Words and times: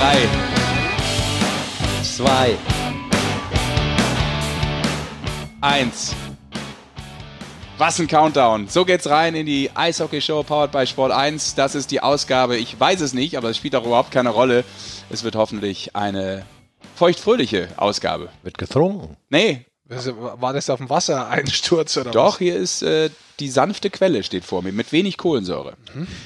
Drei. 0.00 0.16
Zwei. 2.02 2.56
Eins. 5.60 6.14
Was 7.76 8.00
ein 8.00 8.06
Countdown. 8.06 8.68
So 8.68 8.86
geht's 8.86 9.10
rein 9.10 9.34
in 9.34 9.44
die 9.44 9.70
Eishockey-Show 9.74 10.44
powered 10.44 10.72
by 10.72 10.86
Sport 10.86 11.12
1. 11.12 11.54
Das 11.54 11.74
ist 11.74 11.90
die 11.90 12.00
Ausgabe. 12.00 12.56
Ich 12.56 12.80
weiß 12.80 13.02
es 13.02 13.12
nicht, 13.12 13.36
aber 13.36 13.50
es 13.50 13.58
spielt 13.58 13.76
auch 13.76 13.84
überhaupt 13.84 14.10
keine 14.10 14.30
Rolle. 14.30 14.64
Es 15.10 15.22
wird 15.22 15.36
hoffentlich 15.36 15.94
eine 15.94 16.46
feuchtfröhliche 16.94 17.68
Ausgabe. 17.76 18.30
Wird 18.42 18.56
getrunken. 18.56 19.18
Nee, 19.28 19.66
War 19.86 20.54
das 20.54 20.70
auf 20.70 20.78
dem 20.78 20.88
Wassereinsturz 20.88 21.98
oder 21.98 22.10
doch, 22.10 22.38
hier 22.38 22.56
ist 22.56 22.80
äh, 22.82 23.10
die 23.38 23.50
sanfte 23.50 23.90
Quelle 23.90 24.22
steht 24.22 24.46
vor 24.46 24.62
mir 24.62 24.72
mit 24.72 24.92
wenig 24.92 25.18
Kohlensäure. 25.18 25.74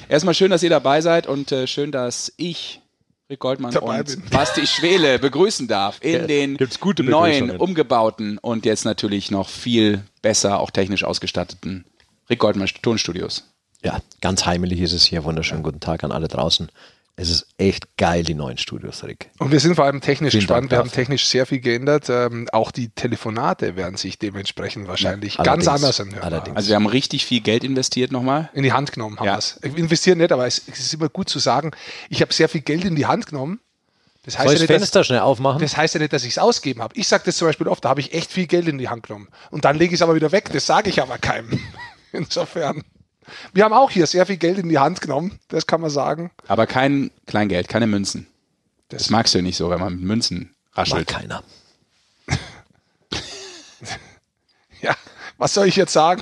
Erstmal 0.07 0.33
schön, 0.33 0.51
dass 0.51 0.63
ihr 0.63 0.69
dabei 0.69 1.01
seid 1.01 1.27
und 1.27 1.51
äh, 1.51 1.67
schön, 1.67 1.91
dass 1.91 2.31
ich 2.37 2.79
Rick 3.29 3.39
Goldmann 3.39 3.71
Dabei 3.71 3.99
und 3.99 4.05
bin. 4.07 4.29
Basti 4.29 4.67
Schwele 4.67 5.17
begrüßen 5.17 5.67
darf 5.67 5.97
in 6.01 6.13
Ja, 6.13 6.27
den 6.27 6.57
gibt's 6.57 6.79
gute 6.79 7.03
neuen, 7.03 7.57
umgebauten 7.57 8.37
und 8.37 8.65
jetzt 8.65 8.85
natürlich 8.85 9.31
noch 9.31 9.49
viel 9.49 10.03
besser, 10.21 10.59
auch 10.59 10.69
technisch 10.69 11.03
ausgestatteten 11.03 11.85
Rick 12.29 12.39
Goldmann 12.39 12.69
Tonstudios. 12.81 13.43
Ja, 13.83 13.99
ganz 14.21 14.45
heimelig 14.45 14.79
ist 14.81 14.93
es 14.93 15.05
hier. 15.05 15.23
Wunderschönen 15.23 15.63
guten 15.63 15.79
Tag 15.79 16.03
an 16.03 16.11
alle 16.11 16.27
draußen. 16.27 16.69
Es 17.17 17.29
ist 17.29 17.47
echt 17.57 17.95
geil, 17.95 18.23
die 18.23 18.33
neuen 18.33 18.57
Studios, 18.57 19.03
Rick. 19.05 19.29
Und 19.39 19.51
wir 19.51 19.61
sind 19.61 19.75
vor 19.75 19.85
allem 19.85 20.01
technisch 20.01 20.31
Vielen 20.31 20.41
gespannt. 20.41 20.63
Dank 20.63 20.71
wir 20.71 20.77
haben 20.79 20.91
technisch 20.91 21.25
sehr 21.27 21.45
viel 21.45 21.61
geändert. 21.61 22.09
Ähm, 22.09 22.49
auch 22.51 22.71
die 22.71 22.89
Telefonate 22.89 23.77
werden 23.77 23.95
sich 23.95 24.19
dementsprechend 24.19 24.89
wahrscheinlich 24.89 25.35
Ja, 25.35 25.43
ganz 25.43 25.65
anders 25.67 26.01
anhören. 26.01 26.23
Allerdings. 26.23 26.57
Also 26.57 26.69
wir 26.69 26.75
haben 26.75 26.87
richtig 26.87 27.25
viel 27.25 27.39
Geld 27.39 27.63
investiert 27.63 28.11
nochmal. 28.11 28.49
In 28.53 28.63
die 28.63 28.73
Hand 28.73 28.91
genommen 28.91 29.17
haben 29.17 29.27
Ja. 29.27 29.35
wir 29.35 29.39
es. 29.39 29.59
Wir 29.61 29.77
investieren 29.77 30.17
nicht, 30.17 30.33
aber 30.33 30.45
es, 30.45 30.61
es 30.67 30.79
ist 30.79 30.93
immer 30.93 31.07
gut 31.07 31.29
zu 31.29 31.39
sagen, 31.39 31.71
ich 32.09 32.21
habe 32.21 32.33
sehr 32.33 32.49
viel 32.49 32.61
Geld 32.61 32.83
in 32.83 32.95
die 32.97 33.05
Hand 33.05 33.27
genommen. 33.27 33.61
Das 34.25 34.37
heißt, 34.37 34.47
Soll 34.47 34.55
ja 34.57 34.61
ich 34.63 34.67
das 34.67 34.69
nicht, 34.69 34.69
dass, 34.71 34.81
Fenster 34.81 35.03
schnell 35.05 35.19
aufmachen? 35.19 35.61
das 35.61 35.77
heißt 35.77 35.93
ja 35.93 36.01
nicht, 36.01 36.11
dass 36.11 36.23
ich 36.23 36.31
es 36.31 36.37
ausgeben 36.37 36.81
habe. 36.81 36.95
Ich 36.97 37.07
sage 37.07 37.23
das 37.25 37.37
zum 37.37 37.47
Beispiel 37.47 37.67
oft, 37.69 37.85
da 37.85 37.89
habe 37.89 38.01
ich 38.01 38.13
echt 38.13 38.31
viel 38.33 38.47
Geld 38.47 38.67
in 38.67 38.77
die 38.77 38.89
Hand 38.89 39.03
genommen. 39.07 39.29
Und 39.51 39.63
dann 39.63 39.77
lege 39.77 39.93
ich 39.93 39.99
es 39.99 40.01
aber 40.01 40.15
wieder 40.15 40.33
weg. 40.33 40.49
Das 40.51 40.65
sage 40.65 40.89
ich 40.89 41.01
aber 41.01 41.17
keinem. 41.17 41.59
Insofern. 42.11 42.83
Wir 43.53 43.63
haben 43.63 43.73
auch 43.73 43.89
hier 43.91 44.07
sehr 44.07 44.25
viel 44.25 44.37
Geld 44.37 44.57
in 44.59 44.69
die 44.69 44.79
Hand 44.79 45.01
genommen. 45.01 45.39
Das 45.47 45.65
kann 45.67 45.81
man 45.81 45.89
sagen. 45.89 46.31
Aber 46.47 46.67
kein 46.67 47.11
Kleingeld, 47.27 47.67
keine 47.67 47.87
Münzen. 47.87 48.27
Das, 48.89 49.03
Das- 49.03 49.09
magst 49.09 49.33
du 49.33 49.39
ja 49.39 49.41
nicht 49.43 49.57
so, 49.57 49.69
wenn 49.69 49.79
man 49.79 49.93
mit 49.95 50.03
Münzen 50.03 50.53
Mag 50.75 50.77
raschelt. 50.77 51.07
keiner. 51.07 51.43
Ja, 54.81 54.95
was 55.37 55.53
soll 55.53 55.67
ich 55.67 55.75
jetzt 55.75 55.93
sagen? 55.93 56.21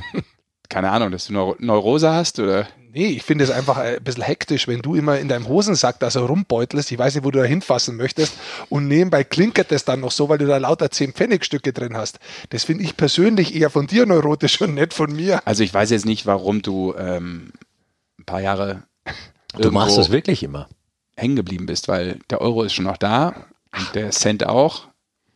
Keine 0.70 0.92
Ahnung, 0.92 1.12
dass 1.12 1.26
du 1.28 1.34
Neu 1.34 1.54
Neurose 1.59 2.12
hast 2.12 2.40
oder? 2.40 2.68
Nee, 2.95 3.08
ich 3.08 3.23
finde 3.23 3.44
es 3.44 3.49
einfach 3.49 3.77
ein 3.77 4.03
bisschen 4.03 4.22
hektisch, 4.22 4.67
wenn 4.67 4.83
du 4.83 4.94
immer 4.94 5.17
in 5.17 5.27
deinem 5.27 5.47
Hosensack 5.47 5.99
da 5.99 6.11
so 6.11 6.27
rumbeutelst, 6.27 6.91
ich 6.91 7.00
weiß 7.00 7.16
nicht, 7.16 7.23
wo 7.23 7.31
du 7.31 7.39
da 7.39 7.45
hinfassen 7.45 7.97
möchtest, 7.97 8.35
und 8.69 8.88
nebenbei 8.88 9.23
klinkert 9.23 9.72
das 9.72 9.83
dann 9.83 10.02
noch 10.02 10.11
so, 10.11 10.30
weil 10.30 10.38
du 10.38 10.45
da 10.45 10.58
lauter 10.58 10.91
10 10.91 11.13
Pfennigstücke 11.13 11.73
drin 11.73 11.97
hast. 11.97 12.19
Das 12.50 12.66
finde 12.66 12.83
ich 12.83 12.95
persönlich 12.95 13.55
eher 13.55 13.72
von 13.72 13.88
dir 13.88 14.05
neurotisch 14.05 14.61
und 14.61 14.75
nicht 14.75 14.94
von 14.94 15.11
mir. 15.11 15.41
Also 15.47 15.63
ich 15.63 15.73
weiß 15.73 15.89
jetzt 15.89 16.05
nicht, 16.05 16.27
warum 16.27 16.61
du 16.61 16.94
ähm, 16.95 17.52
ein 18.19 18.25
paar 18.25 18.41
Jahre 18.41 18.83
Du 19.57 19.72
machst 19.72 19.89
irgendwo 19.89 20.02
es 20.02 20.11
wirklich 20.11 20.44
immer. 20.44 20.69
hängen 21.16 21.35
geblieben 21.35 21.66
bist, 21.66 21.88
weil 21.88 22.19
der 22.30 22.41
Euro 22.41 22.61
ist 22.61 22.73
schon 22.73 22.85
noch 22.85 22.97
da 22.97 23.47
und 23.75 23.95
der 23.95 24.11
Cent 24.11 24.45
auch. 24.45 24.88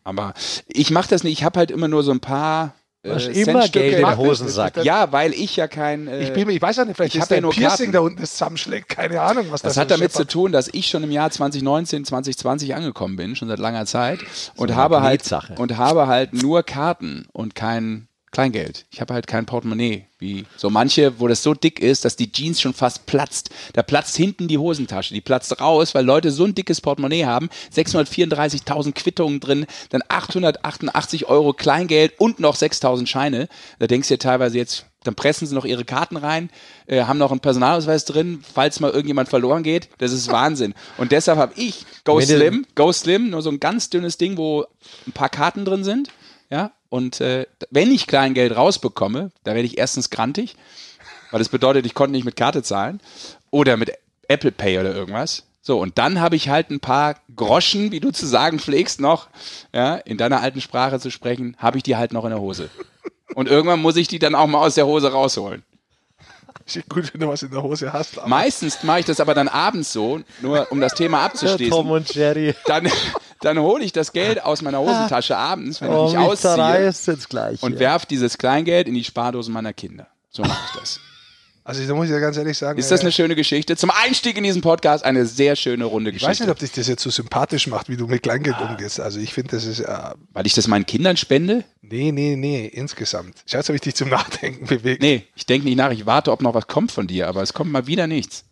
Aber 0.04 0.36
ich 0.68 0.92
mache 0.92 1.10
das 1.10 1.24
nicht. 1.24 1.40
Ich 1.40 1.44
habe 1.44 1.58
halt 1.58 1.72
immer 1.72 1.88
nur 1.88 2.04
so 2.04 2.12
ein 2.12 2.20
paar 2.20 2.76
äh, 3.04 3.42
immer. 3.42 3.68
Geld 3.70 4.02
Mach 4.02 4.12
das, 4.12 4.18
Hosensack. 4.20 4.84
Ja, 4.84 5.12
weil 5.12 5.34
ich 5.34 5.56
ja 5.56 5.68
kein. 5.68 6.08
Äh, 6.08 6.24
Ich, 6.24 6.34
bin, 6.34 6.50
ich 6.50 6.62
weiß 6.62 6.80
auch 6.80 6.86
nicht, 6.86 6.96
vielleicht 6.96 7.16
ich 7.16 7.22
ist 7.22 7.30
ja 7.30 7.36
dein 7.38 7.44
nur 7.44 7.52
Piercing 7.52 7.88
Karten. 7.88 7.92
da 7.94 8.00
unten, 8.00 8.22
das 8.22 8.32
zusammenschlägt. 8.34 8.90
Keine 8.90 9.22
Ahnung, 9.22 9.48
was 9.50 9.62
das 9.62 9.74
das 9.76 9.82
hat 9.82 9.90
so 9.90 9.96
damit 9.96 10.12
zu 10.12 10.20
scheppert. 10.20 10.32
tun, 10.32 10.52
dass 10.52 10.68
ich 10.74 10.88
schon 10.88 11.04
im 11.04 11.12
Jahr 11.12 11.30
2019, 11.30 12.06
2020 12.06 12.76
angekommen 12.76 13.16
bin, 13.16 13.36
schon 13.36 13.48
seit 13.48 13.60
langer 13.60 13.86
Zeit 13.86 14.20
und 14.56 14.72
eine 14.72 14.80
habe 14.80 15.02
halt 15.02 15.24
und 15.58 15.78
habe 15.78 16.08
halt 16.08 16.34
nur 16.34 16.64
Karten 16.64 17.28
und 17.34 17.56
kein 17.56 18.07
Kleingeld. 18.38 18.86
Ich 18.92 19.02
habe 19.02 19.16
halt 19.16 19.26
kein 19.26 19.48
Portemonnaie, 19.48 20.06
wie 20.20 20.46
so 20.58 20.70
manche, 20.70 21.20
wo 21.20 21.28
das 21.28 21.42
so 21.42 21.56
dick 21.56 21.80
ist, 21.80 22.06
dass 22.06 22.18
die 22.18 22.32
Jeans 22.32 22.62
schon 22.62 22.76
fast 22.76 23.08
platzt. 23.08 23.50
Da 23.74 23.82
platzt 23.82 24.16
hinten 24.16 24.48
die 24.48 24.60
Hosentasche, 24.60 25.16
die 25.16 25.22
platzt 25.22 25.60
raus, 25.60 25.96
weil 25.96 26.06
Leute 26.06 26.30
so 26.30 26.44
ein 26.44 26.54
dickes 26.54 26.80
Portemonnaie 26.80 27.26
haben. 27.26 27.50
634.000 27.76 28.92
Quittungen 28.92 29.40
drin, 29.40 29.66
dann 29.90 30.04
888 30.08 31.26
Euro 31.26 31.54
Kleingeld 31.54 32.14
und 32.20 32.40
noch 32.40 32.56
6.000 32.56 33.08
Scheine. 33.08 33.48
Da 33.80 33.88
denkst 33.88 34.08
du 34.08 34.14
dir 34.14 34.20
teilweise 34.20 34.60
jetzt, 34.60 34.86
dann 35.04 35.16
pressen 35.16 35.48
sie 35.48 35.56
noch 35.56 35.66
ihre 35.66 35.84
Karten 35.84 36.18
rein, 36.18 36.52
äh, 36.86 37.06
haben 37.06 37.18
noch 37.18 37.32
einen 37.32 37.40
Personalausweis 37.40 38.06
drin, 38.06 38.44
falls 38.54 38.80
mal 38.80 38.92
irgendjemand 38.92 39.30
verloren 39.30 39.64
geht. 39.64 39.90
Das 39.98 40.12
ist 40.12 40.32
Wahnsinn. 40.32 40.76
Und 41.00 41.12
deshalb 41.12 41.40
habe 41.40 41.54
ich 41.56 41.88
Go 42.04 42.22
Slim, 42.22 42.68
Go 42.76 42.92
Slim, 42.92 43.32
nur 43.32 43.42
so 43.42 43.50
ein 43.50 43.60
ganz 43.60 43.90
dünnes 43.90 44.18
Ding, 44.18 44.38
wo 44.38 44.68
ein 45.08 45.14
paar 45.14 45.30
Karten 45.30 45.66
drin 45.66 45.84
sind. 45.84 46.12
Ja, 46.50 46.72
und 46.90 47.20
äh, 47.20 47.46
wenn 47.72 47.92
ich 47.92 48.08
Kleingeld 48.08 48.56
rausbekomme, 48.56 49.32
da 49.44 49.54
werde 49.54 49.66
ich 49.66 49.78
erstens 49.78 50.10
grantig, 50.10 50.56
weil 51.32 51.40
das 51.40 51.50
bedeutet, 51.50 51.86
ich 51.86 51.94
konnte 51.94 52.14
nicht 52.14 52.24
mit 52.26 52.36
Karte 52.36 52.64
zahlen 52.64 53.02
oder 53.52 53.76
mit 53.76 53.92
Apple 54.28 54.52
Pay 54.52 54.80
oder 54.80 54.96
irgendwas. 54.96 55.44
So, 55.62 55.80
und 55.82 55.98
dann 55.98 56.22
habe 56.22 56.38
ich 56.38 56.48
halt 56.48 56.70
ein 56.70 56.80
paar 56.80 57.16
Groschen, 57.36 57.92
wie 57.92 58.00
du 58.00 58.12
zu 58.12 58.26
sagen 58.26 58.60
pflegst, 58.60 59.02
noch, 59.02 59.28
ja, 59.74 59.96
in 59.96 60.18
deiner 60.18 60.42
alten 60.42 60.62
Sprache 60.62 61.00
zu 61.00 61.12
sprechen, 61.12 61.58
habe 61.58 61.76
ich 61.78 61.84
die 61.84 61.98
halt 61.98 62.14
noch 62.14 62.24
in 62.24 62.30
der 62.30 62.40
Hose. 62.40 62.70
Und 63.36 63.50
irgendwann 63.50 63.82
muss 63.82 63.98
ich 63.98 64.08
die 64.08 64.20
dann 64.20 64.34
auch 64.34 64.48
mal 64.48 64.60
aus 64.60 64.76
der 64.76 64.88
Hose 64.88 65.12
rausholen. 65.12 65.64
Ist 66.66 66.90
gut, 66.90 67.14
wenn 67.14 67.22
du 67.22 67.28
was 67.28 67.44
in 67.44 67.52
der 67.52 67.64
Hose 67.64 67.94
hast. 67.94 68.26
Meistens 68.28 68.84
mache 68.84 69.02
ich 69.02 69.06
das 69.06 69.20
aber 69.20 69.34
dann 69.34 69.48
abends 69.48 69.94
so, 69.94 70.22
nur 70.42 70.72
um 70.72 70.82
das 70.82 70.94
Thema 70.94 71.24
abzuschließen. 71.26 71.74
und 71.74 72.14
Jerry. 72.14 72.56
Dann, 72.66 72.90
dann 73.48 73.60
hole 73.60 73.84
ich 73.84 73.92
das 73.94 74.12
Geld 74.14 74.44
aus 74.44 74.62
meiner 74.62 74.80
Hosentasche 74.80 75.36
abends, 75.38 75.82
wenn 75.82 75.90
ich 75.92 75.98
Oh, 75.98 76.04
mich 76.06 76.14
mich 76.14 76.22
ausziehe 76.28 76.86
jetzt 76.86 77.30
gleich. 77.30 77.64
und 77.64 77.72
hier. 77.72 77.80
werf 77.80 78.06
dieses 78.06 78.38
Kleingeld 78.38 78.88
in 78.88 78.94
die 78.94 79.04
Spardosen 79.04 79.54
meiner 79.54 79.74
Kinder. 79.74 80.08
So 80.30 80.44
mache 80.44 80.60
ich 80.74 80.80
das. 80.80 81.00
Also 81.64 81.86
da 81.86 81.94
muss 81.96 82.06
ich 82.06 82.12
ja 82.12 82.20
ganz 82.20 82.38
ehrlich 82.38 82.58
sagen, 82.58 82.80
Ist 82.80 82.92
das 82.92 83.02
äh, 83.02 83.04
eine 83.04 83.12
schöne 83.12 83.36
Geschichte? 83.36 83.76
Zum 83.76 83.92
Einstieg 83.92 84.38
in 84.38 84.44
diesen 84.46 84.62
Podcast 84.62 85.04
eine 85.04 85.26
sehr 85.26 85.58
schöne 85.58 85.84
runde 85.84 86.12
ich 86.12 86.22
weiß 86.22 86.22
nicht, 86.22 86.30
Geschichte. 86.40 86.52
ob 86.52 86.60
dich 86.60 86.72
das 86.72 86.88
jetzt 86.88 87.04
so 87.04 87.10
sympathisch 87.10 87.68
macht, 87.68 87.90
wie 87.90 87.98
du 87.98 88.08
mit 88.08 88.24
Kleingeld 88.24 88.56
umgehst. 88.62 89.02
Also 89.02 89.20
ich 89.20 89.34
finde, 89.34 89.52
das 89.52 89.66
ist 89.66 89.82
äh, 89.82 89.98
Weil 90.32 90.46
ich 90.48 90.54
das 90.54 90.68
meinen 90.68 90.86
Kindern 90.86 91.18
spende? 91.18 91.66
nee, 91.82 92.14
nee, 92.14 92.38
nee, 92.38 92.68
insgesamt. 92.68 93.36
Jetzt 93.48 93.68
habe 93.68 93.76
ich 93.76 93.82
dich 93.82 93.96
zum 93.96 94.08
Nachdenken 94.10 94.66
bewegt. 94.68 95.02
Nee, 95.02 95.28
ich 95.36 95.46
denke 95.46 95.68
nicht 95.68 95.76
nach. 95.78 95.92
Ich 95.92 96.06
warte, 96.06 96.32
ob 96.32 96.42
noch 96.42 96.54
was 96.54 96.68
kommt 96.68 96.94
von 96.94 97.06
dir, 97.08 97.28
aber 97.28 97.42
es 97.42 97.54
kommt 97.54 97.70
mal 97.72 97.86
wieder 97.86 98.08
nichts. 98.08 98.46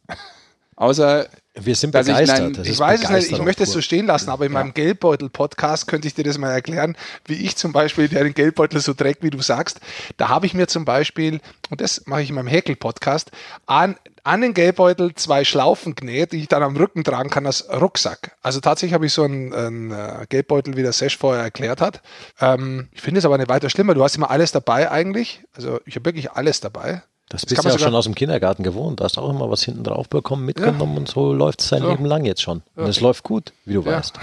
Außer, 0.76 1.28
Wir 1.58 1.76
sind 1.76 1.96
dass 1.96 2.08
ich 2.08 2.14
begeistert. 2.14 2.58
nein- 2.58 2.66
Ich 2.66 2.80
weiß 2.80 3.04
es 3.04 3.10
nicht, 3.10 3.32
ich 3.32 3.42
möchte 3.42 3.64
es 3.64 3.72
so 3.72 3.82
stehen 3.82 4.08
lassen, 4.08 4.30
aber 4.30 4.46
in 4.46 4.52
meinem 4.52 4.74
Geldbeutel-Podcast 4.74 5.88
könnte 5.88 6.08
ich 6.08 6.14
dir 6.14 6.24
das 6.24 6.38
mal 6.38 6.52
erklären, 6.52 6.98
wie 7.26 7.36
ich 7.36 7.56
zum 7.56 7.72
Beispiel, 7.72 8.08
der 8.10 8.24
den 8.24 8.34
Geldbeutel 8.34 8.80
so 8.82 8.94
trägt, 8.94 9.24
wie 9.24 9.30
du 9.30 9.42
sagst. 9.42 9.80
Da 10.18 10.28
habe 10.30 10.46
ich 10.46 10.54
mir 10.54 10.68
zum 10.68 10.84
Beispiel, 10.86 11.40
und 11.70 11.80
das 11.82 12.04
mache 12.08 12.22
ich 12.24 12.30
in 12.30 12.36
meinem 12.36 12.48
Häkel-Podcast, 12.48 13.32
an, 13.68 13.96
an 14.24 14.42
den 14.42 14.54
Geldbeutel 14.54 15.16
zwei 15.16 15.46
Schlaufen 15.46 15.96
genäht, 15.96 16.32
die 16.34 16.42
ich 16.42 16.48
dann 16.48 16.64
am 16.64 16.76
Rücken 16.76 17.04
tragen 17.04 17.30
kann 17.30 17.46
als 17.46 17.70
Rucksack. 17.70 18.36
Also 18.42 18.60
tatsächlich 18.60 18.94
habe 18.94 19.06
ich 19.06 19.14
so 19.14 19.24
einen, 19.24 19.54
einen 19.54 19.92
äh, 19.92 20.26
Geldbeutel, 20.28 20.76
wie 20.76 20.82
der 20.84 20.94
Sesh 20.94 21.18
vorher 21.18 21.44
erklärt 21.44 21.80
hat. 21.80 22.02
Ähm, 22.42 22.90
ich 22.92 23.02
finde 23.02 23.20
es 23.20 23.26
aber 23.26 23.38
nicht 23.38 23.50
weiter 23.50 23.70
schlimmer. 23.70 23.94
Du 23.94 24.04
hast 24.04 24.18
immer 24.18 24.30
alles 24.32 24.52
dabei 24.52 24.92
eigentlich. 24.92 25.42
Also 25.54 25.80
ich 25.86 25.96
habe 25.96 26.06
wirklich 26.06 26.32
alles 26.32 26.60
dabei. 26.60 27.02
Das 27.30 27.46
bist 27.46 27.52
du 27.64 27.68
ja 27.68 27.72
sogar- 27.72 27.80
schon 27.88 27.96
aus 27.96 28.06
dem 28.06 28.16
Kindergarten 28.16 28.64
gewohnt. 28.64 29.00
Da 29.00 29.06
hast 29.06 29.18
auch 29.18 29.30
immer 29.30 29.50
was 29.50 29.64
hinten 29.64 29.84
drauf 29.84 30.08
bekommen, 30.10 30.46
mitgenommen 30.46 30.98
und 30.98 31.08
so 31.08 31.34
läuft 31.34 31.62
es 31.62 31.70
sein 31.70 31.82
So. 31.82 31.90
Leben 31.90 32.06
lang 32.06 32.24
jetzt 32.26 32.42
schon. 32.42 32.62
Und 32.76 32.86
es 32.88 33.02
läuft 33.02 33.24
gut, 33.24 33.52
wie 33.66 33.74
du 33.74 33.82
Ja. 33.82 33.98
weißt. 33.98 34.14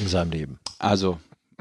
In 0.00 0.08
seinem 0.08 0.30
Leben. 0.30 0.58
also, 0.78 1.18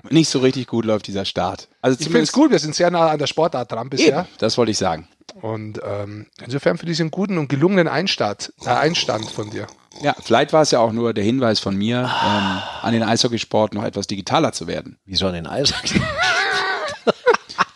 nicht 0.09 0.29
so 0.29 0.39
richtig 0.39 0.67
gut 0.67 0.83
läuft 0.85 1.05
dieser 1.07 1.25
Start. 1.25 1.67
Also 1.81 1.97
Ich 1.99 2.05
finde 2.07 2.21
es 2.21 2.31
gut, 2.31 2.49
wir 2.51 2.57
sind 2.59 2.73
sehr 2.75 2.89
nah 2.91 3.09
an 3.09 3.19
der 3.19 3.27
Sportart 3.27 3.71
dran 3.71 3.89
bisher. 3.89 4.19
Eben, 4.21 4.27
das 4.39 4.57
wollte 4.57 4.71
ich 4.71 4.77
sagen. 4.79 5.07
Und 5.41 5.79
ähm, 5.85 6.25
insofern 6.43 6.77
für 6.77 6.85
diesen 6.87 7.11
guten 7.11 7.37
und 7.37 7.47
gelungenen 7.49 7.87
Einstart, 7.87 8.51
äh, 8.65 8.69
Einstand 8.69 9.29
von 9.29 9.49
dir. 9.51 9.67
Ja, 10.01 10.15
vielleicht 10.21 10.53
war 10.53 10.63
es 10.63 10.71
ja 10.71 10.79
auch 10.79 10.91
nur 10.91 11.13
der 11.13 11.23
Hinweis 11.23 11.59
von 11.59 11.75
mir, 11.77 11.99
ähm, 11.99 12.57
an 12.81 12.93
den 12.93 13.03
Eishockeysport 13.03 13.73
noch 13.75 13.83
etwas 13.83 14.07
digitaler 14.07 14.51
zu 14.53 14.65
werden. 14.67 14.97
Wie 15.05 15.15
so 15.15 15.27
an 15.27 15.33
den 15.33 15.45
Eis. 15.47 15.73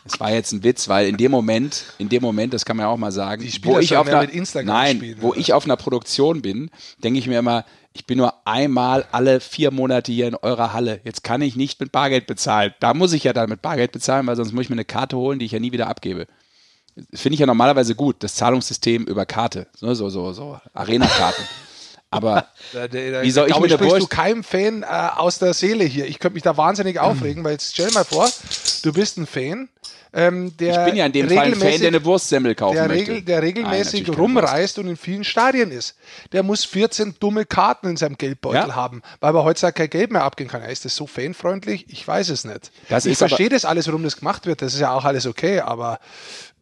Es 0.07 0.19
war 0.19 0.31
jetzt 0.31 0.51
ein 0.51 0.63
Witz, 0.63 0.87
weil 0.87 1.07
in 1.07 1.17
dem 1.17 1.31
Moment, 1.31 1.83
in 1.97 2.09
dem 2.09 2.21
Moment, 2.21 2.53
das 2.53 2.63
kann 2.63 2.77
man 2.77 2.85
ja 2.85 2.89
auch 2.89 2.97
mal 2.97 3.11
sagen, 3.11 3.43
wo 3.63 3.79
ich 3.79 3.97
auf 3.97 4.07
einer, 4.07 4.21
mit 4.21 4.31
Instagram 4.31 4.67
nein, 4.75 4.97
spielen, 4.97 5.17
wo 5.21 5.29
oder? 5.29 5.39
ich 5.39 5.51
auf 5.53 5.65
einer 5.65 5.77
Produktion 5.77 6.43
bin, 6.43 6.69
denke 7.03 7.17
ich 7.17 7.27
mir 7.27 7.39
immer, 7.39 7.65
ich 7.93 8.05
bin 8.05 8.17
nur 8.19 8.45
einmal 8.45 9.05
alle 9.11 9.39
vier 9.39 9.71
Monate 9.71 10.11
hier 10.11 10.27
in 10.27 10.35
eurer 10.35 10.73
Halle. 10.73 10.99
Jetzt 11.05 11.23
kann 11.23 11.41
ich 11.41 11.55
nicht 11.55 11.79
mit 11.79 11.91
Bargeld 11.91 12.27
bezahlen. 12.27 12.73
Da 12.79 12.93
muss 12.93 13.13
ich 13.13 13.23
ja 13.23 13.33
dann 13.33 13.49
mit 13.49 13.61
Bargeld 13.61 13.93
bezahlen, 13.93 14.27
weil 14.27 14.35
sonst 14.35 14.51
muss 14.51 14.63
ich 14.65 14.69
mir 14.69 14.75
eine 14.75 14.85
Karte 14.85 15.17
holen, 15.17 15.39
die 15.39 15.45
ich 15.45 15.53
ja 15.53 15.59
nie 15.59 15.71
wieder 15.71 15.87
abgebe. 15.87 16.27
Das 17.11 17.21
finde 17.21 17.33
ich 17.35 17.39
ja 17.39 17.45
normalerweise 17.45 17.95
gut, 17.95 18.17
das 18.19 18.35
Zahlungssystem 18.35 19.05
über 19.05 19.25
Karte, 19.25 19.67
so 19.75 19.93
so 19.93 20.09
so, 20.09 20.33
so 20.33 20.59
Arena-Karten. 20.73 21.41
Aber 22.11 22.47
Wie 23.21 23.31
soll 23.31 23.49
ich 23.49 23.59
mit 23.59 23.71
der 23.71 23.77
sprichst 23.77 23.95
du 23.95 24.01
Wurst- 24.01 24.09
keinem 24.09 24.43
Fan 24.43 24.83
äh, 24.83 24.85
aus 24.85 25.39
der 25.39 25.53
Seele 25.53 25.83
hier. 25.83 26.05
Ich 26.05 26.19
könnte 26.19 26.35
mich 26.35 26.43
da 26.43 26.55
wahnsinnig 26.55 26.99
aufregen, 26.99 27.43
weil 27.43 27.53
jetzt 27.53 27.73
stell 27.73 27.91
mal 27.91 28.05
vor, 28.05 28.29
du 28.83 28.93
bist 28.93 29.17
ein 29.17 29.25
Fan, 29.25 29.67
ähm, 30.15 30.55
der 30.57 30.71
Ich 30.79 30.85
bin 30.85 30.95
ja 30.95 31.05
in 31.05 31.11
dem 31.11 31.27
Fall 31.29 31.37
ein 31.39 31.53
Fan, 31.55 31.61
regelmäßig- 31.67 31.79
der 31.79 31.87
eine 31.89 32.05
Wurstsemmel 32.05 32.55
kaufen 32.55 32.75
der, 32.75 32.87
möchte. 32.87 33.11
regel, 33.11 33.21
der 33.23 33.35
Nein, 33.37 33.43
regelmäßig 33.45 34.05
keine 34.05 34.17
rumreist 34.17 34.79
und 34.79 34.87
in 34.87 34.95
vielen 34.97 35.23
Stadien 35.23 35.71
ist. 35.71 35.95
Der 36.31 36.41
muss 36.41 36.63
14 36.65 37.15
dumme 37.19 37.45
Karten 37.45 37.89
in 37.89 37.97
seinem 37.97 38.17
Geldbeutel 38.17 38.69
Ja. 38.69 38.75
haben, 38.75 39.01
weil 39.19 39.35
er 39.35 39.43
heutzutage 39.43 39.73
kein 39.73 39.89
Geld 39.89 40.11
mehr 40.11 40.23
abgeben 40.23 40.49
kann. 40.49 40.63
Ist 40.63 40.85
das 40.85 40.95
so 40.95 41.05
fanfreundlich? 41.05 41.85
Ich 41.89 42.07
weiß 42.07 42.29
es 42.29 42.45
nicht. 42.45 42.71
Das 42.89 43.05
ich 43.05 43.17
verstehe 43.17 43.49
das 43.49 43.65
alles, 43.65 43.87
warum 43.87 44.03
das 44.03 44.17
gemacht 44.17 44.45
wird. 44.45 44.61
Das 44.61 44.73
ist 44.73 44.79
ja 44.79 44.93
auch 44.93 45.05
alles 45.05 45.25
okay, 45.27 45.59
aber 45.59 45.99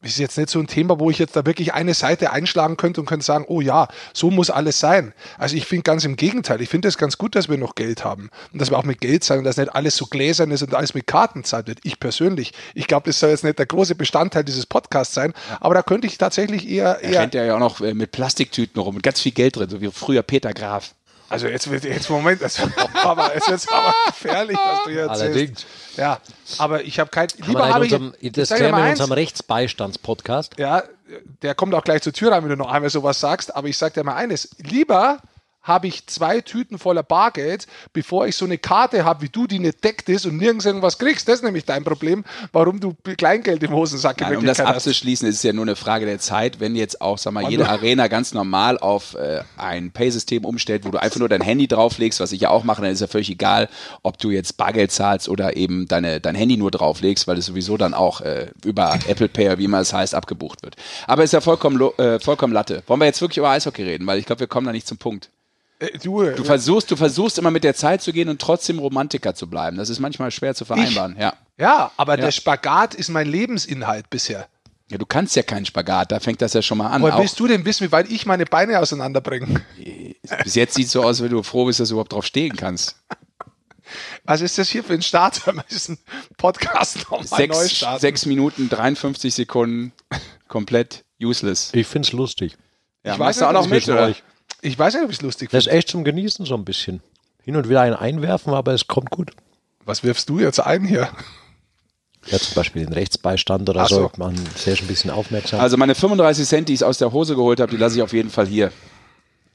ist 0.03 0.19
jetzt 0.19 0.38
nicht 0.38 0.50
so 0.50 0.59
ein 0.59 0.67
Thema, 0.67 1.00
wo 1.00 1.09
ich 1.09 1.17
jetzt 1.17 1.35
da 1.35 1.45
wirklich 1.45 1.73
eine 1.73 1.94
Seite 1.94 2.31
einschlagen 2.31 2.77
könnte 2.77 3.01
und 3.01 3.07
könnte 3.07 3.25
sagen, 3.25 3.45
oh 3.47 3.61
ja, 3.61 3.88
so 4.13 4.29
muss 4.29 4.50
alles 4.50 4.79
sein. 4.79 5.13
Also 5.38 5.55
ich 5.55 5.65
finde 5.65 5.83
ganz 5.83 6.03
im 6.03 6.15
Gegenteil. 6.15 6.61
Ich 6.61 6.69
finde 6.69 6.88
es 6.88 6.97
ganz 6.97 7.17
gut, 7.17 7.35
dass 7.35 7.50
wir 7.50 7.57
noch 7.57 7.75
Geld 7.75 8.03
haben 8.03 8.29
und 8.51 8.61
dass 8.61 8.69
wir 8.69 8.77
auch 8.77 8.83
mit 8.83 9.01
Geld 9.01 9.23
zahlen 9.23 9.39
und 9.39 9.45
dass 9.45 9.57
nicht 9.57 9.73
alles 9.73 9.95
so 9.95 10.05
gläsern 10.05 10.51
ist 10.51 10.61
und 10.61 10.75
alles 10.75 10.94
mit 10.94 11.07
Karten 11.07 11.44
zahlt 11.44 11.67
wird. 11.67 11.79
Ich 11.83 12.00
persönlich. 12.00 12.53
Ich 12.73 12.88
glaube, 12.88 13.07
das 13.07 13.19
soll 13.19 13.29
jetzt 13.29 13.44
nicht 13.44 13.59
der 13.59 13.65
große 13.65 13.95
Bestandteil 13.95 14.44
dieses 14.44 14.65
Podcasts 14.65 15.13
sein, 15.13 15.33
aber 15.59 15.75
da 15.75 15.83
könnte 15.83 16.07
ich 16.07 16.17
tatsächlich 16.17 16.69
eher, 16.69 17.00
Er 17.01 17.09
eher 17.09 17.21
rennt 17.21 17.33
ja 17.33 17.55
auch 17.55 17.59
noch 17.59 17.81
äh, 17.81 17.94
mit 17.94 18.11
Plastiktüten 18.11 18.81
rum 18.81 18.95
mit 18.95 19.03
ganz 19.03 19.21
viel 19.21 19.31
Geld 19.31 19.55
drin, 19.55 19.69
so 19.69 19.81
wie 19.81 19.89
früher 19.91 20.23
Peter 20.23 20.53
Graf. 20.53 20.94
Also 21.33 21.47
jetzt 21.47 21.68
wird 21.71 21.83
jetzt 21.83 22.12
Moment, 22.12 22.44
das, 22.44 22.59
aber 22.94 23.35
es 23.35 23.50
wird 23.50 23.65
aber 23.74 23.91
gefährlich, 24.06 24.56
was 24.56 24.83
du 24.83 24.91
hier 24.91 25.01
erzählst. 25.01 25.21
Allerdings. 25.24 25.65
Ja, 25.97 26.19
aber 26.59 26.83
ich 26.83 27.00
habe 27.00 27.09
kein. 27.09 27.27
Haben 27.27 27.47
Lieber 27.47 27.74
habe 27.74 27.85
in 27.88 27.91
ich. 27.91 27.94
unserem, 28.00 28.33
das 28.33 28.50
klären 28.50 28.75
wir 28.75 28.83
in 28.83 28.91
unserem 28.91 29.12
Rechtsbeistandspodcast. 29.13 30.59
Ja, 30.59 30.83
der 31.41 31.56
kommt 31.56 31.74
auch 31.74 31.83
gleich 31.83 32.03
zur 32.03 32.13
Tür 32.13 32.33
rein, 32.33 32.44
wenn 32.44 32.51
du 32.51 32.56
noch 32.56 32.71
einmal 32.71 32.91
sowas 32.91 33.19
sagst. 33.19 33.56
Aber 33.56 33.68
ich 33.68 33.80
sag 33.80 33.95
dir 33.95 34.03
mal 34.03 34.13
eines: 34.13 34.50
Lieber 34.59 35.21
habe 35.63 35.88
ich 35.88 36.06
zwei 36.07 36.42
Tüten 36.42 36.77
voller 36.77 37.04
Bargeld, 37.04 37.68
bevor 37.94 38.27
ich 38.27 38.36
so 38.36 38.45
eine 38.45 38.57
Karte 38.57 39.06
habe 39.06 39.24
wie 39.24 39.30
du, 39.30 39.48
die 39.48 39.60
nicht 39.60 39.83
deckt 39.83 40.10
ist 40.10 40.25
und 40.25 40.38
nirgends 40.38 40.65
irgendwas 40.65 41.00
kriegst. 41.00 41.27
Das 41.27 41.36
ist 41.36 41.44
nämlich 41.44 41.65
dein 41.65 41.83
Problem, 41.83 42.25
warum 42.51 42.80
du 42.80 42.95
Kleingeld 43.18 43.63
im 43.63 43.71
Hosensack 43.71 44.19
in 44.21 44.27
Nein, 44.27 44.38
um 44.38 44.45
das 44.45 44.60
abzuschließen, 44.60 45.27
ist 45.27 45.38
es 45.38 45.44
ja 45.44 45.54
nur 45.54 45.63
eine 45.63 45.75
Frage 45.75 46.06
der 46.06 46.19
Zeit, 46.19 46.60
wenn 46.60 46.75
jetzt 46.75 47.01
auch, 47.01 47.18
sag 47.18 47.33
mal, 47.33 47.50
jede 47.50 47.68
Arena 47.68 48.07
ganz 48.07 48.33
normal 48.33 48.77
auf 48.77 49.15
äh, 49.15 49.42
ein 49.57 49.92
Pay-System 49.92 50.44
umstellt, 50.44 50.86
wo 50.86 50.89
du 50.89 51.01
einfach 51.01 51.19
nur 51.19 51.30
dein 51.30 51.42
Handy 51.42 51.68
drauflegst, 51.68 52.19
was 52.19 52.31
ich 52.33 52.42
ja 52.42 52.50
auch 52.50 52.63
mache, 52.63 52.81
dann 52.81 52.92
ist 52.92 53.00
ja 53.00 53.07
völlig 53.07 53.30
egal, 53.30 53.69
ob 54.01 54.18
du 54.18 54.31
jetzt 54.31 54.57
Bargeld 54.57 54.92
zahlst 54.92 55.30
oder 55.30 55.56
eben 55.56 55.88
deine, 55.88 56.19
dein 56.19 56.36
Handy 56.36 56.57
nur 56.57 56.71
drauflegst, 56.71 57.27
weil 57.27 57.38
es 57.38 57.45
sowieso 57.45 57.77
dann 57.77 57.94
auch 57.94 58.21
äh, 58.21 58.48
über 58.65 59.00
Apple 59.07 59.30
Pay, 59.30 59.57
wie 59.57 59.65
immer 59.65 59.80
es 59.80 59.94
heißt, 59.94 60.13
abgebucht 60.13 60.63
wird. 60.63 60.75
Aber 61.07 61.24
ist 61.24 61.33
ja 61.33 61.42
vollkommen, 61.42 61.80
äh, 61.98 62.19
vollkommen 62.19 62.54
Latte. 62.54 62.83
Wollen 62.88 63.00
wir 63.00 63.06
jetzt 63.06 63.21
wirklich 63.21 63.38
über 63.38 63.50
Eishockey 63.50 63.83
reden, 63.83 64.06
weil 64.07 64.19
ich 64.19 64.25
glaube, 64.25 64.42
wir 64.42 64.48
kommen 64.48 64.65
da 64.65 64.74
nicht 64.74 64.88
zum 64.88 64.98
Punkt. 64.98 65.30
Äh, 65.80 65.98
Du, 66.00 66.24
Du 66.31 66.44
versuchst, 66.44 66.90
du 66.92 66.96
versuchst 66.96 67.38
immer 67.38 67.52
mit 67.52 67.64
der 67.64 67.75
Zeit 67.75 68.02
zu 68.02 68.14
gehen 68.14 68.30
und 68.30 68.42
trotzdem 68.42 68.80
Romantiker 68.80 69.36
zu 69.36 69.50
bleiben. 69.50 69.78
Das 69.78 69.90
ist 69.90 70.00
manchmal 70.00 70.31
schwer 70.31 70.56
zu 70.56 70.66
vereinbaren, 70.66 71.16
ja. 71.20 71.34
ja, 71.58 71.92
aber 71.98 72.18
der 72.18 72.31
Spagat 72.31 72.94
ist 72.96 73.10
mein 73.10 73.28
Lebensinhalt 73.28 74.10
bisher. 74.10 74.48
Ja, 74.92 74.98
du 74.98 75.06
kannst 75.06 75.36
ja 75.36 75.44
keinen 75.44 75.66
Spagat, 75.66 76.12
da 76.12 76.20
fängt 76.20 76.42
das 76.42 76.54
ja 76.54 76.62
schon 76.62 76.78
mal 76.78 76.90
an. 76.90 77.02
Woher 77.02 77.18
willst 77.18 77.40
du 77.40 77.48
denn 77.48 77.66
wissen, 77.66 77.88
wie 77.88 77.92
weit 77.92 78.10
ich 78.12 78.25
meine 78.25 78.46
Beine 78.46 78.80
auseinanderbringe? 78.80 79.62
Bis 80.44 80.56
jetzt 80.56 80.75
sieht 80.75 80.88
es 80.88 80.92
so 80.92 81.04
aus, 81.04 81.22
wenn 81.22 81.31
du 81.31 81.42
froh 81.42 81.66
bist, 81.66 81.80
dass 81.80 81.90
du 81.90 81.96
überhaupt 81.96 82.14
drauf 82.14 82.25
stehen 82.25 82.56
kannst. 82.56 82.96
Was 84.25 84.42
ist 84.42 84.58
das 84.58 84.70
hier 84.70 84.84
für 84.84 84.94
ein 84.94 85.02
Start? 85.02 85.46
Wir 85.46 85.54
müssen 85.54 85.98
Podcast 86.38 86.98
nochmal 87.10 87.48
neu 87.48 87.54
Sechs, 87.56 87.78
starten. 87.78 88.00
sechs 88.02 88.25
Minuten, 88.25 88.70
53 88.70 89.34
Sekunden, 89.34 89.92
komplett 90.48 91.04
useless. 91.22 91.70
Ich 91.74 91.88
finde 91.88 92.08
es 92.08 92.14
lustig. 92.14 92.58
Ja, 93.04 93.14
Ich 93.14 93.20
weiß 93.20 93.42
auch 93.42 93.48
nicht, 93.48 93.54
noch 93.56 93.62
was 93.64 93.70
mit, 93.70 93.90
oder? 93.90 94.06
euch. 94.08 94.24
Ich 94.65 94.80
weiß 94.80 94.94
nicht, 94.94 95.04
ob 95.04 95.10
ich 95.10 95.18
es 95.18 95.21
lustig 95.21 95.50
Das 95.51 95.60
ist 95.60 95.63
finde. 95.65 95.77
echt 95.77 95.89
zum 95.89 96.04
Genießen 96.04 96.45
so 96.45 96.56
ein 96.56 96.63
bisschen. 96.65 97.01
Hin 97.44 97.56
und 97.57 97.68
wieder 97.68 97.81
einen 97.81 97.95
einwerfen, 97.95 98.54
aber 98.54 98.74
es 98.74 98.88
kommt 98.88 99.10
gut. 99.10 99.31
Was 99.86 100.04
wirfst 100.04 100.30
du 100.30 100.39
jetzt 100.39 100.60
ein 100.60 100.86
hier? 100.86 101.10
Ja, 102.27 102.39
zum 102.39 102.56
Beispiel 102.56 102.86
den 102.86 102.94
Rechtsbeistand 102.94 103.69
oder 103.69 103.81
Ach 103.81 103.89
so. 103.89 103.95
so. 104.04 104.12
Man 104.15 104.33
sehr 104.56 104.77
ein 104.80 104.88
bisschen 104.88 105.12
aufmerksam. 105.12 105.60
Also 105.60 105.75
meine 105.75 105.94
35 105.95 106.48
Cent, 106.48 106.69
die 106.69 106.74
ich 106.74 106.83
aus 106.86 106.98
der 106.98 107.12
Hose 107.12 107.36
geholt 107.36 107.60
habe, 107.60 107.69
die 107.71 107.77
lasse 107.77 107.98
ich 107.98 108.01
auf 108.01 108.13
jeden 108.13 108.30
Fall 108.30 108.48
hier. 108.48 108.71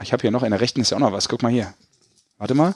Ich 0.03 0.13
habe 0.13 0.21
hier 0.21 0.31
noch, 0.31 0.43
in 0.43 0.51
der 0.51 0.61
rechten 0.61 0.83
ist 0.83 0.91
ja 0.91 0.99
auch 0.99 1.01
noch 1.01 1.13
was. 1.13 1.29
Guck 1.31 1.43
mal 1.43 1.51
hier. 1.51 1.73
Warte 2.37 2.53
mal. 2.55 2.75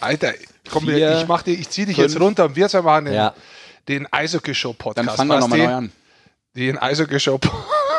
Alter, 0.00 0.32
komm, 0.70 0.86
Vier, 0.86 1.18
ich 1.20 1.28
mach 1.28 1.42
dir, 1.42 1.52
ich 1.52 1.68
zieh 1.68 1.84
dich 1.84 1.96
fünf. 1.96 2.12
jetzt 2.12 2.20
runter 2.20 2.46
und 2.46 2.56
wir 2.56 2.68
zwei 2.70 2.80
machen 2.80 3.04
den, 3.04 3.14
Ja. 3.14 3.34
den 3.86 4.10
Eishockey-Show-Podcast. 4.10 5.06
Dann 5.06 5.14
fangen 5.14 5.28
wir 5.30 5.40
nochmal 5.40 5.58
neu 5.58 5.74
an. 5.74 5.92
Den 6.56 6.78
Eishockey-Show. 6.78 7.38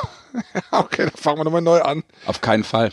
okay, 0.72 1.06
dann 1.06 1.12
fangen 1.16 1.38
wir 1.38 1.44
nochmal 1.44 1.62
neu 1.62 1.82
an. 1.82 2.04
Auf 2.26 2.42
keinen 2.42 2.64
Fall. 2.64 2.92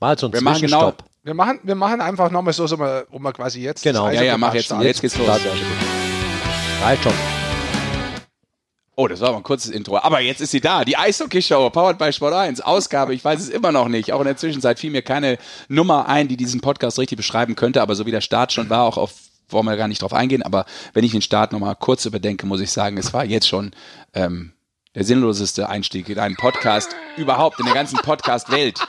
Mal 0.00 0.18
so 0.18 0.26
ein 0.26 0.32
Wir 0.32 0.42
machen 0.42 0.60
genau. 0.60 0.78
Zwischenstopp. 0.90 1.04
Wir 1.22 1.34
machen, 1.34 1.60
wir 1.62 1.74
machen 1.74 2.00
einfach 2.00 2.30
nochmal 2.30 2.52
so, 2.52 2.66
so 2.66 2.76
mal, 2.76 3.06
um 3.10 3.22
mal 3.22 3.32
quasi 3.32 3.60
jetzt. 3.60 3.82
Genau. 3.82 4.06
das 4.06 4.14
Ja, 4.14 4.22
ja, 4.22 4.38
mach 4.38 4.54
jetzt. 4.54 4.66
starten. 4.66 4.84
Jetzt 4.84 5.00
geht's 5.00 5.16
los. 5.16 5.26
Start. 5.26 5.42
Reicht 6.82 7.02
schon. 7.02 7.12
Oh, 8.98 9.08
das 9.08 9.20
war 9.20 9.28
aber 9.28 9.38
ein 9.38 9.42
kurzes 9.42 9.70
Intro. 9.70 9.98
Aber 9.98 10.20
jetzt 10.20 10.40
ist 10.40 10.52
sie 10.52 10.60
da. 10.60 10.84
Die 10.84 10.96
Eishockey-Show, 10.96 11.68
powered 11.70 11.98
by 11.98 12.10
Sport 12.12 12.32
1. 12.32 12.62
Ausgabe, 12.62 13.12
ich 13.12 13.22
weiß 13.22 13.40
es 13.40 13.50
immer 13.50 13.70
noch 13.70 13.88
nicht. 13.88 14.12
Auch 14.12 14.20
in 14.20 14.26
der 14.26 14.38
Zwischenzeit 14.38 14.78
fiel 14.78 14.90
mir 14.90 15.02
keine 15.02 15.36
Nummer 15.68 16.08
ein, 16.08 16.28
die 16.28 16.36
diesen 16.38 16.62
Podcast 16.62 16.98
richtig 16.98 17.16
beschreiben 17.16 17.56
könnte. 17.56 17.82
Aber 17.82 17.94
so 17.94 18.06
wie 18.06 18.10
der 18.10 18.22
Start 18.22 18.54
schon 18.54 18.70
war, 18.70 18.84
auch 18.84 18.96
auf, 18.96 19.12
wollen 19.50 19.66
wir 19.66 19.76
gar 19.76 19.88
nicht 19.88 20.00
drauf 20.00 20.14
eingehen. 20.14 20.42
Aber 20.42 20.64
wenn 20.94 21.04
ich 21.04 21.12
den 21.12 21.20
Start 21.22 21.52
nochmal 21.52 21.76
kurz 21.76 22.06
überdenke, 22.06 22.46
muss 22.46 22.60
ich 22.60 22.70
sagen, 22.70 22.96
es 22.96 23.12
war 23.12 23.24
jetzt 23.26 23.48
schon 23.48 23.72
ähm, 24.14 24.52
der 24.94 25.04
sinnloseste 25.04 25.68
Einstieg 25.68 26.08
in 26.08 26.18
einen 26.18 26.36
Podcast 26.36 26.96
überhaupt, 27.18 27.60
in 27.60 27.66
der 27.66 27.74
ganzen 27.74 27.98
Podcast-Welt. 27.98 28.80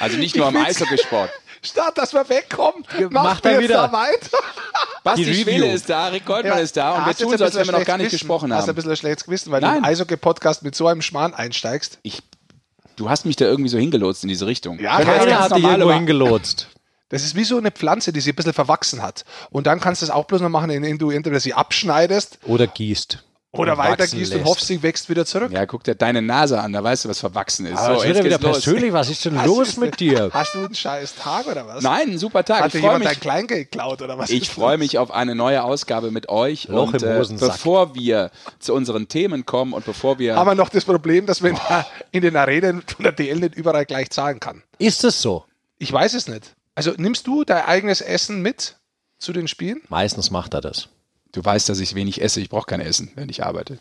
Also 0.00 0.16
nicht 0.16 0.34
nur 0.36 0.48
im 0.48 0.56
Eishockeysport. 0.56 1.30
Statt 1.62 1.98
dass 1.98 2.14
wir 2.14 2.26
wegkommen, 2.28 2.84
Mach 3.10 3.22
machen 3.22 3.40
dann 3.42 3.52
wir 3.54 3.60
wieder. 3.60 3.74
da 3.74 3.92
weiter. 3.92 4.38
Basti 5.04 5.24
Die 5.26 5.34
Schwele 5.34 5.64
Review. 5.64 5.74
ist 5.74 5.90
da, 5.90 6.06
Rick 6.06 6.24
Goldmann 6.24 6.56
Ja, 6.56 6.62
ist 6.62 6.74
da 6.76 6.92
und 6.92 7.06
wir 7.06 7.14
tun 7.14 7.32
ein 7.32 7.38
so, 7.38 7.44
als 7.44 7.54
wenn 7.54 7.60
wir 7.60 7.72
bisschen 7.72 7.78
noch 7.80 7.86
gar 7.86 7.96
nicht 7.98 8.04
schlechtes 8.08 8.20
gesprochen 8.20 8.48
Gewissen. 8.48 8.56
Hast 8.56 8.66
du 8.66 8.70
ein 8.72 8.76
haben. 8.76 8.76
bisschen 8.76 8.96
schlechtes 8.96 9.24
Gewissen, 9.26 9.52
weil 9.52 9.60
du 9.60 9.66
Nein. 9.66 9.78
im 9.78 9.84
Eishockey-Podcast 9.84 10.62
mit 10.62 10.74
so 10.74 10.86
einem 10.86 11.02
Schmarrn 11.02 11.34
einsteigst? 11.34 11.98
Ich, 12.02 12.22
du 12.96 13.10
hast 13.10 13.26
mich 13.26 13.36
da 13.36 13.44
irgendwie 13.44 13.68
so 13.68 13.76
hingelotst 13.76 14.22
in 14.24 14.28
diese 14.30 14.46
Richtung. 14.46 14.78
Ja, 14.80 15.00
keiner 15.02 15.38
hat 15.40 15.54
dich 15.54 15.62
irgendwo 15.64 15.92
hingelotst. 15.92 16.68
Das 17.10 17.24
ist 17.24 17.34
wie 17.34 17.42
so 17.42 17.58
eine 17.58 17.72
Pflanze, 17.72 18.12
die 18.12 18.20
sich 18.20 18.32
ein 18.32 18.36
bisschen 18.36 18.52
verwachsen 18.52 19.02
hat. 19.02 19.24
Und 19.50 19.66
dann 19.66 19.80
kannst 19.80 20.00
du 20.00 20.06
es 20.06 20.10
auch 20.10 20.26
bloß 20.26 20.42
noch 20.42 20.48
machen, 20.48 20.70
indem 20.70 20.96
du 20.96 21.10
entweder 21.10 21.40
sie 21.40 21.54
abschneidest 21.54 22.38
Oder 22.46 22.68
gießt. 22.68 23.24
Oder 23.52 23.76
weitergießt 23.76 24.30
wachsen 24.30 24.42
und 24.42 24.44
hoffst, 24.48 24.66
sie 24.66 24.82
wächst 24.82 25.08
wieder 25.08 25.26
zurück. 25.26 25.50
Ja, 25.50 25.66
guck 25.66 25.82
dir 25.82 25.94
deine 25.96 26.22
Nase 26.22 26.60
an, 26.60 26.72
da 26.72 26.84
weißt 26.84 27.04
du, 27.04 27.08
was 27.08 27.18
verwachsen 27.18 27.66
ist. 27.66 27.78
Aber 27.78 27.98
so, 27.98 28.04
jetzt 28.04 28.22
wieder 28.22 28.38
los. 28.38 28.62
persönlich. 28.62 28.92
Was 28.92 29.10
ist 29.10 29.24
denn 29.24 29.34
Was 29.36 29.46
los 29.46 29.76
mit 29.76 29.98
dir? 29.98 30.30
Hast 30.32 30.54
du 30.54 30.60
einen 30.60 30.74
scheiß 30.74 31.16
Tag 31.16 31.46
oder 31.46 31.66
was? 31.66 31.82
Nein, 31.82 32.10
ein 32.12 32.18
super 32.18 32.44
Tag. 32.44 32.62
Hat 32.62 32.72
dir 32.72 32.78
Ich 32.78 32.84
freue 32.84 32.92
jemand 32.92 33.04
dein 33.06 33.10
mich, 33.12 33.20
Kleingeld 33.20 33.70
geklaut 33.72 34.02
oder 34.02 34.18
was? 34.18 34.30
ich 34.30 34.48
freue 34.48 34.78
mich 34.78 34.98
auf 34.98 35.10
eine 35.10 35.34
neue 35.34 35.64
Ausgabe 35.64 36.10
mit 36.12 36.28
euch. 36.28 36.68
Loch 36.68 36.92
und 36.92 37.02
im 37.02 37.08
äh, 37.08 37.18
Hosensack. 37.18 37.52
bevor 37.52 37.94
wir 37.94 38.30
zu 38.60 38.72
unseren 38.72 39.08
Themen 39.08 39.44
kommen 39.46 39.72
und 39.72 39.84
bevor 39.84 40.18
wir 40.20 40.36
Haben 40.36 40.48
wir 40.48 40.54
noch 40.54 40.68
das 40.68 40.84
Problem, 40.84 41.26
dass 41.26 41.40
man 41.40 41.58
in 42.12 42.22
den 42.22 42.36
Arenen 42.36 42.82
von 42.82 43.02
der 43.02 43.12
DL 43.12 43.36
nicht 43.40 43.56
überall 43.56 43.84
gleich 43.84 44.10
zahlen 44.10 44.38
kann. 44.38 44.62
Ist 44.78 45.02
es 45.02 45.20
so? 45.20 45.44
Ich 45.78 45.92
weiß 45.92 46.14
es 46.14 46.28
nicht. 46.28 46.52
Also 46.76 46.92
nimmst 46.96 47.26
du 47.26 47.42
dein 47.44 47.64
eigenes 47.64 48.00
Essen 48.00 48.42
mit 48.42 48.76
zu 49.18 49.32
den 49.32 49.48
Spielen? 49.48 49.82
Meistens 49.88 50.30
macht 50.30 50.54
er 50.54 50.60
das. 50.60 50.88
Du 51.32 51.44
weißt, 51.44 51.68
dass 51.68 51.80
ich 51.80 51.94
wenig 51.94 52.20
esse. 52.22 52.40
Ich 52.40 52.48
brauche 52.48 52.66
kein 52.66 52.80
Essen, 52.80 53.12
wenn 53.14 53.28
ich 53.28 53.44
arbeite. 53.44 53.78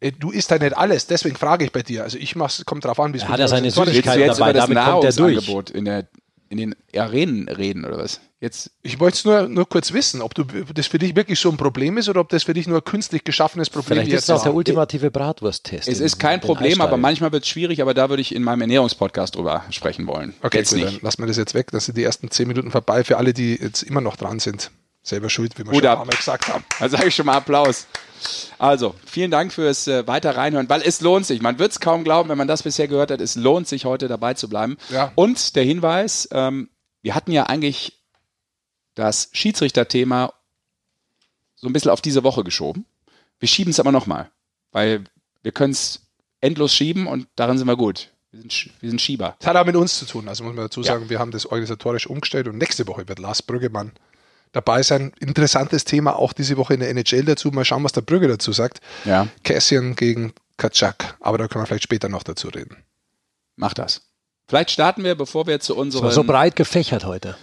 Äh, 0.00 0.12
Du 0.12 0.30
isst 0.30 0.50
ja 0.50 0.58
nicht 0.58 0.76
alles, 0.76 1.06
deswegen 1.06 1.36
frage 1.36 1.64
ich 1.64 1.72
bei 1.72 1.82
dir. 1.82 2.02
Also 2.02 2.18
ich 2.18 2.36
mach's, 2.36 2.64
kommt 2.64 2.84
drauf 2.84 3.00
an, 3.00 3.12
wie 3.12 3.18
es 3.18 3.24
Er 3.24 3.30
hat 3.30 3.40
ja 3.40 3.48
seine 3.48 3.70
Süßigkeiten 3.70 4.20
jetzt 4.20 4.40
dabei, 4.40 4.52
damit 4.52 4.78
kommt 4.78 5.04
er 5.04 5.12
durch. 5.12 5.36
Nahrungsangebot 5.36 5.70
in, 5.70 5.84
der, 5.84 6.08
in 6.48 6.58
den 6.58 6.74
Arenen 6.96 7.48
reden 7.48 7.84
oder 7.84 7.98
was? 7.98 8.20
Jetzt 8.40 8.70
Ich 8.82 8.98
wollte 8.98 9.16
es 9.18 9.24
nur, 9.26 9.48
nur 9.48 9.68
kurz 9.68 9.92
wissen, 9.92 10.22
ob, 10.22 10.34
du, 10.34 10.42
ob 10.42 10.74
das 10.74 10.86
für 10.86 10.98
dich 10.98 11.14
wirklich 11.14 11.38
so 11.38 11.50
ein 11.50 11.58
Problem 11.58 11.98
ist 11.98 12.08
oder 12.08 12.20
ob 12.20 12.30
das 12.30 12.44
für 12.44 12.54
dich 12.54 12.66
nur 12.66 12.78
ein 12.78 12.84
künstlich 12.84 13.22
geschaffenes 13.24 13.68
Problem 13.68 13.98
Vielleicht 13.98 14.10
wie 14.10 14.14
ist 14.16 14.30
das 14.30 14.40
auch 14.40 14.44
der 14.44 14.54
ultimative 14.54 15.10
Bratwursttest. 15.10 15.88
es 15.88 16.00
ist 16.00 16.18
kein 16.18 16.40
in 16.40 16.40
Problem, 16.40 16.80
aber 16.80 16.96
manchmal 16.96 17.32
wird 17.32 17.42
es 17.44 17.50
schwierig. 17.50 17.82
Aber 17.82 17.92
da 17.92 18.08
würde 18.08 18.22
ich 18.22 18.34
in 18.34 18.42
meinem 18.42 18.62
Ernährungspodcast 18.62 19.36
drüber 19.36 19.64
sprechen 19.70 20.06
wollen. 20.06 20.32
Okay, 20.42 20.58
jetzt 20.58 20.70
gut, 20.70 20.78
nicht. 20.78 20.96
dann 20.96 21.02
lassen 21.02 21.22
wir 21.22 21.26
das 21.26 21.36
jetzt 21.36 21.52
weg. 21.52 21.70
Dann 21.70 21.80
sind 21.80 21.98
die 21.98 22.02
ersten 22.02 22.30
zehn 22.30 22.48
Minuten 22.48 22.70
vorbei. 22.70 23.04
Für 23.04 23.18
alle, 23.18 23.34
die 23.34 23.56
jetzt 23.56 23.82
immer 23.82 24.00
noch 24.00 24.16
dran 24.16 24.38
sind, 24.38 24.70
selber 25.10 25.28
schuld, 25.30 25.58
wie 25.58 25.64
wir 25.66 25.72
Hut 25.72 25.82
schon 25.84 25.88
einmal 25.90 26.06
gesagt 26.16 26.48
haben. 26.48 26.64
Da 26.78 26.88
sage 26.88 27.08
ich 27.08 27.14
schon 27.14 27.26
mal 27.26 27.36
Applaus. 27.36 27.86
Also, 28.58 28.94
vielen 29.06 29.30
Dank 29.30 29.52
fürs 29.52 29.86
äh, 29.86 30.06
weiter 30.06 30.36
reinhören, 30.36 30.68
weil 30.68 30.82
es 30.82 31.00
lohnt 31.00 31.26
sich. 31.26 31.40
Man 31.40 31.58
wird 31.58 31.72
es 31.72 31.80
kaum 31.80 32.04
glauben, 32.04 32.28
wenn 32.28 32.36
man 32.38 32.48
das 32.48 32.62
bisher 32.62 32.88
gehört 32.88 33.10
hat. 33.10 33.20
Es 33.20 33.34
lohnt 33.34 33.66
sich, 33.68 33.84
heute 33.84 34.08
dabei 34.08 34.34
zu 34.34 34.48
bleiben. 34.48 34.76
Ja. 34.90 35.12
Und 35.14 35.56
der 35.56 35.64
Hinweis, 35.64 36.28
ähm, 36.32 36.68
wir 37.02 37.14
hatten 37.14 37.32
ja 37.32 37.44
eigentlich 37.44 37.98
das 38.94 39.30
Schiedsrichterthema 39.32 40.32
so 41.56 41.66
ein 41.68 41.72
bisschen 41.72 41.90
auf 41.90 42.00
diese 42.02 42.22
Woche 42.24 42.44
geschoben. 42.44 42.84
Wir 43.38 43.48
schieben 43.48 43.70
es 43.70 43.80
aber 43.80 43.92
nochmal, 43.92 44.30
weil 44.72 45.04
wir 45.42 45.52
können 45.52 45.72
es 45.72 46.00
endlos 46.42 46.74
schieben 46.74 47.06
und 47.06 47.26
darin 47.36 47.56
sind 47.58 47.66
wir 47.66 47.76
gut. 47.76 48.08
Wir 48.32 48.40
sind, 48.40 48.70
wir 48.80 48.90
sind 48.90 49.00
Schieber. 49.00 49.36
Das 49.40 49.48
hat 49.48 49.56
auch 49.56 49.64
mit 49.64 49.76
uns 49.76 49.98
zu 49.98 50.04
tun. 50.04 50.28
Also 50.28 50.44
muss 50.44 50.54
man 50.54 50.66
dazu 50.66 50.80
Ja. 50.82 50.92
sagen, 50.92 51.08
wir 51.10 51.18
haben 51.18 51.30
das 51.30 51.46
organisatorisch 51.46 52.06
umgestellt 52.06 52.48
und 52.48 52.58
nächste 52.58 52.86
Woche 52.86 53.08
wird 53.08 53.18
Lars 53.18 53.42
Brüggemann 53.42 53.92
dabei 54.52 54.82
sein. 54.82 55.12
Interessantes 55.20 55.84
Thema 55.84 56.16
auch 56.16 56.32
diese 56.32 56.56
Woche 56.56 56.74
in 56.74 56.80
der 56.80 56.90
NHL 56.90 57.24
dazu. 57.24 57.50
Mal 57.50 57.64
schauen, 57.64 57.84
was 57.84 57.92
der 57.92 58.02
Brügge 58.02 58.28
dazu 58.28 58.52
sagt. 58.52 58.80
Ja, 59.04 59.28
Cassian 59.44 59.96
gegen 59.96 60.32
Kaczak. 60.56 61.16
Aber 61.20 61.38
da 61.38 61.48
können 61.48 61.62
wir 61.62 61.66
vielleicht 61.66 61.84
später 61.84 62.08
noch 62.08 62.22
dazu 62.22 62.48
reden. 62.48 62.84
mach 63.56 63.74
das. 63.74 64.02
Vielleicht 64.48 64.72
starten 64.72 65.04
wir, 65.04 65.14
bevor 65.14 65.46
wir 65.46 65.60
zu 65.60 65.76
unseren... 65.76 66.10
so 66.10 66.24
breit 66.24 66.56
gefächert 66.56 67.04
heute. 67.04 67.36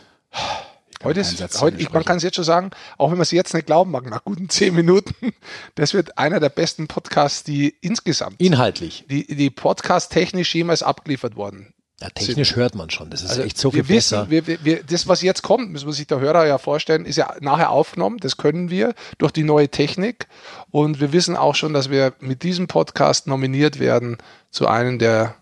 Heute 1.04 1.20
ist, 1.20 1.62
heute, 1.62 1.78
ich, 1.78 1.92
man 1.92 2.04
kann 2.04 2.18
es 2.18 2.24
jetzt 2.24 2.36
schon 2.36 2.44
sagen, 2.44 2.72
auch 2.98 3.12
wenn 3.12 3.18
man 3.18 3.22
es 3.22 3.32
jetzt 3.32 3.54
nicht 3.54 3.68
glauben 3.68 3.92
mag, 3.92 4.10
nach 4.10 4.24
guten 4.24 4.50
zehn 4.50 4.74
Minuten, 4.74 5.14
das 5.76 5.94
wird 5.94 6.18
einer 6.18 6.40
der 6.40 6.50
besten 6.50 6.88
Podcasts, 6.88 7.44
die 7.44 7.70
insgesamt, 7.82 8.42
Inhaltlich. 8.42 9.06
die, 9.10 9.28
die 9.28 9.50
podcast-technisch 9.50 10.54
jemals 10.56 10.84
abgeliefert 10.84 11.36
wurden. 11.36 11.74
Ja, 12.00 12.10
technisch 12.10 12.56
hört 12.56 12.76
man 12.76 12.92
schon. 12.92 13.10
Das 13.10 13.24
ist 13.24 13.32
Also 13.32 13.42
echt 13.42 13.58
so 13.58 13.72
viel 13.72 13.88
wir 13.88 13.96
wissen, 13.96 14.18
besser. 14.20 14.30
wir, 14.30 14.46
wir, 14.46 14.64
wir, 14.64 14.84
das, 14.84 15.08
was 15.08 15.24
jetzt 15.24 15.42
kommt, 15.42 15.72
müssen 15.72 15.88
wir 15.88 15.94
sich 15.94 16.06
der 16.06 16.20
Hörer 16.20 16.46
ja 16.46 16.60
vorstellen, 16.60 17.06
ist 17.06 17.16
ja 17.16 17.34
nachher 17.40 17.72
aufgenommen. 17.72 18.18
Das 18.20 18.38
können 18.38 18.70
wir 18.70 18.94
durch 19.18 19.32
die 19.32 19.44
neue 19.44 19.70
Technik. 19.70 20.28
Und 20.70 21.00
wir 21.00 21.12
wissen 21.12 21.36
auch 21.36 21.56
schon, 21.56 21.74
dass 21.74 21.90
wir 21.90 22.14
mit 22.20 22.44
diesem 22.44 22.68
Podcast 22.68 23.26
nominiert 23.26 23.80
werden 23.80 24.18
zu 24.52 24.68
einem 24.68 25.00
der 25.00 25.36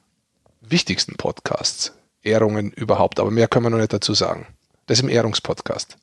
wichtigsten 0.61 1.15
Podcasts. 1.15 1.91
Ehrungen 2.21 2.71
überhaupt. 2.71 3.19
Aber 3.19 3.31
mehr 3.31 3.47
können 3.47 3.65
wir 3.65 3.69
noch 3.69 3.77
nicht 3.77 3.93
dazu 3.93 4.13
sagen. 4.13 4.47
Das 4.87 4.99
ist 4.99 5.03
im 5.03 5.09
Ehrungspodcast. 5.09 5.97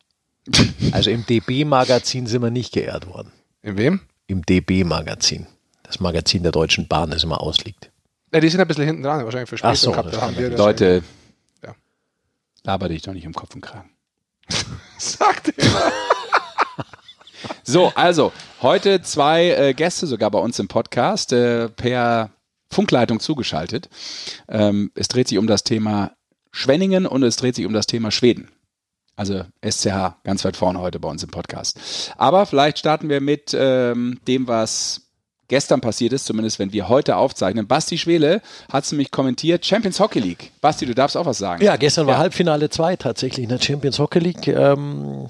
Also 0.91 1.11
im 1.11 1.25
DB-Magazin 1.25 2.27
sind 2.27 2.43
wir 2.43 2.51
nicht 2.51 2.73
geehrt 2.73 3.07
worden. 3.07 3.31
In 3.63 3.79
wem? 3.79 4.01
Im 4.27 4.45
DB-Magazin. 4.45 5.47
Das 5.85 6.01
Magazin 6.01 6.43
der 6.43 6.51
Deutschen 6.53 6.89
Bahn, 6.89 7.11
das 7.11 7.23
immer 7.23 7.41
ausliegt. 7.41 7.92
Ja, 8.33 8.41
die 8.41 8.49
sind 8.49 8.61
ein 8.61 8.69
bisschen 8.69 8.85
hinten 8.87 9.03
dran, 9.03 9.25
wahrscheinlich 9.25 9.51
für 9.51 9.59
Ach 9.63 9.77
so, 9.77 9.91
gehabt. 9.91 10.21
haben 10.21 10.37
wir 10.37 10.51
Leute, 10.51 11.03
Ja. 11.63 11.75
laber 12.63 12.89
dich 12.89 13.03
doch 13.03 13.13
nicht 13.13 13.25
im 13.25 13.35
Kopf 13.35 13.55
und 13.55 13.61
Kragen. 13.61 13.91
Sagt 14.99 15.53
er. 15.57 15.93
So, 17.65 17.93
also 17.95 18.33
heute 18.61 19.03
zwei 19.03 19.51
äh, 19.51 19.75
Gäste 19.75 20.07
sogar 20.07 20.31
bei 20.31 20.39
uns 20.39 20.59
im 20.59 20.69
Podcast 20.69 21.33
äh, 21.33 21.69
per 21.69 22.31
Funkleitung 22.71 23.19
zugeschaltet. 23.21 23.89
Ähm, 24.49 24.91
es 24.95 25.09
dreht 25.09 25.29
sich 25.29 25.39
um 25.39 25.47
das 25.47 25.63
Thema 25.65 26.13
Schwenningen 26.53 27.07
und 27.07 27.23
es 27.23 27.37
dreht 27.37 27.55
sich 27.57 27.67
um 27.67 27.73
das 27.73 27.87
Thema 27.87 28.11
Schweden. 28.11 28.49
Also 29.17 29.45
SCH 29.65 30.17
ganz 30.25 30.45
weit 30.45 30.57
vorne 30.57 30.81
heute 30.81 30.99
bei 31.01 31.09
uns 31.09 31.23
im 31.23 31.31
Podcast. 31.31 32.13
Aber 32.17 32.47
vielleicht 32.47 32.79
starten 32.79 33.09
wir 33.09 33.21
mit 33.21 33.55
ähm, 33.59 34.21
dem, 34.27 34.47
was 34.49 35.03
gestern 35.53 35.83
passiert 35.83 36.15
ist, 36.15 36.25
zumindest 36.25 36.59
wenn 36.59 36.73
wir 36.73 36.89
heute 36.89 37.17
aufzeichnen. 37.17 37.67
Basti 37.67 37.99
Schwele 37.99 38.41
hat 38.73 38.85
es 38.85 38.93
nämlich 38.93 39.11
kommentiert, 39.11 39.67
Champions 39.67 40.01
Hockey 40.01 40.19
League. 40.19 40.51
Basti, 40.63 40.87
du 40.87 40.95
darfst 40.95 41.15
auch 41.15 41.27
was 41.27 41.37
sagen. 41.37 41.63
Ja, 41.63 41.77
gestern 41.77 42.07
war 42.07 42.17
Halbfinale 42.17 42.71
2 42.71 42.97
tatsächlich 42.97 43.43
in 43.45 43.51
der 43.51 43.61
Champions 43.61 43.99
Hockey 43.99 44.19
League. 44.19 44.49
Ähm, 44.49 45.27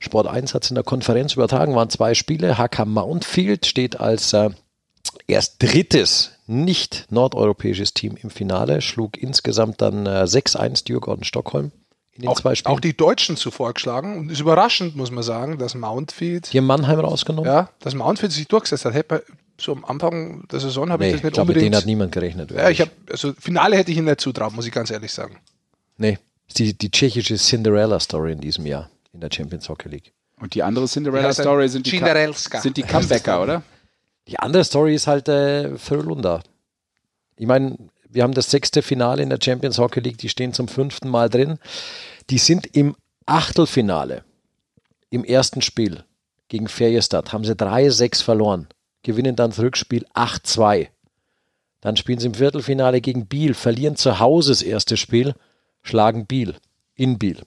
Sport 0.00 0.26
1 0.26 0.54
hat 0.54 0.64
es 0.64 0.70
in 0.70 0.74
der 0.74 0.82
Konferenz 0.82 1.34
übertragen, 1.34 1.76
waren 1.76 1.90
zwei 1.90 2.14
Spiele. 2.14 2.58
HK 2.58 2.86
Mountfield 2.86 3.64
steht 3.64 4.00
als 4.00 4.32
äh, 4.32 4.50
erst 5.28 5.62
drittes 5.62 6.32
nicht 6.48 7.06
nordeuropäisches 7.10 7.94
Team 7.94 8.16
im 8.20 8.30
Finale, 8.30 8.80
schlug 8.80 9.16
insgesamt 9.16 9.80
dann 9.80 10.06
äh, 10.06 10.24
6-1 10.24 10.86
Djurgården 10.86 11.22
Stockholm 11.22 11.70
in 12.14 12.22
den 12.22 12.28
Auch, 12.30 12.40
zwei 12.40 12.56
Spielen. 12.56 12.74
auch 12.74 12.80
die 12.80 12.96
Deutschen 12.96 13.36
zuvor 13.36 13.74
geschlagen. 13.74 14.18
Und 14.18 14.32
ist 14.32 14.40
überraschend, 14.40 14.96
muss 14.96 15.12
man 15.12 15.22
sagen, 15.22 15.58
dass 15.58 15.76
Mountfield 15.76 16.52
die 16.52 16.58
haben 16.58 16.66
Mannheim 16.66 16.98
rausgenommen. 16.98 17.48
Ja, 17.48 17.70
dass 17.78 17.94
Mountfield 17.94 18.32
sich 18.32 18.48
durchgesetzt 18.48 18.84
hat. 18.84 18.94
Hätte 18.94 19.14
man, 19.14 19.22
so 19.62 19.72
am 19.72 19.84
Anfang 19.84 20.46
der 20.48 20.60
Saison 20.60 20.90
habe 20.90 21.04
nee, 21.04 21.10
ich 21.10 21.12
das 21.14 21.20
ich 21.20 21.24
nicht 21.24 21.34
glaube, 21.34 21.48
mit 21.48 21.56
unbedingt. 21.56 21.74
denen 21.74 21.80
hat 21.80 21.86
niemand 21.86 22.12
gerechnet. 22.12 22.50
ja, 22.50 22.68
ich 22.68 22.80
habe, 22.80 22.90
also 23.10 23.32
Finale 23.38 23.76
hätte 23.76 23.92
ich 23.92 23.98
ihn 23.98 24.04
nicht 24.04 24.20
zutraut, 24.20 24.52
muss 24.52 24.66
ich 24.66 24.72
ganz 24.72 24.90
ehrlich 24.90 25.12
sagen. 25.12 25.38
nee, 25.96 26.18
ist 26.48 26.58
die, 26.58 26.76
die 26.76 26.90
tschechische 26.90 27.36
Cinderella-Story 27.36 28.32
in 28.32 28.40
diesem 28.40 28.66
Jahr 28.66 28.90
in 29.12 29.20
der 29.20 29.30
Champions 29.32 29.68
Hockey 29.68 29.88
League. 29.88 30.12
Und 30.38 30.54
die 30.54 30.62
andere 30.62 30.86
Cinderella-Story 30.86 31.68
sind, 31.68 31.86
die 31.86 32.00
sind 32.60 32.76
die 32.76 32.82
Comebacker, 32.82 33.42
oder? 33.42 33.62
Die 34.28 34.38
andere 34.38 34.64
Story 34.64 34.94
ist 34.94 35.06
halt 35.06 35.28
äh, 35.28 35.76
Frölunda. 35.78 36.42
Ich 37.36 37.46
meine, 37.46 37.76
wir 38.08 38.22
haben 38.22 38.34
das 38.34 38.50
sechste 38.50 38.82
Finale 38.82 39.22
in 39.22 39.30
der 39.30 39.38
Champions 39.42 39.78
Hockey 39.78 40.00
League, 40.00 40.18
die 40.18 40.28
stehen 40.28 40.52
zum 40.52 40.68
fünften 40.68 41.08
Mal 41.08 41.28
drin. 41.28 41.58
Die 42.30 42.38
sind 42.38 42.66
im 42.76 42.96
Achtelfinale, 43.26 44.24
im 45.10 45.24
ersten 45.24 45.62
Spiel 45.62 46.04
gegen 46.48 46.68
Ferjestad, 46.68 47.32
haben 47.32 47.44
sie 47.44 47.54
3-6 47.54 48.22
verloren, 48.22 48.68
gewinnen 49.02 49.36
dann 49.36 49.50
das 49.50 49.58
Rückspiel 49.58 50.06
8-2. 50.14 50.88
Dann 51.80 51.96
spielen 51.96 52.18
sie 52.18 52.28
im 52.28 52.34
Viertelfinale 52.34 53.00
gegen 53.00 53.26
Biel, 53.26 53.54
verlieren 53.54 53.96
zu 53.96 54.20
Hause 54.20 54.52
das 54.52 54.62
erste 54.62 54.96
Spiel, 54.96 55.34
schlagen 55.82 56.26
Biel 56.26 56.54
in 56.94 57.18
Biel. 57.18 57.42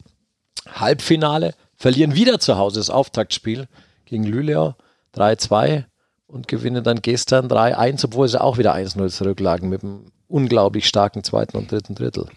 Halbfinale, 0.68 1.54
verlieren 1.76 2.16
wieder 2.16 2.40
zu 2.40 2.58
Hause 2.58 2.80
das 2.80 2.90
Auftaktspiel 2.90 3.68
gegen 4.06 4.24
Lüleau 4.24 4.76
3-2 5.16 5.86
und 6.28 6.48
gewinnen 6.48 6.84
dann 6.84 7.02
gestern 7.02 7.48
3-1, 7.48 8.06
obwohl 8.06 8.28
sie 8.28 8.42
auch 8.42 8.58
wieder 8.58 8.76
1-0 8.76 9.10
zurücklagen 9.10 9.70
mit 9.70 9.84
einem 9.84 10.12
unglaublich 10.28 10.88
starken 10.88 11.24
zweiten 11.24 11.56
und 11.56 11.72
dritten 11.72 11.96
Drittel. 11.96 12.28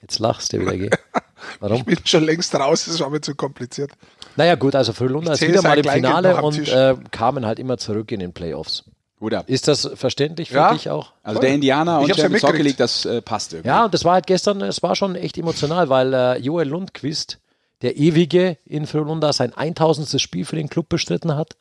Jetzt 0.00 0.18
lachst 0.18 0.52
du 0.52 0.60
wieder. 0.60 0.96
Warum? 1.60 1.78
Ich 1.78 1.84
bin 1.84 1.98
schon 2.04 2.24
längst 2.24 2.54
raus, 2.54 2.86
das 2.86 2.98
war 3.00 3.10
mir 3.10 3.20
zu 3.20 3.34
kompliziert. 3.34 3.92
Naja 4.36 4.54
gut, 4.54 4.74
also 4.74 4.92
Frölunda 4.92 5.32
ist 5.32 5.42
wieder 5.42 5.62
mal 5.62 5.76
im 5.76 5.82
Kleingeld 5.82 6.14
Finale 6.16 6.42
und 6.42 6.68
äh, 6.68 6.94
kamen 7.10 7.44
halt 7.46 7.58
immer 7.58 7.78
zurück 7.78 8.10
in 8.12 8.20
den 8.20 8.32
Playoffs. 8.32 8.84
Gut 9.18 9.34
ab. 9.34 9.44
Ist 9.48 9.68
das 9.68 9.90
verständlich 9.94 10.48
für 10.48 10.54
Ja. 10.56 10.72
dich 10.72 10.88
auch? 10.88 11.12
Also 11.22 11.40
der 11.40 11.50
Indianer 11.50 12.00
Ich 12.02 12.08
und 12.08 12.16
Champions 12.16 12.42
Hockey. 12.42 12.62
League, 12.62 12.78
das 12.78 13.04
äh, 13.04 13.20
passt 13.20 13.52
irgendwie. 13.52 13.68
Ja, 13.68 13.84
und 13.84 13.92
das 13.92 14.04
war 14.04 14.14
halt 14.14 14.26
gestern, 14.26 14.62
es 14.62 14.82
war 14.82 14.96
schon 14.96 15.14
echt 15.14 15.36
emotional, 15.36 15.90
weil 15.90 16.14
äh, 16.14 16.38
Joel 16.38 16.68
Lundqvist, 16.68 17.38
der 17.82 17.98
ewige 17.98 18.56
in 18.64 18.86
Frölunda, 18.86 19.32
sein 19.34 19.52
1000. 19.54 20.18
Spiel 20.20 20.46
für 20.46 20.56
den 20.56 20.68
Club 20.70 20.88
bestritten 20.88 21.36
hat. 21.36 21.56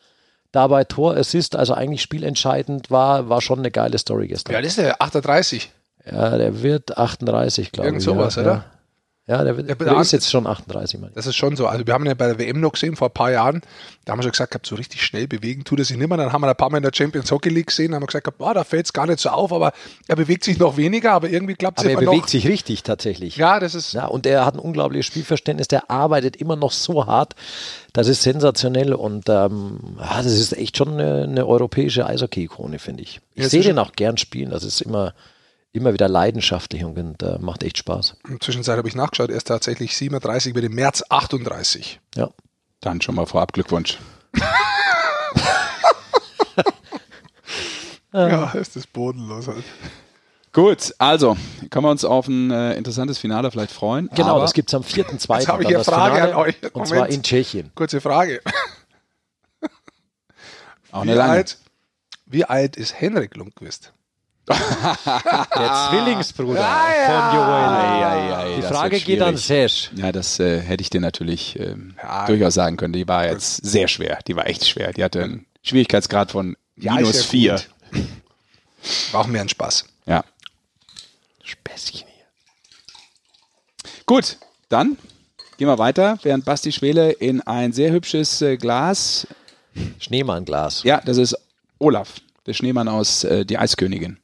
Dabei 0.53 0.83
Tor, 0.85 1.15
Assist, 1.17 1.55
also 1.55 1.73
eigentlich 1.73 2.01
spielentscheidend 2.01 2.89
war, 2.89 3.29
war 3.29 3.41
schon 3.41 3.59
eine 3.59 3.71
geile 3.71 3.97
Story 3.97 4.27
gestern. 4.27 4.53
Ja, 4.53 4.61
das 4.61 4.69
ist 4.69 4.77
der 4.79 5.01
38. 5.01 5.69
Ja, 6.09 6.37
der 6.37 6.63
wird 6.63 6.97
38, 6.97 7.71
glaube 7.71 7.87
ich. 7.87 7.91
Irgend 7.91 8.01
sowas, 8.03 8.35
ja, 8.35 8.41
oder? 8.41 8.65
Ja. 9.29 9.43
Der, 9.43 9.55
wird, 9.57 9.69
Der- 9.69 9.75
der 9.75 9.99
ist 10.01 10.11
jetzt 10.11 10.29
schon 10.31 10.47
38, 10.47 10.99
meine 10.99 11.11
ich. 11.11 11.15
Das 11.15 11.27
ist 11.27 11.35
schon 11.35 11.55
so. 11.55 11.67
Also 11.67 11.85
wir 11.85 11.93
haben 11.93 12.03
ihn 12.03 12.07
ja 12.07 12.13
bei 12.15 12.27
der 12.27 12.39
WM 12.39 12.59
noch 12.59 12.71
gesehen 12.73 12.95
vor 12.95 13.09
ein 13.09 13.13
paar 13.13 13.31
Jahren. 13.31 13.61
Da 14.05 14.11
haben 14.13 14.19
wir 14.19 14.23
schon 14.23 14.31
gesagt, 14.31 14.51
gehabt, 14.51 14.65
so 14.65 14.75
richtig 14.75 15.03
schnell 15.03 15.27
bewegen 15.27 15.63
tut 15.63 15.77
er 15.79 15.85
sich 15.85 15.97
nicht 15.97 16.07
mehr. 16.09 16.17
Dann 16.17 16.33
haben 16.33 16.41
wir 16.41 16.49
ein 16.49 16.55
paar 16.55 16.69
Mal 16.71 16.77
in 16.77 16.83
der 16.83 16.91
Champions 16.93 17.31
Hockey 17.31 17.49
League 17.49 17.67
gesehen. 17.67 17.93
Haben 17.93 18.01
wir 18.01 18.07
gesagt, 18.07 18.23
gehabt, 18.25 18.39
boah, 18.39 18.53
da 18.55 18.63
fällt 18.63 18.87
es 18.87 18.93
gar 18.93 19.05
nicht 19.05 19.19
so 19.19 19.29
auf, 19.29 19.53
aber 19.53 19.71
er 20.07 20.15
bewegt 20.15 20.43
sich 20.43 20.57
noch 20.57 20.77
weniger, 20.77 21.11
aber 21.13 21.29
irgendwie 21.29 21.53
klappt 21.53 21.77
es 21.79 21.85
Aber 21.85 21.93
er 21.93 21.99
immer 22.01 22.09
bewegt 22.11 22.23
noch. 22.25 22.29
sich 22.29 22.47
richtig 22.47 22.81
tatsächlich. 22.83 23.37
Ja, 23.37 23.59
das 23.59 23.75
ist 23.75 23.93
Ja, 23.93 24.05
und 24.07 24.25
er 24.25 24.45
hat 24.45 24.55
ein 24.55 24.59
unglaubliches 24.59 25.05
Spielverständnis, 25.05 25.67
der 25.67 25.91
arbeitet 25.91 26.35
immer 26.35 26.55
noch 26.55 26.71
so 26.71 27.05
hart. 27.05 27.35
Das 27.93 28.07
ist 28.07 28.21
sensationell 28.23 28.93
und 28.93 29.29
ähm, 29.29 29.79
ja, 29.99 30.17
das 30.17 30.27
ist 30.33 30.53
echt 30.57 30.77
schon 30.77 30.93
eine, 30.99 31.23
eine 31.23 31.45
europäische 31.47 32.05
Eishockey-Ikone, 32.05 32.79
finde 32.79 33.03
ich. 33.03 33.21
Ich 33.35 33.47
sehe 33.49 33.61
den 33.61 33.77
auch 33.79 33.91
gern 33.93 34.17
spielen, 34.17 34.49
das 34.49 34.63
ist 34.63 34.81
immer, 34.81 35.13
immer 35.71 35.93
wieder 35.93 36.07
leidenschaftlich 36.07 36.83
und, 36.83 36.97
und 36.97 37.23
äh, 37.23 37.37
macht 37.39 37.63
echt 37.63 37.77
Spaß. 37.77 38.17
Zwischenzeit 38.39 38.77
habe 38.77 38.87
ich 38.87 38.95
nachgeschaut, 38.95 39.29
er 39.29 39.37
ist 39.37 39.47
tatsächlich 39.47 39.95
37, 39.95 40.55
wird 40.55 40.65
im 40.65 40.75
März 40.75 41.03
38. 41.09 41.99
Ja. 42.15 42.29
Dann 42.81 43.01
schon 43.01 43.15
mal 43.15 43.25
vorab 43.25 43.53
Glückwunsch. 43.53 43.97
Ja, 48.11 48.51
ist 48.53 48.75
das 48.75 48.87
bodenlos 48.87 49.47
halt. 49.47 49.63
Gut, 50.51 50.95
also 50.97 51.37
können 51.69 51.85
wir 51.85 51.91
uns 51.91 52.03
auf 52.03 52.27
ein 52.27 52.49
äh, 52.49 52.73
interessantes 52.73 53.19
Finale 53.19 53.51
vielleicht 53.51 53.71
freuen. 53.71 54.09
Genau, 54.15 54.29
aber 54.31 54.41
das 54.41 54.53
gibt 54.53 54.69
es 54.69 54.73
am 54.73 54.81
4.2. 54.81 55.11
Jetzt 55.13 55.29
habe 55.29 55.41
ich 55.41 55.47
dann 55.47 55.57
eine 55.67 55.73
das 55.77 55.85
Frage 55.87 56.15
Finale, 56.15 56.33
an 56.33 56.39
euch. 56.39 56.55
Und 56.63 56.73
Moment. 56.73 56.87
zwar 56.87 57.09
in 57.09 57.21
Tschechien. 57.21 57.71
Kurze 57.75 58.01
Frage. 58.01 58.41
auch 60.91 61.03
Wie 61.03 61.09
eine 61.09 61.13
lange. 61.13 61.31
alt, 61.33 61.59
wie 62.25 62.45
alt 62.45 62.77
ist 62.77 62.99
Henrik 62.99 63.35
Lundqvist? 63.35 63.93
Der 64.49 65.87
Zwillingsbruder 65.89 66.59
Ja, 66.59 66.87
ja. 67.01 67.29
von 67.29 67.37
Joel. 67.39 67.69
Ei, 67.69 68.35
ei, 68.35 68.55
Die 68.57 68.61
Frage 68.63 68.99
geht 68.99 69.21
an. 69.21 69.37
Sesh. 69.37 69.91
Ja, 69.95 70.11
das 70.11 70.39
äh, 70.39 70.59
hätte 70.61 70.81
ich 70.81 70.89
dir 70.89 71.01
natürlich 71.01 71.59
ähm, 71.59 71.95
Ja. 72.01 72.25
durchaus 72.25 72.55
sagen 72.55 72.75
können. 72.77 72.93
Die 72.93 73.07
war 73.07 73.25
jetzt 73.25 73.57
sehr 73.65 73.87
schwer. 73.87 74.19
Die 74.27 74.35
war 74.35 74.47
echt 74.47 74.67
schwer. 74.67 74.91
Die 74.93 75.03
hatte 75.03 75.23
einen 75.23 75.45
Schwierigkeitsgrad 75.63 76.31
von 76.31 76.55
Ja, 76.75 76.95
minus 76.95 77.17
ja 77.17 77.23
vier. 77.23 77.61
War 79.11 79.21
auch 79.21 79.27
mehr 79.27 79.41
ein 79.41 79.49
Spaß. 79.49 79.85
Ja. 80.07 80.23
Späßchen 81.43 82.07
hier. 82.07 82.25
Gut, 84.05 84.37
dann 84.69 84.97
gehen 85.57 85.67
wir 85.67 85.77
weiter, 85.77 86.17
während 86.23 86.45
Basti 86.45 86.71
Schwele 86.71 87.11
in 87.11 87.41
ein 87.41 87.71
sehr 87.73 87.91
hübsches 87.91 88.41
äh, 88.41 88.57
Glas. 88.57 89.27
Schneemannglas. 89.99 90.83
Ja, 90.83 91.01
das 91.05 91.17
ist 91.17 91.35
Olaf, 91.77 92.15
der 92.47 92.53
Schneemann 92.53 92.87
aus 92.87 93.23
äh, 93.23 93.45
Die 93.45 93.57
Eiskönigin. 93.57 94.17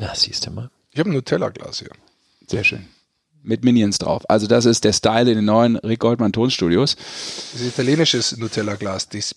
Ja, 0.00 0.14
siehst 0.14 0.46
du 0.46 0.50
mal. 0.50 0.70
Ich 0.92 0.98
habe 0.98 1.10
ein 1.10 1.12
Nutella-Glas 1.12 1.80
hier. 1.80 1.90
Sehr 2.46 2.64
schön. 2.64 2.86
Mit 3.42 3.64
Minions 3.64 3.98
drauf. 3.98 4.28
Also 4.28 4.46
das 4.46 4.64
ist 4.64 4.84
der 4.84 4.92
Style 4.92 5.30
in 5.30 5.36
den 5.36 5.44
neuen 5.44 5.76
Rick 5.76 6.00
Goldman 6.00 6.32
Tonstudios. 6.32 6.96
Das 6.96 7.60
ist 7.60 7.68
italienisches 7.68 8.36
Nutella-Glas, 8.36 9.08
das. 9.08 9.34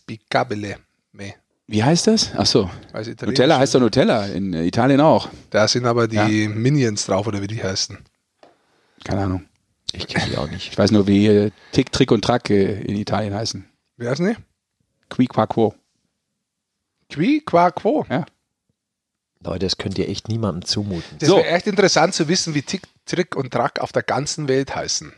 Me. 1.11 1.33
Wie 1.67 1.83
heißt 1.83 2.07
das? 2.07 2.31
Ach 2.35 2.45
so. 2.45 2.69
Nutella 2.93 3.59
heißt 3.59 3.75
doch 3.75 3.79
Nutella, 3.79 4.25
in 4.25 4.53
Italien 4.53 4.99
auch. 4.99 5.29
Da 5.49 5.67
sind 5.67 5.85
aber 5.85 6.07
die 6.07 6.15
Ja. 6.15 6.49
Minions 6.49 7.05
drauf, 7.05 7.27
oder 7.27 7.41
wie 7.41 7.47
die 7.47 7.63
heißen. 7.63 7.97
Keine 9.05 9.21
Ahnung. 9.21 9.45
Ich 9.93 10.07
kenne 10.07 10.31
die 10.31 10.37
auch 10.37 10.49
nicht. 10.49 10.71
Ich 10.71 10.77
weiß 10.77 10.91
nur, 10.91 11.07
wie 11.07 11.51
Tick, 11.71 11.91
Trick 11.91 12.11
und 12.11 12.23
Track 12.23 12.49
äh, 12.49 12.81
in 12.81 12.95
Italien 12.97 13.33
heißen. 13.33 13.63
Wie 13.97 14.07
heißen 14.07 14.25
die? 14.25 14.35
Qui, 15.09 15.27
qua, 15.27 15.45
quo. 15.45 15.75
Qui, 17.09 17.41
qua, 17.41 17.69
quo. 17.71 18.05
Ja. 18.09 18.25
Leute, 19.43 19.65
das 19.65 19.77
könnt 19.77 19.97
ihr 19.97 20.09
echt 20.09 20.27
niemandem 20.29 20.65
zumuten. 20.65 21.17
Das 21.19 21.29
So. 21.29 21.37
wäre 21.37 21.47
echt 21.47 21.67
interessant 21.67 22.13
zu 22.13 22.27
wissen, 22.27 22.53
wie 22.53 22.61
Tick, 22.61 22.83
Trick 23.05 23.35
und 23.35 23.51
Track 23.51 23.79
auf 23.79 23.91
der 23.91 24.03
ganzen 24.03 24.47
Welt 24.47 24.75
heißen. 24.75 25.13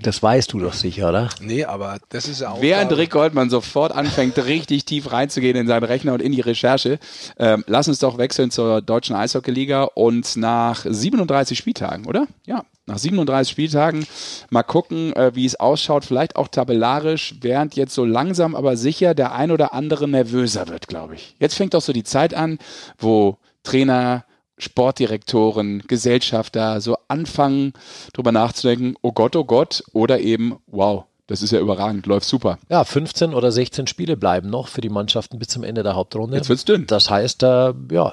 Das 0.00 0.20
weißt 0.20 0.52
du 0.52 0.58
doch 0.58 0.72
sicher, 0.72 1.08
oder? 1.10 1.28
Nee, 1.40 1.64
aber 1.66 1.98
das 2.08 2.26
ist 2.26 2.40
ja 2.40 2.50
auch. 2.50 2.60
Während 2.60 2.90
Rick 2.96 3.10
Goldmann 3.12 3.48
sofort 3.48 3.92
anfängt, 3.92 4.36
richtig 4.44 4.84
tief 4.86 5.12
reinzugehen 5.12 5.56
in 5.56 5.68
seinen 5.68 5.84
Rechner 5.84 6.14
und 6.14 6.20
in 6.20 6.32
die 6.32 6.40
Recherche, 6.40 6.98
ähm, 7.38 7.62
lass 7.68 7.86
uns 7.86 8.00
doch 8.00 8.18
wechseln 8.18 8.50
zur 8.50 8.82
deutschen 8.82 9.14
Eishockeyliga 9.14 9.84
und 9.84 10.36
nach 10.36 10.84
37 10.84 11.56
Spieltagen, 11.56 12.06
oder? 12.06 12.26
Ja, 12.44 12.64
nach 12.86 12.98
37 12.98 13.48
Spieltagen 13.52 14.04
mal 14.50 14.64
gucken, 14.64 15.12
äh, 15.14 15.30
wie 15.36 15.46
es 15.46 15.60
ausschaut, 15.60 16.04
vielleicht 16.04 16.34
auch 16.34 16.48
tabellarisch, 16.48 17.36
während 17.40 17.76
jetzt 17.76 17.94
so 17.94 18.04
langsam 18.04 18.56
aber 18.56 18.76
sicher 18.76 19.14
der 19.14 19.32
ein 19.32 19.52
oder 19.52 19.74
andere 19.74 20.08
nervöser 20.08 20.66
wird, 20.66 20.88
glaube 20.88 21.14
ich. 21.14 21.36
Jetzt 21.38 21.54
fängt 21.54 21.72
doch 21.72 21.80
so 21.82 21.92
die 21.92 22.04
Zeit 22.04 22.34
an, 22.34 22.58
wo 22.98 23.38
Trainer, 23.64 24.24
Sportdirektoren, 24.58 25.82
Gesellschafter 25.88 26.80
so 26.80 26.96
anfangen, 27.08 27.72
drüber 28.12 28.30
nachzudenken, 28.30 28.94
oh 29.02 29.12
Gott, 29.12 29.34
oh 29.34 29.44
Gott, 29.44 29.82
oder 29.92 30.20
eben, 30.20 30.56
wow, 30.66 31.04
das 31.26 31.42
ist 31.42 31.50
ja 31.50 31.58
überragend, 31.58 32.06
läuft 32.06 32.28
super. 32.28 32.58
Ja, 32.68 32.84
15 32.84 33.34
oder 33.34 33.50
16 33.50 33.86
Spiele 33.86 34.16
bleiben 34.16 34.48
noch 34.50 34.68
für 34.68 34.80
die 34.80 34.90
Mannschaften 34.90 35.38
bis 35.38 35.48
zum 35.48 35.64
Ende 35.64 35.82
der 35.82 35.96
Hauptrunde. 35.96 36.36
Jetzt 36.36 36.48
wird's 36.48 36.64
dünn. 36.64 36.86
Das 36.86 37.10
heißt, 37.10 37.42
äh, 37.42 37.72
ja, 37.90 38.12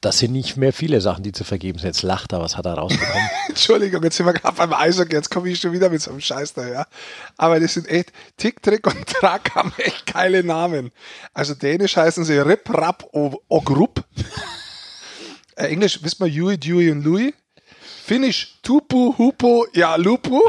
das 0.00 0.18
sind 0.18 0.32
nicht 0.32 0.56
mehr 0.56 0.72
viele 0.72 1.00
Sachen, 1.00 1.24
die 1.24 1.32
zu 1.32 1.44
vergeben 1.44 1.78
sind. 1.78 1.88
Jetzt 1.88 2.02
lacht 2.02 2.32
er, 2.32 2.40
was 2.40 2.56
hat 2.56 2.66
er 2.66 2.74
rausbekommen? 2.74 3.30
Entschuldigung, 3.48 4.02
jetzt 4.04 4.16
sind 4.16 4.26
wir 4.26 4.32
gerade 4.32 4.56
beim 4.56 4.72
Eishockey, 4.72 5.14
jetzt 5.14 5.30
komme 5.30 5.48
ich 5.48 5.58
schon 5.60 5.72
wieder 5.72 5.90
mit 5.90 6.00
so 6.00 6.10
einem 6.10 6.20
Scheiß 6.20 6.54
da, 6.54 6.68
ja. 6.68 6.86
Aber 7.36 7.58
das 7.58 7.74
sind 7.74 7.88
echt, 7.88 8.12
Tick, 8.36 8.62
Trick 8.62 8.86
und 8.86 9.06
Track 9.06 9.50
haben 9.54 9.72
echt 9.78 10.06
geile 10.12 10.44
Namen. 10.44 10.92
Also 11.34 11.54
Dänisch 11.54 11.96
heißen 11.96 12.24
sie 12.24 12.38
Rip, 12.38 12.70
Rap, 12.70 13.08
Ogrup. 13.12 14.04
äh, 15.56 15.66
Englisch, 15.66 15.98
wisst 16.02 16.20
man, 16.20 16.30
Yui, 16.30 16.58
Dewey 16.58 16.92
und 16.92 17.02
Louis. 17.02 17.32
Finnisch, 18.04 18.58
Tupu, 18.62 19.16
Hupo, 19.18 19.66
ja, 19.74 19.96
Lupu. 19.96 20.40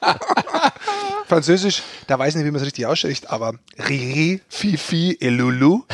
Französisch, 1.26 1.82
da 2.06 2.18
weiß 2.18 2.30
ich 2.30 2.36
nicht, 2.36 2.46
wie 2.46 2.50
man 2.50 2.60
es 2.60 2.66
richtig 2.66 2.86
ausspricht, 2.86 3.30
aber 3.30 3.54
Riri, 3.78 4.40
Fifi, 4.48 5.16
Elulu. 5.20 5.84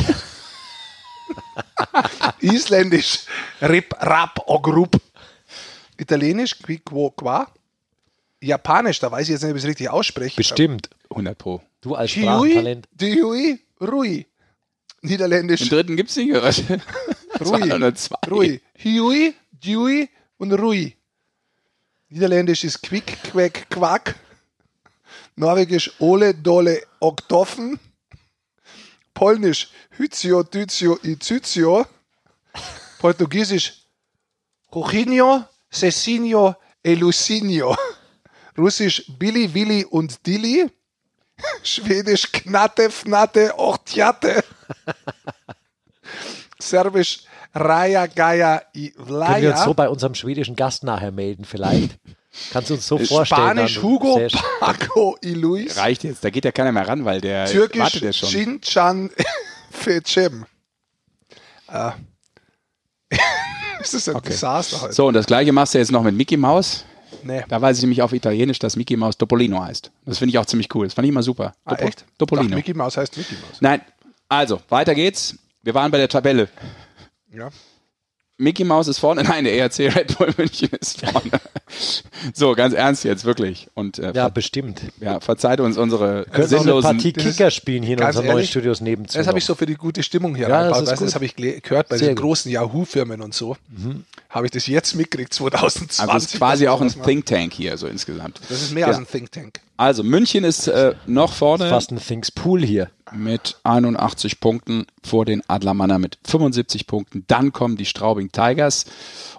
Isländisch, 2.40 3.26
Rip, 3.60 3.94
Rap, 4.00 4.40
Ogrup. 4.46 5.00
Italienisch, 5.96 6.58
Qui, 6.58 6.78
Quo, 6.78 7.10
Qua. 7.10 7.48
Japanisch, 8.40 8.98
da 9.00 9.10
weiß 9.10 9.22
ich 9.22 9.30
jetzt 9.30 9.42
nicht, 9.42 9.50
ob 9.52 9.56
ich 9.56 9.62
es 9.62 9.68
richtig 9.68 9.88
ausspreche. 9.88 10.36
Bestimmt. 10.36 10.90
100 11.10 11.38
Pro. 11.38 11.62
Du 11.80 11.94
als 11.94 12.10
Sprachtalent. 12.10 12.88
Diui, 12.92 13.60
Rui. 13.80 14.26
Niederländisch, 15.02 15.60
Den 15.60 15.68
dritten 15.68 15.96
gibt's 15.96 16.16
nicht, 16.16 16.30
oder? 16.30 16.50
Rui. 17.40 17.60
202. 17.60 18.16
Rui. 18.30 18.60
Hiui, 18.82 19.34
Diui 19.52 20.08
und 20.38 20.52
Rui. 20.52 20.94
Niederländisch 22.08 22.64
ist 22.64 22.82
Quick, 22.82 23.18
Quack, 23.24 23.68
Quack. 23.70 24.14
Norwegisch 25.36 25.90
Ole, 25.98 26.34
Dole, 26.34 26.82
Oktoffen. 27.00 27.78
Polnisch 29.14 29.70
Hyzio, 29.96 30.42
Dyzio, 30.42 30.98
Izyzio. 31.02 31.86
Portugiesisch 32.98 33.86
Ruchinho, 34.74 35.44
Cecinio, 35.70 36.56
Elusinio. 36.82 37.76
Russisch 38.58 39.04
Billy, 39.18 39.52
Willi 39.52 39.84
und 39.84 40.26
Dilly. 40.26 40.70
Schwedisch 41.62 42.30
Knatte, 42.30 42.90
Fnatte, 42.90 43.56
Ochtjate. 43.58 44.44
Serbisch 46.58 47.24
Raja, 47.54 48.06
Gaia, 48.06 48.62
i 48.74 48.90
Können 48.90 49.06
wir 49.06 49.06
uns 49.06 49.08
Vlaja. 49.08 49.56
so 49.64 49.74
bei 49.74 49.88
unserem 49.88 50.14
schwedischen 50.14 50.56
Gast 50.56 50.82
nachher 50.82 51.12
melden, 51.12 51.44
vielleicht? 51.44 51.98
Kannst 52.52 52.70
du 52.70 52.74
uns 52.74 52.86
so 52.86 52.98
vorstellen? 52.98 53.40
Spanisch 53.40 53.74
dann- 53.74 53.82
Hugo, 53.82 54.20
Paco 54.60 55.16
y 55.22 55.34
Luis. 55.34 55.76
Reicht 55.76 56.04
jetzt, 56.04 56.24
da 56.24 56.30
geht 56.30 56.44
ja 56.44 56.52
keiner 56.52 56.72
mehr 56.72 56.86
ran, 56.86 57.04
weil 57.04 57.20
der 57.20 57.46
Türkisch 57.46 57.80
wartet 57.80 58.02
ja 58.02 58.12
schon. 58.12 58.28
Shincan 58.28 59.10
Fecem. 59.70 60.46
Äh. 61.68 61.90
das 63.78 63.94
ist 63.94 64.08
ein 64.08 64.20
Desaster 64.22 64.80
heute. 64.82 64.92
So, 64.92 65.06
und 65.06 65.14
das 65.14 65.26
gleiche 65.26 65.52
machst 65.52 65.74
du 65.74 65.78
jetzt 65.78 65.92
noch 65.92 66.02
mit 66.02 66.14
Mickey 66.14 66.36
Mouse. 66.36 66.84
Nee. 67.22 67.44
Da 67.48 67.60
weiß 67.60 67.76
ich 67.78 67.82
nämlich 67.82 68.02
auf 68.02 68.12
Italienisch, 68.12 68.58
dass 68.58 68.76
Mickey 68.76 68.96
Mouse 68.96 69.16
Topolino 69.16 69.62
heißt. 69.62 69.90
Das 70.04 70.18
finde 70.18 70.30
ich 70.30 70.38
auch 70.38 70.46
ziemlich 70.46 70.74
cool. 70.74 70.86
Das 70.86 70.94
fand 70.94 71.06
ich 71.06 71.10
immer 71.10 71.22
super. 71.22 71.54
Ah, 71.64 71.74
Topo- 71.74 71.84
echt? 71.86 72.00
Dachte, 72.00 72.12
Topolino. 72.18 72.56
Mickey 72.56 72.74
Mouse 72.74 72.96
heißt 72.96 73.16
Mickey 73.16 73.34
Mouse. 73.34 73.60
Nein, 73.60 73.80
also, 74.28 74.60
weiter 74.68 74.94
geht's. 74.94 75.36
Wir 75.62 75.74
waren 75.74 75.90
bei 75.90 75.98
der 75.98 76.08
Tabelle. 76.08 76.48
Ja. 77.32 77.50
Mickey 78.36 78.64
Mouse 78.64 78.88
ist 78.88 78.98
vorne. 78.98 79.22
Nein, 79.28 79.44
der 79.44 79.56
ERC 79.56 79.78
Red 79.94 80.18
Bull 80.18 80.34
München 80.36 80.68
ist 80.80 81.00
vorne. 81.06 81.30
so, 82.34 82.52
ganz 82.54 82.74
ernst 82.74 83.04
jetzt, 83.04 83.24
wirklich. 83.24 83.68
Und 83.74 83.98
äh, 83.98 84.12
Ja, 84.14 84.28
bestimmt. 84.28 84.82
ja, 85.00 85.20
verzeiht 85.20 85.60
uns 85.60 85.76
unsere 85.76 86.24
Können 86.24 86.28
auch 86.30 86.34
eine 86.36 86.46
sinnlosen... 86.48 86.90
Partie 86.96 87.12
das 87.12 87.24
ist- 87.24 87.36
Kicker 87.36 87.50
spielen 87.50 87.82
hier 87.82 87.96
in 87.98 88.04
unseren 88.04 88.26
neuen 88.26 88.46
Studios 88.46 88.80
nebenzu. 88.80 89.18
Das 89.18 89.26
habe 89.28 89.38
ich 89.38 89.44
so 89.44 89.54
für 89.54 89.66
die 89.66 89.74
gute 89.76 90.02
Stimmung 90.02 90.34
hier 90.34 90.48
Ja, 90.48 90.68
das 90.68 90.80
ist 90.90 91.00
das 91.00 91.14
habe 91.14 91.24
ich 91.24 91.36
gehört 91.36 91.88
bei 91.88 91.96
Sehr 91.98 92.08
den 92.08 92.16
großen 92.16 92.50
Yahoo-Firmen 92.50 93.20
und 93.22 93.34
so. 93.34 93.56
Habe 94.28 94.46
ich 94.46 94.52
das 94.52 94.66
jetzt 94.66 94.94
mitgekriegt, 94.94 95.32
2020. 95.32 96.00
also 96.00 96.16
es 96.16 96.32
ist 96.32 96.38
quasi 96.38 96.66
auch 96.68 96.80
wir 96.80 96.86
ein. 96.86 97.02
Think 97.04 97.26
Tank 97.26 97.52
hier, 97.52 97.76
so 97.78 97.86
insgesamt. 97.86 98.40
Das 98.48 98.62
ist 98.62 98.72
mehr 98.72 98.82
Ja. 98.82 98.86
als 98.88 98.98
ein 98.98 99.06
Think 99.06 99.30
Tank. 99.30 99.60
Also, 99.76 100.04
München 100.04 100.44
ist 100.44 100.68
äh, 100.68 100.94
noch 101.06 101.32
vorne. 101.32 101.68
Fast 101.68 101.90
ein 101.90 101.98
Things 102.00 102.30
Pool 102.30 102.64
hier. 102.64 102.90
Mit 103.14 103.58
81 103.64 104.40
Punkten 104.40 104.86
vor 105.02 105.24
den 105.24 105.42
Adlermanner 105.48 105.98
mit 105.98 106.18
75 106.24 106.86
Punkten. 106.86 107.24
Dann 107.26 107.52
kommen 107.52 107.76
die 107.76 107.86
Straubing 107.86 108.32
Tigers 108.32 108.86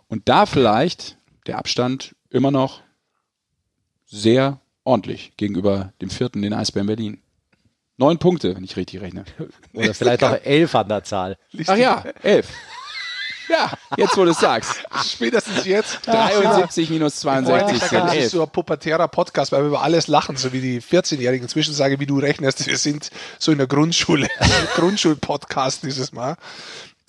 und 0.07 0.27
da 0.29 0.45
vielleicht 0.45 1.17
der 1.47 1.57
Abstand 1.57 2.15
immer 2.29 2.51
noch 2.51 2.81
sehr 4.05 4.59
ordentlich 4.83 5.33
gegenüber 5.37 5.93
dem 6.01 6.09
vierten, 6.09 6.41
den 6.41 6.53
Eisbären 6.53 6.87
Berlin. 6.87 7.21
Neun 7.97 8.17
Punkte, 8.17 8.55
wenn 8.55 8.63
ich 8.63 8.75
richtig 8.75 9.01
rechne. 9.01 9.23
Oder 9.73 9.93
vielleicht 9.93 10.23
auch 10.23 10.37
elf 10.43 10.75
an 10.75 10.89
der 10.89 11.03
Zahl. 11.03 11.37
Ach 11.67 11.77
ja, 11.77 12.03
elf. 12.23 12.51
Ja, 13.49 13.71
jetzt 13.97 14.15
wo 14.17 14.23
du 14.25 14.31
es 14.31 14.39
sagst. 14.39 14.83
Spätestens 15.05 15.65
jetzt. 15.65 15.99
73 16.07 16.89
minus 16.89 17.21
Freut 17.21 17.45
62 17.45 17.81
mich, 17.81 17.89
sind 17.89 18.03
das 18.05 18.15
ist 18.15 18.31
so 18.31 18.43
ein 18.43 18.49
pubertärer 18.49 19.07
Podcast, 19.07 19.51
weil 19.51 19.61
wir 19.63 19.67
über 19.67 19.81
alles 19.83 20.07
lachen, 20.07 20.35
so 20.37 20.51
wie 20.53 20.61
die 20.61 20.81
14-Jährigen 20.81 21.43
inzwischen 21.45 21.73
sagen, 21.73 21.99
wie 21.99 22.05
du 22.05 22.19
rechnest. 22.19 22.65
Wir 22.65 22.77
sind 22.77 23.09
so 23.39 23.51
in 23.51 23.57
der 23.57 23.67
Grundschule. 23.67 24.27
Grundschul-Podcast 24.75 25.83
dieses 25.83 26.11
Mal. 26.11 26.35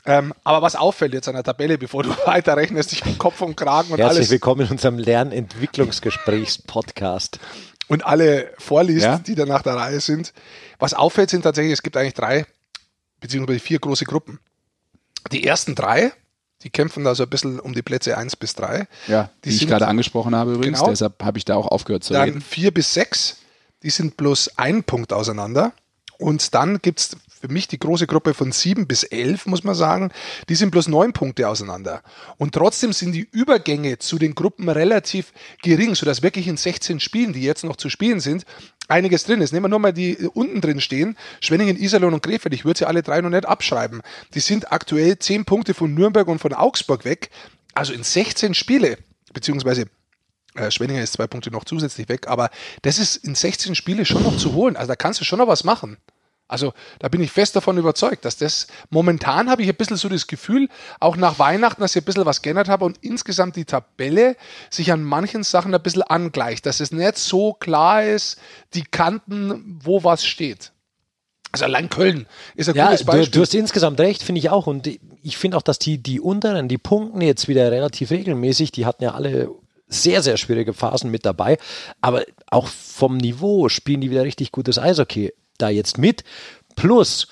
Ähm, 0.04 0.32
aber 0.44 0.62
was 0.62 0.76
auffällt 0.76 1.14
jetzt 1.14 1.26
an 1.28 1.34
der 1.34 1.42
Tabelle, 1.44 1.78
bevor 1.78 2.02
du 2.04 2.10
weiter 2.26 2.56
rechnest, 2.56 2.92
ich 2.92 3.02
bin 3.02 3.18
Kopf 3.18 3.40
und 3.40 3.56
Kragen 3.56 3.90
und 3.92 3.98
Herzlich 3.98 4.18
alles 4.18 4.30
willkommen 4.30 4.66
in 4.66 4.72
unserem 4.72 4.98
Lernentwicklungsgesprächs-Podcast. 4.98 7.38
und 7.88 8.04
alle 8.06 8.52
vorliest, 8.58 9.04
Ja? 9.04 9.18
die 9.18 9.34
da 9.34 9.46
nach 9.46 9.62
der 9.62 9.74
Reihe 9.76 10.00
sind. 10.00 10.32
Was 10.78 10.94
auffällt, 10.94 11.30
sind 11.30 11.42
tatsächlich, 11.42 11.72
es 11.72 11.82
gibt 11.82 11.96
eigentlich 11.96 12.14
drei, 12.14 12.44
beziehungsweise 13.20 13.58
vier 13.60 13.78
große 13.78 14.04
Gruppen. 14.04 14.38
Die 15.32 15.44
ersten 15.44 15.74
drei, 15.74 16.12
die 16.62 16.70
kämpfen 16.70 17.04
da 17.04 17.14
so 17.14 17.22
ein 17.24 17.28
bisschen 17.30 17.60
um 17.60 17.74
die 17.74 17.82
Plätze 17.82 18.16
1 18.16 18.36
bis 18.36 18.54
3. 18.54 18.86
Ja, 19.08 19.30
die, 19.44 19.50
Die 19.50 19.56
ich 19.56 19.66
gerade 19.66 19.86
angesprochen 19.86 20.34
habe 20.34 20.54
übrigens. 20.54 20.78
Genau. 20.78 20.90
Deshalb 20.90 21.22
habe 21.22 21.38
ich 21.38 21.44
da 21.44 21.54
auch 21.56 21.66
aufgehört 21.68 22.04
zu 22.04 22.12
Dann 22.14 22.22
reden. 22.28 22.40
vier 22.40 22.72
bis 22.72 22.94
sechs, 22.94 23.38
die 23.82 23.90
sind 23.90 24.16
bloß 24.16 24.56
ein 24.56 24.82
Punkt 24.84 25.12
auseinander. 25.12 25.72
Und 26.18 26.54
dann 26.54 26.78
gibt 26.80 27.00
es 27.00 27.16
für 27.40 27.48
mich 27.48 27.68
die 27.68 27.78
große 27.78 28.06
Gruppe 28.06 28.34
von 28.34 28.52
sieben 28.52 28.86
bis 28.86 29.02
elf, 29.02 29.46
muss 29.46 29.62
man 29.62 29.74
sagen. 29.74 30.10
Die 30.48 30.54
sind 30.54 30.70
bloß 30.70 30.88
neun 30.88 31.12
Punkte 31.12 31.48
auseinander. 31.48 32.02
Und 32.38 32.54
trotzdem 32.54 32.92
sind 32.92 33.12
die 33.12 33.28
Übergänge 33.30 33.98
zu 33.98 34.18
den 34.18 34.34
Gruppen 34.34 34.68
relativ 34.68 35.32
gering, 35.62 35.94
sodass 35.94 36.22
wirklich 36.22 36.48
in 36.48 36.56
16 36.56 37.00
Spielen, 37.00 37.32
die 37.32 37.42
jetzt 37.42 37.64
noch 37.64 37.76
zu 37.76 37.90
spielen 37.90 38.20
sind, 38.20 38.44
einiges 38.88 39.24
drin 39.24 39.40
ist. 39.40 39.52
Nehmen 39.52 39.64
wir 39.64 39.68
nur 39.68 39.78
mal 39.78 39.92
die 39.92 40.12
äh, 40.12 40.28
unten 40.32 40.60
drin 40.60 40.80
stehen. 40.80 41.16
Schwenningen, 41.40 41.76
Iserlohn 41.76 42.14
und 42.14 42.22
Krefeld. 42.22 42.54
Ich 42.54 42.64
würde 42.64 42.78
sie 42.78 42.86
alle 42.86 43.02
drei 43.02 43.20
noch 43.20 43.30
nicht 43.30 43.46
abschreiben. 43.46 44.02
Die 44.34 44.40
sind 44.40 44.72
aktuell 44.72 45.18
zehn 45.18 45.44
Punkte 45.44 45.74
von 45.74 45.92
Nürnberg 45.92 46.28
und 46.28 46.38
von 46.38 46.52
Augsburg 46.52 47.04
weg. 47.04 47.30
Also 47.74 47.92
in 47.92 48.02
16 48.02 48.54
Spiele, 48.54 48.98
beziehungsweise 49.32 49.86
Schwenninger 50.70 51.02
ist 51.02 51.14
zwei 51.14 51.26
Punkte 51.26 51.50
noch 51.50 51.64
zusätzlich 51.64 52.08
weg, 52.08 52.28
aber 52.28 52.50
das 52.82 52.98
ist 52.98 53.16
in 53.16 53.34
16 53.34 53.74
Spiele 53.74 54.04
schon 54.04 54.22
noch 54.22 54.36
zu 54.36 54.52
holen. 54.54 54.76
Also 54.76 54.88
da 54.88 54.96
kannst 54.96 55.20
du 55.20 55.24
schon 55.24 55.38
noch 55.38 55.48
was 55.48 55.64
machen. 55.64 55.98
Also 56.48 56.74
da 57.00 57.08
bin 57.08 57.20
ich 57.20 57.32
fest 57.32 57.56
davon 57.56 57.76
überzeugt, 57.76 58.24
dass 58.24 58.36
das 58.36 58.68
momentan 58.90 59.50
habe 59.50 59.62
ich 59.62 59.68
ein 59.68 59.74
bisschen 59.74 59.96
so 59.96 60.08
das 60.08 60.28
Gefühl, 60.28 60.68
auch 61.00 61.16
nach 61.16 61.40
Weihnachten, 61.40 61.80
dass 61.80 61.96
ich 61.96 62.02
ein 62.02 62.04
bisschen 62.04 62.24
was 62.24 62.40
geändert 62.40 62.68
habe 62.68 62.84
und 62.84 62.98
insgesamt 63.00 63.56
die 63.56 63.64
Tabelle 63.64 64.36
sich 64.70 64.92
an 64.92 65.02
manchen 65.02 65.42
Sachen 65.42 65.74
ein 65.74 65.82
bisschen 65.82 66.02
angleicht, 66.02 66.64
dass 66.66 66.78
es 66.78 66.92
nicht 66.92 67.18
so 67.18 67.52
klar 67.52 68.04
ist, 68.04 68.38
die 68.74 68.84
Kanten, 68.84 69.80
wo 69.82 70.04
was 70.04 70.24
steht. 70.24 70.70
Also 71.50 71.64
allein 71.64 71.88
Köln 71.88 72.26
ist 72.54 72.68
ein 72.68 72.76
Ja, 72.76 72.86
gutes 72.86 73.00
du, 73.00 73.06
Beispiel. 73.06 73.30
du 73.32 73.40
hast 73.40 73.54
insgesamt 73.54 73.98
recht, 73.98 74.22
finde 74.22 74.38
ich 74.38 74.50
auch. 74.50 74.66
Und 74.68 74.86
ich 75.22 75.36
finde 75.36 75.56
auch, 75.56 75.62
dass 75.62 75.78
die, 75.78 75.98
die 75.98 76.20
unteren, 76.20 76.68
die 76.68 76.78
punkten 76.78 77.22
jetzt 77.22 77.48
wieder 77.48 77.72
relativ 77.72 78.10
regelmäßig. 78.10 78.70
Die 78.72 78.86
hatten 78.86 79.02
ja 79.02 79.14
alle 79.14 79.50
sehr, 79.88 80.22
sehr 80.22 80.36
schwierige 80.36 80.72
Phasen 80.72 81.10
mit 81.10 81.24
dabei. 81.26 81.58
Aber 82.00 82.24
auch 82.50 82.66
vom 82.66 83.16
Niveau 83.16 83.68
spielen 83.68 84.00
die 84.00 84.10
wieder 84.10 84.24
richtig 84.24 84.52
gutes 84.52 84.78
Eishockey 84.78 85.32
da 85.58 85.68
jetzt 85.68 85.98
mit. 85.98 86.24
Plus, 86.74 87.28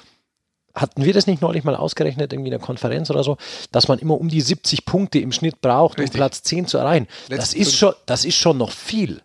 hatten 0.74 1.04
wir 1.04 1.12
das 1.12 1.26
nicht 1.26 1.40
neulich 1.42 1.64
mal 1.64 1.76
ausgerechnet, 1.76 2.32
irgendwie 2.32 2.48
in 2.48 2.58
der 2.58 2.66
Konferenz 2.66 3.10
oder 3.10 3.22
so, 3.22 3.36
dass 3.70 3.86
man 3.88 3.98
immer 3.98 4.18
um 4.18 4.28
die 4.28 4.40
70 4.40 4.84
Punkte 4.84 5.20
im 5.20 5.30
Schnitt 5.32 5.60
braucht, 5.60 5.98
Richtig. 5.98 6.14
um 6.14 6.18
Platz 6.18 6.42
10 6.42 6.66
zu 6.66 6.78
erreichen. 6.78 7.06
Das 7.28 7.54
ist, 7.54 7.76
schon, 7.76 7.94
das 8.06 8.24
ist 8.24 8.36
schon 8.36 8.58
noch 8.58 8.72
viel. 8.72 9.22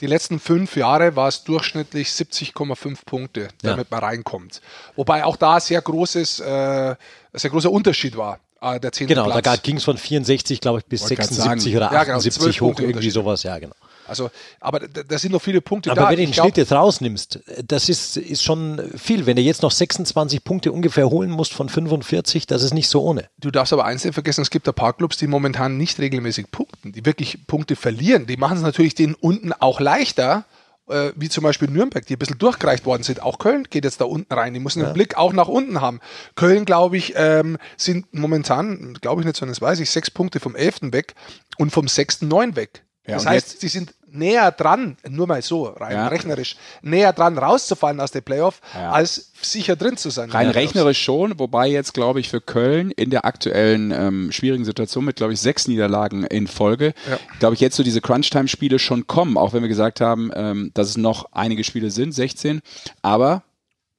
Die 0.00 0.06
letzten 0.06 0.38
fünf 0.38 0.76
Jahre 0.76 1.16
war 1.16 1.28
es 1.28 1.42
durchschnittlich 1.44 2.08
70,5 2.08 3.04
Punkte, 3.04 3.40
Ja. 3.42 3.48
damit 3.70 3.90
man 3.90 4.00
reinkommt. 4.00 4.60
Wobei 4.94 5.24
auch 5.24 5.36
da 5.36 5.58
sehr 5.60 5.82
großes, 5.82 6.40
äh, 6.40 6.94
sehr 7.32 7.50
großer 7.50 7.70
Unterschied 7.70 8.16
war. 8.16 8.38
Äh, 8.60 8.80
der 8.80 8.92
zehnte 8.92 9.14
Genau, 9.14 9.26
Platz. 9.26 9.44
da 9.44 9.56
ging 9.56 9.76
es 9.76 9.84
von 9.84 9.96
64, 9.96 10.60
glaube 10.60 10.80
ich, 10.80 10.84
bis 10.86 11.02
Wollte 11.02 11.16
grad 11.16 11.28
76 11.28 11.72
sagen. 11.72 11.76
oder 11.84 11.94
Ja, 11.94 12.04
genau, 12.04 12.16
78 12.18 12.42
12 12.42 12.60
hoch, 12.60 12.66
Punkte 12.66 12.82
irgendwie 12.84 13.10
sowas, 13.10 13.42
ja, 13.44 13.58
genau. 13.58 13.74
Also, 14.08 14.30
aber 14.58 14.80
da, 14.80 15.02
da 15.02 15.18
sind 15.18 15.32
noch 15.32 15.42
viele 15.42 15.60
Punkte 15.60 15.90
Aber 15.90 16.00
da. 16.00 16.08
wenn 16.08 16.16
du 16.16 16.22
den 16.22 16.30
glaub, 16.32 16.46
Schnitt 16.46 16.56
jetzt 16.56 16.72
rausnimmst, 16.72 17.40
das 17.66 17.90
ist, 17.90 18.16
ist 18.16 18.42
schon 18.42 18.80
viel. 18.96 19.26
Wenn 19.26 19.36
du 19.36 19.42
jetzt 19.42 19.60
noch 19.62 19.70
26 19.70 20.42
Punkte 20.44 20.72
ungefähr 20.72 21.10
holen 21.10 21.30
musst 21.30 21.52
von 21.52 21.68
45, 21.68 22.46
das 22.46 22.62
ist 22.62 22.72
nicht 22.72 22.88
so 22.88 23.02
ohne. 23.02 23.28
Du 23.38 23.50
darfst 23.50 23.72
aber 23.74 23.84
eins 23.84 24.04
nicht 24.04 24.14
vergessen, 24.14 24.40
es 24.40 24.48
gibt 24.50 24.66
ein 24.66 24.72
paar 24.74 24.94
Clubs, 24.94 25.18
die 25.18 25.26
momentan 25.26 25.76
nicht 25.76 25.98
regelmäßig 25.98 26.50
punkten, 26.50 26.92
die 26.92 27.04
wirklich 27.04 27.46
Punkte 27.46 27.76
verlieren. 27.76 28.26
Die 28.26 28.38
machen 28.38 28.56
es 28.56 28.62
natürlich 28.62 28.94
denen 28.94 29.14
unten 29.14 29.52
auch 29.52 29.78
leichter, 29.78 30.46
äh, 30.88 31.12
wie 31.16 31.28
zum 31.28 31.44
Beispiel 31.44 31.68
Nürnberg, 31.68 32.04
die 32.06 32.14
ein 32.14 32.18
bisschen 32.18 32.38
durchgereicht 32.38 32.86
worden 32.86 33.02
sind. 33.02 33.22
Auch 33.22 33.38
Köln 33.38 33.64
geht 33.68 33.84
jetzt 33.84 34.00
da 34.00 34.04
unten 34.04 34.32
rein. 34.32 34.54
Die 34.54 34.60
müssen 34.60 34.82
den 34.82 34.92
Blick 34.92 35.16
auch 35.16 35.32
nach 35.32 35.48
unten 35.48 35.80
haben. 35.80 36.00
Köln, 36.34 36.64
glaube 36.64 36.96
ich, 36.96 37.14
ähm, 37.16 37.58
sind 37.76 38.12
momentan, 38.12 38.94
glaube 39.00 39.22
ich 39.22 39.26
nicht, 39.26 39.36
sondern 39.36 39.52
das 39.52 39.62
weiß 39.62 39.80
ich, 39.80 39.90
sechs 39.90 40.10
Punkte 40.10 40.40
vom 40.40 40.56
11. 40.56 40.92
weg 40.92 41.14
und 41.58 41.70
vom 41.70 41.88
6. 41.88 42.22
9 42.22 42.56
weg. 42.56 42.84
Ja, 43.08 43.14
das 43.14 43.26
heißt, 43.26 43.48
jetzt- 43.52 43.60
sie 43.62 43.68
sind 43.68 43.94
näher 44.10 44.52
dran, 44.52 44.96
nur 45.08 45.26
mal 45.26 45.42
so, 45.42 45.64
rein 45.64 45.92
Ja. 45.92 46.08
rechnerisch, 46.08 46.56
näher 46.82 47.12
dran 47.12 47.36
rauszufallen 47.36 48.00
aus 48.00 48.10
der 48.10 48.20
Playoff, 48.22 48.60
Ja. 48.74 48.90
als 48.90 49.32
sicher 49.42 49.76
drin 49.76 49.96
zu 49.96 50.10
sein. 50.10 50.30
Rein 50.30 50.48
rechnerisch 50.50 51.02
schon, 51.02 51.38
wobei 51.38 51.68
jetzt, 51.68 51.92
glaube 51.94 52.20
ich, 52.20 52.28
für 52.30 52.40
Köln 52.40 52.90
in 52.90 53.10
der 53.10 53.24
aktuellen 53.26 53.90
ähm, 53.90 54.32
schwierigen 54.32 54.64
Situation 54.64 55.04
mit, 55.04 55.16
glaube 55.16 55.32
ich, 55.34 55.40
sechs 55.40 55.68
Niederlagen 55.68 56.24
in 56.24 56.46
Folge, 56.46 56.94
glaube 57.38 57.54
ich, 57.54 57.60
jetzt 57.60 57.76
so 57.76 57.82
diese 57.82 58.00
Crunch-Time-Spiele 58.00 58.78
schon 58.78 59.06
kommen, 59.06 59.36
auch 59.36 59.52
wenn 59.52 59.62
wir 59.62 59.68
gesagt 59.68 60.00
haben, 60.00 60.30
ähm, 60.34 60.70
dass 60.74 60.88
es 60.88 60.96
noch 60.96 61.32
einige 61.32 61.64
Spiele 61.64 61.90
sind, 61.90 62.12
16. 62.12 62.60
Aber 63.02 63.42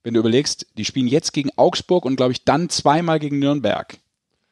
wenn 0.04 0.14
du 0.16 0.20
überlegst, 0.22 0.66
die 0.78 0.86
spielen 0.86 1.08
jetzt 1.08 1.34
gegen 1.34 1.52
Augsburg 1.56 2.06
und, 2.06 2.16
glaube 2.16 2.32
ich, 2.32 2.46
dann 2.46 2.70
zweimal 2.70 3.20
gegen 3.20 3.38
Nürnberg 3.40 3.98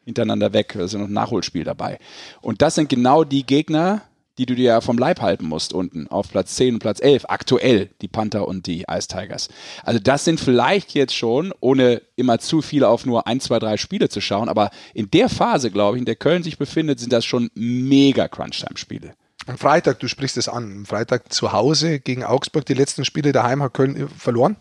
hintereinander 0.06 0.54
weg. 0.54 0.74
Da 0.78 0.84
ist 0.84 0.94
ja 0.94 1.00
noch 1.00 1.08
ein 1.08 1.14
Nachholspiel 1.14 1.64
dabei. 1.64 2.00
Und 2.42 2.62
das 2.62 2.76
sind 2.76 2.90
genau 2.90 3.24
die 3.24 3.46
Gegner, 3.46 4.02
die 4.38 4.46
du 4.46 4.56
dir 4.56 4.66
ja 4.66 4.82
vom 4.82 4.98
Leib 4.98 5.22
halten 5.22 5.46
musst 5.46 5.74
unten 5.74 6.08
auf 6.08 6.30
Platz 6.30 6.56
10 6.56 6.76
und 6.76 6.80
Platz 6.80 7.00
11, 7.02 7.26
aktuell 7.28 7.90
die 8.02 8.08
Panther 8.08 8.48
und 8.48 8.68
die 8.68 8.86
Ice 8.90 9.08
Tigers. 9.08 9.50
Also 9.84 10.00
das 10.00 10.26
sind 10.26 10.40
vielleicht 10.40 10.94
jetzt 10.94 11.16
schon, 11.16 11.54
ohne 11.60 12.02
immer 12.16 12.40
zu 12.40 12.62
viel 12.62 12.84
auf 12.84 13.06
nur 13.06 13.28
ein, 13.28 13.40
zwei, 13.40 13.60
drei 13.60 13.78
Spiele 13.78 14.10
zu 14.10 14.22
schauen, 14.22 14.50
aber 14.50 14.70
in 14.94 15.10
der 15.12 15.30
Phase, 15.30 15.72
glaube 15.72 15.98
ich, 15.98 16.02
in 16.02 16.06
der 16.06 16.16
Köln 16.16 16.44
sich 16.44 16.58
befindet, 16.58 17.00
sind 17.00 17.14
das 17.14 17.26
schon 17.26 17.50
mega 17.56 18.28
Crunch-Time-Spiele. 18.28 19.14
Am 19.48 19.58
Freitag, 19.58 20.00
du 20.00 20.10
sprichst 20.10 20.36
es 20.38 20.50
an, 20.50 20.64
am 20.64 20.86
Freitag 20.86 21.32
zu 21.32 21.54
Hause 21.54 22.00
gegen 22.00 22.24
Augsburg, 22.24 22.66
die 22.66 22.74
letzten 22.74 23.06
Spiele 23.06 23.32
daheim 23.32 23.64
hat 23.64 23.74
Köln 23.74 23.96
äh, 23.96 24.08
verloren. 24.08 24.58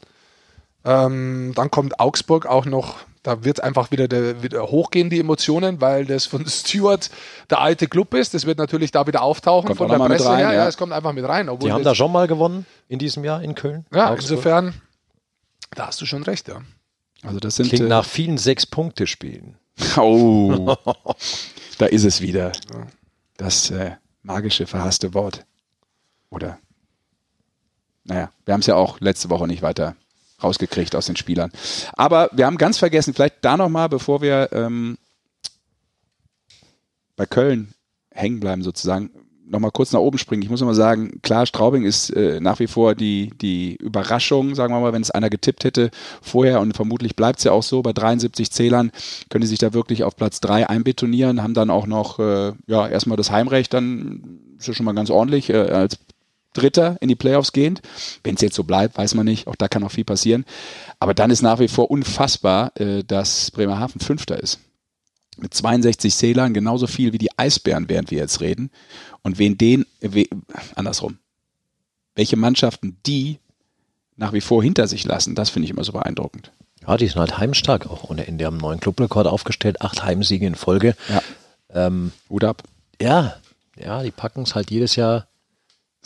Ähm, 0.84 1.52
dann 1.56 1.70
kommt 1.72 1.98
Augsburg 1.98 2.46
auch 2.46 2.64
noch, 2.64 2.98
da 3.26 3.42
wird 3.42 3.60
einfach 3.60 3.90
wieder, 3.90 4.06
der, 4.06 4.44
wieder 4.44 4.62
hochgehen, 4.68 5.10
die 5.10 5.18
Emotionen, 5.18 5.80
weil 5.80 6.04
das 6.06 6.26
von 6.26 6.46
Stuart 6.48 7.10
der 7.50 7.60
alte 7.60 7.88
Club 7.88 8.14
ist. 8.14 8.34
Das 8.34 8.46
wird 8.46 8.58
natürlich 8.58 8.92
da 8.92 9.04
wieder 9.08 9.22
auftauchen 9.22 9.66
Kommt 9.66 9.78
von 9.78 9.88
der 9.88 9.98
Presse 9.98 10.28
rein, 10.28 10.38
her. 10.38 10.52
ja. 10.52 10.54
Ja, 10.54 10.68
es 10.68 10.76
kommt 10.76 10.92
einfach 10.92 11.12
mit 11.12 11.26
rein. 11.26 11.48
Obwohl 11.48 11.68
Die 11.68 11.72
haben 11.72 11.82
da 11.82 11.96
schon 11.96 12.12
mal 12.12 12.28
gewonnen 12.28 12.66
in 12.88 13.00
diesem 13.00 13.24
Jahr 13.24 13.42
in 13.42 13.56
Köln. 13.56 13.84
ja, 13.92 14.10
Augsburg. 14.10 14.20
insofern, 14.30 14.74
da 15.74 15.88
hast 15.88 16.00
du 16.00 16.06
schon 16.06 16.22
recht, 16.22 16.46
ja. 16.46 16.60
Also 17.24 17.40
das 17.40 17.56
sind 17.56 17.68
Klingt 17.68 17.86
äh, 17.86 17.88
nach 17.88 18.04
vielen 18.04 18.38
Sechs-Punkte-Spielen. 18.38 19.56
Oh, 19.98 20.74
da 21.78 21.84
ist 21.86 22.04
es 22.04 22.22
wieder. 22.22 22.52
Das 23.36 23.70
äh, 23.70 23.90
magische, 24.22 24.66
verhasste 24.66 25.12
Wort. 25.12 25.44
Oder? 26.30 26.58
Naja, 28.04 28.30
wir 28.46 28.54
haben 28.54 28.60
es 28.60 28.66
ja 28.66 28.76
auch 28.76 29.00
letzte 29.00 29.28
Woche 29.28 29.46
nicht 29.46 29.60
weiter 29.60 29.96
rausgekriegt 30.42 30.94
aus 30.94 31.07
den 31.07 31.16
Spielern. 31.16 31.51
Aber 31.94 32.31
wir 32.33 32.46
haben 32.46 32.59
ganz 32.59 32.79
vergessen, 32.79 33.14
vielleicht 33.14 33.37
da 33.42 33.57
nochmal, 33.57 33.88
bevor 33.88 34.20
wir 34.20 34.51
ähm, 34.53 34.99
bei 37.16 37.27
Köln 37.27 37.72
hängen 38.11 38.40
bleiben 38.40 38.62
sozusagen, 38.62 39.11
nochmal 39.49 39.70
kurz 39.70 39.92
nach 39.92 40.01
oben 40.01 40.18
springen. 40.18 40.42
Ich 40.42 40.51
muss 40.51 40.61
nochmal 40.61 40.75
sagen, 40.75 41.20
klar, 41.22 41.46
Straubing 41.46 41.85
ist 41.85 42.11
äh, 42.11 42.40
nach 42.40 42.59
wie 42.59 42.66
vor 42.66 42.94
die, 42.94 43.31
die 43.40 43.77
Überraschung, 43.77 44.55
sagen 44.55 44.75
wir 44.75 44.81
mal, 44.81 44.92
wenn 44.92 45.03
es 45.03 45.11
einer 45.11 45.31
getippt 45.31 45.64
hätte 45.64 45.90
vorher 46.20 46.61
und 46.61 46.75
vermutlich 46.75 47.16
bleibt 47.16 47.38
es 47.38 47.44
ja 47.44 47.53
auch 47.53 47.62
so, 47.62 47.83
bei 47.83 47.92
73 47.92 48.51
Zählern 48.51 48.90
können 49.31 49.42
die 49.42 49.49
sich 49.49 49.59
da 49.59 49.72
wirklich 49.72 50.05
auf 50.05 50.16
Platz 50.16 50.40
3 50.40 50.68
einbetonieren, 50.68 51.42
haben 51.42 51.55
dann 51.55 51.70
auch 51.70 51.87
noch 51.87 52.18
äh, 52.18 52.53
ja 52.66 52.88
erstmal 52.88 53.16
das 53.16 53.31
Heimrecht, 53.31 53.72
dann 53.72 54.40
ist 54.59 54.68
ja 54.68 54.75
schon 54.75 54.87
mal 54.87 54.94
ganz 54.94 55.11
ordentlich 55.11 55.51
äh, 55.51 55.57
als 55.57 55.99
Dritter 56.56 56.96
in 57.00 57.08
die 57.08 57.14
Playoffs 57.14 57.52
gehend. 57.52 57.82
Wenn 58.24 58.34
es 58.34 58.40
jetzt 58.40 58.56
so 58.56 58.64
bleibt, 58.64 58.98
weiß 58.98 59.14
man 59.14 59.26
nicht, 59.26 59.46
auch 59.46 59.56
da 59.56 59.68
kann 59.68 59.82
noch 59.82 59.92
viel 59.92 60.04
passieren. 60.04 60.44
Aber 60.98 61.14
dann 61.14 61.30
ist 61.30 61.42
nach 61.42 61.58
wie 61.58 61.68
vor 61.68 61.90
unfassbar, 61.90 62.72
äh, 62.80 63.04
dass 63.04 63.50
Bremerhaven 63.50 64.00
Fünfter 64.00 64.40
ist 64.40 64.60
mit 65.36 65.54
62 65.54 66.14
Zählern 66.14 66.54
genauso 66.54 66.86
viel 66.86 67.12
wie 67.12 67.18
die 67.18 67.36
Eisbären, 67.38 67.88
während 67.88 68.10
wir 68.10 68.18
jetzt 68.18 68.40
reden. 68.40 68.70
Und 69.22 69.38
wen 69.38 69.58
den, 69.58 69.86
we, 70.00 70.26
andersrum, 70.74 71.18
welche 72.14 72.36
Mannschaften 72.36 72.96
die 73.06 73.38
nach 74.16 74.32
wie 74.32 74.40
vor 74.40 74.62
hinter 74.62 74.86
sich 74.86 75.04
lassen, 75.04 75.34
das 75.34 75.50
finde 75.50 75.66
ich 75.66 75.70
immer 75.70 75.84
so 75.84 75.92
beeindruckend. 75.92 76.52
Ja, 76.86 76.96
die 76.96 77.06
sind 77.06 77.18
halt 77.18 77.38
heimstark 77.38 77.86
auch 77.86 78.08
ohne 78.08 78.26
Ende. 78.26 78.46
Haben 78.46 78.54
einen 78.54 78.62
neuen 78.62 78.80
Clubrekord 78.80 79.26
aufgestellt, 79.26 79.82
acht 79.82 80.04
Heimsiege 80.04 80.46
in 80.46 80.54
Folge. 80.54 80.96
Ja. 81.08 81.22
Ähm, 81.86 82.12
Hut 82.30 82.44
ab. 82.44 82.62
ja, 83.00 83.36
ja, 83.78 84.02
die 84.02 84.10
packen 84.10 84.42
es 84.42 84.54
halt 84.54 84.70
jedes 84.70 84.96
Jahr 84.96 85.26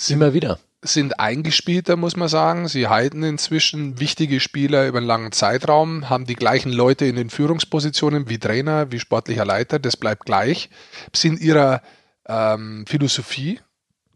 immer 0.09 0.33
wieder. 0.33 0.59
sind 0.83 1.21
eingespielter, 1.21 1.97
muss 1.97 2.17
man 2.17 2.29
sagen. 2.29 2.69
Sie 2.69 2.89
halten 2.89 3.23
inzwischen 3.23 4.01
wichtige 4.01 4.41
Spieler 4.41 4.87
über 4.87 4.99
einen 4.99 5.07
langen 5.07 5.33
Zeitraum, 5.33 6.09
haben 6.09 6.25
die 6.25 6.37
gleichen 6.37 6.73
Leute 6.73 7.05
in 7.07 7.17
den 7.17 7.29
Führungspositionen 7.29 8.29
wie 8.29 8.39
Trainer, 8.39 8.91
wie 8.93 9.01
sportlicher 9.01 9.45
Leiter, 9.45 9.79
das 9.79 9.97
bleibt 9.97 10.25
gleich, 10.25 10.71
sind 11.15 11.41
ihrer 11.41 11.83
ähm, 12.27 12.85
Philosophie 12.87 13.61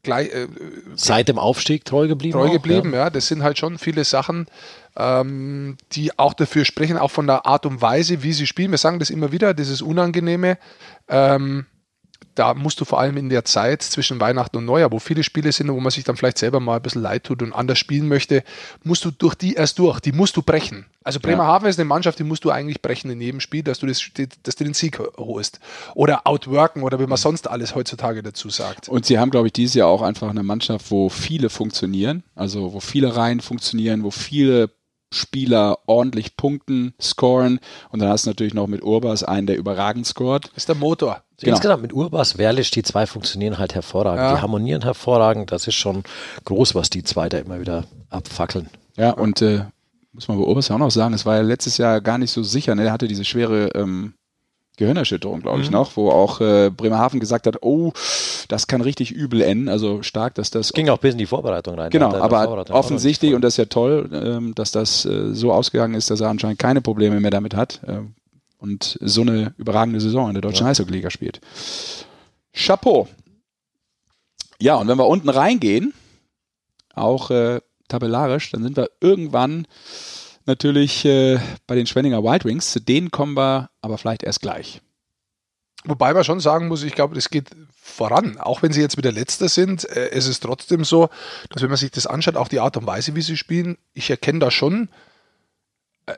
gleich, 0.04 0.32
äh, 0.32 0.46
Seit 0.94 1.28
dem 1.28 1.38
Aufstieg 1.38 1.84
treu 1.84 2.06
geblieben. 2.06 2.38
treu 2.38 2.48
auch, 2.48 2.52
geblieben. 2.52 2.92
Ja. 2.92 3.04
Ja. 3.04 3.10
das 3.10 3.26
sind 3.26 3.42
halt 3.42 3.58
schon 3.58 3.78
viele 3.78 4.04
Sachen, 4.04 4.46
ähm, 4.96 5.76
die 5.92 6.16
auch 6.16 6.34
dafür 6.34 6.64
sprechen, 6.64 6.96
auch 6.96 7.10
von 7.10 7.26
der 7.26 7.46
Art 7.46 7.66
und 7.66 7.82
Weise, 7.82 8.22
wie 8.22 8.32
sie 8.32 8.46
spielen. 8.46 8.70
Wir 8.70 8.78
sagen 8.78 9.00
das 9.00 9.10
immer 9.10 9.32
wieder, 9.32 9.54
dieses 9.54 9.82
Unangenehme. 9.82 10.58
Ähm, 11.08 11.66
da 12.34 12.54
musst 12.54 12.80
du 12.80 12.84
vor 12.84 13.00
allem 13.00 13.16
in 13.16 13.28
der 13.28 13.44
Zeit 13.44 13.82
zwischen 13.82 14.20
Weihnachten 14.20 14.56
und 14.56 14.64
Neujahr, 14.64 14.92
wo 14.92 14.98
viele 14.98 15.22
Spiele 15.22 15.52
sind, 15.52 15.70
wo 15.70 15.80
man 15.80 15.90
sich 15.90 16.04
dann 16.04 16.16
vielleicht 16.16 16.38
selber 16.38 16.60
mal 16.60 16.76
ein 16.76 16.82
bisschen 16.82 17.02
leid 17.02 17.24
tut 17.24 17.42
und 17.42 17.52
anders 17.52 17.78
spielen 17.78 18.08
möchte, 18.08 18.42
musst 18.82 19.04
du 19.04 19.10
durch 19.10 19.34
die 19.34 19.54
erst 19.54 19.78
durch. 19.78 20.00
Die 20.00 20.12
musst 20.12 20.36
du 20.36 20.42
brechen. 20.42 20.86
Also 21.02 21.20
Bremerhaven 21.20 21.68
ist 21.68 21.78
eine 21.78 21.84
Mannschaft, 21.84 22.18
die 22.18 22.24
musst 22.24 22.44
du 22.44 22.50
eigentlich 22.50 22.80
brechen 22.80 23.10
in 23.10 23.20
jedem 23.20 23.40
Spiel, 23.40 23.62
dass 23.62 23.78
du, 23.78 23.86
das, 23.86 24.02
dass 24.42 24.56
du 24.56 24.64
den 24.64 24.74
Sieg 24.74 24.98
holst. 25.18 25.60
Oder 25.94 26.26
outworken 26.26 26.82
oder 26.82 26.98
wie 26.98 27.06
man 27.06 27.18
sonst 27.18 27.48
alles 27.48 27.74
heutzutage 27.74 28.22
dazu 28.22 28.48
sagt. 28.48 28.88
Und 28.88 29.04
sie 29.04 29.18
haben, 29.18 29.30
glaube 29.30 29.48
ich, 29.48 29.52
dieses 29.52 29.74
Jahr 29.74 29.88
auch 29.88 30.02
einfach 30.02 30.30
eine 30.30 30.42
Mannschaft, 30.42 30.90
wo 30.90 31.08
viele 31.08 31.50
funktionieren, 31.50 32.22
also 32.34 32.72
wo 32.72 32.80
viele 32.80 33.16
Reihen 33.16 33.40
funktionieren, 33.40 34.02
wo 34.02 34.10
viele 34.10 34.70
Spieler 35.12 35.78
ordentlich 35.86 36.36
punkten, 36.36 36.94
scoren. 37.00 37.60
Und 37.90 38.00
dann 38.00 38.08
hast 38.08 38.26
du 38.26 38.30
natürlich 38.30 38.54
noch 38.54 38.66
mit 38.66 38.82
Urbas 38.82 39.22
einen, 39.22 39.46
der 39.46 39.56
überragend 39.56 40.06
scored. 40.06 40.44
Das 40.46 40.56
ist 40.56 40.68
der 40.68 40.74
Motor. 40.74 41.23
Genau. 41.40 41.56
Insgesamt 41.56 41.82
mit 41.82 41.92
Urbas, 41.92 42.38
Werlisch, 42.38 42.70
die 42.70 42.82
zwei 42.82 43.06
funktionieren 43.06 43.58
halt 43.58 43.74
hervorragend. 43.74 44.20
Ja. 44.20 44.34
Die 44.36 44.42
harmonieren 44.42 44.82
hervorragend. 44.82 45.50
Das 45.50 45.66
ist 45.66 45.74
schon 45.74 46.04
groß, 46.44 46.74
was 46.74 46.90
die 46.90 47.02
zwei 47.02 47.28
da 47.28 47.38
immer 47.38 47.60
wieder 47.60 47.84
abfackeln. 48.08 48.70
Ja, 48.96 49.10
und 49.10 49.42
äh, 49.42 49.64
muss 50.12 50.28
man 50.28 50.38
bei 50.38 50.44
Urbas 50.44 50.68
ja 50.68 50.76
auch 50.76 50.80
noch 50.80 50.92
sagen, 50.92 51.12
es 51.12 51.26
war 51.26 51.36
ja 51.36 51.42
letztes 51.42 51.76
Jahr 51.76 52.00
gar 52.00 52.18
nicht 52.18 52.30
so 52.30 52.44
sicher. 52.44 52.74
Ne? 52.76 52.84
Er 52.84 52.92
hatte 52.92 53.08
diese 53.08 53.24
schwere 53.24 53.70
ähm, 53.74 54.14
Gehirnerschütterung, 54.76 55.40
glaube 55.40 55.62
ich, 55.62 55.70
noch, 55.70 55.96
wo 55.96 56.10
auch 56.10 56.40
äh, 56.40 56.70
Bremerhaven 56.70 57.20
gesagt 57.20 57.46
hat, 57.46 57.62
oh, 57.62 57.92
das 58.48 58.66
kann 58.66 58.80
richtig 58.80 59.12
übel 59.12 59.40
enden. 59.40 59.68
Also 59.68 60.02
stark, 60.02 60.34
dass 60.34 60.50
das 60.50 60.72
Ging 60.72 60.88
auch 60.88 60.98
bis 60.98 61.12
in 61.12 61.18
die 61.18 61.26
Vorbereitung 61.26 61.76
rein. 61.76 61.90
Genau, 61.90 62.12
er 62.12 62.22
aber 62.22 62.70
offensichtlich, 62.70 63.34
und 63.34 63.42
das 63.42 63.54
ist 63.54 63.58
ja 63.58 63.64
toll, 63.66 64.08
ähm, 64.12 64.54
dass 64.54 64.72
das 64.72 65.04
äh, 65.04 65.32
so 65.32 65.52
ausgegangen 65.52 65.94
ist, 65.94 66.10
dass 66.10 66.20
er 66.20 66.28
anscheinend 66.28 66.58
keine 66.58 66.80
Probleme 66.80 67.20
mehr 67.20 67.30
damit 67.30 67.54
hat 67.54 67.80
ähm, 67.86 68.14
und 68.64 68.98
so 69.02 69.20
eine 69.20 69.54
überragende 69.58 70.00
Saison 70.00 70.28
in 70.28 70.34
der 70.34 70.40
deutschen 70.40 70.66
Eishockey-Liga 70.66 71.10
spielt. 71.10 71.42
Chapeau. 72.54 73.06
Ja, 74.58 74.76
und 74.76 74.88
wenn 74.88 74.96
wir 74.96 75.06
unten 75.06 75.28
reingehen, 75.28 75.92
auch 76.94 77.30
äh, 77.30 77.60
tabellarisch, 77.88 78.50
dann 78.52 78.62
sind 78.62 78.78
wir 78.78 78.88
irgendwann 79.02 79.66
natürlich 80.46 81.04
äh, 81.04 81.38
bei 81.66 81.74
den 81.74 81.86
Schwenninger 81.86 82.24
Wild 82.24 82.46
Wings. 82.46 82.72
Zu 82.72 82.80
denen 82.80 83.10
kommen 83.10 83.36
wir 83.36 83.68
aber 83.82 83.98
vielleicht 83.98 84.22
erst 84.22 84.40
gleich. 84.40 84.80
Wobei 85.84 86.14
man 86.14 86.24
schon 86.24 86.40
sagen 86.40 86.68
muss, 86.68 86.84
ich 86.84 86.94
glaube, 86.94 87.14
das 87.14 87.28
geht 87.28 87.50
voran. 87.76 88.38
Auch 88.38 88.62
wenn 88.62 88.72
sie 88.72 88.80
jetzt 88.80 88.96
wieder 88.96 89.12
Letzter 89.12 89.50
sind, 89.50 89.84
äh, 89.84 90.08
es 90.08 90.26
ist 90.26 90.42
trotzdem 90.42 90.84
so, 90.84 91.10
dass 91.50 91.60
wenn 91.60 91.68
man 91.68 91.76
sich 91.76 91.90
das 91.90 92.06
anschaut, 92.06 92.36
auch 92.36 92.48
die 92.48 92.60
Art 92.60 92.78
und 92.78 92.86
Weise, 92.86 93.14
wie 93.14 93.20
sie 93.20 93.36
spielen, 93.36 93.76
ich 93.92 94.08
erkenne 94.08 94.38
da 94.38 94.50
schon 94.50 94.88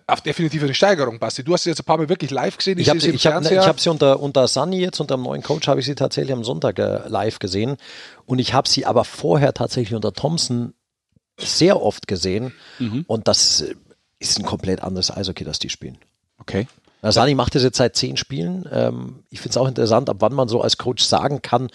auf 0.06 0.20
definitiv 0.20 0.62
eine 0.62 0.74
Steigerung, 0.74 1.18
Basti. 1.18 1.44
Du 1.44 1.52
hast 1.52 1.64
sie 1.64 1.70
jetzt 1.70 1.80
ein 1.80 1.84
paar 1.84 1.98
Mal 1.98 2.08
wirklich 2.08 2.30
live 2.30 2.56
gesehen. 2.56 2.78
Ich 2.78 2.88
habe 2.88 3.00
sehe 3.00 3.12
ich 3.12 3.26
hab, 3.26 3.42
ich 3.42 3.56
hab 3.56 3.78
sie 3.78 3.88
unter, 3.88 4.20
unter 4.20 4.48
Sunny 4.48 4.80
jetzt, 4.80 5.00
unter 5.00 5.16
dem 5.16 5.22
neuen 5.22 5.42
Coach, 5.42 5.68
habe 5.68 5.80
ich 5.80 5.86
sie 5.86 5.94
tatsächlich 5.94 6.32
am 6.32 6.44
Sonntag 6.44 6.78
äh, 6.78 7.06
live 7.06 7.38
gesehen. 7.38 7.76
Und 8.24 8.38
ich 8.40 8.52
habe 8.52 8.68
sie 8.68 8.84
aber 8.84 9.04
vorher 9.04 9.54
tatsächlich 9.54 9.94
unter 9.94 10.12
Thompson 10.12 10.74
sehr 11.38 11.80
oft 11.80 12.08
gesehen. 12.08 12.52
Mhm. 12.78 13.04
Und 13.06 13.28
das 13.28 13.60
äh, 13.60 13.74
ist 14.18 14.38
ein 14.38 14.44
komplett 14.44 14.82
anderes 14.82 15.10
Eishockey, 15.10 15.44
das 15.44 15.58
die 15.60 15.68
spielen. 15.68 15.98
Okay. 16.38 16.66
Na, 17.02 17.12
Sani 17.12 17.34
macht 17.34 17.54
das 17.54 17.62
jetzt 17.62 17.76
seit 17.76 17.94
zehn 17.94 18.16
Spielen. 18.16 18.68
Ähm, 18.72 19.22
ich 19.30 19.40
finde 19.40 19.50
es 19.50 19.56
auch 19.56 19.68
interessant, 19.68 20.10
ab 20.10 20.16
wann 20.20 20.34
man 20.34 20.48
so 20.48 20.62
als 20.62 20.78
Coach 20.78 21.04
sagen 21.04 21.42
kann, 21.42 21.68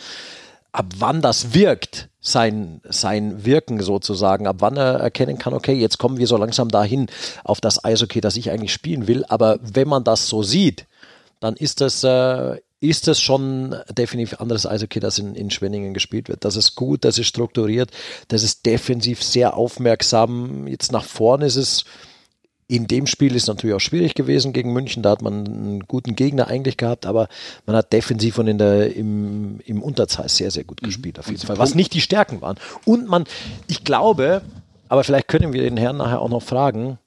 ab 0.74 0.88
wann 0.98 1.22
das 1.22 1.54
wirkt, 1.54 2.10
sein, 2.22 2.82
sein 2.88 3.46
Wirken 3.46 3.82
sozusagen, 3.82 4.46
ab 4.46 4.58
wann 4.60 4.78
er 4.78 5.00
erkennen 5.00 5.40
kann, 5.40 5.56
okay, 5.56 5.74
jetzt 5.74 5.98
kommen 5.98 6.18
wir 6.18 6.28
so 6.28 6.38
langsam 6.38 6.70
dahin 6.70 7.08
auf 7.44 7.60
das 7.60 7.84
Eishockey, 7.84 8.22
das 8.22 8.38
ich 8.38 8.52
eigentlich 8.52 8.74
spielen 8.74 9.08
will. 9.08 9.26
Aber 9.28 9.60
wenn 9.62 9.88
man 9.88 10.04
das 10.04 10.30
so 10.30 10.44
sieht, 10.44 10.86
dann 11.40 11.56
ist 11.56 11.82
das, 11.82 12.04
äh, 12.04 12.58
ist 12.80 13.08
das 13.08 13.20
schon 13.20 13.76
definitiv 13.90 14.40
anderes 14.40 14.68
Eishockey, 14.68 15.00
das 15.00 15.18
in, 15.18 15.34
in 15.34 15.50
Schwenningen 15.50 15.96
gespielt 15.96 16.30
wird. 16.30 16.46
Das 16.46 16.56
ist 16.56 16.76
gut, 16.76 17.04
das 17.04 17.18
ist 17.18 17.28
strukturiert, 17.28 17.90
das 18.28 18.44
ist 18.44 18.68
defensiv 18.68 19.24
sehr 19.24 19.58
aufmerksam. 19.58 20.68
Jetzt 20.68 20.92
nach 20.92 21.04
vorne 21.04 21.48
ist 21.48 21.56
es 21.56 21.86
in 22.72 22.88
dem 22.88 23.06
Spiel 23.06 23.36
ist 23.36 23.44
es 23.44 23.48
natürlich 23.48 23.76
auch 23.76 23.82
schwierig 23.82 24.16
gewesen 24.16 24.54
gegen 24.54 24.72
München. 24.72 25.04
Da 25.04 25.10
hat 25.10 25.22
man 25.22 25.46
einen 25.46 25.80
guten 25.82 26.16
Gegner 26.16 26.48
eigentlich 26.48 26.78
gehabt, 26.78 27.06
aber 27.06 27.28
man 27.66 27.76
hat 27.76 27.92
defensiv 27.92 28.38
und 28.38 28.48
in 28.48 28.58
der, 28.58 28.96
im, 28.96 29.60
im 29.66 29.84
Unterzahl 29.84 30.30
sehr, 30.30 30.52
sehr 30.52 30.64
gut 30.64 30.82
gespielt, 30.82 31.20
auf 31.20 31.28
jeden 31.28 31.46
Fall. 31.46 31.58
Was 31.58 31.76
nicht 31.76 31.94
die 31.94 32.00
Stärken 32.00 32.40
waren. 32.40 32.58
Und 32.86 33.10
man, 33.10 33.26
ich 33.68 33.84
glaube, 33.84 34.42
aber 34.88 35.04
vielleicht 35.04 35.28
können 35.28 35.52
wir 35.52 35.64
den 35.64 35.76
Herrn 35.76 35.98
nachher 35.98 36.22
auch 36.22 36.30
noch 36.30 36.44
fragen, 36.44 36.98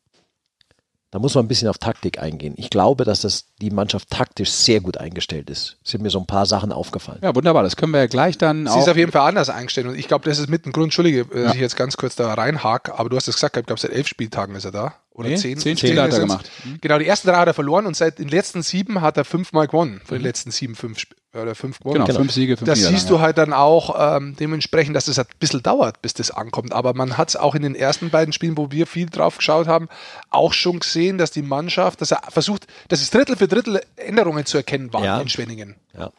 da 1.11 1.19
muss 1.19 1.35
man 1.35 1.47
ein 1.47 1.49
bisschen 1.49 1.69
auf 1.69 1.79
Taktik 1.79 2.21
eingehen. 2.21 2.55
Ich 2.59 2.69
glaube, 2.69 3.05
dass 3.05 3.21
das 3.21 3.47
die 3.63 3.71
Mannschaft 3.71 4.11
taktisch 4.11 4.51
sehr 4.51 4.81
gut 4.81 4.99
eingestellt 4.99 5.49
ist. 5.49 5.79
Sind 5.83 6.03
mir 6.03 6.11
so 6.11 6.19
ein 6.19 6.27
paar 6.27 6.45
Sachen 6.45 6.73
aufgefallen. 6.73 7.21
Ja, 7.23 7.35
wunderbar. 7.35 7.63
Das 7.63 7.77
können 7.77 7.93
wir 7.93 8.01
ja 8.01 8.07
gleich 8.07 8.37
dann 8.37 8.67
Sie 8.67 8.73
auch. 8.73 8.81
ist 8.81 8.89
auf 8.89 8.97
jeden 8.99 9.13
Fall 9.13 9.29
anders 9.29 9.49
eingestellt 9.49 9.87
und 9.87 9.95
ich 9.97 10.09
glaube, 10.09 10.29
das 10.29 10.39
ist 10.39 10.51
mit 10.51 10.67
dem 10.67 10.73
Grund, 10.73 10.87
Entschuldige, 10.87 11.25
dass 11.25 11.55
ich 11.55 11.61
jetzt 11.61 11.77
ganz 11.77 11.97
kurz 11.97 12.17
da 12.17 12.35
reinhake, 12.35 12.99
aber 12.99 13.09
du 13.09 13.17
hast 13.17 13.29
es 13.29 13.37
gesagt, 13.37 13.57
ich 13.57 13.65
glaube, 13.65 13.81
seit 13.81 13.93
elf 13.93 14.09
Spieltagen 14.09 14.57
ist 14.57 14.67
er 14.67 14.73
da. 14.73 14.95
Oder 15.15 15.29
Nee, 15.29 15.37
zehn? 15.37 15.57
zehn 15.57 15.77
Spiele 15.77 16.03
hat 16.03 16.13
er 16.13 16.19
gemacht. 16.19 16.51
Mhm. 16.65 16.79
Genau, 16.81 16.99
die 16.99 17.07
ersten 17.07 17.29
drei 17.29 17.37
hat 17.37 17.47
er 17.47 17.55
verloren 17.55 17.87
und 17.87 17.95
seit 17.97 18.19
den 18.19 18.27
letzten 18.29 18.63
sieben 18.63 19.01
hat 19.01 19.17
er 19.17 19.25
fünfmal 19.25 19.69
gewonnen. 19.69 20.01
Von 20.05 20.17
den 20.19 20.25
letzten 20.25 20.51
sieben, 20.51 20.75
fünf, 20.75 21.05
oder 21.33 21.55
fünf 21.55 21.79
gewonnen. 21.79 22.01
Mhm. 22.03 22.07
genau, 22.07 22.19
fünf 22.19 22.33
Siege, 22.33 22.57
fünf 22.57 22.67
Das 22.69 22.79
Niederlagen. 22.79 22.99
siehst 22.99 23.11
du 23.11 23.21
halt 23.21 23.39
dann 23.39 23.53
auch 23.53 24.17
ähm, 24.17 24.35
dementsprechend, 24.35 24.97
dass 24.97 25.07
es 25.07 25.17
ein 25.21 25.27
bisschen 25.39 25.63
dauert, 25.63 26.03
bis 26.03 26.15
das 26.15 26.33
ankommt. 26.33 26.73
Aber 26.73 26.95
man 26.95 27.17
hat 27.17 27.29
es 27.29 27.37
auch 27.37 27.55
in 27.55 27.63
den 27.63 27.77
ersten 27.77 28.11
beiden 28.11 28.33
Spielen, 28.33 28.57
wo 28.59 28.73
wir 28.73 28.89
viel 28.89 29.07
drauf 29.09 29.37
geschaut 29.39 29.69
haben, 29.69 29.89
auch 30.31 30.53
schon 30.53 30.81
gesehen, 30.81 31.17
dass 31.17 31.31
die 31.31 31.43
Mannschaft, 31.43 32.01
dass 32.01 32.11
er 32.11 32.21
versucht, 32.31 32.67
dass 32.89 33.01
es 33.01 33.11
Drittel 33.11 33.37
für 33.37 33.47
Drittel 33.47 33.81
Änderungen 33.95 34.45
zu 34.47 34.57
erkennen 34.57 34.93
waren 34.93 35.05
Ja. 35.05 35.21
in 35.21 35.29
Schwenningen. 35.29 35.77
Ja. 35.97 36.11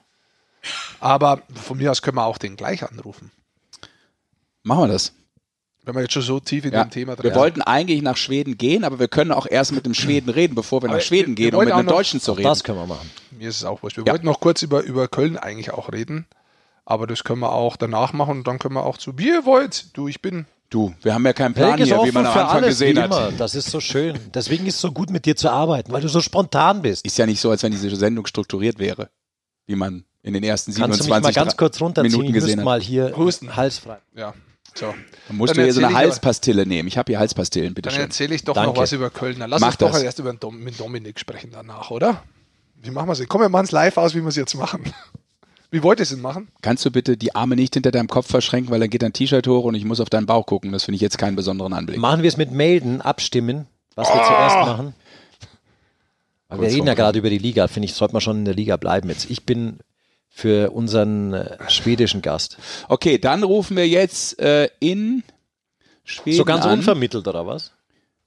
Aber 1.02 1.42
von 1.54 1.78
mir 1.78 1.92
aus 1.92 2.02
können 2.02 2.16
wir 2.16 2.26
auch 2.26 2.38
den 2.38 2.56
gleich 2.56 2.82
anrufen. 2.84 3.32
Machen 4.64 4.84
wir 4.84 4.88
das. 4.88 5.14
Wenn 5.86 5.96
wir 5.96 6.02
jetzt 6.02 6.14
schon 6.14 6.22
so 6.24 6.40
tief 6.40 6.66
in 6.66 6.74
Ja. 6.74 6.84
dem 6.84 6.90
Thema 6.90 7.16
drin 7.16 7.24
Wir 7.26 7.32
sind. 7.32 7.40
wollten 7.40 7.62
eigentlich 7.62 8.02
nach 8.02 8.18
Schweden 8.18 8.58
gehen, 8.58 8.84
aber 8.84 9.00
wir 9.00 9.08
können 9.08 9.32
auch 9.32 9.46
erst 9.50 9.72
mit 9.72 9.86
dem 9.86 9.94
Schweden 9.94 10.30
reden, 10.30 10.56
bevor 10.56 10.82
wir 10.82 10.90
Aber 10.90 10.98
nach 10.98 11.04
Schweden 11.04 11.38
wir- 11.38 11.46
wir 11.46 11.52
gehen, 11.52 11.56
um 11.60 11.64
mit 11.66 11.74
einem 11.74 11.88
Deutschen 11.88 12.20
zu 12.20 12.32
reden. 12.34 12.44
Das 12.48 12.64
können 12.64 12.80
wir 12.80 12.88
machen. 12.88 13.10
Mir 13.32 13.50
ist 13.50 13.58
es 13.58 13.64
auch 13.66 13.84
wurscht. 13.84 13.98
Wir 13.98 14.04
Ja. 14.06 14.12
wollten 14.14 14.26
noch 14.26 14.40
kurz 14.40 14.62
über, 14.62 14.82
über 14.84 15.08
Köln 15.08 15.38
eigentlich 15.38 15.72
auch 15.72 15.92
reden. 15.92 16.26
Aber 16.86 17.08
das 17.08 17.24
können 17.24 17.40
wir 17.42 17.52
auch 17.52 17.78
danach 17.78 18.14
machen 18.14 18.38
und 18.40 18.48
dann 18.48 18.60
können 18.60 18.76
wir 18.76 18.84
auch 18.86 18.98
zu, 18.98 19.18
wie 19.18 19.30
ihr 19.30 19.46
wollt. 19.46 19.96
Du, 19.98 20.08
ich 20.08 20.22
bin. 20.22 20.46
Du, 20.70 20.94
wir 21.04 21.14
haben 21.14 21.26
ja 21.26 21.34
keinen 21.34 21.54
Plan 21.54 21.78
hier, 21.78 21.86
wie 22.04 22.12
man 22.12 22.26
am 22.26 22.34
Anfang 22.34 22.48
alles, 22.58 22.70
gesehen 22.70 22.98
hat. 23.00 23.06
immer. 23.06 23.32
Das 23.38 23.56
ist 23.56 23.70
so 23.72 23.80
schön. 23.80 24.20
Deswegen 24.34 24.66
ist 24.66 24.76
es 24.76 24.82
so 24.82 24.92
gut, 24.92 25.10
mit 25.10 25.26
dir 25.26 25.36
zu 25.36 25.50
arbeiten, 25.50 25.92
weil 25.92 26.02
du 26.02 26.08
so 26.10 26.22
spontan 26.22 26.82
bist. 26.82 27.06
Ist 27.06 27.18
ja 27.18 27.26
nicht 27.26 27.40
so, 27.40 27.50
als 27.52 27.64
wenn 27.64 27.72
diese 27.72 27.96
Sendung 27.96 28.26
strukturiert 28.26 28.78
wäre, 28.80 29.10
wie 29.68 29.76
man 29.76 30.04
in 30.24 30.34
den 30.34 30.44
ersten 30.44 30.74
Kannst 30.74 31.00
du 31.00 31.04
27 31.04 31.28
mich 31.30 31.36
mal 31.36 31.44
ganz 31.44 31.56
kurz 31.58 31.80
runterziehen? 31.82 32.12
Minuten 32.12 32.28
Ich 32.30 32.34
gesehen 32.34 32.60
hat. 32.60 32.66
mal 32.66 32.82
hier 32.82 33.16
Husten. 33.16 33.56
halsfrei. 33.56 33.98
Ja. 34.16 34.34
So. 34.78 34.94
Dann 35.28 35.38
musst 35.38 35.52
Dann 35.52 35.58
du 35.58 35.64
hier 35.64 35.74
so 35.74 35.80
eine 35.80 35.88
ich 35.90 35.96
aber- 35.96 36.00
Halspastille 36.06 36.66
nehmen. 36.66 36.88
Ich 36.88 36.98
habe 36.98 37.12
hier 37.12 37.20
Halspastillen, 37.20 37.74
bitte 37.74 37.90
Dann 37.90 38.00
erzähle 38.00 38.36
ich 38.36 38.44
doch 38.44 38.54
Danke. 38.54 38.72
noch 38.72 38.78
was 38.78 38.92
über 38.92 39.10
Köln. 39.10 39.40
Dann 39.40 39.50
lass 39.50 39.62
Mach 39.62 39.70
uns 39.70 39.78
doch 39.78 39.92
das. 39.92 40.04
erst 40.04 40.20
über 40.20 40.32
den 40.34 40.40
Dom 40.40 40.60
mit 40.62 40.80
Dominik 40.80 41.18
sprechen 41.20 41.50
danach, 41.54 41.92
oder? 41.92 42.24
Wie 42.84 42.92
machen 42.92 43.08
wir 43.08 43.14
es? 43.14 43.28
Komm, 43.28 43.42
wir 43.42 43.50
machen 43.50 43.66
es 43.66 43.72
live 43.72 43.98
aus, 43.98 44.14
wie 44.14 44.22
wir 44.22 44.28
es 44.28 44.36
jetzt 44.36 44.54
machen. 44.56 44.84
Wie 45.72 45.82
wollt 45.84 46.00
ihr 46.00 46.04
es 46.04 46.10
denn 46.10 46.22
machen? 46.22 46.48
Kannst 46.62 46.86
du 46.86 46.92
bitte 46.92 47.18
die 47.18 47.36
Arme 47.36 47.56
nicht 47.58 47.74
hinter 47.74 47.92
deinem 47.92 48.08
Kopf 48.08 48.28
verschränken, 48.30 48.72
weil 48.72 48.80
dann 48.80 48.90
geht 48.90 49.02
dein 49.02 49.12
T-Shirt 49.12 49.46
hoch 49.48 49.66
und 49.66 49.76
ich 49.76 49.84
muss 49.84 50.00
auf 50.00 50.10
deinen 50.10 50.26
Bauch 50.28 50.46
gucken. 50.46 50.72
Das 50.72 50.86
finde 50.86 50.96
ich 50.98 51.02
jetzt 51.02 51.18
keinen 51.18 51.36
besonderen 51.36 51.74
Anblick. 51.74 51.98
Machen 51.98 52.22
wir 52.22 52.30
es 52.30 52.38
mit 52.38 52.52
Melden, 52.52 53.02
abstimmen, 53.02 53.66
was 53.96 54.08
wir 54.08 54.24
zuerst 54.24 54.56
machen. 54.58 54.94
Weil 56.48 56.62
wir 56.62 56.68
reden 56.70 56.88
ja 56.88 56.94
gerade 56.94 57.18
über 57.20 57.30
die 57.30 57.40
Liga. 57.40 57.68
Finde 57.68 57.88
ich, 57.88 57.94
sollte 57.96 58.14
man 58.14 58.22
schon 58.22 58.38
in 58.38 58.46
der 58.46 58.54
Liga 58.54 58.78
bleiben 58.78 59.10
jetzt. 59.10 59.30
Ich 59.30 59.44
bin 59.46 59.80
für 60.36 60.72
unseren 60.72 61.34
äh, 61.34 61.58
schwedischen 61.70 62.22
Gast. 62.22 62.58
Okay, 62.90 63.18
dann 63.18 63.42
rufen 63.42 63.78
wir 63.78 63.88
jetzt 63.88 64.38
äh, 64.38 64.68
in 64.82 65.24
Schweden 66.04 66.36
So 66.36 66.44
ganz 66.44 66.66
an. 66.66 66.80
unvermittelt 66.80 67.26
oder 67.30 67.48
was? 67.48 67.72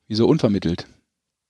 Wieso 0.07 0.27
unvermittelt? 0.27 0.87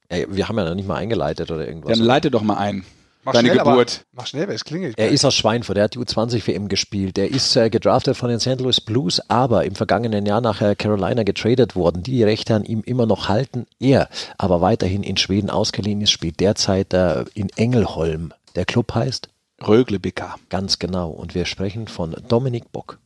Ey, 0.08 0.26
wir 0.28 0.48
haben 0.48 0.58
ja 0.58 0.64
noch 0.64 0.74
nicht 0.74 0.88
mal 0.88 0.96
eingeleitet 0.96 1.52
oder 1.52 1.64
irgendwas. 1.64 1.96
Dann 1.96 2.04
leite 2.04 2.32
doch 2.32 2.42
mal 2.42 2.56
ein. 2.56 2.84
Mach 3.22 3.34
Deine 3.34 3.50
schnell, 3.50 3.58
Geburt. 3.58 4.00
Aber, 4.00 4.06
mach 4.12 4.26
schnell, 4.26 4.48
weil 4.48 4.56
es 4.56 4.64
klingelt. 4.64 4.98
Er 4.98 5.10
ist 5.10 5.24
aus 5.24 5.36
Schweinfurt, 5.36 5.78
er 5.78 5.84
hat 5.84 5.94
die 5.94 6.00
U20-WM 6.00 6.66
gespielt. 6.66 7.18
Er 7.18 7.28
ist 7.30 7.54
äh, 7.54 7.70
gedraftet 7.70 8.16
von 8.16 8.28
den 8.28 8.40
St. 8.40 8.60
Louis 8.60 8.80
Blues, 8.80 9.20
aber 9.28 9.64
im 9.64 9.76
vergangenen 9.76 10.26
Jahr 10.26 10.40
nach 10.40 10.60
äh, 10.60 10.74
Carolina 10.74 11.22
getradet 11.22 11.76
worden, 11.76 12.02
die 12.02 12.12
die 12.12 12.24
Rechte 12.24 12.56
an 12.56 12.64
ihm 12.64 12.82
immer 12.84 13.06
noch 13.06 13.28
halten. 13.28 13.66
Er 13.78 14.08
aber 14.38 14.60
weiterhin 14.60 15.04
in 15.04 15.16
Schweden 15.16 15.50
ausgeliehen 15.50 16.00
ist, 16.00 16.10
spielt 16.10 16.40
derzeit 16.40 16.92
äh, 16.94 17.24
in 17.34 17.48
Engelholm. 17.50 18.32
Der 18.56 18.64
Club 18.64 18.92
heißt 18.92 19.28
Rögle 19.66 19.98
BK. 19.98 20.36
ganz 20.48 20.78
genau. 20.78 21.10
Und 21.10 21.34
wir 21.34 21.44
sprechen 21.44 21.88
von 21.88 22.16
Dominik 22.28 22.70
Bock. 22.72 22.98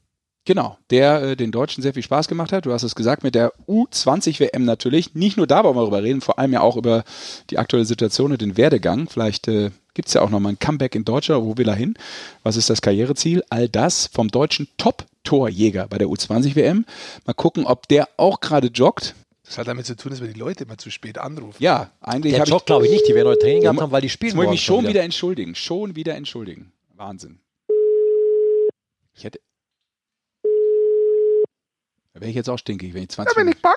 Genau, 0.45 0.77
der 0.91 1.23
äh, 1.23 1.37
den 1.37 1.53
Deutschen 1.53 1.83
sehr 1.83 1.95
viel 1.95 2.03
Spaß 2.03 2.27
gemacht 2.27 2.51
hat. 2.51 2.67
Du 2.67 2.73
hast 2.73 2.83
es 2.83 2.97
gesagt, 2.97 3.23
mit 3.23 3.37
der 3.37 3.53
U20-WM 3.69 4.65
natürlich. 4.65 5.15
Nicht 5.15 5.37
nur 5.37 5.47
da 5.47 5.63
wollen 5.63 5.77
wir 5.77 5.83
darüber 5.83 6.03
reden, 6.03 6.21
vor 6.21 6.39
allem 6.41 6.53
ja 6.53 6.61
auch 6.61 6.77
über 6.77 7.05
die 7.51 7.59
aktuelle 7.59 7.85
Situation 7.85 8.33
und 8.33 8.43
den 8.43 8.57
Werdegang. 8.57 9.09
Vielleicht 9.09 9.47
äh, 9.47 9.71
gibt 9.95 10.09
es 10.09 10.15
ja 10.15 10.21
auch 10.21 10.31
nochmal 10.31 10.53
ein 10.53 10.59
Comeback 10.59 10.97
in 10.97 11.05
Deutschland. 11.05 11.45
Wo 11.45 11.57
will 11.59 11.69
er 11.69 11.77
hin? 11.77 11.95
Was 12.43 12.57
ist 12.57 12.71
das 12.71 12.83
Karriereziel? 12.83 13.45
All 13.51 13.69
das 13.69 14.09
vom 14.13 14.29
deutschen 14.29 14.67
Top-Torjäger 14.79 15.87
bei 15.87 15.99
der 15.99 16.09
U20-WM. 16.09 16.87
Mal 17.25 17.35
gucken, 17.35 17.65
ob 17.65 17.87
der 17.87 18.09
auch 18.17 18.41
gerade 18.41 18.67
joggt. 18.67 19.15
Das 19.53 19.59
hat 19.59 19.69
damit 19.69 19.85
zu 19.85 19.95
tun, 19.95 20.09
dass 20.13 20.23
wir 20.23 20.29
die 20.29 20.41
Leute 20.41 20.65
immer 20.65 20.79
zu 20.79 20.91
spät 20.91 21.19
anrufen. 21.19 21.57
Ja, 21.63 21.91
eigentlich 22.01 22.33
Der 22.33 22.41
habe 22.41 22.49
ich. 22.49 22.55
Job 22.55 22.65
glaube 22.65 22.87
ich 22.87 22.91
nicht, 22.93 23.07
die 23.07 23.15
werden 23.15 23.29
heute 23.29 23.41
Training 23.41 23.61
gehabt 23.61 23.83
haben, 23.83 23.93
weil 23.93 24.01
die 24.01 24.07
Jetzt 24.07 24.15
spielen 24.15 24.35
muss 24.35 24.45
ich 24.45 24.47
morgen 24.47 24.51
mich 24.55 24.65
schon 24.65 24.87
wieder 24.89 25.03
entschuldigen. 25.03 25.55
Schon 25.55 25.95
wieder 25.95 26.15
entschuldigen. 26.15 26.73
Wahnsinn. 26.97 27.39
Ich 29.15 29.25
hätte. 29.25 29.41
Da 32.15 32.21
wäre 32.23 32.31
ich 32.31 32.35
jetzt 32.37 32.49
auch 32.49 32.57
stinkig, 32.57 32.95
wenn 32.95 33.03
ich 33.03 33.11
20 33.11 33.35
Dominik 33.37 33.61
Bock. 33.61 33.77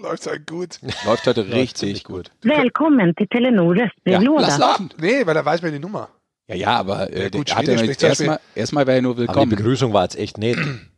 Läuft 0.00 0.26
halt 0.26 0.46
gut. 0.46 0.78
Läuft 1.04 1.26
heute 1.26 1.46
richtig 1.52 2.04
gut. 2.04 2.30
Välkommen 2.40 3.14
till 3.14 3.26
Telenor 3.26 3.76
Ja, 3.76 3.82
röstbrevlåda. 3.84 4.40
lass 4.40 4.56
laufen. 4.58 4.88
Nee, 4.98 5.26
weil 5.26 5.34
da 5.34 5.44
weiß 5.44 5.60
man 5.60 5.72
die 5.72 5.78
Nummer. 5.80 6.08
Ja, 6.46 6.54
ja, 6.54 6.76
aber 6.78 7.12
äh, 7.12 7.24
Ja, 7.24 7.28
gut, 7.28 7.48
der 7.50 7.56
hat 7.56 7.66
jetzt 7.68 8.00
zum 8.00 8.08
erstmal, 8.08 8.40
erstmal 8.54 8.86
wäre 8.86 8.96
er 8.98 9.02
nur 9.02 9.12
Aber 9.12 9.20
die 9.22 9.28
willkommen. 9.28 9.50
Begrüßung 9.50 9.92
war 9.92 10.04
jetzt 10.04 10.16
echt 10.16 10.38
nett 10.38 10.56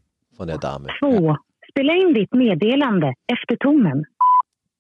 von 0.43 0.49
der 0.49 0.59
Dame. 0.59 0.89
Två. 0.99 1.37
Spela 1.69 1.95
in 1.95 2.15
ditt 2.15 2.35
meddelande 2.35 3.13
efter 3.29 3.57
tonen. 3.59 4.07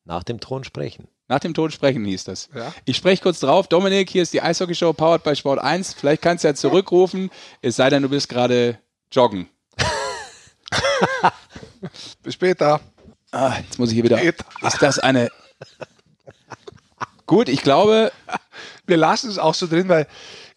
Nach 0.05 0.25
dem 0.25 0.41
Thron 0.41 0.65
sprechen. 0.65 1.07
Nach 1.29 1.39
dem 1.39 1.55
Ton 1.55 1.71
sprechen 1.71 2.05
hieß 2.05 2.25
das. 2.25 2.49
Ja. 2.53 2.75
Ich 2.85 2.97
spreche 2.97 3.23
kurz 3.23 3.39
drauf. 3.39 3.69
Dominik, 3.69 4.11
hier 4.11 4.25
ist 4.25 4.33
die 4.33 4.43
Eishockey-Show 4.43 4.93
powered 4.93 5.23
by 5.23 5.37
Sport 5.37 5.61
1. 5.61 5.95
Vielleicht 5.95 6.21
kannst 6.21 6.43
du 6.43 6.49
ja 6.49 6.55
zurückrufen, 6.55 7.31
es 7.61 7.77
sei 7.77 7.91
denn, 7.91 8.03
du 8.03 8.09
bist 8.09 8.29
gerade 8.29 8.81
joggen. 9.13 9.49
Bis 12.25 12.35
später. 12.35 12.81
Ah, 13.31 13.55
jetzt 13.61 13.79
muss 13.79 13.91
ich 13.91 13.95
hier 13.95 14.05
wieder. 14.05 14.19
Später. 14.19 14.45
Ist 14.67 14.83
das 14.83 14.99
eine. 14.99 15.29
Gut, 17.27 17.49
ich 17.49 17.63
glaube, 17.63 18.11
Wir 18.87 18.97
lassen 18.97 19.31
es 19.31 19.39
auch 19.39 19.55
so 19.55 19.69
drin, 19.69 19.89
weil 19.89 20.09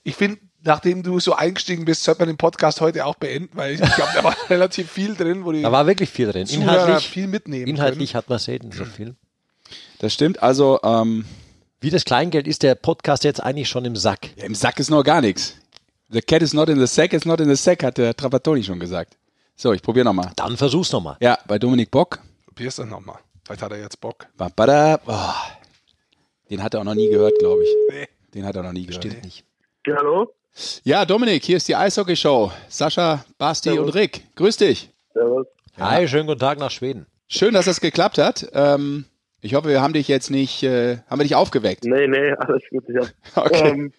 ich 0.01 0.15
finde, 0.15 0.39
nachdem 0.65 1.03
du 1.03 1.19
so 1.19 1.33
eingestiegen 1.33 1.85
bist, 1.85 2.03
sollte 2.03 2.21
man 2.21 2.27
den 2.27 2.37
Podcast 2.37 2.81
heute 2.81 3.05
auch 3.05 3.15
beenden, 3.15 3.55
weil 3.55 3.75
ich 3.75 3.79
glaube, 3.81 4.11
da 4.15 4.23
war 4.23 4.35
relativ 4.49 4.91
viel 4.91 5.15
drin, 5.15 5.45
wo 5.45 5.51
die 5.51 5.61
Da 5.61 5.71
war 5.71 5.87
wirklich 5.87 6.09
viel 6.09 6.31
drin. 6.31 6.45
Zuhörer 6.47 6.73
Inhaltlich, 6.83 7.07
viel 7.09 7.27
mitnehmen 7.27 7.67
inhaltlich 7.67 8.15
hat 8.15 8.27
man 8.29 8.39
selten 8.39 8.71
so 8.71 8.83
viel. 8.85 9.15
das 9.99 10.13
stimmt. 10.13 10.41
Also, 10.43 10.79
ähm, 10.83 11.25
Wie 11.79 11.89
das 11.89 12.03
Kleingeld 12.03 12.47
ist 12.47 12.63
der 12.63 12.75
Podcast 12.75 13.23
jetzt 13.23 13.41
eigentlich 13.41 13.69
schon 13.69 13.85
im 13.85 13.95
Sack. 13.95 14.29
ja, 14.35 14.45
im 14.45 14.55
Sack 14.55 14.79
ist 14.79 14.89
noch 14.89 15.03
gar 15.03 15.21
nichts. 15.21 15.55
The 16.09 16.21
cat 16.21 16.41
is 16.41 16.53
not 16.53 16.69
in 16.69 16.79
the 16.79 16.85
sack, 16.87 17.13
is 17.13 17.25
not 17.25 17.39
in 17.39 17.49
the 17.49 17.55
sack, 17.55 17.83
hat 17.83 17.97
der 17.97 18.15
Trapattoni 18.15 18.63
schon 18.63 18.79
gesagt. 18.79 19.17
So, 19.55 19.73
ich 19.73 19.81
probiere 19.81 20.05
nochmal. 20.05 20.31
Dann 20.35 20.55
versuch's 20.57 20.91
nochmal. 20.91 21.17
Ja, 21.19 21.37
bei 21.47 21.57
Dominik 21.57 21.89
Bock. 21.89 22.17
können. 22.17 22.29
Probier's 22.45 22.75
dann 22.75 22.89
nochmal. 22.89 23.17
Vielleicht 23.43 23.61
hat 23.61 23.71
er 23.71 23.79
jetzt 23.79 23.99
Bock. 24.01 24.27
Babada. 24.37 24.99
Oh, 25.07 25.55
den 26.49 26.61
hat 26.61 26.73
er 26.73 26.81
auch 26.81 26.83
noch 26.85 26.93
nie 26.95 27.09
gehört, 27.09 27.33
glaube 27.39 27.63
ich. 27.63 27.69
Nee. 27.91 28.07
Den 28.33 28.45
hat 28.45 28.55
er 28.55 28.63
noch 28.63 28.71
nie 28.73 28.85
gehört. 28.85 29.03
Stimmt 29.03 29.23
nicht. 29.23 29.43
Ja, 29.87 29.95
hallo? 29.97 30.31
Ja, 30.83 31.03
Dominik, 31.05 31.43
hier 31.43 31.57
ist 31.57 31.67
die 31.67 31.75
Eishockey-Show. 31.75 32.49
Sascha, 32.69 33.25
Basti 33.37 33.77
und 33.77 33.89
Rick. 33.89 34.23
Grüß 34.35 34.55
dich. 34.57 34.89
Servus. 35.13 35.47
Hi, 35.77 36.07
schönen 36.07 36.27
guten 36.27 36.39
Tag 36.39 36.59
nach 36.59 36.71
Schweden. 36.71 37.05
schön, 37.27 37.53
dass 37.53 37.65
das 37.65 37.81
geklappt 37.81 38.17
hat. 38.17 38.47
Ähm, 38.53 39.03
ich 39.41 39.53
hoffe, 39.55 39.67
wir 39.67 39.81
haben 39.81 39.91
dich 39.93 40.07
jetzt 40.07 40.31
nicht, 40.31 40.63
äh, 40.63 40.97
haben 41.09 41.19
wir 41.19 41.23
dich 41.23 41.35
aufgeweckt? 41.35 41.83
Nee, 41.83 42.07
nee, 42.07 42.31
alles 42.37 42.63
gut. 42.69 42.85
Ich 42.87 42.95
habe 42.95 43.09
Okay. 43.35 43.69
ähm, 43.69 43.93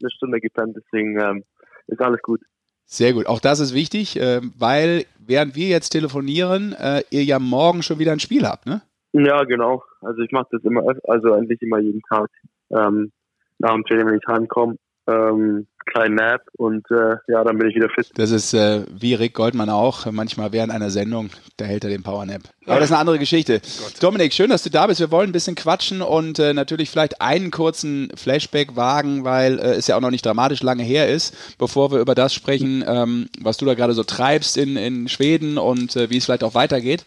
eine 0.00 0.10
Stunde 0.10 0.40
gepennt, 0.40 0.76
deswegen 0.76 1.18
ähm, 1.18 1.44
ist 1.86 2.00
alles 2.02 2.20
gut. 2.20 2.42
Sehr 2.84 3.14
gut. 3.14 3.26
Auch 3.26 3.40
das 3.40 3.60
ist 3.60 3.72
wichtig, 3.72 4.20
äh, 4.20 4.42
weil 4.58 5.06
während 5.18 5.56
wir 5.56 5.68
jetzt 5.68 5.90
telefonieren, 5.90 6.74
äh, 6.74 7.04
ihr 7.08 7.24
ja 7.24 7.38
morgen 7.38 7.82
schon 7.82 7.98
wieder 7.98 8.12
ein 8.12 8.20
Spiel 8.20 8.46
habt, 8.46 8.66
ne? 8.66 8.82
Ja, 9.14 9.44
genau. 9.44 9.82
Also 10.02 10.20
ich 10.20 10.30
mache 10.30 10.48
das 10.52 10.62
immer, 10.64 10.82
also 11.08 11.32
eigentlich 11.32 11.62
immer 11.62 11.78
jeden 11.78 12.02
Tag. 12.02 12.28
Ähm, 12.70 13.12
nach 13.58 13.72
dem 13.72 13.84
Training, 13.84 14.06
wenn 14.08 14.18
ich 14.18 14.26
heimkomme, 14.26 14.76
ähm, 15.06 15.66
kleinen 15.86 16.16
Nap 16.16 16.42
und 16.56 16.90
äh, 16.90 17.16
ja, 17.28 17.44
dann 17.44 17.58
bin 17.58 17.68
ich 17.68 17.76
wieder 17.76 17.88
fit. 17.88 18.10
Das 18.14 18.30
ist 18.30 18.54
äh, 18.54 18.84
wie 18.90 19.14
Rick 19.14 19.34
Goldmann 19.34 19.70
auch, 19.70 20.10
manchmal 20.10 20.52
während 20.52 20.72
einer 20.72 20.90
Sendung, 20.90 21.30
da 21.56 21.64
hält 21.64 21.84
er 21.84 21.90
den 21.90 22.02
Powernap. 22.02 22.42
Aber 22.66 22.76
das 22.76 22.90
ist 22.90 22.92
eine 22.92 23.00
andere 23.00 23.18
Geschichte. 23.18 23.60
Dominik, 24.00 24.32
schön, 24.32 24.50
dass 24.50 24.62
du 24.62 24.70
da 24.70 24.86
bist. 24.86 25.00
Wir 25.00 25.10
wollen 25.10 25.30
ein 25.30 25.32
bisschen 25.32 25.56
quatschen 25.56 26.00
und 26.00 26.38
äh, 26.38 26.54
natürlich 26.54 26.90
vielleicht 26.90 27.20
einen 27.20 27.50
kurzen 27.50 28.12
Flashback 28.14 28.76
wagen, 28.76 29.24
weil 29.24 29.58
äh, 29.58 29.74
es 29.74 29.88
ja 29.88 29.96
auch 29.96 30.00
noch 30.00 30.12
nicht 30.12 30.24
dramatisch 30.24 30.62
lange 30.62 30.84
her 30.84 31.08
ist, 31.08 31.56
bevor 31.58 31.90
wir 31.90 31.98
über 31.98 32.14
das 32.14 32.32
sprechen, 32.32 32.84
ähm, 32.86 33.28
was 33.40 33.56
du 33.56 33.66
da 33.66 33.74
gerade 33.74 33.94
so 33.94 34.04
treibst 34.04 34.56
in, 34.56 34.76
in 34.76 35.08
Schweden 35.08 35.58
und 35.58 35.96
äh, 35.96 36.08
wie 36.10 36.18
es 36.18 36.24
vielleicht 36.24 36.44
auch 36.44 36.54
weitergeht. 36.54 37.04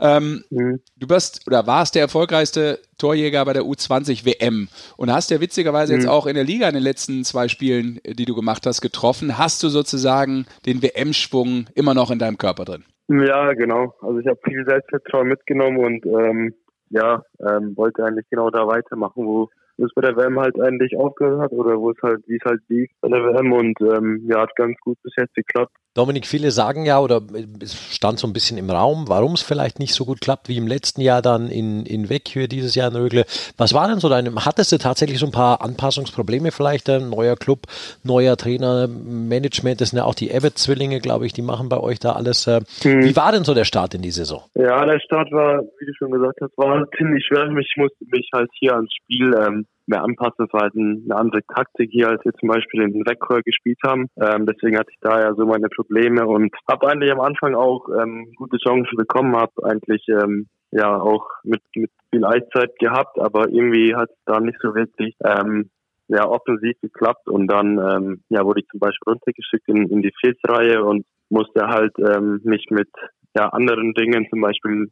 Ähm, 0.00 0.44
Mhm. 0.50 0.80
Du 0.96 1.06
bist 1.06 1.46
oder 1.46 1.66
warst 1.66 1.94
der 1.94 2.02
erfolgreichste 2.02 2.80
Torjäger 2.98 3.44
bei 3.44 3.52
der 3.52 3.62
U20 3.62 4.24
WM 4.24 4.68
und 4.96 5.12
hast 5.12 5.30
ja 5.30 5.40
witzigerweise 5.40 5.94
jetzt 5.94 6.06
auch 6.06 6.26
in 6.26 6.34
der 6.34 6.44
Liga 6.44 6.68
in 6.68 6.74
den 6.74 6.82
letzten 6.82 7.24
zwei 7.24 7.48
Spielen, 7.48 8.00
die 8.14 8.24
du 8.24 8.34
gemacht 8.34 8.66
hast, 8.66 8.80
getroffen. 8.80 9.38
Hast 9.38 9.62
du 9.62 9.68
sozusagen 9.68 10.46
den 10.66 10.82
WM-Schwung 10.82 11.66
immer 11.74 11.94
noch 11.94 12.10
in 12.10 12.18
deinem 12.18 12.38
Körper 12.38 12.64
drin? 12.64 12.84
Ja, 13.08 13.52
genau. 13.54 13.94
Also 14.02 14.18
ich 14.18 14.26
habe 14.26 14.38
viel 14.44 14.64
Selbstvertrauen 14.66 15.28
mitgenommen 15.28 15.78
und 15.78 16.06
ähm, 16.06 16.54
ja, 16.90 17.22
ähm, 17.40 17.76
wollte 17.76 18.04
eigentlich 18.04 18.26
genau 18.30 18.50
da 18.50 18.66
weitermachen, 18.66 19.24
wo 19.26 19.48
es 19.78 19.90
bei 19.94 20.02
der 20.02 20.16
WM 20.16 20.38
halt 20.38 20.60
eigentlich 20.60 20.96
aufgehört 20.96 21.40
hat 21.40 21.52
oder 21.52 21.78
wo 21.78 21.90
es 21.90 21.96
halt, 22.02 22.22
wie 22.26 22.36
es 22.36 22.44
halt 22.44 22.60
lief 22.68 22.90
bei 23.00 23.08
der 23.08 23.24
WM 23.24 23.52
und 23.52 23.80
ähm, 23.80 24.26
ja, 24.28 24.42
hat 24.42 24.54
ganz 24.56 24.76
gut 24.80 24.98
bis 25.02 25.14
jetzt 25.16 25.34
geklappt. 25.34 25.72
Dominik, 25.94 26.24
viele 26.24 26.52
sagen 26.52 26.86
ja, 26.86 27.00
oder 27.00 27.20
es 27.60 27.74
stand 27.92 28.20
so 28.20 28.28
ein 28.28 28.32
bisschen 28.32 28.58
im 28.58 28.70
Raum, 28.70 29.08
warum 29.08 29.32
es 29.32 29.42
vielleicht 29.42 29.80
nicht 29.80 29.92
so 29.92 30.04
gut 30.04 30.20
klappt 30.20 30.48
wie 30.48 30.56
im 30.56 30.68
letzten 30.68 31.00
Jahr 31.00 31.20
dann 31.20 31.48
in, 31.48 31.84
in 31.84 32.08
Vecchio, 32.08 32.46
dieses 32.46 32.76
Jahr 32.76 32.90
in 32.90 32.96
Rögle. 32.96 33.24
Was 33.56 33.74
war 33.74 33.88
denn 33.88 33.98
so 33.98 34.08
deine, 34.08 34.32
hattest 34.44 34.70
du 34.70 34.78
tatsächlich 34.78 35.18
so 35.18 35.26
ein 35.26 35.32
paar 35.32 35.62
Anpassungsprobleme 35.62 36.52
vielleicht? 36.52 36.88
Ein 36.88 37.10
neuer 37.10 37.34
Club, 37.34 37.62
neuer 38.04 38.36
Trainer, 38.36 38.86
Management, 38.86 39.80
das 39.80 39.90
sind 39.90 39.98
ja 39.98 40.04
auch 40.04 40.14
die 40.14 40.30
Everett-Zwillinge, 40.30 41.00
glaube 41.00 41.26
ich, 41.26 41.32
die 41.32 41.42
machen 41.42 41.68
bei 41.68 41.78
euch 41.78 41.98
da 41.98 42.12
alles. 42.12 42.46
äh. 42.46 42.60
Wie 42.82 43.16
war 43.16 43.32
denn 43.32 43.42
so 43.42 43.52
der 43.52 43.64
Start 43.64 43.92
in 43.94 44.02
die 44.02 44.12
Saison? 44.12 44.44
Ja, 44.54 44.86
der 44.86 45.00
Start 45.00 45.32
war, 45.32 45.62
wie 45.80 45.86
du 45.86 45.92
schon 45.98 46.12
gesagt 46.12 46.38
hast, 46.40 46.56
war 46.56 46.86
ziemlich 46.98 47.24
schwer. 47.26 47.48
Ich 47.58 47.74
musste 47.76 48.04
mich 48.12 48.28
halt 48.32 48.48
hier 48.60 48.74
ans 48.74 48.92
Spiel 48.94 49.34
ähm, 49.34 49.66
mehr 49.90 50.02
anpassen. 50.02 50.46
Es 50.46 50.52
war 50.52 50.62
halt 50.62 50.74
ein- 50.74 51.04
eine 51.04 51.20
andere 51.20 51.42
Taktik 51.54 51.90
hier, 51.90 52.08
als 52.08 52.24
wir 52.24 52.32
zum 52.34 52.48
Beispiel 52.48 52.82
in 52.82 53.02
Rekord 53.02 53.44
gespielt 53.44 53.78
haben. 53.84 54.06
Ähm, 54.16 54.46
deswegen 54.46 54.78
hatte 54.78 54.90
ich 54.90 54.98
da 55.00 55.20
ja 55.20 55.34
so 55.34 55.44
meine 55.46 55.68
Probleme 55.68 56.26
und 56.26 56.54
habe 56.68 56.88
eigentlich 56.88 57.12
am 57.12 57.20
Anfang 57.20 57.54
auch 57.54 57.88
ähm, 58.00 58.32
gute 58.36 58.56
Chancen 58.58 58.96
bekommen, 58.96 59.36
habe 59.36 59.52
eigentlich 59.64 60.06
ähm, 60.08 60.46
ja 60.70 60.98
auch 60.98 61.26
mit, 61.44 61.60
mit 61.74 61.90
viel 62.10 62.24
Eiszeit 62.24 62.78
gehabt, 62.78 63.18
aber 63.18 63.48
irgendwie 63.48 63.94
hat 63.94 64.10
es 64.10 64.18
da 64.24 64.40
nicht 64.40 64.58
so 64.62 64.74
wirklich 64.74 65.14
ähm, 65.24 65.70
ja, 66.08 66.26
offensiv 66.26 66.74
geklappt 66.80 67.28
und 67.28 67.46
dann 67.46 67.78
ähm, 67.78 68.22
ja, 68.30 68.44
wurde 68.44 68.60
ich 68.60 68.66
zum 68.68 68.80
Beispiel 68.80 69.12
runtergeschickt 69.12 69.68
in, 69.68 69.88
in 69.88 70.02
die 70.02 70.12
Viertreihe 70.20 70.84
und 70.84 71.04
musste 71.28 71.66
halt 71.68 71.92
ähm, 71.98 72.40
mich 72.44 72.66
mit 72.70 72.88
ja, 73.36 73.48
anderen 73.48 73.94
Dingen, 73.94 74.26
zum 74.28 74.40
Beispiel 74.40 74.90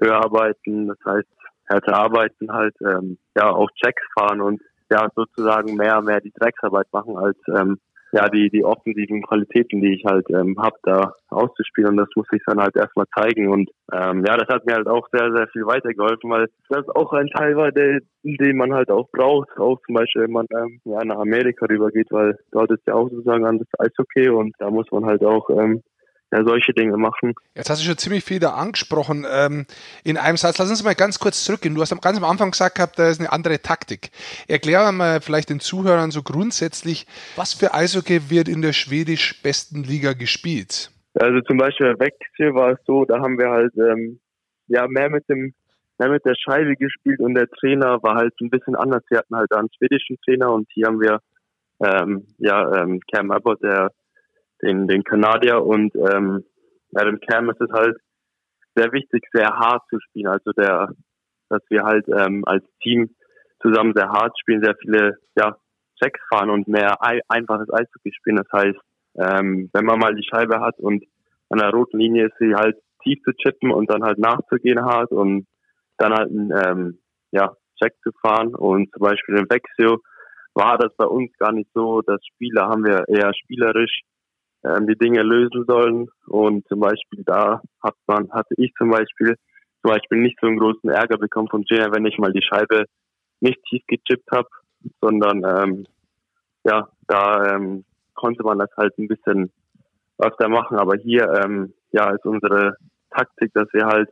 höher 0.00 0.16
arbeiten, 0.16 0.88
das 0.88 0.98
heißt 1.04 1.28
härter 1.68 1.94
arbeiten 1.94 2.52
halt, 2.52 2.74
ähm, 2.80 3.18
ja 3.36 3.50
auch 3.50 3.70
Checks 3.82 4.02
fahren 4.18 4.40
und 4.40 4.60
ja 4.90 5.08
sozusagen 5.14 5.76
mehr 5.76 6.00
mehr 6.02 6.20
die 6.20 6.32
Drecksarbeit 6.32 6.86
machen 6.92 7.16
als 7.16 7.36
ähm, 7.54 7.78
ja 8.12 8.28
die 8.28 8.48
die 8.48 8.64
offensiven 8.64 9.22
Qualitäten, 9.22 9.82
die 9.82 9.94
ich 9.94 10.04
halt 10.06 10.26
ähm, 10.30 10.56
habe, 10.58 10.76
da 10.82 11.12
auszuspielen. 11.28 11.90
Und 11.90 11.96
das 11.98 12.08
muss 12.16 12.26
ich 12.32 12.42
dann 12.46 12.60
halt 12.60 12.74
erstmal 12.74 13.06
zeigen. 13.14 13.48
Und 13.48 13.70
ähm, 13.92 14.24
ja, 14.26 14.36
das 14.36 14.48
hat 14.48 14.64
mir 14.64 14.76
halt 14.76 14.88
auch 14.88 15.06
sehr 15.12 15.30
sehr 15.34 15.46
viel 15.48 15.66
weitergeholfen, 15.66 16.30
weil 16.30 16.48
das 16.70 16.88
auch 16.88 17.12
ein 17.12 17.28
Teil 17.28 17.56
war, 17.56 17.70
der, 17.70 18.00
den 18.22 18.56
man 18.56 18.72
halt 18.72 18.90
auch 18.90 19.10
braucht, 19.10 19.50
auch 19.58 19.78
zum 19.84 19.94
Beispiel 19.94 20.22
wenn 20.22 20.32
man 20.32 20.46
ähm, 20.56 20.80
ja 20.84 21.04
nach 21.04 21.18
Amerika 21.18 21.66
rübergeht, 21.66 22.08
weil 22.10 22.38
dort 22.50 22.70
ist 22.70 22.86
ja 22.86 22.94
auch 22.94 23.10
sozusagen 23.10 23.44
an 23.44 23.58
das 23.58 23.68
Eishockey 23.78 24.30
und 24.30 24.54
da 24.58 24.70
muss 24.70 24.90
man 24.90 25.04
halt 25.04 25.22
auch 25.24 25.50
ähm, 25.50 25.82
ja 26.30 26.44
solche 26.44 26.72
Dinge 26.72 26.96
machen. 26.96 27.34
Jetzt 27.54 27.70
hast 27.70 27.80
du 27.82 27.86
schon 27.86 27.96
ziemlich 27.98 28.24
viel 28.24 28.38
da 28.38 28.50
angesprochen. 28.50 29.26
Ähm, 29.30 29.66
in 30.04 30.16
einem 30.16 30.36
Satz, 30.36 30.58
lass 30.58 30.70
uns 30.70 30.84
mal 30.84 30.94
ganz 30.94 31.18
kurz 31.18 31.44
zurückgehen. 31.44 31.74
Du 31.74 31.80
hast 31.80 31.92
am- 31.92 32.00
ganz 32.00 32.18
am 32.18 32.24
Anfang 32.24 32.50
gesagt 32.50 32.76
gehabt, 32.76 32.98
da 32.98 33.08
ist 33.08 33.20
eine 33.20 33.32
andere 33.32 33.60
Taktik. 33.62 34.10
Erklär 34.46 34.92
mal 34.92 35.20
vielleicht 35.20 35.50
den 35.50 35.60
Zuhörern 35.60 36.10
so 36.10 36.22
grundsätzlich, 36.22 37.06
was 37.36 37.54
für 37.54 37.72
Eishockey 37.74 38.30
wird 38.30 38.48
in 38.48 38.62
der 38.62 38.72
schwedisch 38.72 39.42
besten 39.42 39.82
Liga 39.84 40.12
gespielt? 40.12 40.90
Also 41.14 41.40
zum 41.40 41.56
Beispiel 41.56 41.94
bei 41.94 42.06
Wechsel 42.06 42.54
war 42.54 42.72
es 42.72 42.78
so, 42.86 43.04
da 43.04 43.20
haben 43.20 43.38
wir 43.38 43.48
halt 43.50 43.72
ähm, 43.76 44.20
ja 44.68 44.86
mehr 44.86 45.10
mit 45.10 45.28
dem 45.28 45.54
mehr 45.98 46.10
mit 46.10 46.24
der 46.24 46.36
Scheibe 46.36 46.76
gespielt 46.76 47.18
und 47.18 47.34
der 47.34 47.48
Trainer 47.48 48.00
war 48.04 48.14
halt 48.14 48.32
ein 48.40 48.50
bisschen 48.50 48.76
anders. 48.76 49.02
Wir 49.08 49.18
hatten 49.18 49.34
halt 49.34 49.52
einen 49.52 49.68
schwedischen 49.76 50.16
Trainer 50.24 50.52
und 50.52 50.68
hier 50.72 50.86
haben 50.86 51.00
wir 51.00 51.18
ähm, 51.82 52.24
ja 52.38 52.82
ähm, 52.82 53.00
Cam 53.12 53.32
Abbott, 53.32 53.60
der 53.62 53.90
den 54.62 54.86
den 54.88 55.04
Kanadier 55.04 55.64
und 55.64 55.94
ähm, 55.94 56.44
dem 56.92 57.20
Cam 57.20 57.50
ist 57.50 57.60
es 57.60 57.70
halt 57.72 57.96
sehr 58.74 58.92
wichtig, 58.92 59.24
sehr 59.32 59.48
hart 59.48 59.82
zu 59.90 59.98
spielen. 60.00 60.28
Also 60.28 60.52
der, 60.52 60.90
dass 61.48 61.62
wir 61.68 61.82
halt 61.82 62.06
ähm, 62.08 62.44
als 62.46 62.64
Team 62.82 63.14
zusammen 63.60 63.92
sehr 63.94 64.08
hart 64.08 64.38
spielen, 64.38 64.62
sehr 64.62 64.76
viele 64.80 65.18
ja 65.36 65.56
Checks 66.00 66.20
fahren 66.28 66.50
und 66.50 66.68
mehr 66.68 66.96
ei 67.00 67.20
einfaches 67.28 67.68
Eishockey 67.72 68.12
spielen. 68.12 68.36
Das 68.36 68.52
heißt, 68.52 68.78
ähm, 69.16 69.68
wenn 69.72 69.84
man 69.84 69.98
mal 69.98 70.14
die 70.14 70.26
Scheibe 70.28 70.60
hat 70.60 70.78
und 70.78 71.04
an 71.50 71.58
der 71.58 71.70
roten 71.70 71.98
Linie 71.98 72.26
ist 72.26 72.38
sie 72.38 72.54
halt 72.54 72.76
tief 73.02 73.20
zu 73.24 73.32
chippen 73.32 73.70
und 73.70 73.90
dann 73.90 74.04
halt 74.04 74.18
nachzugehen 74.18 74.84
hart 74.84 75.10
und 75.10 75.46
dann 75.96 76.12
halt 76.12 76.30
einen 76.30 76.52
ähm, 76.52 76.98
ja, 77.32 77.54
Check 77.82 77.94
zu 78.02 78.10
fahren. 78.20 78.54
Und 78.54 78.92
zum 78.92 79.00
Beispiel 79.00 79.36
im 79.36 79.50
Vexio 79.50 80.00
war 80.54 80.78
das 80.78 80.94
bei 80.96 81.06
uns 81.06 81.32
gar 81.38 81.52
nicht 81.52 81.70
so. 81.74 82.02
Das 82.02 82.20
Spieler 82.34 82.68
haben 82.68 82.84
wir 82.84 83.08
eher 83.08 83.32
spielerisch 83.34 84.02
ähm, 84.64 84.86
die 84.86 84.96
Dinge 84.96 85.22
lösen 85.22 85.64
sollen. 85.66 86.08
Und 86.26 86.66
zum 86.68 86.80
Beispiel 86.80 87.22
da 87.24 87.62
hat 87.82 87.94
man, 88.06 88.30
hatte 88.32 88.54
ich 88.56 88.72
zum 88.74 88.90
Beispiel 88.90 89.36
zum 89.82 89.92
Beispiel 89.92 90.18
nicht 90.18 90.38
so 90.40 90.46
einen 90.46 90.58
großen 90.58 90.90
Ärger 90.90 91.18
bekommen 91.18 91.48
von 91.48 91.64
Jenner, 91.66 91.92
wenn 91.92 92.06
ich 92.06 92.18
mal 92.18 92.32
die 92.32 92.42
Scheibe 92.42 92.84
nicht 93.40 93.62
tief 93.64 93.82
gechippt 93.86 94.30
habe, 94.32 94.48
sondern 95.00 95.44
ähm, 95.44 95.86
ja, 96.64 96.88
da 97.06 97.54
ähm, 97.54 97.84
konnte 98.14 98.42
man 98.42 98.58
das 98.58 98.70
halt 98.76 98.98
ein 98.98 99.08
bisschen 99.08 99.52
öfter 100.18 100.48
machen. 100.48 100.78
Aber 100.78 100.96
hier 100.96 101.32
ähm, 101.44 101.72
ja 101.92 102.10
ist 102.10 102.24
unsere 102.24 102.76
Taktik, 103.10 103.52
dass 103.54 103.72
wir 103.72 103.86
halt 103.86 104.10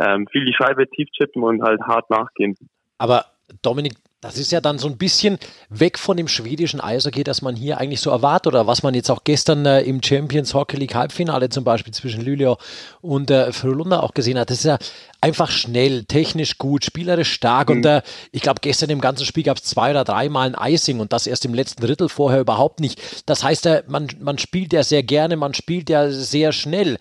ähm, 0.00 0.26
viel 0.30 0.44
die 0.44 0.54
Scheibe 0.54 0.88
tief 0.88 1.08
chippen 1.10 1.42
und 1.42 1.62
halt 1.62 1.80
hart 1.82 2.08
nachgehen. 2.10 2.56
Aber 2.98 3.26
Dominik, 3.62 3.94
das 4.20 4.36
ist 4.36 4.50
ja 4.50 4.60
dann 4.60 4.78
so 4.78 4.88
ein 4.88 4.98
bisschen 4.98 5.38
weg 5.68 5.96
von 5.96 6.16
dem 6.16 6.26
schwedischen 6.26 6.80
Eishockey, 6.80 7.22
das 7.22 7.40
man 7.40 7.54
hier 7.54 7.78
eigentlich 7.78 8.00
so 8.00 8.10
erwartet 8.10 8.48
oder 8.48 8.66
was 8.66 8.82
man 8.82 8.94
jetzt 8.94 9.10
auch 9.10 9.22
gestern 9.22 9.64
äh, 9.64 9.82
im 9.82 10.02
Champions 10.02 10.54
Hockey 10.54 10.76
League 10.76 10.94
Halbfinale 10.94 11.48
zum 11.48 11.62
Beispiel 11.62 11.94
zwischen 11.94 12.24
Luleå 12.24 12.56
und 13.00 13.30
äh, 13.30 13.52
Frölunda 13.52 14.00
auch 14.00 14.14
gesehen 14.14 14.38
hat. 14.38 14.50
Das 14.50 14.58
ist 14.58 14.64
ja 14.64 14.78
einfach 15.20 15.50
schnell, 15.50 16.04
technisch 16.04 16.58
gut, 16.58 16.84
spielerisch 16.84 17.32
stark 17.32 17.70
und 17.70 17.86
äh, 17.86 18.02
ich 18.32 18.42
glaube 18.42 18.60
gestern 18.60 18.90
im 18.90 19.00
ganzen 19.00 19.24
Spiel 19.24 19.44
gab 19.44 19.58
es 19.58 19.62
zwei 19.62 19.92
oder 19.92 20.04
dreimal 20.04 20.54
ein 20.54 20.72
Icing 20.74 20.98
und 20.98 21.12
das 21.12 21.28
erst 21.28 21.44
im 21.44 21.54
letzten 21.54 21.82
Drittel 21.82 22.08
vorher 22.08 22.40
überhaupt 22.40 22.80
nicht. 22.80 23.00
Das 23.26 23.44
heißt, 23.44 23.66
äh, 23.66 23.84
man, 23.86 24.08
man 24.20 24.38
spielt 24.38 24.72
ja 24.72 24.82
sehr 24.82 25.04
gerne, 25.04 25.36
man 25.36 25.54
spielt 25.54 25.88
ja 25.90 26.10
sehr 26.10 26.50
schnell. 26.52 26.98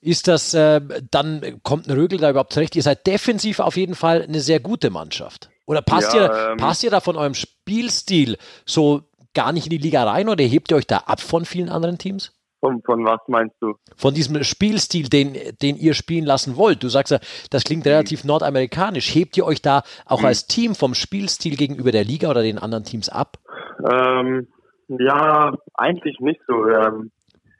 Ist 0.00 0.28
das, 0.28 0.54
äh, 0.54 0.80
dann 1.10 1.60
kommt 1.62 1.88
ein 1.88 1.92
Rögel 1.92 2.18
da 2.18 2.30
überhaupt 2.30 2.52
zurecht? 2.52 2.74
Ihr 2.76 2.82
seid 2.82 3.06
defensiv 3.06 3.58
auf 3.58 3.76
jeden 3.76 3.94
Fall 3.94 4.22
eine 4.22 4.40
sehr 4.40 4.60
gute 4.60 4.88
Mannschaft. 4.88 5.49
Oder 5.70 5.82
passt, 5.82 6.14
Ja, 6.14 6.22
ihr, 6.22 6.50
ähm, 6.50 6.56
passt 6.56 6.82
ihr 6.82 6.90
da 6.90 6.98
von 6.98 7.14
eurem 7.14 7.34
Spielstil 7.34 8.38
so 8.66 9.02
gar 9.34 9.52
nicht 9.52 9.66
in 9.66 9.70
die 9.70 9.78
Liga 9.78 10.02
rein 10.02 10.28
oder 10.28 10.42
hebt 10.42 10.72
ihr 10.72 10.76
euch 10.76 10.86
da 10.88 10.96
ab 11.06 11.20
von 11.20 11.44
vielen 11.44 11.68
anderen 11.68 11.96
Teams? 11.96 12.32
Von, 12.58 12.82
von 12.82 13.04
was 13.04 13.20
meinst 13.28 13.54
du? 13.60 13.76
Von 13.96 14.12
diesem 14.12 14.42
Spielstil, 14.42 15.08
den, 15.08 15.36
den 15.62 15.76
ihr 15.76 15.94
spielen 15.94 16.24
lassen 16.24 16.56
wollt. 16.56 16.82
Du 16.82 16.88
sagst 16.88 17.12
ja, 17.12 17.20
das 17.50 17.62
klingt 17.62 17.86
relativ 17.86 18.24
nordamerikanisch. 18.24 19.14
Hebt 19.14 19.36
ihr 19.36 19.46
euch 19.46 19.62
da 19.62 19.84
auch 20.06 20.24
als 20.24 20.48
Team 20.48 20.74
vom 20.74 20.94
Spielstil 20.94 21.56
gegenüber 21.56 21.92
der 21.92 22.02
Liga 22.02 22.28
oder 22.30 22.42
den 22.42 22.58
anderen 22.58 22.82
Teams 22.82 23.08
ab? 23.08 23.38
Ähm, 23.88 24.48
ja, 24.88 25.54
eigentlich 25.74 26.18
nicht 26.18 26.40
so. 26.48 26.66
Ähm, 26.66 27.12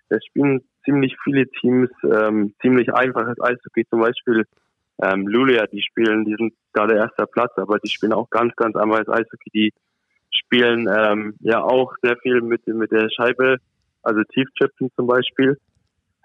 es 0.08 0.24
spielen 0.26 0.62
ziemlich 0.84 1.14
viele 1.22 1.46
Teams 1.60 1.90
ähm, 2.02 2.54
ziemlich 2.60 2.92
einfaches 2.92 3.40
Eishockey. 3.40 3.86
Zum 3.88 4.00
Beispiel 4.00 4.46
ähm, 5.02 5.26
Luleå, 5.26 5.66
die 5.72 5.82
spielen, 5.82 6.24
die 6.24 6.34
sind 6.36 6.54
gerade 6.72 6.96
erster 6.96 7.26
Platz, 7.26 7.52
aber 7.56 7.78
die 7.78 7.88
spielen 7.88 8.12
auch 8.12 8.28
ganz, 8.30 8.54
ganz 8.56 8.76
einfaches 8.76 9.08
Eishockey. 9.08 9.50
Die 9.52 9.72
spielen 10.30 10.88
ähm, 10.92 11.34
ja 11.40 11.62
auch 11.62 11.94
sehr 12.02 12.16
viel 12.18 12.40
mit, 12.40 12.66
mit 12.66 12.92
der 12.92 13.08
Scheibe, 13.10 13.58
also 14.02 14.22
Tiefchippen 14.24 14.90
zum 14.96 15.06
Beispiel. 15.06 15.56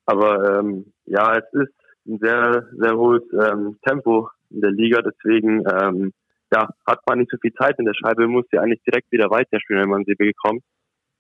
Aber 0.06 0.60
ähm, 0.60 0.94
ja, 1.06 1.38
es 1.38 1.46
ist 1.54 1.74
ein 2.08 2.20
sehr, 2.20 2.68
sehr 2.78 2.96
hohes 2.96 3.24
ähm, 3.34 3.78
Tempo 3.86 4.30
in 4.50 4.62
der 4.62 4.72
Liga. 4.72 5.02
Deswegen 5.02 5.64
ähm, 5.68 6.14
ja, 6.54 6.70
hat 6.86 7.00
man 7.08 7.20
nicht 7.20 7.32
so 7.32 7.38
viel 7.42 7.54
Zeit 7.54 7.80
in 7.80 7.86
der 7.86 7.96
Scheibe, 7.96 8.28
muss 8.28 8.46
ja 8.52 8.62
eigentlich 8.62 8.84
direkt 8.84 9.12
wieder 9.12 9.30
weiterspielen, 9.30 9.84
wenn 9.84 9.90
man 9.90 10.06
sie 10.06 10.16
bekommt. 10.16 10.64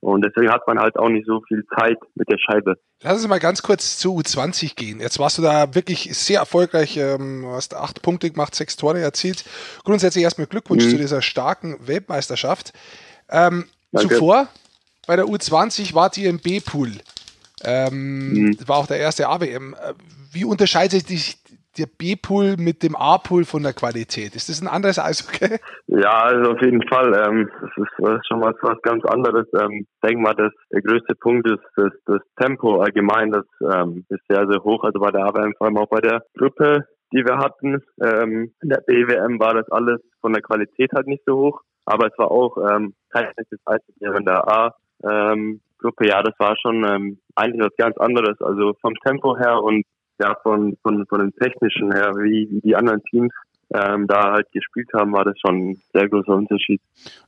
Und 0.01 0.23
deswegen 0.23 0.51
hat 0.51 0.67
man 0.67 0.79
halt 0.79 0.97
auch 0.97 1.09
nicht 1.09 1.25
so 1.25 1.41
viel 1.47 1.63
Zeit 1.77 1.97
mit 2.13 2.29
der 2.29 2.37
Scheibe. 2.37 2.75
Lass 3.01 3.15
uns 3.15 3.27
mal 3.27 3.39
ganz 3.39 3.63
kurz 3.63 3.97
zu 3.97 4.15
U20 4.15 4.75
gehen. 4.75 4.99
Jetzt 4.99 5.17
warst 5.19 5.37
du 5.37 5.41
da 5.41 5.73
wirklich 5.73 6.15
sehr 6.15 6.39
erfolgreich, 6.39 6.97
ähm, 6.97 7.45
hast 7.47 7.73
acht 7.73 8.01
Punkte 8.01 8.29
gemacht, 8.29 8.53
sechs 8.53 8.75
Tore 8.75 8.99
erzielt. 8.99 9.45
Grundsätzlich 9.83 10.23
erstmal 10.23 10.47
Glückwunsch 10.47 10.85
mhm. 10.85 10.89
zu 10.89 10.97
dieser 10.97 11.21
starken 11.21 11.87
Weltmeisterschaft. 11.87 12.73
Ähm, 13.29 13.65
zuvor 13.95 14.47
bei 15.07 15.15
der 15.15 15.25
U20 15.25 15.93
wart 15.93 16.17
ihr 16.17 16.29
im 16.29 16.39
B-Pool. 16.39 16.91
Ähm, 17.63 18.33
mhm. 18.33 18.57
War 18.67 18.77
auch 18.77 18.87
der 18.87 18.97
erste 18.97 19.27
AWM. 19.27 19.73
Äh, 19.73 19.93
wie 20.31 20.45
unterscheidet 20.45 21.07
sich 21.07 21.37
der 21.77 21.87
B-Pool 21.87 22.55
mit 22.57 22.83
dem 22.83 22.95
A-Pool 22.95 23.45
von 23.45 23.63
der 23.63 23.73
Qualität? 23.73 24.35
Ist 24.35 24.49
das 24.49 24.61
ein 24.61 24.67
anderes 24.67 24.99
Eishockey? 24.99 25.57
Ja, 25.87 26.23
also 26.23 26.51
auf 26.51 26.61
jeden 26.61 26.85
Fall. 26.87 27.13
Ähm, 27.13 27.49
das, 27.61 27.69
ist, 27.77 27.99
ist, 27.99 28.27
schon 28.27 28.41
was, 28.41 28.55
was 28.61 28.81
ganz 28.81 29.03
anderes. 29.05 29.47
Ähm, 29.59 29.85
denk 30.03 30.19
mal, 30.19 30.33
dass 30.33 30.51
der 30.71 30.81
größte 30.81 31.15
Punkt 31.15 31.47
ist 31.49 31.63
das, 31.75 31.91
das 32.05 32.21
Tempo 32.39 32.81
allgemein. 32.81 33.31
Das 33.31 33.45
ähm, 33.61 34.05
ist 34.09 34.21
sehr, 34.27 34.47
sehr 34.47 34.63
hoch. 34.63 34.83
Also 34.83 34.99
bei 34.99 35.11
der 35.11 35.25
AWM, 35.25 35.53
vor 35.57 35.67
allem 35.67 35.77
auch 35.77 35.89
bei 35.89 36.01
der 36.01 36.23
Gruppe, 36.37 36.85
die 37.13 37.23
wir 37.25 37.37
hatten. 37.37 37.81
Ähm, 38.01 38.51
in 38.61 38.69
der 38.69 38.81
BWM 38.85 39.39
war 39.39 39.53
das 39.53 39.69
alles 39.71 40.01
von 40.21 40.33
der 40.33 40.41
Qualität 40.41 40.91
halt 40.93 41.07
nicht 41.07 41.23
so 41.25 41.37
hoch. 41.37 41.61
Aber 41.85 42.07
es 42.07 42.17
war 42.17 42.31
auch 42.31 42.57
ähm, 42.57 42.93
kein 43.11 43.31
schlechtes 43.33 43.59
Eishockey 43.65 44.17
in 44.17 44.25
der 44.25 44.47
A. 44.47 44.75
Ähm, 45.03 45.61
Gruppe, 45.77 46.07
ja, 46.07 46.23
das 46.23 46.33
war 46.39 46.55
schon 46.57 46.83
ähm, 46.83 47.19
eigentlich 47.35 47.63
was 47.63 47.75
ganz 47.77 47.97
anderes. 47.97 48.41
Also 48.41 48.73
vom 48.81 48.95
Tempo 49.05 49.37
her 49.37 49.61
und 49.61 49.83
ja, 50.19 50.35
von, 50.43 50.77
von, 50.81 51.05
von 51.07 51.19
dem 51.19 51.33
Technischen 51.35 51.91
her, 51.91 52.13
wie, 52.15 52.47
wie 52.51 52.61
die 52.61 52.75
anderen 52.75 53.03
Teams 53.03 53.33
ähm, 53.73 54.07
da 54.07 54.33
halt 54.33 54.51
gespielt 54.51 54.89
haben, 54.93 55.13
war 55.13 55.25
das 55.25 55.39
schon 55.39 55.71
ein 55.71 55.81
sehr 55.93 56.07
großer 56.07 56.33
Unterschied. 56.35 56.81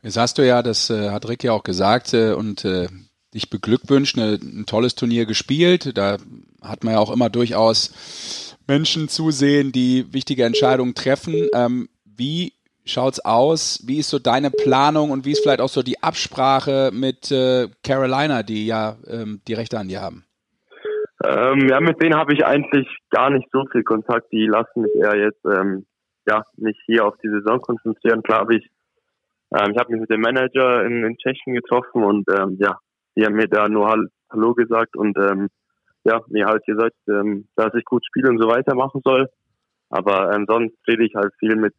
Jetzt 0.03 0.17
hast 0.17 0.37
du 0.37 0.45
ja, 0.45 0.61
das 0.61 0.89
äh, 0.89 1.09
hat 1.09 1.27
Rick 1.27 1.43
ja 1.43 1.51
auch 1.51 1.63
gesagt 1.63 2.13
äh, 2.13 2.33
und 2.33 2.63
äh, 2.63 2.87
dich 3.33 3.49
beglückwünscht, 3.49 4.17
ne, 4.17 4.39
ein 4.41 4.65
tolles 4.65 4.95
Turnier 4.95 5.25
gespielt. 5.25 5.97
Da 5.97 6.17
hat 6.61 6.83
man 6.83 6.93
ja 6.93 6.99
auch 6.99 7.11
immer 7.11 7.29
durchaus 7.29 8.55
Menschen 8.67 9.09
zusehen, 9.09 9.71
die 9.71 10.11
wichtige 10.13 10.45
Entscheidungen 10.45 10.93
treffen. 10.93 11.47
Ähm, 11.53 11.89
wie 12.05 12.53
schaut's 12.85 13.19
aus? 13.19 13.83
Wie 13.85 13.97
ist 13.97 14.09
so 14.09 14.19
deine 14.19 14.51
Planung 14.51 15.11
und 15.11 15.25
wie 15.25 15.31
ist 15.31 15.41
vielleicht 15.41 15.61
auch 15.61 15.69
so 15.69 15.83
die 15.83 16.01
Absprache 16.01 16.91
mit 16.93 17.31
äh, 17.31 17.67
Carolina, 17.83 18.43
die 18.43 18.65
ja 18.65 18.97
ähm, 19.07 19.41
die 19.47 19.53
Rechte 19.53 19.79
an 19.79 19.87
dir 19.87 20.01
haben? 20.01 20.26
Ähm, 21.23 21.67
ja, 21.67 21.79
mit 21.79 22.01
denen 22.01 22.15
habe 22.15 22.33
ich 22.33 22.45
eigentlich 22.45 22.87
gar 23.09 23.29
nicht 23.29 23.47
so 23.51 23.65
viel 23.71 23.83
Kontakt. 23.83 24.31
Die 24.31 24.45
lassen 24.45 24.81
mich 24.81 24.95
eher 24.95 25.15
jetzt 25.15 25.43
ähm, 25.45 25.85
ja 26.27 26.43
nicht 26.57 26.79
hier 26.85 27.05
auf 27.05 27.15
die 27.23 27.29
Saison 27.29 27.59
konzentrieren. 27.59 28.21
Klar 28.23 28.41
habe 28.41 28.55
ich, 28.55 28.67
ähm, 29.57 29.71
ich 29.71 29.79
habe 29.79 29.91
mich 29.91 30.01
mit 30.01 30.09
dem 30.11 30.21
Manager 30.21 30.85
in, 30.85 31.03
in 31.03 31.17
Tschechien 31.17 31.55
getroffen 31.55 32.03
und 32.03 32.27
ähm, 32.29 32.57
ja, 32.59 32.77
die 33.15 33.25
haben 33.25 33.35
mir 33.35 33.47
da 33.47 33.67
nur 33.67 33.89
Hallo 34.29 34.53
gesagt 34.53 34.95
und 34.95 35.17
ähm, 35.17 35.47
ja, 36.03 36.21
mir 36.27 36.45
halt 36.45 36.65
gesagt, 36.65 36.95
ähm, 37.09 37.47
dass 37.55 37.73
ich 37.73 37.85
gut 37.85 38.05
spiele 38.05 38.29
und 38.29 38.39
so 38.39 38.47
weiter 38.47 38.75
machen 38.75 39.01
soll. 39.03 39.27
Aber 39.89 40.33
ähm, 40.33 40.45
sonst 40.47 40.75
rede 40.87 41.05
ich 41.05 41.15
halt 41.15 41.33
viel 41.39 41.55
mit 41.55 41.73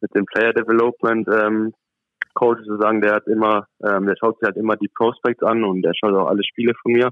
mit 0.00 0.14
dem 0.14 0.26
Player 0.26 0.52
Development 0.52 1.26
ähm, 1.28 1.72
Coach 2.34 2.60
sozusagen. 2.64 3.00
Der 3.00 3.14
hat 3.14 3.26
immer, 3.26 3.66
ähm, 3.84 4.06
der 4.06 4.16
schaut 4.16 4.38
sich 4.38 4.46
halt 4.46 4.56
immer 4.56 4.76
die 4.76 4.88
Prospects 4.88 5.42
an 5.42 5.64
und 5.64 5.82
der 5.82 5.92
schaut 5.94 6.14
auch 6.14 6.28
alle 6.28 6.44
Spiele 6.44 6.74
von 6.82 6.92
mir. 6.92 7.10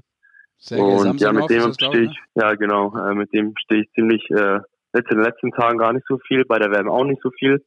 Sehr 0.59 0.83
und 0.83 1.21
ja, 1.21 1.31
mit 1.31 1.49
dem 1.49 1.73
stehe 1.73 2.03
ich, 2.03 2.19
ne? 2.35 2.43
ja 2.43 2.55
genau, 2.55 2.95
äh, 2.97 3.13
mit 3.13 3.31
dem 3.33 3.53
stehe 3.57 3.81
ich 3.81 3.91
ziemlich 3.93 4.29
äh, 4.31 4.59
jetzt 4.93 5.11
in 5.11 5.17
den 5.17 5.25
letzten 5.25 5.51
Tagen 5.51 5.77
gar 5.77 5.93
nicht 5.93 6.05
so 6.07 6.17
viel, 6.17 6.45
bei 6.45 6.57
der 6.59 6.71
WM 6.71 6.89
auch 6.89 7.03
nicht 7.03 7.21
so 7.21 7.29
viel. 7.31 7.63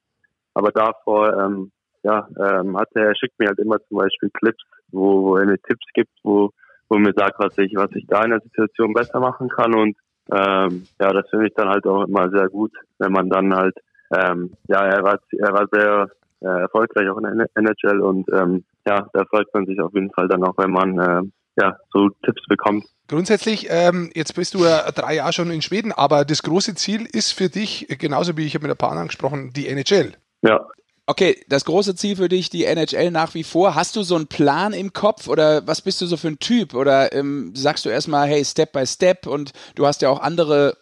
Aber 0.54 0.72
davor, 0.72 1.32
ähm, 1.38 1.70
ja, 2.02 2.28
ähm, 2.38 2.76
hat 2.76 2.88
er, 2.94 3.06
er 3.08 3.16
schickt 3.16 3.38
mir 3.38 3.48
halt 3.48 3.58
immer 3.58 3.78
zum 3.88 3.98
Beispiel 3.98 4.30
Clips, 4.30 4.62
wo, 4.90 5.22
wo 5.22 5.36
er 5.36 5.46
mir 5.46 5.58
Tipps 5.58 5.86
gibt, 5.94 6.10
wo, 6.22 6.50
wo 6.88 6.96
er 6.96 7.00
mir 7.00 7.12
sagt, 7.14 7.38
was 7.38 7.56
ich, 7.58 7.74
was 7.76 7.90
ich 7.94 8.06
da 8.08 8.24
in 8.24 8.30
der 8.30 8.40
Situation 8.40 8.92
besser 8.92 9.20
machen 9.20 9.48
kann. 9.48 9.74
Und 9.74 9.96
ähm, 10.32 10.86
ja, 11.00 11.12
das 11.12 11.28
finde 11.30 11.48
ich 11.48 11.54
dann 11.54 11.68
halt 11.68 11.86
auch 11.86 12.04
immer 12.06 12.30
sehr 12.30 12.48
gut, 12.48 12.72
wenn 12.98 13.12
man 13.12 13.28
dann 13.28 13.54
halt, 13.54 13.76
ähm, 14.12 14.52
ja, 14.68 14.84
er 14.86 15.02
war, 15.02 15.18
er 15.38 15.52
war 15.52 15.66
sehr 15.70 16.08
äh, 16.40 16.60
erfolgreich 16.62 17.08
auch 17.08 17.18
in 17.18 17.38
der 17.38 17.48
NHL 17.54 18.00
und 18.00 18.28
ähm, 18.32 18.64
ja, 18.86 19.06
da 19.12 19.24
freut 19.26 19.52
man 19.52 19.66
sich 19.66 19.80
auf 19.80 19.92
jeden 19.92 20.10
Fall 20.10 20.26
dann 20.28 20.42
auch, 20.44 20.56
wenn 20.56 20.70
man 20.70 20.98
äh, 20.98 21.22
ja, 21.56 21.76
so 21.92 22.08
Tipps 22.24 22.42
bekommt. 22.48 22.84
Grundsätzlich, 23.08 23.66
ähm, 23.70 24.10
jetzt 24.14 24.34
bist 24.34 24.54
du 24.54 24.64
ja 24.64 24.90
drei 24.92 25.16
Jahre 25.16 25.32
schon 25.32 25.50
in 25.50 25.62
Schweden, 25.62 25.92
aber 25.92 26.24
das 26.24 26.42
große 26.42 26.74
Ziel 26.76 27.08
ist 27.10 27.32
für 27.32 27.48
dich, 27.48 27.86
genauso 27.98 28.36
wie 28.36 28.46
ich 28.46 28.54
habe 28.54 28.68
mit 28.68 28.70
ein 28.70 28.78
paar 28.78 28.90
anderen 28.90 29.08
gesprochen, 29.08 29.52
die 29.52 29.66
NHL. 29.66 30.14
Ja. 30.42 30.64
Okay, 31.06 31.42
das 31.48 31.64
große 31.64 31.96
Ziel 31.96 32.14
für 32.14 32.28
dich, 32.28 32.50
die 32.50 32.64
NHL 32.66 33.10
nach 33.10 33.34
wie 33.34 33.42
vor. 33.42 33.74
Hast 33.74 33.96
du 33.96 34.04
so 34.04 34.14
einen 34.14 34.28
Plan 34.28 34.72
im 34.72 34.92
Kopf 34.92 35.26
oder 35.26 35.66
was 35.66 35.82
bist 35.82 36.00
du 36.00 36.06
so 36.06 36.16
für 36.16 36.28
ein 36.28 36.38
Typ? 36.38 36.72
Oder 36.72 37.12
ähm, 37.12 37.52
sagst 37.56 37.84
du 37.84 37.88
erstmal, 37.88 38.28
hey, 38.28 38.44
Step 38.44 38.70
by 38.70 38.86
Step 38.86 39.26
und 39.26 39.50
du 39.74 39.86
hast 39.86 40.02
ja 40.02 40.08
auch 40.08 40.20
andere 40.20 40.76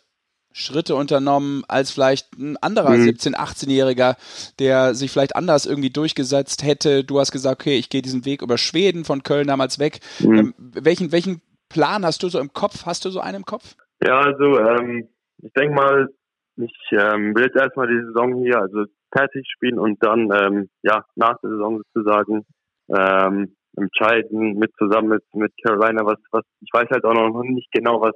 Schritte 0.59 0.97
unternommen 0.97 1.63
als 1.69 1.91
vielleicht 1.91 2.37
ein 2.37 2.57
anderer 2.59 2.91
mhm. 2.91 3.05
17-, 3.05 3.35
18-Jähriger, 3.35 4.17
der 4.59 4.95
sich 4.95 5.11
vielleicht 5.11 5.37
anders 5.37 5.67
irgendwie 5.67 5.91
durchgesetzt 5.91 6.65
hätte. 6.65 7.05
Du 7.05 7.21
hast 7.21 7.33
gesagt, 7.33 7.61
okay, 7.61 7.79
ich 7.79 7.91
gehe 7.91 8.03
diesen 8.03 8.25
Weg 8.25 8.43
über 8.43 8.59
Schweden 8.59 9.05
von 9.05 9.23
Köln 9.23 9.47
damals 9.47 9.79
weg. 9.79 10.01
Mhm. 10.21 10.39
Ähm, 10.39 10.55
welchen, 10.59 11.13
welchen 11.13 11.41
Plan 11.69 12.05
hast 12.05 12.23
du 12.23 12.29
so 12.29 12.39
im 12.41 12.53
Kopf? 12.53 12.87
Hast 12.87 13.05
du 13.05 13.11
so 13.11 13.21
einen 13.21 13.39
im 13.39 13.45
Kopf? 13.45 13.77
Ja, 14.05 14.21
also 14.21 14.59
ähm, 14.59 15.09
ich 15.43 15.53
denke 15.53 15.75
mal, 15.75 16.09
ich 16.57 16.75
ähm, 16.93 17.35
will 17.37 17.45
jetzt 17.45 17.57
erstmal 17.57 17.87
die 17.87 18.05
Saison 18.07 18.43
hier 18.43 18.61
also 18.61 18.85
fertig 19.13 19.47
spielen 19.55 19.79
und 19.79 20.03
dann 20.03 20.31
ähm, 20.33 20.69
ja 20.83 21.05
nach 21.15 21.39
der 21.43 21.51
Saison 21.51 21.83
sozusagen 21.95 22.45
ähm, 22.89 23.55
entscheiden 23.77 24.59
mit 24.59 24.73
zusammen 24.77 25.09
mit 25.09 25.23
mit 25.35 25.53
Carolina 25.63 26.05
was 26.05 26.19
was 26.33 26.43
ich 26.61 26.71
weiß 26.73 26.89
halt 26.91 27.05
auch 27.05 27.15
noch 27.15 27.43
nicht 27.45 27.71
genau 27.73 28.01
was 28.01 28.15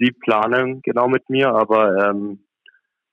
sie 0.00 0.10
planen 0.10 0.80
genau 0.82 1.08
mit 1.08 1.28
mir, 1.30 1.50
aber 1.50 2.08
ähm, 2.08 2.40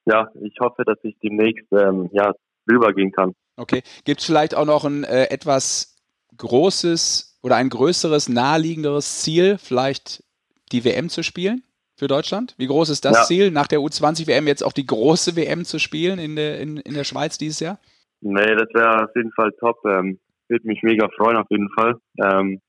ja, 0.05 0.31
ich 0.41 0.55
hoffe, 0.59 0.83
dass 0.85 0.97
ich 1.03 1.15
demnächst 1.19 1.67
ähm, 1.71 2.09
ja, 2.13 2.33
rübergehen 2.69 3.11
kann. 3.11 3.33
Okay. 3.57 3.83
Gibt 4.05 4.21
es 4.21 4.25
vielleicht 4.25 4.55
auch 4.55 4.65
noch 4.65 4.85
ein 4.85 5.03
äh, 5.03 5.25
etwas 5.25 5.95
großes 6.37 7.39
oder 7.43 7.57
ein 7.57 7.69
größeres, 7.69 8.29
naheliegenderes 8.29 9.21
Ziel, 9.21 9.57
vielleicht 9.57 10.23
die 10.71 10.85
WM 10.85 11.09
zu 11.09 11.23
spielen 11.23 11.63
für 11.95 12.07
Deutschland? 12.07 12.55
Wie 12.57 12.67
groß 12.67 12.89
ist 12.89 13.03
das 13.03 13.17
ja. 13.17 13.23
Ziel, 13.23 13.51
nach 13.51 13.67
der 13.67 13.79
U20-WM 13.79 14.47
jetzt 14.47 14.63
auch 14.63 14.73
die 14.73 14.85
große 14.85 15.35
WM 15.35 15.65
zu 15.65 15.79
spielen 15.79 16.19
in 16.19 16.35
der, 16.35 16.59
in, 16.59 16.77
in 16.77 16.93
der 16.93 17.03
Schweiz 17.03 17.37
dieses 17.37 17.59
Jahr? 17.59 17.79
Nee, 18.21 18.55
das 18.55 18.69
wäre 18.73 19.03
auf 19.03 19.15
jeden 19.15 19.31
Fall 19.33 19.51
top. 19.59 19.77
Ähm, 19.85 20.19
Würde 20.47 20.67
mich 20.67 20.81
mega 20.83 21.07
freuen, 21.17 21.37
auf 21.37 21.47
jeden 21.49 21.69
Fall. 21.71 21.95
Ähm, 22.23 22.61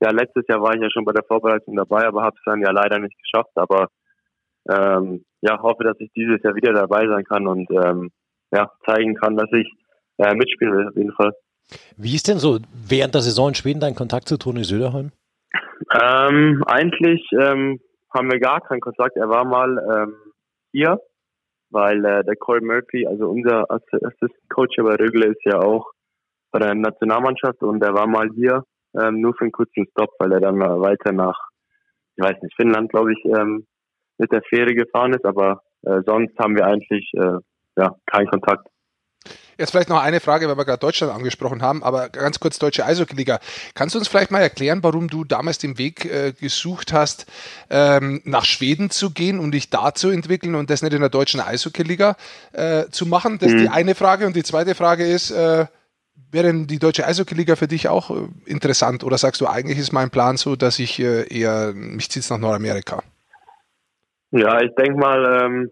ja, 0.00 0.10
letztes 0.10 0.44
Jahr 0.48 0.62
war 0.62 0.74
ich 0.74 0.82
ja 0.82 0.90
schon 0.90 1.04
bei 1.04 1.12
der 1.12 1.24
Vorbereitung 1.24 1.76
dabei, 1.76 2.06
aber 2.06 2.22
habe 2.22 2.36
es 2.36 2.42
dann 2.44 2.60
ja 2.60 2.70
leider 2.70 2.98
nicht 2.98 3.16
geschafft. 3.22 3.52
Aber 3.54 3.88
ähm, 4.68 5.24
ja, 5.42 5.60
hoffe, 5.60 5.84
dass 5.84 5.98
ich 6.00 6.10
dieses 6.12 6.42
Jahr 6.42 6.54
wieder 6.54 6.72
dabei 6.72 7.06
sein 7.06 7.24
kann 7.24 7.46
und 7.46 7.70
ähm, 7.70 8.10
ja, 8.52 8.70
zeigen 8.86 9.14
kann, 9.14 9.36
dass 9.36 9.50
ich 9.52 9.68
äh, 10.18 10.34
mitspielen 10.34 10.74
will, 10.74 10.88
auf 10.88 10.96
jeden 10.96 11.12
Fall. 11.12 11.32
Wie 11.96 12.14
ist 12.14 12.28
denn 12.28 12.38
so 12.38 12.58
während 12.72 13.14
der 13.14 13.22
Saison 13.22 13.48
in 13.48 13.54
Schweden 13.54 13.80
dein 13.80 13.94
Kontakt 13.94 14.28
zu 14.28 14.36
Toni 14.36 14.64
Söderholm? 14.64 15.12
Ähm, 15.92 16.62
eigentlich 16.66 17.26
ähm, 17.32 17.80
haben 18.12 18.30
wir 18.30 18.40
gar 18.40 18.60
keinen 18.60 18.80
Kontakt. 18.80 19.16
Er 19.16 19.28
war 19.28 19.44
mal 19.44 19.78
ähm, 19.78 20.14
hier, 20.72 21.00
weil 21.70 22.04
äh, 22.04 22.24
der 22.24 22.36
Cole 22.36 22.60
Murphy, 22.60 23.06
also 23.06 23.28
unser 23.28 23.70
Assistant 23.70 24.32
Coach 24.48 24.76
bei 24.76 24.96
Rögle, 24.96 25.26
ist 25.26 25.44
ja 25.44 25.60
auch 25.60 25.90
bei 26.50 26.58
der 26.58 26.74
Nationalmannschaft 26.74 27.62
und 27.62 27.82
er 27.82 27.94
war 27.94 28.06
mal 28.06 28.28
hier 28.34 28.64
ähm, 28.98 29.20
nur 29.20 29.34
für 29.34 29.44
einen 29.44 29.52
kurzen 29.52 29.86
Stopp, 29.90 30.10
weil 30.18 30.32
er 30.32 30.40
dann 30.40 30.58
weiter 30.58 31.12
nach, 31.12 31.38
ich 32.16 32.24
weiß 32.24 32.36
nicht, 32.42 32.54
Finnland, 32.56 32.90
glaube 32.90 33.12
ich, 33.12 33.24
ähm, 33.24 33.66
mit 34.18 34.32
der 34.32 34.42
Fähre 34.42 34.74
gefahren 34.74 35.14
ist, 35.14 35.24
aber 35.24 35.62
äh, 35.82 36.00
sonst 36.04 36.38
haben 36.38 36.56
wir 36.56 36.66
eigentlich 36.66 37.10
äh, 37.14 37.38
ja, 37.76 37.94
keinen 38.06 38.28
Kontakt. 38.28 38.68
Jetzt 39.58 39.72
vielleicht 39.72 39.90
noch 39.90 40.00
eine 40.00 40.20
Frage, 40.20 40.48
weil 40.48 40.56
wir 40.56 40.64
gerade 40.64 40.78
Deutschland 40.78 41.12
angesprochen 41.12 41.60
haben, 41.60 41.82
aber 41.82 42.08
ganz 42.08 42.40
kurz 42.40 42.58
deutsche 42.58 42.86
Eishockey-Liga. 42.86 43.40
Kannst 43.74 43.94
du 43.94 43.98
uns 43.98 44.08
vielleicht 44.08 44.30
mal 44.30 44.40
erklären, 44.40 44.82
warum 44.82 45.08
du 45.08 45.24
damals 45.24 45.58
den 45.58 45.76
Weg 45.76 46.06
äh, 46.06 46.32
gesucht 46.32 46.94
hast, 46.94 47.26
ähm, 47.68 48.22
nach 48.24 48.46
Schweden 48.46 48.88
zu 48.88 49.10
gehen 49.10 49.38
und 49.38 49.52
dich 49.52 49.68
da 49.68 49.92
zu 49.92 50.08
entwickeln 50.08 50.54
und 50.54 50.70
das 50.70 50.80
nicht 50.80 50.94
in 50.94 51.00
der 51.00 51.10
deutschen 51.10 51.40
Eishockey-Liga 51.40 52.16
äh, 52.52 52.86
zu 52.90 53.04
machen? 53.04 53.38
Das 53.38 53.48
ist 53.48 53.56
mhm. 53.56 53.62
die 53.64 53.68
eine 53.68 53.94
Frage. 53.94 54.26
Und 54.26 54.34
die 54.34 54.44
zweite 54.44 54.74
Frage 54.74 55.06
ist, 55.06 55.30
äh, 55.30 55.66
Wäre 56.32 56.46
denn 56.46 56.66
die 56.66 56.78
deutsche 56.78 57.06
Eishockey-Liga 57.06 57.56
für 57.56 57.66
dich 57.66 57.88
auch 57.88 58.10
äh, 58.10 58.28
interessant 58.46 59.02
oder 59.02 59.18
sagst 59.18 59.40
du, 59.40 59.46
eigentlich 59.46 59.78
ist 59.78 59.92
mein 59.92 60.10
Plan 60.10 60.36
so, 60.36 60.54
dass 60.54 60.78
ich 60.78 61.00
äh, 61.00 61.26
eher, 61.28 61.72
mich 61.74 62.08
zieht 62.08 62.28
nach 62.30 62.38
Nordamerika? 62.38 63.02
Ja, 64.30 64.60
ich 64.60 64.72
denke 64.76 64.98
mal, 64.98 65.42
ähm, 65.42 65.70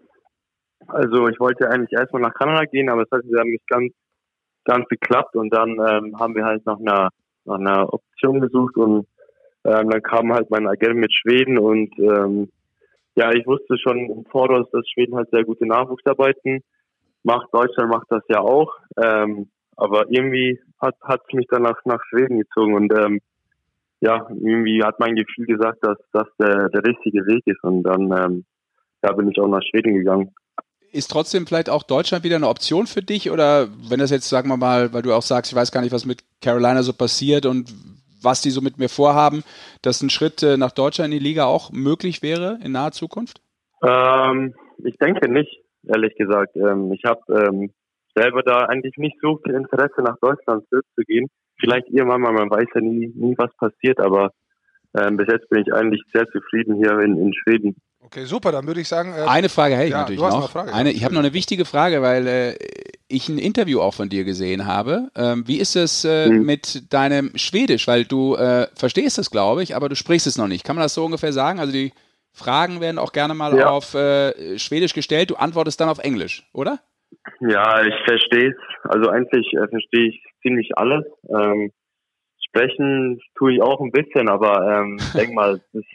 also 0.87 1.27
ich 1.29 1.39
wollte 1.39 1.69
eigentlich 1.69 1.93
erstmal 1.93 2.21
nach 2.21 2.33
Kanada 2.33 2.65
gehen, 2.65 2.89
aber 2.89 3.03
es 3.03 3.11
hat 3.11 3.23
nicht 3.23 3.67
ganz, 3.67 3.93
ganz 4.65 4.85
geklappt 4.89 5.35
und 5.35 5.53
dann 5.53 5.69
ähm, 5.69 6.19
haben 6.19 6.35
wir 6.35 6.43
halt 6.43 6.65
nach 6.65 6.79
einer, 6.79 7.09
nach 7.45 7.55
einer 7.59 7.93
Option 7.93 8.41
gesucht 8.41 8.75
und 8.75 9.07
ähm, 9.63 9.89
dann 9.89 10.01
kam 10.01 10.33
halt 10.33 10.49
mein 10.49 10.67
Agent 10.67 10.95
mit 10.95 11.13
Schweden 11.13 11.57
und 11.57 11.97
ähm, 11.99 12.51
ja, 13.15 13.31
ich 13.31 13.45
wusste 13.45 13.77
schon 13.77 14.09
im 14.09 14.25
Voraus, 14.25 14.67
dass 14.71 14.87
Schweden 14.89 15.15
halt 15.15 15.29
sehr 15.31 15.43
gute 15.43 15.65
Nachwuchsarbeiten 15.65 16.61
macht. 17.23 17.47
Deutschland 17.53 17.89
macht 17.89 18.07
das 18.09 18.23
ja 18.29 18.39
auch. 18.39 18.73
Ähm, 19.01 19.49
aber 19.79 20.05
irgendwie 20.09 20.59
hat 20.79 20.95
hat 21.01 21.21
mich 21.33 21.47
dann 21.49 21.63
nach, 21.63 21.79
nach 21.85 22.01
Schweden 22.09 22.39
gezogen 22.39 22.73
und 22.73 22.93
ähm, 22.93 23.19
ja, 24.01 24.27
irgendwie 24.29 24.83
hat 24.83 24.99
mein 24.99 25.15
Gefühl 25.15 25.45
gesagt, 25.45 25.79
dass 25.81 25.97
das 26.13 26.27
der, 26.39 26.69
der 26.69 26.83
richtige 26.83 27.25
Weg 27.25 27.45
ist 27.45 27.63
und 27.63 27.83
dann 27.83 28.11
ähm, 28.11 28.45
ja, 29.03 29.11
bin 29.11 29.29
ich 29.29 29.39
auch 29.39 29.47
nach 29.47 29.61
Schweden 29.69 29.95
gegangen. 29.95 30.33
Ist 30.91 31.11
trotzdem 31.11 31.45
vielleicht 31.45 31.69
auch 31.69 31.83
Deutschland 31.83 32.23
wieder 32.23 32.37
eine 32.37 32.47
Option 32.47 32.87
für 32.87 33.01
dich 33.01 33.29
oder 33.29 33.67
wenn 33.89 33.99
das 33.99 34.09
jetzt, 34.09 34.27
sagen 34.27 34.49
wir 34.49 34.57
mal, 34.57 34.91
weil 34.93 35.03
du 35.03 35.13
auch 35.13 35.21
sagst, 35.21 35.51
ich 35.51 35.55
weiß 35.55 35.71
gar 35.71 35.81
nicht, 35.81 35.91
was 35.91 36.05
mit 36.05 36.23
Carolina 36.41 36.81
so 36.81 36.93
passiert 36.93 37.45
und 37.45 37.71
was 38.21 38.41
die 38.41 38.49
so 38.49 38.61
mit 38.61 38.77
mir 38.77 38.89
vorhaben, 38.89 39.43
dass 39.81 40.01
ein 40.01 40.09
Schritt 40.09 40.41
äh, 40.43 40.57
nach 40.57 40.71
Deutschland 40.71 41.13
in 41.13 41.19
die 41.19 41.23
Liga 41.23 41.45
auch 41.45 41.71
möglich 41.71 42.21
wäre 42.21 42.59
in 42.63 42.71
naher 42.71 42.91
Zukunft? 42.91 43.41
Ähm, 43.83 44.55
ich 44.83 44.97
denke 44.97 45.31
nicht, 45.31 45.61
ehrlich 45.87 46.15
gesagt. 46.15 46.55
Ähm, 46.55 46.91
ich 46.91 47.03
habe 47.05 47.21
ähm, 47.29 47.71
selber 48.19 48.43
da 48.43 48.65
eigentlich 48.65 48.95
nicht 48.97 49.17
so 49.21 49.39
viel 49.43 49.55
Interesse, 49.55 50.01
nach 50.01 50.17
Deutschland 50.21 50.63
zurückzugehen. 50.69 51.27
Vielleicht 51.59 51.87
irgendwann 51.89 52.21
mal, 52.21 52.31
man 52.33 52.49
weiß 52.49 52.67
ja 52.75 52.81
nie, 52.81 53.11
nie 53.15 53.35
was 53.37 53.51
passiert, 53.57 53.99
aber 53.99 54.31
ähm, 54.97 55.17
bis 55.17 55.27
jetzt 55.31 55.49
bin 55.49 55.61
ich 55.61 55.73
eigentlich 55.73 56.01
sehr 56.13 56.25
zufrieden 56.27 56.75
hier 56.75 56.99
in, 56.99 57.17
in 57.17 57.33
Schweden. 57.33 57.75
Okay, 58.01 58.23
super, 58.23 58.51
dann 58.51 58.65
würde 58.65 58.79
ich 58.81 58.87
sagen. 58.87 59.11
Äh, 59.13 59.25
Eine 59.27 59.49
Frage 59.49 59.75
hätte 59.75 59.85
ich 59.87 59.91
ja, 59.91 59.99
natürlich 59.99 60.19
du 60.21 60.25
hast 60.25 60.33
noch. 60.33 60.39
eine 60.41 60.49
Frage. 60.49 60.73
eine, 60.73 60.91
ich 60.91 61.03
habe 61.03 61.13
noch 61.13 61.19
eine 61.21 61.33
wichtige 61.33 61.65
Frage, 61.65 62.01
weil 62.01 62.27
äh, 62.27 62.55
ich 63.09 63.27
ein 63.27 63.37
Interview 63.37 63.81
auch 63.81 63.93
von 63.93 64.07
dir 64.09 64.23
gesehen 64.23 64.65
habe. 64.65 65.09
Ähm, 65.15 65.43
wie 65.47 65.57
ist 65.59 65.75
es 65.75 66.05
äh, 66.05 66.29
Mhm. 66.29 66.45
mit 66.45 66.93
deinem 66.93 67.31
Schwedisch? 67.35 67.87
Weil 67.87 68.05
du 68.05 68.35
äh, 68.35 68.67
verstehst 68.73 69.19
es, 69.19 69.29
glaube 69.29 69.63
ich, 69.63 69.75
aber 69.75 69.89
du 69.89 69.95
sprichst 69.95 70.27
es 70.27 70.37
noch 70.37 70.47
nicht. 70.47 70.63
Kann 70.63 70.75
man 70.77 70.83
das 70.83 70.93
so 70.93 71.03
ungefähr 71.05 71.33
sagen? 71.33 71.59
Also 71.59 71.73
die 71.73 71.91
Fragen 72.31 72.79
werden 72.79 72.99
auch 72.99 73.11
gerne 73.11 73.33
mal 73.33 73.55
Ja. 73.57 73.69
auf 73.69 73.93
äh, 73.95 74.57
Schwedisch 74.57 74.93
gestellt. 74.93 75.29
Du 75.29 75.35
antwortest 75.35 75.81
dann 75.81 75.89
auf 75.89 75.99
Englisch, 75.99 76.47
oder? 76.53 76.79
Ja, 77.39 77.81
ich 77.83 77.95
verstehe 78.05 78.49
es. 78.49 78.55
Also 78.83 79.09
eigentlich 79.09 79.51
äh, 79.53 79.67
verstehe 79.67 80.09
ich 80.09 80.23
ziemlich 80.41 80.71
alles. 80.75 81.05
Ähm, 81.29 81.71
sprechen 82.47 83.19
tue 83.35 83.53
ich 83.53 83.61
auch 83.61 83.79
ein 83.79 83.91
bisschen, 83.91 84.29
aber 84.29 84.81
ähm, 84.81 84.97
denk 85.15 85.33
mal, 85.33 85.55
es 85.55 85.73
ist 85.73 85.89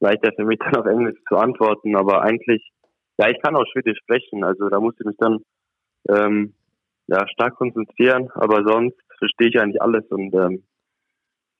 leichter 0.00 0.32
für 0.36 0.44
mich 0.44 0.58
dann 0.58 0.76
auf 0.76 0.86
Englisch 0.86 1.18
zu 1.28 1.36
antworten. 1.36 1.96
Aber 1.96 2.22
eigentlich, 2.22 2.62
ja, 3.18 3.28
ich 3.30 3.40
kann 3.42 3.56
auch 3.56 3.66
Schwedisch 3.72 3.98
sprechen. 4.02 4.44
Also 4.44 4.68
da 4.68 4.80
muss 4.80 4.94
ich 4.98 5.06
mich 5.06 5.16
dann 5.18 5.40
ähm, 6.08 6.54
ja 7.06 7.26
stark 7.28 7.56
konzentrieren. 7.56 8.30
Aber 8.34 8.64
sonst 8.66 8.98
verstehe 9.18 9.48
ich 9.48 9.60
eigentlich 9.60 9.80
alles 9.80 10.04
und 10.10 10.34
ähm, 10.34 10.64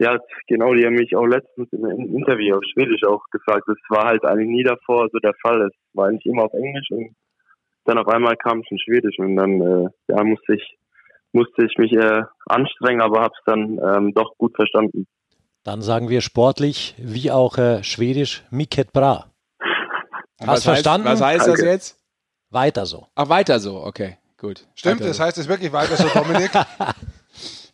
ja, 0.01 0.19
genau, 0.49 0.75
die 0.75 0.85
haben 0.85 0.95
mich 0.95 1.15
auch 1.15 1.27
letztens 1.27 1.73
in 1.73 1.87
einem 1.87 2.17
Interview 2.17 2.57
auf 2.57 2.65
Schwedisch 2.73 3.05
auch 3.05 3.23
gefragt. 3.31 3.63
Das 3.69 3.79
war 3.89 4.07
halt 4.07 4.25
eigentlich 4.25 4.49
nie 4.49 4.65
davor 4.65 5.09
so 5.13 5.19
der 5.19 5.35
Fall. 5.41 5.63
Es 5.63 5.73
war 5.93 6.09
eigentlich 6.09 6.27
immer 6.27 6.45
auf 6.45 6.53
Englisch 6.53 6.91
und 6.91 7.15
dann 7.85 7.99
auf 7.99 8.09
einmal 8.09 8.37
kam 8.37 8.61
es 8.61 8.71
in 8.71 8.79
Schwedisch 8.79 9.19
und 9.19 9.37
dann 9.37 9.61
äh, 9.61 9.89
ja, 10.09 10.25
musste 10.25 10.55
ich 10.55 10.79
musste 11.33 11.65
ich 11.65 11.77
mich 11.79 11.93
äh, 11.93 12.23
anstrengen, 12.47 13.01
aber 13.01 13.21
habe 13.21 13.35
es 13.37 13.45
dann 13.45 13.79
ähm, 13.79 14.15
doch 14.15 14.37
gut 14.39 14.55
verstanden. 14.55 15.07
Dann 15.65 15.83
sagen 15.83 16.09
wir 16.09 16.21
sportlich 16.21 16.95
wie 16.99 17.31
auch 17.31 17.59
äh, 17.59 17.83
schwedisch 17.83 18.45
Miket 18.51 18.93
Bra. 18.93 19.27
Hast 20.39 20.49
was 20.49 20.65
verstanden? 20.65 21.09
Heißt, 21.09 21.21
was 21.21 21.29
heißt 21.29 21.47
das 21.49 21.57
Danke. 21.57 21.71
jetzt? 21.71 22.01
Weiter 22.51 22.87
so. 22.87 23.09
Ach, 23.15 23.29
weiter 23.29 23.59
so, 23.59 23.83
okay, 23.83 24.19
gut. 24.39 24.67
Stimmt, 24.75 25.01
weiter 25.01 25.09
das 25.09 25.17
so. 25.17 25.25
heißt 25.25 25.39
es 25.39 25.49
wirklich 25.49 25.73
weiter 25.73 25.97
so, 25.97 26.09
Dominik. 26.09 26.51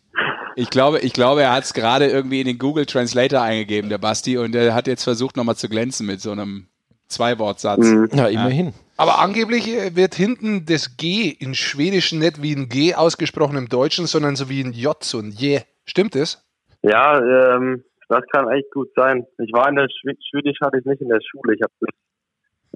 Ich 0.56 0.68
glaube, 0.70 1.00
ich 1.00 1.12
glaube, 1.12 1.42
er 1.42 1.52
hat 1.52 1.64
es 1.64 1.72
gerade 1.72 2.06
irgendwie 2.06 2.40
in 2.40 2.46
den 2.46 2.58
Google 2.58 2.84
Translator 2.84 3.40
eingegeben, 3.40 3.88
der 3.88 3.98
Basti, 3.98 4.36
und 4.36 4.54
er 4.54 4.74
hat 4.74 4.86
jetzt 4.86 5.04
versucht, 5.04 5.36
nochmal 5.36 5.56
zu 5.56 5.68
glänzen 5.68 6.06
mit 6.06 6.20
so 6.20 6.32
einem 6.32 6.66
Zweiwortsatz. 7.10 7.86
Mhm. 7.86 8.08
Ja, 8.12 8.28
immerhin. 8.28 8.72
Aber 8.96 9.18
angeblich 9.18 9.68
äh, 9.68 9.96
wird 9.96 10.14
hinten 10.14 10.66
das 10.66 10.96
G 10.96 11.28
in 11.28 11.54
Schwedischen 11.54 12.18
nicht 12.18 12.42
wie 12.42 12.54
ein 12.54 12.68
G 12.68 12.94
ausgesprochen 12.94 13.56
im 13.56 13.68
Deutschen, 13.68 14.06
sondern 14.06 14.36
so 14.36 14.48
wie 14.48 14.62
ein 14.62 14.72
J, 14.72 15.02
so 15.02 15.18
ein 15.18 15.32
J. 15.32 15.62
Stimmt 15.84 16.14
das? 16.14 16.46
Ja, 16.82 17.18
ähm, 17.18 17.84
das 18.08 18.22
kann 18.32 18.48
echt 18.50 18.70
gut 18.72 18.88
sein. 18.94 19.26
Ich 19.38 19.52
war 19.52 19.68
in 19.68 19.76
der 19.76 19.88
Schwe 19.88 20.14
Schwedisch 20.30 20.58
hatte 20.60 20.78
ich 20.78 20.84
nicht 20.84 21.00
in 21.00 21.08
der 21.08 21.20
Schule. 21.20 21.54
Ich 21.54 21.62
habe 21.62 21.72
das 21.80 21.90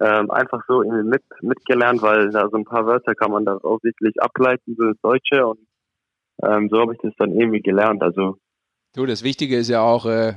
ähm, 0.01 0.31
einfach 0.31 0.63
so 0.67 0.83
irgendwie 0.83 1.09
mit 1.09 1.23
mitgelernt, 1.41 2.03
weil 2.03 2.31
da 2.31 2.49
so 2.51 2.57
ein 2.57 2.65
paar 2.65 2.87
Wörter 2.87 3.15
kann 3.15 3.31
man 3.31 3.45
da 3.45 3.57
auch 3.57 3.79
wirklich 3.83 4.21
ableiten, 4.21 4.75
so 4.77 4.85
ins 4.85 5.01
Deutsche 5.01 5.47
und 5.47 5.61
ähm, 6.43 6.69
so 6.71 6.81
habe 6.81 6.95
ich 6.95 7.01
das 7.01 7.13
dann 7.19 7.33
irgendwie 7.33 7.61
gelernt. 7.61 8.03
Also 8.03 8.39
Du, 8.95 9.07
das 9.07 9.25
Wichtige 9.25 9.57
ist 9.57 9.69
ja 9.69 9.83
auch, 9.83 10.07
äh, 10.07 10.35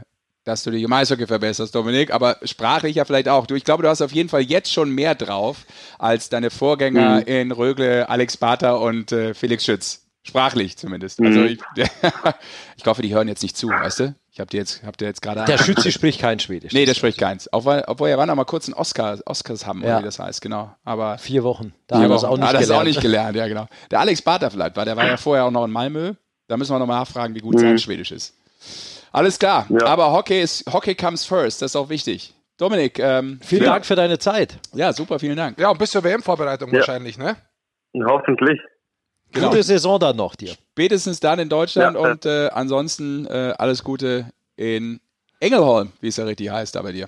dass 0.47 0.63
du 0.63 0.71
dich 0.71 0.83
im 0.83 0.93
Eishockey 0.93 1.27
verbesserst, 1.27 1.75
Dominik, 1.75 2.11
aber 2.11 2.37
sprachlich 2.43 2.95
ja 2.95 3.05
vielleicht 3.05 3.27
auch. 3.29 3.45
Du, 3.47 3.55
ich 3.55 3.63
glaube, 3.65 3.83
du 3.83 3.89
hast 3.89 4.01
auf 4.01 4.11
jeden 4.13 4.29
Fall 4.29 4.41
jetzt 4.41 4.71
schon 4.71 4.89
mehr 4.91 5.13
drauf 5.15 5.65
als 5.99 6.29
deine 6.29 6.49
Vorgänger 6.49 7.17
Mhm. 7.21 7.27
in 7.27 7.51
Rögle, 7.51 8.07
Alex 8.09 8.37
Pater 8.37 8.79
und 8.79 9.11
äh, 9.11 9.33
Felix 9.33 9.65
Schütz. 9.65 10.03
Sprachlich 10.23 10.77
zumindest. 10.77 11.21
Also 11.21 11.39
Mhm. 11.39 11.45
ich, 11.45 11.59
ich 12.77 12.85
hoffe, 12.85 13.01
die 13.01 13.13
hören 13.13 13.27
jetzt 13.27 13.43
nicht 13.43 13.55
zu, 13.57 13.69
weißt 13.69 13.99
du? 14.01 14.15
Ich 14.31 14.39
habe 14.39 14.49
dir 14.49 14.57
jetzt, 14.57 14.83
hab 14.85 14.97
dir 14.97 15.05
jetzt 15.05 15.21
gerade. 15.21 15.45
Der 15.45 15.57
Schütze 15.57 15.91
spricht 15.91 16.19
kein 16.19 16.39
Schwedisch. 16.39 16.71
Nee, 16.73 16.85
der 16.85 16.93
spricht 16.93 17.17
keins. 17.17 17.49
Obwohl, 17.51 17.83
obwohl 17.87 18.09
er 18.09 18.17
war 18.17 18.25
noch 18.25 18.35
mal 18.35 18.43
kurz 18.45 18.67
ein 18.67 18.73
Oscar, 18.73 19.17
Oscars 19.25 19.65
haben, 19.65 19.81
Ja. 19.83 19.99
wie 19.99 20.03
das 20.03 20.19
heißt, 20.19 20.41
genau. 20.41 20.75
Aber 20.83 21.17
Vier 21.17 21.43
Wochen. 21.43 21.73
Da 21.87 21.95
Vier 21.97 22.03
hat 22.05 22.11
er 22.11 22.15
es 22.17 22.21
Wochen. 22.23 22.31
auch 22.43 22.51
nicht 22.53 22.69
Ah, 22.71 22.77
auch 22.79 22.83
nicht 22.83 23.01
gelernt, 23.01 23.35
ja 23.35 23.47
genau. 23.47 23.67
Der 23.89 23.99
Alex 24.01 24.21
Barter 24.21 24.51
vielleicht, 24.51 24.75
war, 24.75 24.85
der 24.85 24.95
war 24.97 25.07
ja 25.07 25.17
vorher 25.17 25.45
auch 25.45 25.51
noch 25.51 25.65
in 25.65 25.71
Malmö. 25.71 26.13
Da 26.47 26.55
müssen 26.57 26.73
wir 26.73 26.79
noch 26.79 26.85
mal 26.87 26.99
nachfragen, 26.99 27.33
wie 27.35 27.39
gut 27.39 27.59
sein 27.59 27.71
Mhm. 27.73 27.77
Schwedisch 27.79 28.11
ist. 28.11 28.33
Alles 29.12 29.39
klar, 29.39 29.66
Ja. 29.70 29.86
aber 29.88 30.12
Hockey 30.12 30.41
ist 30.41 30.72
Hockey 30.72 30.95
comes 30.95 31.26
first, 31.26 31.62
das 31.62 31.72
ist 31.72 31.76
auch 31.76 31.89
wichtig. 31.89 32.34
Dominik, 32.58 32.97
ähm, 32.99 33.39
Vielen 33.43 33.64
ja, 33.64 33.72
Dank 33.74 33.86
für 33.86 33.95
deine 33.95 34.18
Zeit. 34.18 34.58
Ja, 34.74 34.91
super, 34.91 35.20
vielen 35.20 35.38
Dank. 35.38 35.60
Ja, 35.60 35.70
und 35.70 35.78
bis 35.78 35.91
zur 35.91 36.03
WM-Vorbereitung 36.03 36.70
Ja. 36.72 36.80
wahrscheinlich, 36.80 37.18
ne? 37.18 37.36
hoffentlich. 38.05 38.60
Genau. 39.32 39.49
Gute 39.49 39.64
Saison 39.64 39.99
dann 39.99 40.16
noch 40.16 40.36
dir. 40.36 40.53
Spätestens 40.72 41.20
dann 41.20 41.39
in 41.39 41.49
Deutschland 41.49 41.95
Ja. 41.95 42.01
und 42.01 42.26
äh, 42.26 42.47
ansonsten 42.53 43.26
äh, 43.28 43.53
alles 43.58 43.84
Gute 43.84 44.32
in 44.55 44.99
Engelholm, 45.39 45.91
wie 46.01 46.08
es 46.08 46.18
ja 46.18 46.26
richtig 46.26 46.49
heißt 46.49 46.76
da 46.76 46.82
bei 46.82 46.91
dir. 46.91 47.08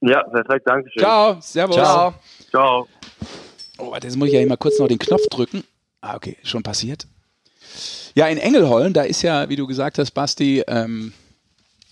Ja, 0.00 0.22
perfekt, 0.22 0.66
danke 0.66 0.90
schön. 0.90 1.00
Ciao, 1.00 1.36
servus. 1.40 1.76
Ciao. 1.76 2.14
Ciao. 2.50 2.88
Oh, 3.78 3.90
warte, 3.90 4.06
jetzt 4.06 4.16
muss 4.16 4.28
ich 4.28 4.34
ja 4.34 4.40
hier 4.40 4.48
mal 4.48 4.56
kurz 4.56 4.78
noch 4.78 4.88
den 4.88 4.98
Knopf 4.98 5.26
drücken. 5.28 5.64
Ah, 6.00 6.14
okay, 6.16 6.36
schon 6.44 6.62
passiert. 6.62 7.06
Ja, 8.18 8.26
in 8.26 8.38
Engelholm, 8.38 8.94
da 8.94 9.02
ist 9.02 9.22
ja, 9.22 9.48
wie 9.48 9.54
du 9.54 9.68
gesagt 9.68 9.96
hast, 10.00 10.10
Basti, 10.10 10.64
ähm, 10.66 11.12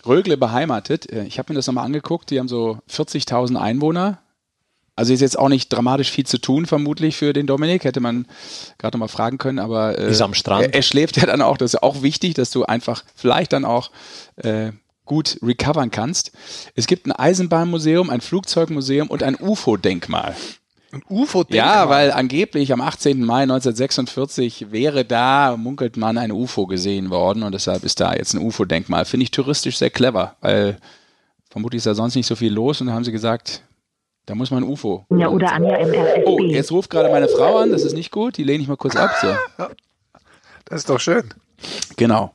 Rögle 0.05 0.35
beheimatet. 0.35 1.09
Äh, 1.09 1.23
Ich 1.23 1.39
habe 1.39 1.53
mir 1.53 1.55
das 1.55 1.67
nochmal 1.67 1.85
angeguckt. 1.85 2.31
Die 2.31 2.37
haben 2.37 2.49
so 2.49 2.79
40.000 2.91 3.55
Einwohner. 3.55 4.19
Also 4.97 5.13
ist 5.13 5.21
jetzt 5.21 5.39
auch 5.39 5.47
nicht 5.47 5.69
dramatisch 5.69 6.11
viel 6.11 6.25
zu 6.25 6.37
tun, 6.37 6.65
vermutlich 6.65 7.15
für 7.15 7.31
den 7.31 7.47
Dominik. 7.47 7.85
Hätte 7.85 8.01
man 8.01 8.25
gerade 8.77 8.97
nochmal 8.97 9.07
fragen 9.07 9.37
können, 9.37 9.57
aber 9.57 9.97
äh, 9.97 10.11
Ist 10.11 10.19
am 10.19 10.33
Strand. 10.33 10.65
Er, 10.65 10.73
er 10.73 10.81
schläft 10.81 11.15
ja 11.15 11.25
dann 11.25 11.41
auch. 11.41 11.55
Das 11.55 11.73
ist 11.75 11.81
auch 11.81 12.01
wichtig, 12.01 12.33
dass 12.33 12.51
du 12.51 12.65
einfach 12.65 13.05
vielleicht 13.15 13.53
dann 13.53 13.63
auch 13.63 13.89
äh, 14.35 14.73
gut 15.05 15.39
recovern 15.41 15.91
kannst. 15.91 16.33
Es 16.75 16.87
gibt 16.87 17.07
ein 17.07 17.13
Eisenbahnmuseum, 17.13 18.09
ein 18.09 18.19
Flugzeugmuseum 18.19 19.07
und 19.09 19.23
ein 19.23 19.37
UFO-Denkmal. 19.39 20.35
Ein 20.91 21.03
ufo 21.09 21.43
Ja, 21.49 21.89
weil 21.89 22.11
angeblich 22.11 22.71
am 22.71 22.81
18. 22.81 23.23
Mai 23.23 23.43
1946 23.43 24.71
wäre 24.71 25.03
da, 25.03 25.57
munkelt 25.57 25.97
man, 25.97 26.17
ein 26.17 26.31
UFO 26.31 26.65
gesehen 26.65 27.09
worden 27.09 27.43
und 27.43 27.51
deshalb 27.53 27.83
ist 27.83 27.99
da 27.99 28.13
jetzt 28.13 28.33
ein 28.33 28.41
UFO-Denkmal. 28.41 29.05
Finde 29.05 29.25
ich 29.25 29.31
touristisch 29.31 29.77
sehr 29.77 29.89
clever, 29.89 30.35
weil 30.41 30.77
vermutlich 31.49 31.79
ist 31.79 31.87
da 31.87 31.95
sonst 31.95 32.15
nicht 32.15 32.27
so 32.27 32.35
viel 32.35 32.53
los 32.53 32.79
und 32.79 32.87
da 32.87 32.93
haben 32.93 33.03
sie 33.03 33.11
gesagt, 33.11 33.63
da 34.25 34.35
muss 34.35 34.51
man 34.51 34.63
ein 34.63 34.69
UFO. 34.69 35.05
Ja, 35.09 35.27
oder 35.29 35.51
Anja 35.51 35.75
im 35.75 35.89
RSB. 35.93 36.23
Oh, 36.25 36.39
jetzt 36.41 36.71
ruft 36.71 36.89
gerade 36.89 37.09
meine 37.09 37.27
Frau 37.27 37.57
an, 37.57 37.71
das 37.71 37.83
ist 37.83 37.93
nicht 37.93 38.11
gut, 38.11 38.37
die 38.37 38.43
lehne 38.43 38.61
ich 38.61 38.69
mal 38.69 38.77
kurz 38.77 38.95
ab. 38.95 39.11
So. 39.21 39.65
Das 40.69 40.79
ist 40.81 40.89
doch 40.89 40.99
schön, 40.99 41.23
Genau. 41.95 42.33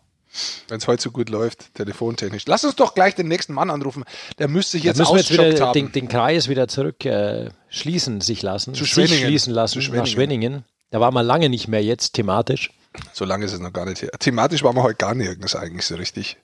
Wenn 0.69 0.79
es 0.79 0.87
heute 0.87 1.03
so 1.03 1.11
gut 1.11 1.29
läuft, 1.29 1.75
telefontechnisch. 1.75 2.45
Lass 2.47 2.65
uns 2.65 2.77
doch 2.77 2.95
gleich 2.95 3.15
den 3.15 3.29
nächsten 3.29 3.53
Mann 3.53 3.71
anrufen. 3.71 4.05
Der 4.39 4.49
müsste 4.49 4.73
sich 4.73 4.85
jetzt 4.85 4.99
müssen 4.99 5.13
wir 5.13 5.21
jetzt 5.21 5.31
wieder 5.31 5.73
den, 5.73 5.93
den 5.93 6.09
Kreis 6.09 6.49
wieder 6.49 6.69
zurück 6.69 7.05
äh, 7.05 7.51
schließen 7.69 8.21
sich 8.21 8.43
lassen. 8.43 8.75
Zu 8.75 8.85
sich 8.85 8.93
Schwenningen. 8.93 9.27
schließen 9.27 9.53
lassen 9.53 9.75
Zu 9.75 9.79
nach 9.79 10.07
Schwenningen. 10.07 10.07
Schwenningen. 10.07 10.65
Da 10.91 11.01
war 11.01 11.11
man 11.11 11.25
lange 11.27 11.49
nicht 11.49 11.69
mehr 11.69 11.83
jetzt 11.83 12.13
thematisch. 12.13 12.71
So 13.13 13.25
lange 13.25 13.47
ist 13.47 13.53
es 13.53 13.61
noch 13.61 13.73
gar 13.73 13.87
nicht 13.87 14.03
her. 14.03 14.11
Thematisch 14.19 14.63
waren 14.63 14.77
wir 14.77 14.83
heute 14.83 14.97
gar 14.97 15.15
nirgends 15.15 15.57
eigentlich 15.57 15.87
so 15.87 15.95
richtig. 15.97 16.37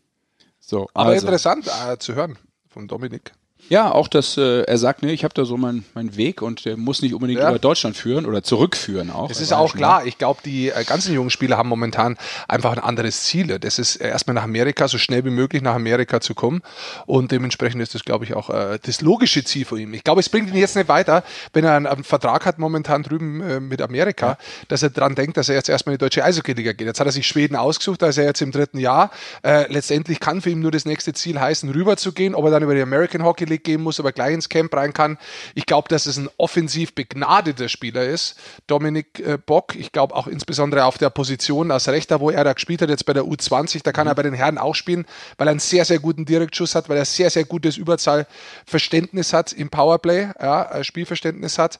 So, 0.61 0.89
Aber 0.95 1.11
also. 1.11 1.27
interessant 1.27 1.67
äh, 1.67 1.99
zu 1.99 2.15
hören 2.15 2.39
von 2.69 2.89
Dominik. 2.89 3.33
Ja, 3.69 3.93
auch 3.93 4.09
dass 4.09 4.39
äh, 4.39 4.63
er 4.63 4.79
sagt, 4.79 5.03
nee, 5.03 5.13
ich 5.13 5.25
habe 5.25 5.35
da 5.35 5.45
so 5.45 5.57
meinen 5.59 5.85
meinen 5.95 6.17
Weg 6.17 6.41
und 6.41 6.65
der 6.65 6.79
muss 6.79 7.03
nicht 7.03 7.13
unbedingt 7.13 7.41
Ja. 7.41 7.51
über 7.51 7.59
Deutschland 7.59 7.97
führen 7.99 8.25
oder 8.25 8.43
zurückführen 8.43 9.11
auch. 9.11 9.29
Er 9.29 9.39
ist 9.39 9.51
ja 9.51 9.59
auch 9.59 9.75
klar, 9.75 10.07
ich 10.07 10.17
glaube, 10.17 10.41
die 10.43 10.71
äh, 10.71 10.85
ganzen 10.85 11.13
jungen 11.13 11.29
Spieler 11.29 11.59
haben 11.59 11.69
momentan 11.69 12.17
einfach 12.49 12.73
ein 12.73 12.79
anderes 12.79 13.25
Ziel. 13.25 13.59
Das 13.59 13.79
ist 13.79 13.97
äh, 13.97 14.09
erstmal 14.09 14.35
nach 14.35 14.45
Amerika, 14.45 14.89
so 14.89 14.97
schnell 14.97 15.25
wie 15.27 15.31
möglich 15.31 15.61
nach 15.61 15.75
Amerika 15.75 16.21
zu 16.21 16.35
kommen. 16.35 16.63
Und 17.05 17.31
dementsprechend 17.31 17.83
ist 17.83 17.95
das, 17.95 18.05
glaube 18.05 18.25
ich, 18.25 18.33
auch 18.35 18.49
äh, 18.49 18.79
das 18.83 19.03
logische 19.03 19.45
Ziel 19.45 19.67
von 19.67 19.79
ihm. 19.79 19.93
Ich 19.93 20.03
glaube, 20.03 20.21
es 20.21 20.31
bringt 20.31 20.49
ihn 20.49 20.57
jetzt 20.57 20.75
nicht 20.77 20.89
weiter, 20.89 21.23
wenn 21.53 21.65
er 21.65 21.75
einen, 21.75 21.87
einen 21.87 22.05
Vertrag 22.05 22.47
hat 22.47 22.59
momentan 22.59 23.03
drüben 23.03 23.43
äh, 23.43 23.61
mit 23.61 23.83
Amerika, 23.83 24.39
dass 24.69 24.83
er 24.83 24.89
dran 24.91 25.15
denkt, 25.15 25.37
dass 25.37 25.51
er 25.51 25.57
jetzt 25.57 25.69
erstmal 25.69 25.93
in 25.95 25.99
die 25.99 26.05
deutsche 26.05 26.25
Eishockey-Liga 26.25 26.73
geht. 26.73 26.87
Jetzt 26.87 27.01
hat 27.01 27.07
er 27.07 27.13
sich 27.13 27.27
Schweden 27.27 27.55
ausgesucht, 27.57 28.01
da 28.01 28.07
ist 28.07 28.17
er 28.17 28.25
jetzt 28.25 28.41
im 28.41 28.51
dritten 28.51 28.79
Jahr. 28.79 29.11
Äh, 29.43 29.71
letztendlich 29.71 30.21
kann 30.21 30.41
für 30.41 30.49
ihn 30.49 30.61
nur 30.61 30.71
das 30.71 30.87
nächste 30.87 31.13
Ziel 31.13 31.39
heißen, 31.39 31.69
rüber 31.71 31.99
zu 31.99 32.13
gehen. 32.13 32.35
Ob 32.35 32.47
er 32.47 32.51
dann 32.51 32.63
über 32.63 32.75
die 32.75 32.81
American 32.83 33.25
Hockey 33.25 33.45
aufgelegt 33.49 33.65
gehen 33.65 33.83
muss, 33.83 33.99
aber 33.99 34.13
gleich 34.13 34.35
ins 34.35 34.49
Camp 34.49 34.75
rein 34.75 34.93
kann. 34.93 35.19
Ich 35.55 35.67
glaube, 35.67 35.89
dass 35.89 36.07
es 36.07 36.19
ein 36.19 36.29
offensiv 36.37 36.95
begnadeter 36.95 37.69
Spieler 37.69 38.05
ist, 38.05 38.37
Dominik 38.67 39.21
äh, 39.21 39.39
Bock. 39.39 39.75
Ich 39.75 39.93
glaube 39.93 40.15
auch 40.15 40.27
insbesondere 40.27 40.85
auf 40.85 40.99
der 40.99 41.11
Position 41.11 41.71
als 41.71 41.89
Rechter, 41.89 42.21
wo 42.21 42.31
er 42.31 42.45
da 42.45 42.53
gespielt 42.53 42.83
hat, 42.83 42.91
jetzt 42.91 43.07
bei 43.07 43.15
der 43.15 43.25
U20, 43.25 43.81
da 43.83 43.93
kann 43.93 44.07
er 44.07 44.15
bei 44.15 44.23
den 44.23 44.35
Herren 44.35 44.59
auch 44.59 44.75
spielen, 44.75 45.07
weil 45.39 45.49
er 45.49 45.53
einen 45.53 45.61
sehr, 45.61 45.85
sehr 45.85 45.99
guten 45.99 46.25
Direktschuss 46.25 46.75
hat, 46.75 46.89
weil 46.89 46.99
er 46.99 47.05
sehr, 47.05 47.31
sehr 47.31 47.45
gutes 47.45 47.77
Überzahlverständnis 47.77 49.33
hat 49.33 49.53
im 49.53 49.71
Powerplay, 49.71 50.29
ja, 50.41 50.85
Spielverständnis 50.85 51.59
hat. 51.59 51.79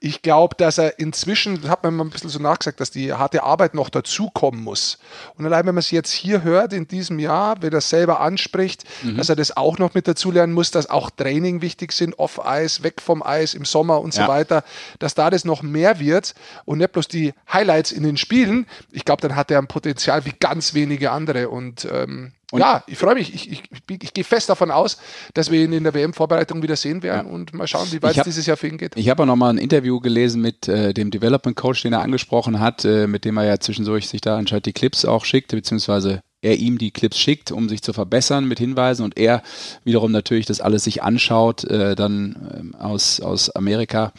Ich 0.00 0.22
glaube, 0.22 0.54
dass 0.56 0.78
er 0.78 1.00
inzwischen, 1.00 1.60
das 1.60 1.70
hat 1.70 1.82
man 1.82 1.96
mal 1.96 2.04
ein 2.04 2.10
bisschen 2.10 2.30
so 2.30 2.38
nachgesagt, 2.38 2.80
dass 2.80 2.92
die 2.92 3.12
harte 3.12 3.42
Arbeit 3.42 3.74
noch 3.74 3.90
dazukommen 3.90 4.62
muss. 4.62 4.98
Und 5.36 5.44
allein, 5.44 5.66
wenn 5.66 5.74
man 5.74 5.80
es 5.80 5.90
jetzt 5.90 6.12
hier 6.12 6.44
hört 6.44 6.72
in 6.72 6.86
diesem 6.86 7.18
Jahr, 7.18 7.60
wenn 7.62 7.72
er 7.72 7.80
selber 7.80 8.20
anspricht, 8.20 8.84
mhm. 9.02 9.16
dass 9.16 9.28
er 9.28 9.34
das 9.34 9.56
auch 9.56 9.78
noch 9.78 9.94
mit 9.94 10.06
dazulernen 10.06 10.54
muss, 10.54 10.70
dass 10.70 10.88
auch 10.88 11.10
Training 11.10 11.62
wichtig 11.62 11.92
sind, 11.92 12.16
off-Eis, 12.18 12.84
weg 12.84 13.00
vom 13.00 13.24
Eis 13.24 13.54
im 13.54 13.64
Sommer 13.64 14.00
und 14.00 14.14
ja. 14.14 14.22
so 14.22 14.28
weiter, 14.28 14.62
dass 15.00 15.14
da 15.14 15.30
das 15.30 15.44
noch 15.44 15.62
mehr 15.62 15.98
wird 15.98 16.34
und 16.64 16.78
nicht 16.78 16.92
bloß 16.92 17.08
die 17.08 17.34
Highlights 17.52 17.90
in 17.90 18.04
den 18.04 18.16
Spielen. 18.16 18.66
Ich 18.92 19.04
glaube, 19.04 19.22
dann 19.22 19.34
hat 19.34 19.50
er 19.50 19.58
ein 19.58 19.66
Potenzial 19.66 20.24
wie 20.24 20.34
ganz 20.38 20.74
wenige 20.74 21.10
andere 21.10 21.48
und 21.48 21.88
ähm, 21.90 22.32
und 22.50 22.60
ja, 22.60 22.82
ich 22.86 22.96
freue 22.96 23.14
mich. 23.14 23.34
Ich, 23.34 23.52
ich, 23.52 23.62
ich, 23.70 24.02
ich 24.02 24.14
gehe 24.14 24.24
fest 24.24 24.48
davon 24.48 24.70
aus, 24.70 24.96
dass 25.34 25.50
wir 25.50 25.62
ihn 25.62 25.72
in 25.74 25.84
der 25.84 25.92
WM-Vorbereitung 25.92 26.62
wieder 26.62 26.76
sehen 26.76 27.02
werden 27.02 27.26
ja. 27.26 27.32
und 27.32 27.52
mal 27.52 27.66
schauen, 27.66 27.86
wie 27.92 28.02
weit 28.02 28.16
es 28.16 28.24
dieses 28.24 28.46
Jahr 28.46 28.56
für 28.56 28.68
ihn 28.68 28.78
geht. 28.78 28.96
Ich 28.96 29.10
habe 29.10 29.22
auch 29.22 29.26
noch 29.26 29.36
mal 29.36 29.50
ein 29.50 29.58
Interview 29.58 30.00
gelesen 30.00 30.40
mit 30.40 30.66
äh, 30.66 30.94
dem 30.94 31.10
Development 31.10 31.56
Coach, 31.56 31.82
den 31.82 31.92
er 31.92 32.00
angesprochen 32.00 32.58
hat, 32.58 32.86
äh, 32.86 33.06
mit 33.06 33.26
dem 33.26 33.36
er 33.36 33.44
ja 33.44 33.60
zwischendurch 33.60 34.08
sich 34.08 34.22
da 34.22 34.38
anscheinend 34.38 34.64
die 34.64 34.72
Clips 34.72 35.04
auch 35.04 35.26
schickt, 35.26 35.50
beziehungsweise 35.50 36.22
er 36.40 36.56
ihm 36.56 36.78
die 36.78 36.90
Clips 36.90 37.18
schickt, 37.18 37.52
um 37.52 37.68
sich 37.68 37.82
zu 37.82 37.92
verbessern 37.92 38.46
mit 38.46 38.58
Hinweisen 38.58 39.02
und 39.02 39.18
er 39.18 39.42
wiederum 39.84 40.12
natürlich 40.12 40.46
das 40.46 40.60
alles 40.60 40.84
sich 40.84 41.02
anschaut, 41.02 41.64
äh, 41.64 41.96
dann 41.96 42.72
äh, 42.74 42.82
aus, 42.82 43.20
aus 43.20 43.50
Amerika 43.50 44.12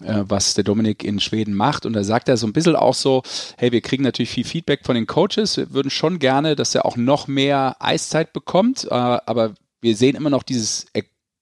was 0.00 0.54
der 0.54 0.64
Dominik 0.64 1.04
in 1.04 1.20
Schweden 1.20 1.54
macht. 1.54 1.86
Und 1.86 1.92
da 1.92 2.04
sagt 2.04 2.28
er 2.28 2.36
so 2.36 2.46
ein 2.46 2.52
bisschen 2.52 2.76
auch 2.76 2.94
so, 2.94 3.22
hey, 3.56 3.72
wir 3.72 3.80
kriegen 3.80 4.02
natürlich 4.02 4.30
viel 4.30 4.44
Feedback 4.44 4.84
von 4.84 4.94
den 4.94 5.06
Coaches, 5.06 5.56
wir 5.56 5.72
würden 5.72 5.90
schon 5.90 6.18
gerne, 6.18 6.56
dass 6.56 6.74
er 6.74 6.84
auch 6.84 6.96
noch 6.96 7.28
mehr 7.28 7.76
Eiszeit 7.78 8.32
bekommt, 8.32 8.84
äh, 8.84 8.94
aber 8.94 9.54
wir 9.80 9.96
sehen 9.96 10.16
immer 10.16 10.30
noch 10.30 10.42
dieses 10.42 10.86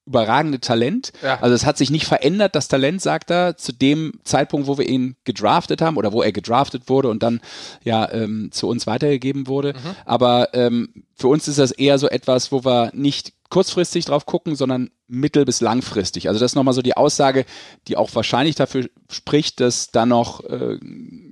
überragende 0.04 0.60
Talent. 0.60 1.12
Ja. 1.22 1.38
Also 1.40 1.54
es 1.54 1.64
hat 1.64 1.78
sich 1.78 1.90
nicht 1.90 2.06
verändert, 2.06 2.54
das 2.56 2.68
Talent, 2.68 3.00
sagt 3.00 3.30
er, 3.30 3.56
zu 3.56 3.72
dem 3.72 4.14
Zeitpunkt, 4.24 4.66
wo 4.66 4.76
wir 4.76 4.88
ihn 4.88 5.16
gedraftet 5.24 5.80
haben 5.80 5.96
oder 5.96 6.12
wo 6.12 6.22
er 6.22 6.32
gedraftet 6.32 6.88
wurde 6.88 7.08
und 7.08 7.22
dann 7.22 7.40
ja 7.84 8.10
ähm, 8.12 8.50
zu 8.50 8.68
uns 8.68 8.86
weitergegeben 8.86 9.46
wurde. 9.46 9.74
Mhm. 9.74 9.96
Aber 10.04 10.54
ähm, 10.54 11.04
für 11.14 11.28
uns 11.28 11.46
ist 11.46 11.58
das 11.58 11.70
eher 11.70 11.98
so 11.98 12.08
etwas, 12.08 12.50
wo 12.50 12.64
wir 12.64 12.90
nicht 12.94 13.32
kurzfristig 13.52 14.06
drauf 14.06 14.24
gucken, 14.24 14.56
sondern 14.56 14.90
mittel- 15.08 15.44
bis 15.44 15.60
langfristig. 15.60 16.26
Also 16.28 16.40
das 16.40 16.52
ist 16.52 16.54
nochmal 16.54 16.72
so 16.72 16.80
die 16.80 16.96
Aussage, 16.96 17.44
die 17.86 17.98
auch 17.98 18.08
wahrscheinlich 18.14 18.54
dafür 18.54 18.88
spricht, 19.10 19.60
dass 19.60 19.90
da 19.90 20.06
noch 20.06 20.42
äh, 20.44 20.78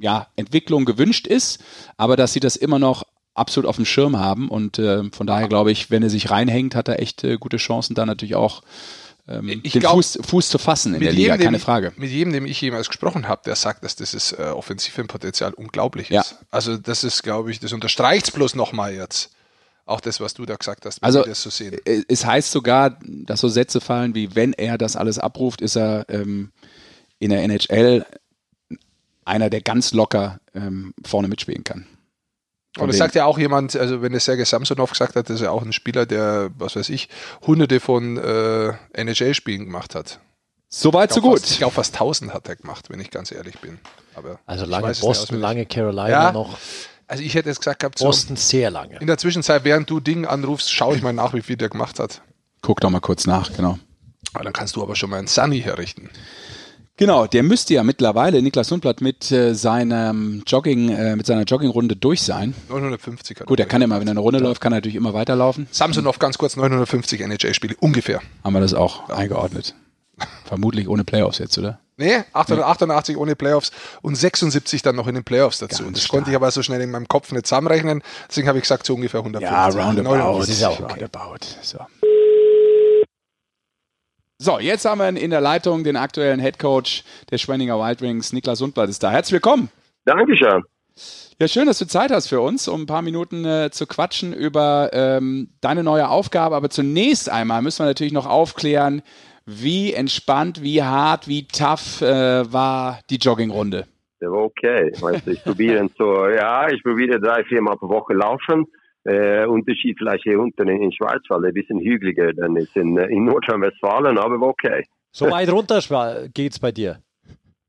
ja, 0.03 0.27
Entwicklung 0.37 0.85
gewünscht 0.85 1.27
ist, 1.27 1.65
aber 1.97 2.17
dass 2.17 2.35
sie 2.35 2.41
das 2.41 2.57
immer 2.57 2.79
noch 2.79 3.05
absolut 3.33 3.67
auf 3.67 3.77
dem 3.77 3.87
Schirm 3.87 4.19
haben 4.19 4.51
und 4.51 4.79
äh, 4.79 5.05
von 5.13 5.27
daher 5.27 5.49
glaube 5.49 5.73
ich, 5.73 5.91
wenn 5.91 6.03
er 6.03 6.11
sich 6.11 6.31
reinhängt, 6.31 6.75
hat 6.75 6.89
er 6.89 7.01
echt 7.01 7.25
äh, 7.25 7.39
gute 7.39 7.57
Chancen, 7.57 7.95
da 7.95 8.05
natürlich 8.05 8.35
auch 8.35 8.61
ähm, 9.27 9.47
den 9.47 9.63
glaub, 9.63 9.95
Fuß, 9.95 10.19
Fuß, 10.21 10.51
zu 10.51 10.59
fassen 10.59 10.93
in 10.93 11.01
der 11.01 11.13
Liga, 11.13 11.33
jedem, 11.33 11.45
keine 11.47 11.59
Frage. 11.59 11.95
Mit 11.97 12.11
jedem, 12.11 12.35
dem 12.35 12.45
ich 12.45 12.61
jemals 12.61 12.89
gesprochen 12.89 13.29
habe, 13.29 13.41
der 13.47 13.57
sagt, 13.57 13.83
dass 13.83 13.97
dieses 13.97 14.33
äh, 14.33 14.53
offensive 14.55 15.05
Potenzial 15.05 15.55
unglaublich 15.55 16.11
ja. 16.11 16.21
ist. 16.21 16.37
Also 16.51 16.77
das 16.77 17.03
ist, 17.03 17.23
glaube 17.23 17.51
ich, 17.51 17.61
das 17.61 17.73
unterstreicht 17.73 18.27
es 18.27 18.31
bloß 18.31 18.57
nochmal 18.57 18.93
jetzt 18.93 19.31
auch 19.87 20.01
das, 20.01 20.21
was 20.21 20.35
du 20.35 20.47
da 20.47 20.57
gesagt 20.57 20.87
hast, 20.87 21.03
also 21.03 21.23
das 21.23 21.43
so 21.43 21.51
sehen. 21.51 21.79
Äh, 21.85 22.03
es 22.09 22.25
heißt 22.25 22.51
sogar, 22.51 22.99
dass 23.03 23.41
so 23.41 23.49
Sätze 23.49 23.81
fallen 23.81 24.15
wie, 24.15 24.35
wenn 24.35 24.53
er 24.53 24.79
das 24.79 24.97
alles 24.97 25.19
abruft, 25.19 25.61
ist 25.61 25.77
er 25.77 26.07
ähm, 26.09 26.53
in 27.19 27.31
der 27.31 27.43
NHL 27.43 28.05
einer, 29.25 29.51
der 29.51 29.61
ganz 29.61 29.93
locker 29.93 30.41
ähm, 30.55 30.95
vorne 31.05 31.29
mitspielen 31.29 31.65
kann. 31.65 31.87
Und 32.79 32.89
das 32.89 32.99
sagt 32.99 33.17
ja 33.17 33.25
auch 33.25 33.39
jemand, 33.39 33.75
also 33.75 34.01
wenn 34.01 34.15
es 34.15 34.25
Sergei 34.25 34.45
Samsonov 34.45 34.91
gesagt 34.91 35.17
hat, 35.17 35.29
dass 35.29 35.41
er 35.41 35.51
auch 35.51 35.63
ein 35.63 35.73
Spieler, 35.73 36.07
der, 36.07 36.51
was 36.57 36.77
weiß 36.77 36.89
ich, 36.91 37.09
hunderte 37.45 37.81
von 37.81 38.17
äh, 38.17 38.73
NHL-Spielen 38.93 39.65
gemacht 39.65 39.97
hat. 39.97 40.21
Soweit, 40.69 41.13
so 41.13 41.21
gut. 41.21 41.41
Fast, 41.41 41.51
ich 41.51 41.59
glaube, 41.59 41.75
fast 41.75 41.95
1000 41.95 42.33
hat 42.33 42.49
er 42.49 42.55
gemacht, 42.55 42.89
wenn 42.91 43.01
ich 43.01 43.11
ganz 43.11 43.33
ehrlich 43.33 43.59
bin. 43.59 43.81
Aber 44.15 44.39
also 44.47 44.67
lange 44.67 44.95
Boston, 45.01 45.41
lange 45.41 45.67
Carolina 45.67 46.09
ja, 46.09 46.33
noch. 46.33 46.57
Also 47.11 47.25
ich 47.25 47.35
hätte 47.35 47.49
jetzt 47.49 47.59
gesagt 47.59 47.81
gehabt, 47.81 47.99
so 47.99 48.13
sehr 48.13 48.71
lange. 48.71 48.99
In 49.01 49.09
der 49.09 49.19
Zwischenzeit, 49.19 49.65
während 49.65 49.91
du 49.91 49.99
Ding 49.99 50.27
anrufst, 50.27 50.73
schaue 50.73 50.95
ich 50.95 51.03
mal 51.03 51.13
nach, 51.13 51.35
wie 51.35 51.43
viel 51.43 51.57
der 51.57 51.69
gemacht 51.69 51.99
hat. 51.99 52.23
Guck 52.63 52.81
doch 52.81 52.89
mal 52.89 53.01
kurz 53.01 53.27
nach, 53.27 53.53
genau. 53.53 53.81
Aber 54.33 54.45
dann 54.45 54.53
kannst 54.53 54.77
du 54.77 54.83
aber 54.83 54.95
schon 54.95 55.11
mal 55.11 55.19
einen 55.19 55.27
Sunny 55.27 55.61
herrichten. 55.61 56.09
Genau, 56.99 57.27
der 57.27 57.43
müsste 57.43 57.75
ja 57.75 57.83
mittlerweile, 57.83 58.41
Niklas 58.41 58.69
Sundblatt, 58.69 59.01
mit 59.01 59.33
äh, 59.33 59.57
seinem 59.57 60.45
Jogging, 60.47 60.91
äh, 60.91 61.17
mit 61.17 61.27
seiner 61.27 61.43
Joggingrunde 61.43 61.97
durch 61.97 62.23
sein. 62.23 62.55
950. 62.69 63.41
Gut, 63.45 63.59
er 63.59 63.67
kann 63.67 63.83
immer, 63.83 63.99
wenn 63.99 64.07
er 64.07 64.13
eine 64.13 64.21
Runde 64.21 64.39
läuft, 64.39 64.61
kann 64.61 64.73
er 64.73 64.77
natürlich 64.77 64.95
immer 64.95 65.13
weiterlaufen. 65.13 65.67
Samsonov 65.73 66.21
ganz 66.21 66.39
kurz 66.39 66.55
950 66.55 67.23
NHL-Spiele, 67.23 67.75
ungefähr. 67.81 68.21
Haben 68.45 68.53
wir 68.53 68.61
das 68.61 68.75
auch 68.75 69.09
ja. 69.09 69.17
eingeordnet. 69.17 69.75
Vermutlich 70.45 70.89
ohne 70.89 71.03
Playoffs 71.03 71.39
jetzt, 71.39 71.59
oder? 71.59 71.81
Nee, 72.01 72.25
888 72.33 73.15
nee. 73.15 73.21
ohne 73.21 73.37
Playoffs 73.37 73.73
und 74.01 74.15
76 74.15 74.81
dann 74.81 74.97
noch 74.97 75.07
in 75.07 75.17
den 75.17 75.23
Playoffs 75.23 75.59
dazu. 75.59 75.83
Ganz 75.85 75.99
das 75.99 76.05
stark. 76.05 76.17
konnte 76.17 76.31
ich 76.31 76.37
aber 76.37 76.51
so 76.51 76.63
schnell 76.63 76.81
in 76.81 76.91
meinem 76.91 77.07
Kopf 77.07 77.31
nicht 77.31 77.47
zusammenrechnen. 77.47 78.03
Deswegen 78.27 78.49
habe 78.49 78.57
ich 78.57 78.63
gesagt, 78.63 78.87
so 78.87 78.95
ungefähr 78.95 79.21
150. 79.21 79.55
Ja, 79.55 79.69
roundabout. 79.69 80.39
Das 80.41 80.49
ist 80.49 80.65
auch 80.65 80.81
okay. 80.81 80.93
roundabout. 80.93 81.47
So. 81.61 81.79
So, 84.39 84.59
jetzt 84.59 84.87
haben 84.87 84.99
wir 84.99 85.09
in 85.09 85.31
der 85.31 85.43
Leitung 85.43 85.85
den 85.85 85.97
aktuellen 85.97 86.41
Head 86.41 86.59
Coach 86.59 87.05
der 87.31 87.37
Schwenninger 87.37 87.79
Wild 87.79 88.01
Wings, 88.01 88.33
Niklas 88.33 88.61
Sundblatt 88.61 88.89
ist 88.89 89.03
da. 89.03 89.11
Herzlich 89.11 89.35
willkommen. 89.35 89.69
Dankeschön. 90.07 90.63
Ja, 91.39 91.49
schön, 91.49 91.67
dass 91.67 91.79
du 91.79 91.87
Zeit 91.87 92.11
hast 92.11 92.29
für 92.29 92.41
uns, 92.41 92.67
um 92.67 92.83
ein 92.83 92.87
paar 92.87 93.03
Minuten 93.03 93.45
äh, 93.45 93.71
zu 93.71 93.87
quatschen 93.87 94.33
über 94.33 94.89
ähm, 94.95 95.51
deine 95.61 95.83
neue 95.83 96.09
Aufgabe. 96.09 96.57
Aber 96.57 96.71
zunächst 96.71 97.29
einmal 97.29 97.61
müssen 97.61 97.81
wir 97.81 97.87
natürlich 97.87 98.15
noch 98.15 98.27
aufklären, 98.27 99.03
wie 99.51 99.93
entspannt, 99.93 100.63
wie 100.63 100.83
hart, 100.83 101.27
wie 101.27 101.47
tough 101.47 102.01
äh, 102.03 102.53
war 102.53 103.01
die 103.11 103.17
Joggingrunde? 103.17 103.87
Der 104.21 104.31
war 104.31 104.45
okay. 104.45 104.93
Weißt 105.01 105.27
du, 105.27 105.33
ich 105.33 105.43
probiere 105.43 105.89
so, 105.97 106.29
ja, 106.29 106.69
ich 106.71 106.83
probiere 106.83 107.21
drei, 107.21 107.43
vier 107.45 107.63
Mal 107.63 107.77
pro 107.77 107.89
Woche 107.89 108.15
laufen. 108.15 108.67
Äh, 109.05 109.47
Unterschied 109.47 109.97
vielleicht 109.99 110.25
hier 110.25 110.39
unten 110.39 110.69
in, 110.69 110.83
in 110.83 110.93
Schwarzwald, 110.93 111.45
ein 111.45 111.55
bisschen 111.55 111.81
hügeliger 111.81 112.35
dann 112.35 112.57
ist 112.57 112.77
in, 112.77 112.99
in 112.99 113.25
Nordrhein-Westfalen, 113.25 114.19
aber 114.19 114.39
war 114.39 114.49
okay. 114.49 114.85
So 115.11 115.31
weit 115.31 115.51
runter 115.51 115.81
geht's 116.35 116.59
bei 116.59 116.71
dir? 116.71 116.99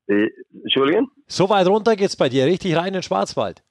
Äh, 0.07 0.27
Entschuldigen? 0.61 1.07
So 1.27 1.49
weit 1.49 1.67
runter 1.67 1.95
geht's 1.95 2.17
bei 2.17 2.27
dir, 2.27 2.45
richtig 2.45 2.75
rein 2.75 2.88
in 2.88 2.93
den 2.95 3.03
Schwarzwald? 3.03 3.63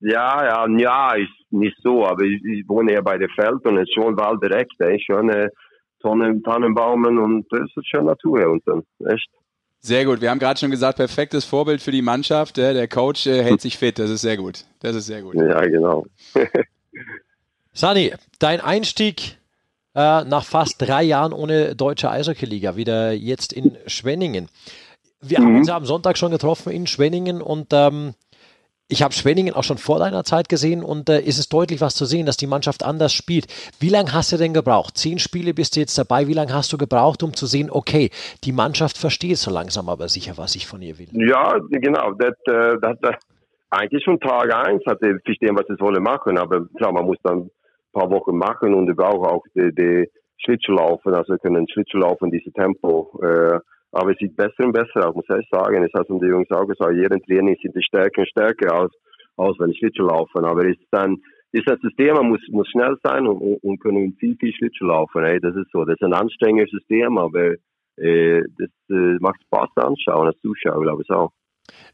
Ja, 0.00 0.44
ja, 0.44 0.78
ja, 0.78 1.14
ist 1.14 1.30
nicht 1.50 1.76
so, 1.82 2.04
aber 2.04 2.22
ich, 2.24 2.44
ich 2.44 2.68
wohne 2.68 2.92
ja 2.92 3.00
bei 3.00 3.16
der 3.16 3.28
Feld 3.30 3.64
und 3.64 3.78
es 3.78 3.88
ist 3.88 3.94
schon 3.94 4.16
Wald 4.16 4.42
direkt, 4.42 4.74
ey, 4.80 5.00
schon 5.00 5.30
äh, 5.30 5.48
Tonnen, 6.02 6.42
Tannenbaumen 6.42 7.18
und 7.18 7.46
das 7.50 7.70
ist 7.76 7.88
schon 7.88 8.06
Natur 8.06 8.38
hier 8.38 8.50
unten. 8.50 8.84
Echt. 9.06 9.28
Sehr 9.80 10.04
gut. 10.04 10.20
Wir 10.20 10.30
haben 10.30 10.38
gerade 10.38 10.60
schon 10.60 10.70
gesagt, 10.70 10.98
perfektes 10.98 11.44
Vorbild 11.44 11.82
für 11.82 11.90
die 11.90 12.02
Mannschaft. 12.02 12.56
Der 12.56 12.86
Coach 12.86 13.26
äh, 13.26 13.42
hält 13.42 13.60
sich 13.60 13.78
fit. 13.78 13.98
Das 13.98 14.10
ist 14.10 14.22
sehr 14.22 14.36
gut. 14.36 14.64
Das 14.80 14.94
ist 14.94 15.06
sehr 15.06 15.22
gut. 15.22 15.34
Ja, 15.34 15.60
genau. 15.62 16.06
Sani, 17.72 18.12
dein 18.38 18.60
Einstieg 18.60 19.38
äh, 19.94 20.24
nach 20.24 20.44
fast 20.44 20.80
drei 20.80 21.02
Jahren 21.02 21.32
ohne 21.32 21.74
deutsche 21.74 22.10
Eishockey-Liga, 22.10 22.76
wieder 22.76 23.12
jetzt 23.12 23.52
in 23.52 23.76
Schwenningen. 23.86 24.48
Wir 25.20 25.40
mhm. 25.40 25.44
haben 25.44 25.56
uns 25.56 25.68
ja 25.68 25.76
am 25.76 25.84
Sonntag 25.84 26.16
schon 26.16 26.30
getroffen 26.30 26.72
in 26.72 26.86
Schwenningen 26.86 27.42
und 27.42 27.72
ähm, 27.72 28.14
ich 28.92 29.02
habe 29.02 29.14
Schwenningen 29.14 29.54
auch 29.54 29.64
schon 29.64 29.78
vor 29.78 29.98
deiner 29.98 30.22
Zeit 30.22 30.50
gesehen 30.50 30.84
und 30.84 31.08
äh, 31.08 31.20
ist 31.20 31.38
es 31.38 31.48
deutlich 31.48 31.80
was 31.80 31.94
zu 31.94 32.04
sehen, 32.04 32.26
dass 32.26 32.36
die 32.36 32.46
Mannschaft 32.46 32.84
anders 32.84 33.14
spielt. 33.14 33.46
Wie 33.80 33.88
lange 33.88 34.12
hast 34.12 34.32
du 34.32 34.36
denn 34.36 34.52
gebraucht? 34.52 34.98
Zehn 34.98 35.18
Spiele 35.18 35.54
bist 35.54 35.74
du 35.74 35.80
jetzt 35.80 35.96
dabei. 35.96 36.28
Wie 36.28 36.34
lange 36.34 36.52
hast 36.52 36.70
du 36.74 36.76
gebraucht, 36.76 37.22
um 37.22 37.32
zu 37.32 37.46
sehen, 37.46 37.70
okay, 37.70 38.10
die 38.44 38.52
Mannschaft 38.52 38.98
versteht 38.98 39.38
so 39.38 39.50
langsam 39.50 39.88
aber 39.88 40.08
sicher, 40.08 40.34
was 40.36 40.54
ich 40.56 40.66
von 40.66 40.82
ihr 40.82 40.98
will? 40.98 41.08
Ja, 41.12 41.58
genau. 41.70 42.12
Das, 42.12 42.34
äh, 42.44 42.76
das, 42.82 42.98
das, 43.00 43.14
eigentlich 43.70 44.04
schon 44.04 44.20
Tag 44.20 44.54
eins 44.54 44.82
hat 44.86 44.98
sie 45.00 45.14
verstehen, 45.24 45.56
was 45.56 45.66
sie 45.66 45.80
wollen 45.80 46.02
machen. 46.02 46.36
Aber 46.36 46.66
klar, 46.76 46.92
man 46.92 47.06
muss 47.06 47.16
dann 47.22 47.38
ein 47.38 47.50
paar 47.94 48.10
Wochen 48.10 48.36
machen 48.36 48.74
und 48.74 48.86
wir 48.86 49.06
auch 49.06 49.42
die, 49.54 49.74
die 49.74 50.10
Schlittschuh 50.44 50.72
laufen. 50.72 51.14
Also 51.14 51.38
können 51.38 51.66
Schlittschuh 51.66 51.98
laufen, 51.98 52.30
dieses 52.30 52.52
Tempo. 52.52 53.18
Äh, 53.22 53.58
aber 53.92 54.12
es 54.12 54.18
sieht 54.18 54.34
besser 54.36 54.64
und 54.64 54.72
besser 54.72 55.08
aus, 55.08 55.14
muss 55.14 55.24
ich 55.28 55.48
sagen. 55.50 55.84
Es 55.84 55.92
hat 55.92 56.08
die 56.08 56.26
Jungs 56.26 56.50
auch 56.50 56.66
gesagt, 56.66 56.94
jeden 56.94 57.22
Training 57.22 57.56
sind 57.60 57.76
die 57.76 57.82
stärker 57.82 58.22
und 58.22 58.28
stärker 58.28 58.74
aus, 58.74 58.90
aus 59.36 59.56
wenn 59.58 59.74
Schlittschuh 59.74 60.06
laufen. 60.06 60.44
Aber 60.44 60.64
es 60.64 60.78
ist 60.78 60.88
dann, 60.90 61.18
ist 61.52 61.68
das 61.68 61.78
System, 61.80 62.14
man 62.14 62.30
muss, 62.30 62.40
muss 62.50 62.68
schnell 62.68 62.96
sein 63.02 63.26
und, 63.26 63.38
und 63.62 63.80
können 63.80 64.16
viel, 64.18 64.36
viel 64.36 64.52
Schlittschuh 64.54 64.86
laufen. 64.86 65.22
Ey. 65.24 65.38
Das 65.40 65.54
ist 65.54 65.70
so. 65.72 65.84
Das 65.84 65.94
ist 65.94 66.04
ein 66.04 66.14
anstrengendes 66.14 66.70
System, 66.70 67.18
aber 67.18 67.54
äh, 67.98 68.42
das 68.58 68.70
äh, 68.90 69.18
macht 69.20 69.42
Spaß 69.44 69.68
anzuschauen, 69.76 70.28
als 70.28 70.40
Zuschauer, 70.40 70.82
glaube 70.82 71.02
ich 71.02 71.10
auch. 71.10 71.30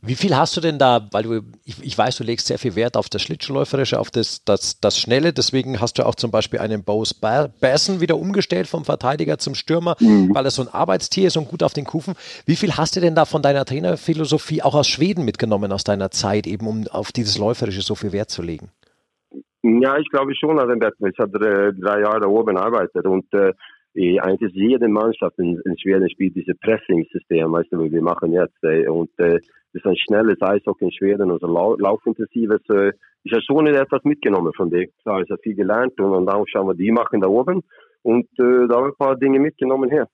Wie 0.01 0.15
viel 0.15 0.37
hast 0.37 0.57
du 0.57 0.61
denn 0.61 0.79
da, 0.79 1.09
weil 1.11 1.23
du, 1.25 1.43
ich, 1.65 1.83
ich 1.83 1.99
weiß, 1.99 2.17
du 2.17 2.25
legst 2.25 2.47
sehr 2.47 2.59
viel 2.59 2.77
Wert 2.77 2.97
auf 2.97 3.09
das 3.09 3.21
Schlittschuhläuferische, 3.21 3.99
auf 3.99 4.11
das, 4.11 4.45
das, 4.45 4.81
das 4.81 4.99
Schnelle, 4.99 5.33
deswegen 5.33 5.81
hast 5.81 5.99
du 5.99 6.07
auch 6.07 6.15
zum 6.15 6.31
Beispiel 6.31 6.61
einen 6.61 6.85
Bose 6.85 7.15
Basson 7.21 8.01
wieder 8.01 8.17
umgestellt 8.17 8.69
vom 8.69 8.85
Verteidiger 8.85 9.39
zum 9.39 9.55
Stürmer, 9.55 9.97
mhm. 9.99 10.33
weil 10.35 10.45
er 10.45 10.53
so 10.53 10.63
ein 10.63 10.69
Arbeitstier 10.69 11.27
ist 11.27 11.37
und 11.37 11.49
gut 11.49 11.65
auf 11.65 11.73
den 11.73 11.85
Kufen. 11.85 12.15
Wie 12.47 12.55
viel 12.55 12.77
hast 12.77 12.95
du 12.95 13.01
denn 13.01 13.17
da 13.17 13.25
von 13.25 13.43
deiner 13.43 13.65
Trainerphilosophie 13.65 14.63
auch 14.63 14.77
aus 14.77 14.87
Schweden 14.87 15.25
mitgenommen, 15.25 15.73
aus 15.73 15.83
deiner 15.83 16.11
Zeit, 16.13 16.47
eben 16.47 16.67
um 16.69 16.87
auf 16.89 17.11
dieses 17.11 17.37
Läuferische 17.37 17.83
so 17.83 17.97
viel 17.97 18.13
Wert 18.13 18.31
zu 18.31 18.43
legen? 18.43 18.71
Ja, 19.63 19.99
ich 19.99 20.09
glaube 20.11 20.33
schon 20.37 20.61
an 20.61 20.69
den 20.69 20.79
Betten. 20.79 21.09
Ich 21.09 21.19
hatte 21.19 21.39
drei 21.39 22.01
Jahre 22.01 22.21
da 22.21 22.29
oben 22.29 22.55
gearbeitet 22.55 23.05
und 23.05 23.27
äh, 23.35 23.53
eigentlich 24.21 24.53
jede 24.55 24.89
Mannschaft 24.89 25.39
in, 25.39 25.61
in 25.65 25.79
Schweden 25.79 26.09
spielt 26.11 26.37
dieses 26.37 26.57
Pressing-System, 26.61 27.53
weißt 27.53 27.73
du, 27.73 27.83
wie 27.85 27.93
wir 27.93 28.03
machen 28.03 28.33
jetzt. 28.33 28.63
Äh, 28.63 28.89
und 28.89 29.11
äh, 29.19 29.39
das 29.73 29.83
ist 29.83 29.87
ein 29.87 29.97
schnelles 29.97 30.41
Eishockey 30.41 30.85
in 30.85 30.93
Schweden 30.93 31.31
und 31.31 31.41
so 31.41 31.47
lau 31.47 31.77
laufintensives. 31.77 32.63
Äh, 32.71 32.93
ich 33.25 33.33
habe 33.33 33.43
schon 33.43 33.67
etwas 33.67 34.05
mitgenommen 34.05 34.53
von 34.57 34.71
dem. 34.71 34.89
Ich 34.89 35.07
habe 35.07 35.25
viel 35.43 35.55
gelernt 35.55 35.99
und, 36.01 36.13
und 36.13 36.27
dann 36.27 36.45
schauen 36.47 36.69
wir, 36.69 36.75
die 36.75 36.93
machen 36.93 37.21
da 37.21 37.29
oben. 37.29 37.63
Und 38.03 38.27
äh, 38.39 38.69
da 38.69 38.77
habe 38.77 38.89
ich 38.89 38.95
ein 38.95 39.07
paar 39.07 39.17
Dinge 39.17 39.41
mitgenommen 39.41 39.91
her. 39.91 40.09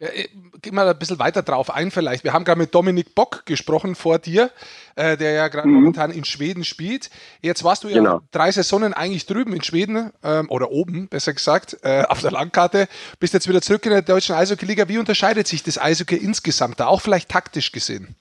Ja, 0.00 0.08
äh, 0.08 0.28
geh 0.62 0.70
mal 0.70 0.88
ein 0.88 0.98
bisschen 0.98 1.18
weiter 1.18 1.42
drauf 1.42 1.74
ein 1.74 1.90
vielleicht. 1.90 2.22
Wir 2.22 2.32
haben 2.32 2.44
gerade 2.44 2.60
mit 2.60 2.72
Dominik 2.72 3.16
Bock 3.16 3.44
gesprochen 3.46 3.96
vor 3.96 4.20
dir, 4.20 4.50
äh, 4.94 5.16
der 5.16 5.32
ja 5.32 5.48
gerade 5.48 5.66
mhm. 5.66 5.74
momentan 5.74 6.12
in 6.12 6.24
Schweden 6.24 6.62
spielt. 6.62 7.10
Jetzt 7.42 7.64
warst 7.64 7.82
du 7.82 7.88
ja 7.88 7.96
genau. 7.96 8.20
drei 8.30 8.52
Saisonen 8.52 8.94
eigentlich 8.94 9.26
drüben 9.26 9.52
in 9.52 9.62
Schweden 9.62 10.12
ähm, 10.22 10.46
oder 10.50 10.70
oben, 10.70 11.08
besser 11.08 11.32
gesagt, 11.32 11.78
äh, 11.82 12.04
auf 12.08 12.20
der 12.20 12.30
Landkarte. 12.30 12.86
Bist 13.18 13.34
jetzt 13.34 13.48
wieder 13.48 13.60
zurück 13.60 13.84
in 13.86 13.90
der 13.90 14.02
deutschen 14.02 14.36
Eishockey-Liga. 14.36 14.88
Wie 14.88 14.98
unterscheidet 14.98 15.48
sich 15.48 15.64
das 15.64 15.80
Eishockey 15.80 16.16
insgesamt 16.16 16.78
da, 16.78 16.86
auch 16.86 17.00
vielleicht 17.00 17.28
taktisch 17.28 17.72
gesehen? 17.72 18.14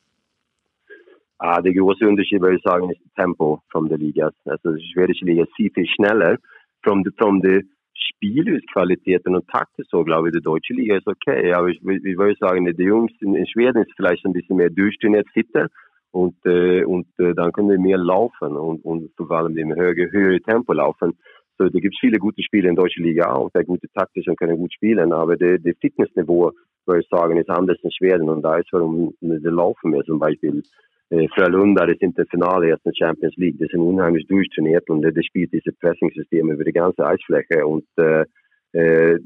Ah, 1.37 1.61
der 1.61 1.73
große 1.73 2.07
Unterschied, 2.07 2.41
würde 2.41 2.57
ich 2.57 2.63
sagen, 2.63 2.89
ist 2.89 3.01
das 3.05 3.13
Tempo 3.13 3.61
von 3.69 3.87
der 3.87 3.99
Liga. 3.99 4.31
Also 4.45 4.71
die 4.71 4.91
schwedische 4.91 5.25
Liga 5.25 5.43
ist 5.43 5.55
viel, 5.55 5.69
viel 5.71 5.85
schneller. 5.85 6.37
Von 6.83 7.03
der, 7.03 7.13
von 7.19 7.39
der 7.41 7.61
Spielqualitäten 7.97 9.35
und 9.35 9.47
Takte 9.47 9.83
so, 9.89 10.03
glaube 10.03 10.29
ich, 10.29 10.35
die 10.35 10.41
deutsche 10.41 10.73
Liga 10.73 10.97
ist 10.97 11.07
okay. 11.07 11.53
Aber 11.53 11.67
ich, 11.67 11.77
ich 11.77 12.17
würde 12.17 12.35
sagen, 12.39 12.65
die 12.65 12.83
Jungs 12.83 13.11
in, 13.21 13.35
in 13.35 13.47
Schweden 13.47 13.83
ist 13.83 13.93
vielleicht 13.95 14.25
ein 14.25 14.33
bisschen 14.33 14.57
mehr 14.57 14.69
durchtrainiert 14.69 15.27
fitter 15.33 15.67
und, 16.11 16.35
äh, 16.45 16.83
und 16.83 17.07
äh, 17.19 17.33
dann 17.33 17.51
können 17.51 17.69
wir 17.69 17.79
mehr 17.79 17.97
laufen 17.97 18.55
und, 18.55 18.83
und 18.85 19.11
vor 19.15 19.31
allem 19.31 19.57
im 19.57 19.75
höhere, 19.75 20.11
höhere 20.11 20.41
Tempo 20.41 20.73
laufen. 20.73 21.17
So, 21.57 21.65
da 21.69 21.79
gibt 21.79 21.95
es 21.95 21.99
viele 21.99 22.19
gute 22.19 22.43
Spieler 22.43 22.69
in 22.69 22.75
der 22.75 22.83
deutschen 22.83 23.03
Liga 23.03 23.31
auch, 23.33 23.49
der 23.51 23.63
gute 23.63 23.87
taktisch 23.93 24.27
und 24.27 24.37
können 24.37 24.57
gut 24.57 24.73
spielen, 24.73 25.11
aber 25.11 25.35
der, 25.37 25.57
der 25.57 25.73
Fitnessniveau, 25.81 26.51
würde 26.85 27.01
ich 27.01 27.07
sagen, 27.09 27.37
ist 27.37 27.49
anders 27.49 27.77
in 27.81 27.91
Schweden 27.91 28.29
und 28.29 28.43
da 28.43 28.57
ist 28.57 28.71
warum 28.71 29.13
sie 29.19 29.49
laufen 29.49 29.91
wir 29.91 30.03
zum 30.03 30.19
Beispiel 30.19 30.61
Frölunda, 31.09 31.85
das 31.85 31.97
sind 31.99 32.17
das 32.17 32.27
Finale 32.29 32.67
jetzt 32.67 32.85
in 32.85 32.95
Champions 32.95 33.35
League. 33.37 33.57
Die 33.57 33.67
sind 33.67 33.79
unheimlich 33.79 34.27
durchtrainiert 34.27 34.89
und 34.89 35.05
äh, 35.05 35.13
das 35.13 35.25
spielt 35.25 35.53
diese 35.53 35.71
Pressing-System 35.79 36.51
über 36.51 36.63
die 36.63 36.73
ganze 36.73 37.05
Eisfläche 37.05 37.65
und 37.65 37.85
äh, 37.97 38.25
äh, 38.73 39.19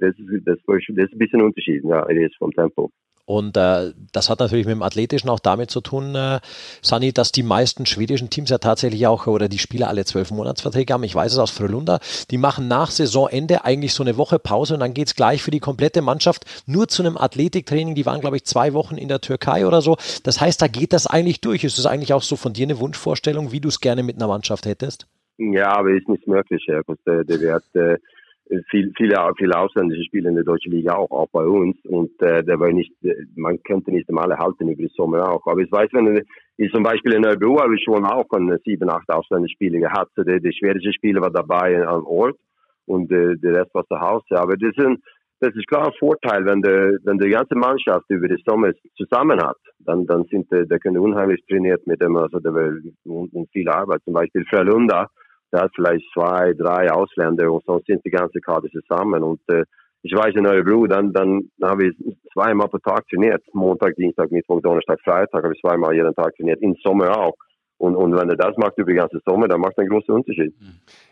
das, 0.00 0.14
das, 0.44 0.58
das 0.66 0.78
ist 0.88 1.12
ein 1.12 1.18
bisschen 1.18 1.42
Unterschied, 1.42 1.82
ja, 1.84 2.04
es 2.08 2.30
ist 2.30 2.36
vom 2.36 2.52
Tempo. 2.52 2.90
Und 3.24 3.56
äh, 3.56 3.92
das 4.12 4.28
hat 4.28 4.40
natürlich 4.40 4.66
mit 4.66 4.74
dem 4.74 4.82
Athletischen 4.82 5.30
auch 5.30 5.38
damit 5.38 5.70
zu 5.70 5.80
tun, 5.80 6.14
äh, 6.16 6.40
Sani, 6.82 7.12
dass 7.12 7.30
die 7.30 7.44
meisten 7.44 7.86
schwedischen 7.86 8.30
Teams 8.30 8.50
ja 8.50 8.58
tatsächlich 8.58 9.06
auch 9.06 9.28
oder 9.28 9.48
die 9.48 9.58
Spieler 9.58 9.88
alle 9.88 10.04
zwölf 10.04 10.32
Monatsverträge 10.32 10.92
haben. 10.92 11.04
Ich 11.04 11.14
weiß 11.14 11.32
es 11.32 11.38
aus 11.38 11.52
Frölunda. 11.52 12.00
Die 12.30 12.38
machen 12.38 12.66
nach 12.66 12.90
Saisonende 12.90 13.64
eigentlich 13.64 13.94
so 13.94 14.02
eine 14.02 14.16
Woche 14.16 14.40
Pause 14.40 14.74
und 14.74 14.80
dann 14.80 14.92
geht 14.92 15.06
es 15.06 15.14
gleich 15.14 15.42
für 15.42 15.52
die 15.52 15.60
komplette 15.60 16.02
Mannschaft 16.02 16.64
nur 16.66 16.88
zu 16.88 17.02
einem 17.02 17.16
Athletiktraining. 17.16 17.94
Die 17.94 18.06
waren, 18.06 18.20
glaube 18.20 18.36
ich, 18.36 18.44
zwei 18.44 18.72
Wochen 18.72 18.96
in 18.96 19.08
der 19.08 19.20
Türkei 19.20 19.66
oder 19.66 19.82
so. 19.82 19.96
Das 20.24 20.40
heißt, 20.40 20.60
da 20.60 20.66
geht 20.66 20.92
das 20.92 21.06
eigentlich 21.06 21.40
durch. 21.40 21.62
Ist 21.62 21.78
das 21.78 21.86
eigentlich 21.86 22.12
auch 22.12 22.22
so 22.22 22.34
von 22.34 22.52
dir 22.52 22.66
eine 22.66 22.80
Wunschvorstellung, 22.80 23.52
wie 23.52 23.60
du 23.60 23.68
es 23.68 23.80
gerne 23.80 24.02
mit 24.02 24.16
einer 24.16 24.26
Mannschaft 24.26 24.66
hättest? 24.66 25.06
Ja, 25.38 25.76
aber 25.76 25.90
ist 25.90 26.08
nicht 26.08 26.26
möglich, 26.26 26.64
Herr. 26.66 26.82
Der, 27.06 27.24
der 27.24 27.40
wird, 27.40 27.64
äh 27.74 27.98
viel, 28.70 28.92
viele, 28.96 29.16
viele 29.36 29.58
ausländische 29.58 30.04
Spieler 30.04 30.30
in 30.30 30.36
der 30.36 30.44
deutschen 30.44 30.72
Liga 30.72 30.94
auch, 30.94 31.10
auch 31.10 31.28
bei 31.30 31.44
uns. 31.44 31.76
Und 31.84 32.10
äh, 32.22 32.42
der 32.44 32.58
war 32.60 32.70
nicht, 32.70 32.92
man 33.34 33.62
könnte 33.62 33.90
nicht 33.90 34.08
alle 34.14 34.36
halten 34.38 34.68
über 34.68 34.82
den 34.82 34.88
Sommer 34.90 35.28
auch. 35.28 35.46
Aber 35.46 35.60
ich 35.60 35.70
weiß, 35.70 35.88
wenn 35.92 36.22
ich 36.56 36.72
zum 36.72 36.82
Beispiel 36.82 37.14
in 37.14 37.24
Örebro 37.24 37.60
habe 37.60 37.74
ich 37.74 37.82
schon 37.84 38.04
auch 38.04 38.26
von 38.28 38.56
sieben, 38.64 38.90
acht 38.90 39.08
ausländische 39.08 39.54
Spieler 39.54 39.80
gehabt. 39.80 40.12
Der, 40.16 40.40
der 40.40 40.52
schwedische 40.52 40.92
Spieler 40.92 41.20
war 41.20 41.30
dabei 41.30 41.86
am 41.86 42.04
Ort 42.04 42.36
und 42.86 43.10
äh, 43.10 43.36
der 43.36 43.60
Rest 43.60 43.74
war 43.74 43.86
zu 43.86 43.98
Hause. 43.98 44.38
Aber 44.38 44.56
das 44.56 44.72
ist, 44.76 45.02
das 45.40 45.54
ist 45.54 45.66
klar 45.66 45.86
ein 45.86 45.92
Vorteil, 45.98 46.44
wenn 46.44 46.62
der, 46.62 46.98
wenn 47.04 47.18
die 47.18 47.30
ganze 47.30 47.54
Mannschaft 47.54 48.04
über 48.08 48.28
den 48.28 48.38
Sommer 48.46 48.72
zusammen 48.96 49.40
hat. 49.42 49.56
Dann, 49.80 50.06
dann 50.06 50.24
sind, 50.30 50.46
der 50.52 50.78
können 50.78 50.98
unheimlich 50.98 51.44
trainiert 51.48 51.84
mit 51.86 52.00
dem, 52.00 52.16
also 52.16 52.38
der, 52.38 52.52
und, 53.04 53.32
und 53.32 53.50
viel 53.50 53.68
Arbeit. 53.68 54.02
Zum 54.04 54.14
Beispiel 54.14 54.44
Frölunda 54.48 55.08
der 55.52 55.62
hat 55.62 55.72
vielleicht 55.74 56.04
zwei, 56.14 56.52
drei 56.54 56.90
Ausländer 56.90 57.52
und 57.52 57.64
sonst 57.64 57.86
sind 57.86 58.04
die 58.04 58.10
ganze 58.10 58.40
Karte 58.40 58.68
zusammen. 58.70 59.22
Und 59.22 59.40
äh, 59.48 59.64
ich 60.02 60.12
weiß 60.12 60.34
in 60.34 60.46
Örebro, 60.46 60.86
dann, 60.86 61.12
dann, 61.12 61.50
habe 61.62 61.88
ich 61.88 61.96
zweimal 62.32 62.68
pro 62.68 62.78
Tag 62.78 63.06
trainiert. 63.08 63.42
Montag, 63.52 63.94
Dienstag, 63.96 64.30
Mittwoch, 64.30 64.60
Donnerstag, 64.60 64.98
Freitag 65.04 65.44
habe 65.44 65.54
ich 65.54 65.60
zweimal 65.60 65.94
jeden 65.94 66.14
Tag 66.14 66.34
trainiert. 66.36 66.60
Im 66.60 66.74
Sommer 66.82 67.16
auch. 67.16 67.34
Und, 67.82 67.96
und 67.96 68.14
wenn 68.16 68.30
er 68.30 68.36
das 68.36 68.56
macht 68.58 68.78
über 68.78 68.92
die 68.92 68.96
ganze 68.96 69.18
Sommer, 69.26 69.48
dann 69.48 69.60
macht 69.60 69.72
er 69.76 69.80
einen 69.80 69.90
großen 69.90 70.14
Unterschied. 70.14 70.54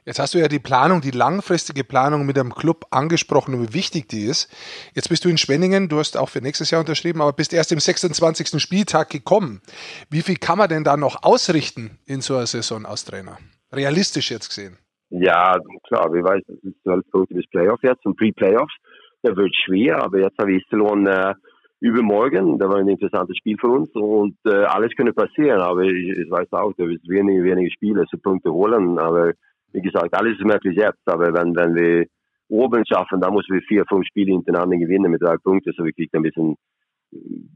Jetzt 0.05 0.21
hast 0.21 0.35
du 0.35 0.39
ja 0.39 0.47
die 0.47 0.61
Planung, 0.61 1.01
die 1.01 1.11
langfristige 1.11 1.83
Planung 1.83 2.27
mit 2.27 2.37
dem 2.37 2.55
Club 2.55 2.85
angesprochen 2.91 3.55
und 3.55 3.63
wie 3.69 3.75
wichtig 3.75 4.09
die 4.09 4.27
ist. 4.27 4.49
Jetzt 4.95 5.09
bist 5.09 5.25
du 5.25 5.29
in 5.29 5.37
Schwenningen, 5.37 5.89
du 5.89 5.99
hast 5.99 6.17
auch 6.17 6.29
für 6.29 6.41
nächstes 6.41 6.71
Jahr 6.71 6.81
unterschrieben, 6.81 7.23
aber 7.23 7.33
bist 7.33 7.53
erst 7.53 7.73
im 7.73 7.81
26. 7.81 8.63
Spieltag 8.63 9.11
gekommen. 9.11 9.63
Wie 10.11 10.23
viel 10.23 10.37
kann 10.37 10.59
man 10.59 10.69
denn 10.69 10.85
da 10.85 10.97
noch 10.97 11.25
ausrichten 11.25 11.99
in 12.07 12.21
so 12.21 12.37
einer 12.37 12.47
Saison 12.47 12.87
als 12.87 13.05
Trainer? 13.05 13.39
Realistisch 13.73 14.31
jetzt 14.31 14.49
gesehen. 14.49 14.77
Ja, 15.11 15.57
klar, 15.89 16.13
wir 16.13 16.23
wissen, 16.23 16.59
es 16.59 16.65
ist 16.71 16.83
12 16.83 17.11
Punkte 17.11 17.35
bis 17.35 17.47
Playoff 17.51 17.81
jetzt 17.83 18.05
und 18.07 18.17
Pre-Playoffs. 18.17 18.75
Das 19.23 19.37
wird 19.37 19.55
schwer, 19.65 20.03
aber 20.03 20.21
jetzt 20.21 20.39
habe 20.39 20.53
ich 20.53 20.65
Iserlohn 20.67 21.07
äh, 21.07 21.35
übermorgen. 21.81 22.59
Da 22.59 22.69
war 22.69 22.77
ein 22.77 22.89
interessantes 22.89 23.37
Spiel 23.37 23.57
für 23.59 23.69
uns 23.69 23.91
und 23.95 24.37
äh, 24.47 24.65
alles 24.65 24.93
könnte 24.97 25.13
passieren, 25.13 25.61
aber 25.61 25.83
ich, 25.83 26.19
ich 26.19 26.31
weiß 26.31 26.53
auch, 26.53 26.73
da 26.77 26.87
wird 26.87 27.03
wenige, 27.09 27.43
wenige 27.43 27.71
Spiele 27.73 28.07
zu 28.07 28.19
Punkte 28.19 28.53
holen, 28.53 28.99
aber 28.99 29.33
wie 29.73 29.83
gesagt, 29.83 30.15
alles 30.15 30.39
ist 30.39 30.45
möglich 30.45 30.77
jetzt, 30.77 31.03
aber 31.07 31.33
wenn, 31.33 31.55
wenn 31.57 31.75
wir 31.75 32.07
oben 32.49 32.85
schaffen, 32.87 33.21
dann 33.21 33.35
müssen 33.35 33.55
wir 33.55 33.63
vier, 33.63 33.85
fünf 33.89 34.07
Spiele 34.07 34.33
hintereinander 34.33 34.77
gewinnen 34.77 35.11
mit 35.11 35.23
drei 35.23 35.37
Punkten, 35.37 35.73
so 35.77 35.85
wir 35.85 35.93
kriegen 35.93 36.17
ein 36.17 36.23
bisschen 36.23 36.57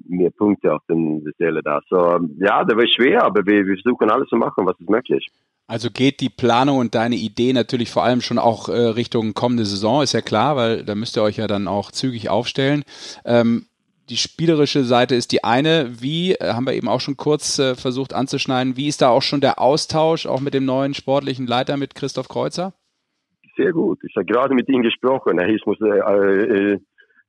mehr 0.07 0.31
Punkte 0.31 0.73
auf 0.73 0.83
den 0.89 1.25
Stelle 1.35 1.63
da. 1.63 1.81
So, 1.89 2.19
ja, 2.39 2.65
das 2.65 2.77
wird 2.77 2.95
schwer, 2.95 3.25
aber 3.25 3.45
wir, 3.47 3.67
wir 3.67 3.77
versuchen 3.83 4.11
alles 4.11 4.29
zu 4.29 4.37
machen, 4.37 4.67
was 4.67 4.79
ist 4.79 4.91
möglich. 4.91 5.27
Also 5.67 5.89
geht 5.91 6.21
die 6.21 6.29
Planung 6.29 6.79
und 6.79 6.95
deine 6.95 7.17
Idee 7.17 7.53
natürlich 7.55 7.91
vor 7.91 8.05
allem 8.05 8.21
schon 8.21 8.39
auch 8.39 8.69
äh, 8.69 8.73
Richtung 8.73 9.33
kommende 9.33 9.65
Saison, 9.65 10.03
ist 10.03 10.13
ja 10.13 10.21
klar, 10.21 10.57
weil 10.57 10.85
da 10.85 10.95
müsst 10.95 11.17
ihr 11.17 11.23
euch 11.23 11.39
ja 11.39 11.47
dann 11.47 11.69
auch 11.69 11.91
zügig 11.91 12.29
aufstellen. 12.29 12.85
Ähm, 13.25 13.67
die 14.11 14.19
spielerische 14.19 14.85
Seite 14.85 15.15
ist 15.15 15.33
die 15.33 15.43
eine. 15.45 15.91
Wie, 16.03 16.33
äh, 16.33 16.53
haben 16.53 16.67
wir 16.67 16.75
eben 16.75 16.89
auch 16.89 17.01
schon 17.01 17.17
kurz 17.17 17.59
äh, 17.59 17.75
versucht 17.75 18.13
anzuschneiden, 18.13 18.77
wie 18.77 18.89
ist 18.89 19.01
da 19.01 19.09
auch 19.09 19.23
schon 19.23 19.41
der 19.41 19.59
Austausch, 19.59 20.27
auch 20.27 20.41
mit 20.41 20.53
dem 20.53 20.67
neuen 20.67 20.93
sportlichen 20.93 21.47
Leiter, 21.47 21.79
mit 21.79 21.95
Christoph 21.95 22.29
Kreuzer? 22.29 22.75
Sehr 23.57 23.73
gut. 23.73 24.01
Ich 24.07 24.15
habe 24.17 24.27
gerade 24.27 24.55
mit 24.55 24.69
ihm 24.69 24.83
gesprochen. 24.83 25.39
Ich 25.49 25.65
muss 25.65 25.79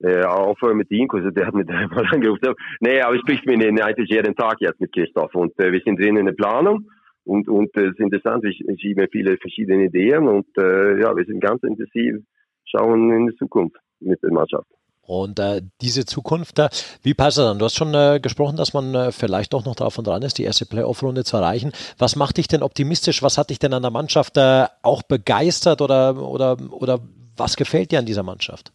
äh, 0.03 0.07
äh, 0.07 0.21
äh 0.21 0.25
aufhören 0.25 0.77
mit 0.77 0.91
ihm, 0.91 1.07
also 1.11 1.29
der 1.29 1.47
hat 1.47 1.53
mich 1.53 1.67
mal 1.67 2.05
angerufen. 2.11 2.53
Nee, 2.79 3.01
aber 3.01 3.15
ich 3.15 3.21
spreche 3.21 3.43
mit 3.45 3.63
ihm 3.63 3.79
eigentlich 3.79 4.09
jeden 4.09 4.35
Tag 4.35 4.57
jetzt 4.59 4.79
mit 4.79 4.93
Christoph 4.93 5.33
und 5.35 5.57
äh, 5.59 5.71
wir 5.71 5.81
sind 5.83 5.99
drin 5.99 6.17
in 6.17 6.25
der 6.25 6.33
Planung 6.33 6.89
und, 7.23 7.47
und 7.49 7.75
äh, 7.75 7.87
es 7.87 7.91
ist 7.91 7.99
interessant, 7.99 8.45
ich, 8.45 8.61
habe 8.61 9.07
viele 9.11 9.37
verschiedene 9.37 9.85
Ideen 9.85 10.27
und 10.27 10.45
äh, 10.57 11.01
ja, 11.01 11.15
wir 11.15 11.25
sind 11.25 11.39
ganz 11.39 11.63
intensiv, 11.63 12.23
schauen 12.65 13.11
in 13.11 13.27
die 13.27 13.35
Zukunft 13.37 13.77
mit 13.99 14.21
der 14.21 14.31
Mannschaft. 14.31 14.67
Und 15.07 15.39
äh, 15.39 15.61
diese 15.81 16.05
Zukunft, 16.05 16.57
äh, 16.57 16.69
wie 17.03 17.13
passt 17.13 17.37
das 17.37 17.45
dann? 17.45 17.59
Du 17.59 17.65
hast 17.65 17.75
schon 17.75 17.93
äh, 17.93 18.19
gesprochen, 18.19 18.57
dass 18.57 18.73
man 18.73 18.93
äh, 18.95 19.11
vielleicht 19.11 19.53
doch 19.53 19.65
noch 19.65 19.75
davon 19.75 20.03
dran 20.03 20.23
ist, 20.23 20.37
die 20.39 20.43
erste 20.43 20.65
Playoff-Runde 20.65 21.23
zu 21.23 21.37
erreichen. 21.37 21.71
Was 21.99 22.15
macht 22.15 22.37
dich 22.37 22.47
denn 22.47 22.63
optimistisch? 22.63 23.21
Was 23.21 23.37
hat 23.37 23.51
dich 23.51 23.59
denn 23.59 23.73
an 23.73 23.83
der 23.83 23.91
Mannschaft 23.91 24.37
äh, 24.37 24.65
auch 24.81 25.03
begeistert 25.03 25.81
oder, 25.81 26.17
oder, 26.17 26.57
oder 26.71 26.99
was 27.37 27.55
gefällt 27.55 27.91
dir 27.91 27.99
an 27.99 28.07
dieser 28.07 28.23
Mannschaft? 28.23 28.71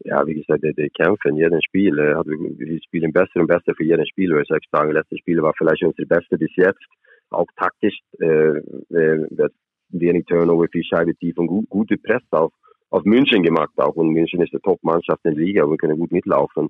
Ja, 0.00 0.26
wie 0.26 0.34
gesagt, 0.34 0.62
die, 0.62 0.72
die 0.74 0.90
kämpfen 0.90 1.30
in 1.30 1.36
jedem 1.36 1.60
Spiel. 1.60 1.98
Äh, 1.98 2.14
wir 2.24 2.80
spielen 2.82 3.12
besser 3.12 3.40
und 3.40 3.48
besser 3.48 3.74
für 3.76 3.84
jeden 3.84 4.06
Spiel, 4.06 4.30
würde 4.30 4.44
ich 4.48 4.68
sagen. 4.70 4.92
Letztes 4.92 5.18
Spiel 5.18 5.42
war 5.42 5.52
vielleicht 5.56 5.82
unsere 5.82 6.06
beste 6.06 6.38
bis 6.38 6.54
jetzt 6.56 6.84
auch 7.30 7.46
taktisch 7.56 7.98
äh, 8.20 8.58
äh, 8.94 9.48
wenig 9.90 10.26
Turnover, 10.26 10.66
viel 10.70 10.84
Scheibe 10.84 11.14
tief 11.14 11.36
und 11.38 11.46
gut, 11.46 11.68
gute 11.68 11.96
Press 11.96 12.22
auf, 12.30 12.52
auf 12.90 13.04
München 13.04 13.42
gemacht 13.42 13.72
auch. 13.76 13.94
Und 13.96 14.10
München 14.10 14.40
ist 14.42 14.52
eine 14.52 14.62
Top-Mannschaft 14.62 15.24
in 15.24 15.34
der 15.34 15.44
Liga, 15.44 15.68
wir 15.68 15.76
können 15.76 15.98
gut 15.98 16.12
mitlaufen. 16.12 16.68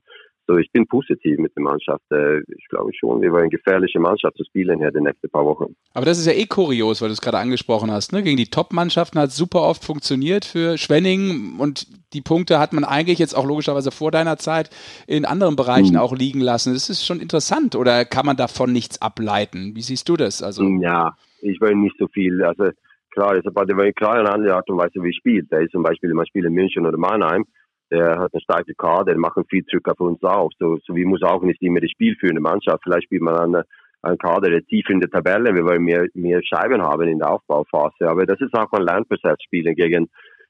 So, 0.51 0.57
ich 0.57 0.72
bin 0.72 0.86
positiv 0.86 1.38
mit 1.38 1.55
der 1.55 1.62
Mannschaft. 1.62 2.03
Äh, 2.11 2.38
ich 2.38 2.66
glaube 2.70 2.90
schon, 2.94 3.20
wir 3.20 3.30
wollen 3.32 3.42
eine 3.42 3.51
gefährliche 3.51 4.01
Mannschaft 4.01 4.38
zu 4.38 4.44
spielen 4.44 4.78
hier 4.78 4.90
die 4.90 5.03
nächsten 5.03 5.28
paar 5.28 5.44
Wochen. 5.44 5.76
Aber 5.92 6.07
das 6.07 6.18
ist 6.18 6.26
ja 6.26 6.32
eh 6.32 6.46
kurios, 6.46 7.03
weil 7.03 7.11
du 7.11 7.12
es 7.12 7.20
gerade 7.20 7.36
angesprochen 7.36 7.90
hast. 7.90 8.14
Ne? 8.14 8.22
Gegen 8.22 8.38
die 8.38 8.46
Top-Mannschaften 8.46 9.18
hat 9.18 9.28
es 9.28 9.36
super 9.36 9.61
oft 9.61 9.84
funktioniert 9.84 10.46
für 10.46 10.78
Schwenning 10.78 11.59
und 11.59 11.86
die 12.14 12.22
Punkte 12.22 12.59
hat 12.59 12.72
man 12.72 12.84
eigentlich 12.84 13.18
jetzt 13.18 13.36
auch 13.36 13.44
logischerweise 13.44 13.90
vor 13.90 14.11
deiner 14.11 14.38
Zeit 14.38 14.70
in 15.07 15.26
anderen 15.26 15.55
Bereichen 15.55 15.92
mhm. 15.92 16.01
auch 16.01 16.16
liegen 16.16 16.40
lassen. 16.40 16.72
Das 16.72 16.88
ist 16.88 17.05
schon 17.05 17.20
interessant 17.20 17.76
oder 17.76 18.07
kann 18.07 18.24
man 18.24 18.38
davon 18.38 18.72
nichts 18.72 19.03
ableiten? 19.03 19.76
Wie 19.76 19.82
siehst 19.82 20.09
du 20.09 20.16
das? 20.16 20.42
Also 20.42 20.66
ja, 20.80 21.12
ich 21.42 21.61
will 21.61 21.74
nicht 21.74 21.96
so 21.99 22.09
viel. 22.09 22.42
Also 22.42 22.70
klar, 23.11 23.36
ist 23.36 23.46
aber 23.46 23.66
klar 23.92 24.14
eine 24.14 24.30
andere 24.30 24.55
Art 24.55 24.70
und 24.70 24.78
Weise, 24.78 25.03
wie 25.03 25.11
ich 25.11 25.16
spiele. 25.18 25.44
Da 25.51 25.59
ist 25.59 25.72
zum 25.72 25.82
Beispiel, 25.82 26.14
man 26.14 26.24
spielt 26.24 26.46
in 26.46 26.55
München 26.55 26.86
oder 26.86 26.96
Mannheim 26.96 27.44
der 27.91 28.18
hat 28.18 28.32
eine 28.32 28.41
starke 28.43 28.74
Karte, 28.74 29.12
der 29.12 29.18
machen 29.18 29.45
viel 29.49 29.64
Druck 29.70 29.89
auf 29.89 30.01
uns 30.01 30.22
auch. 30.22 30.51
So, 30.59 30.78
so 30.86 30.95
wie 30.95 31.05
muss 31.05 31.22
auch 31.22 31.43
nicht 31.43 31.62
immer 31.62 31.80
das 31.80 31.91
Spiel 31.91 32.16
für 32.16 32.28
eine 32.28 32.41
Mannschaft. 32.41 32.80
Vielleicht 32.82 33.05
spielt 33.05 33.22
man 33.22 33.36
eine, 33.36 33.64
einen 34.03 34.18
Kader, 34.18 34.51
der 34.51 34.64
tief 34.64 34.89
in 34.91 35.01
der 35.01 35.11
Tabelle, 35.11 35.55
wir 35.55 35.64
wollen 35.64 35.82
mehr, 35.82 36.07
mehr 36.14 36.41
Scheiben 36.43 36.82
haben 36.82 37.09
in 37.09 37.18
der 37.18 37.30
Aufbauphase. 37.30 38.09
Aber 38.09 38.26
das 38.26 38.41
ist 38.41 38.55
auch 38.55 38.70
ein 38.72 38.82
Lernprozess 38.82 39.36
spielen 39.43 39.74
gegen 39.74 40.09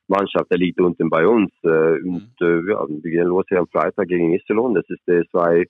Mannschaft, 0.09 0.51
der 0.51 0.59
liegt 0.59 0.81
unten 0.81 1.09
bei 1.11 1.27
uns. 1.27 1.51
Äh, 1.63 2.01
und 2.03 2.33
mhm. 2.41 2.47
äh, 2.47 2.71
ja, 2.73 2.85
wir 2.89 3.11
gehen 3.11 3.29
los 3.29 3.45
hier 3.49 3.61
am 3.61 3.69
Freitag 3.69 4.09
gegen 4.09 4.33
Iserlohn. 4.33 4.75
Das 4.75 4.89
ist 4.89 5.07
der 5.07 5.25
zwei, 5.31 5.67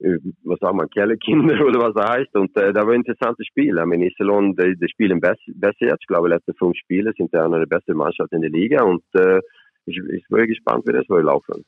äh, 0.00 0.18
was 0.44 0.58
sagen 0.60 0.78
wir, 0.78 0.88
Kellerkinder 0.88 1.60
oder 1.66 1.80
was 1.80 1.96
er 1.96 2.18
heißt. 2.18 2.34
Und 2.34 2.56
äh, 2.56 2.72
da 2.72 2.82
war 2.82 2.92
ein 2.92 3.04
interessantes 3.04 3.46
Spiel. 3.46 3.78
Ich 3.78 3.84
meine, 3.84 4.06
Iserlohn, 4.06 4.54
die, 4.56 4.76
die 4.76 4.88
spielen 4.88 5.20
besser, 5.20 5.38
besser 5.54 5.86
jetzt. 5.86 6.02
Ich 6.02 6.08
glaube, 6.08 6.28
letzte 6.28 6.54
fünf 6.54 6.76
Spiele 6.76 7.12
sind 7.16 7.32
ja 7.32 7.44
eine 7.44 7.60
der 7.60 7.66
besten 7.66 7.96
Mannschaft 7.96 8.32
in 8.32 8.42
der 8.42 8.50
Liga. 8.50 8.82
Und 8.84 9.04
äh, 9.14 9.40
ich, 9.88 9.98
ich 10.14 10.28
bin 10.28 10.46
gespannt, 10.46 10.84
wie 10.86 10.92
das 10.92 11.08
wohl 11.08 11.22
laufen. 11.22 11.64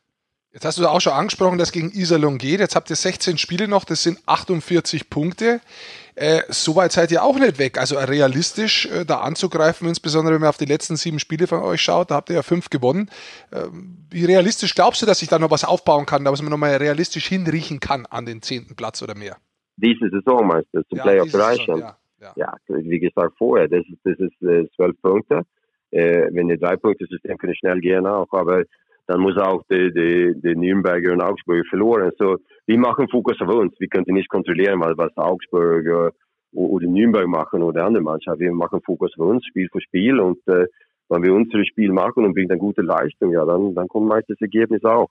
Jetzt 0.52 0.64
hast 0.64 0.78
du 0.78 0.86
auch 0.86 1.00
schon 1.00 1.12
angesprochen, 1.12 1.58
dass 1.58 1.70
gegen 1.70 1.92
Iserlohn 1.92 2.36
geht. 2.36 2.58
Jetzt 2.58 2.74
habt 2.74 2.90
ihr 2.90 2.96
16 2.96 3.38
Spiele 3.38 3.68
noch, 3.68 3.84
das 3.84 4.02
sind 4.02 4.18
48 4.26 5.08
Punkte. 5.08 5.60
Äh, 6.16 6.40
Soweit 6.48 6.90
seid 6.90 7.12
ihr 7.12 7.22
auch 7.22 7.38
nicht 7.38 7.60
weg. 7.60 7.78
Also 7.78 7.96
realistisch 7.96 8.86
äh, 8.86 9.04
da 9.04 9.20
anzugreifen, 9.20 9.86
insbesondere 9.86 10.34
wenn 10.34 10.40
man 10.40 10.48
auf 10.48 10.56
die 10.56 10.64
letzten 10.64 10.96
sieben 10.96 11.20
Spiele 11.20 11.46
von 11.46 11.60
euch 11.60 11.80
schaut, 11.80 12.10
da 12.10 12.16
habt 12.16 12.30
ihr 12.30 12.36
ja 12.36 12.42
fünf 12.42 12.68
gewonnen. 12.68 13.08
Äh, 13.52 13.66
wie 14.10 14.24
realistisch 14.24 14.74
glaubst 14.74 15.00
du, 15.02 15.06
dass 15.06 15.20
sich 15.20 15.28
da 15.28 15.38
noch 15.38 15.52
was 15.52 15.64
aufbauen 15.64 16.04
kann, 16.04 16.24
dass 16.24 16.42
man 16.42 16.50
nochmal 16.50 16.74
realistisch 16.74 17.28
hinriechen 17.28 17.78
kann 17.78 18.06
an 18.06 18.26
den 18.26 18.42
zehnten 18.42 18.74
Platz 18.74 19.02
oder 19.02 19.14
mehr? 19.14 19.36
Diese 19.76 20.10
Saison 20.10 20.48
meinst 20.48 20.68
du, 20.72 20.82
zum 20.88 20.98
ja, 20.98 21.04
Playoff 21.04 21.32
reichen? 21.32 21.78
Ja, 21.78 21.96
ja. 22.20 22.32
ja, 22.34 22.54
wie 22.66 22.98
gesagt 22.98 23.34
vorher, 23.38 23.68
das 23.68 23.84
ist, 23.88 24.00
das 24.02 24.18
ist 24.18 24.42
äh, 24.42 24.68
zwölf 24.74 25.00
Punkte. 25.00 25.42
Äh, 25.90 26.28
wenn 26.32 26.48
die 26.48 26.58
Drei-Punkte-System 26.58 27.36
können 27.38 27.54
schnell 27.54 27.80
gehen 27.80 28.06
auch, 28.06 28.28
aber 28.32 28.64
dann 29.06 29.20
muss 29.20 29.36
auch 29.38 29.62
die, 29.68 29.92
die, 29.92 30.34
die 30.40 30.54
Nürnberger 30.54 31.12
und 31.12 31.20
Augsburger 31.22 31.64
verloren. 31.68 32.12
So, 32.16 32.36
wir 32.66 32.78
machen 32.78 33.08
Fokus 33.08 33.40
auf 33.40 33.48
uns. 33.48 33.74
Wir 33.80 33.88
können 33.88 34.04
nicht 34.14 34.28
kontrollieren, 34.28 34.80
was 34.80 35.16
Augsburg 35.16 36.12
oder 36.52 36.86
Nürnberg 36.86 37.26
machen 37.26 37.62
oder 37.62 37.86
andere 37.86 38.02
Mannschaften. 38.02 38.40
Wir 38.40 38.52
machen 38.52 38.80
Fokus 38.84 39.12
auf 39.18 39.26
uns, 39.26 39.44
Spiel 39.46 39.68
für 39.72 39.80
Spiel 39.80 40.20
und 40.20 40.38
äh, 40.46 40.66
wenn 41.08 41.24
wir 41.24 41.34
unsere 41.34 41.64
Spiel 41.64 41.92
machen 41.92 42.24
und 42.24 42.34
bringen 42.34 42.52
eine 42.52 42.60
gute 42.60 42.82
Leistung, 42.82 43.32
ja, 43.32 43.44
dann, 43.44 43.74
dann 43.74 43.88
kommt 43.88 44.06
meist 44.08 44.30
das 44.30 44.40
Ergebnis 44.40 44.84
auch. 44.84 45.08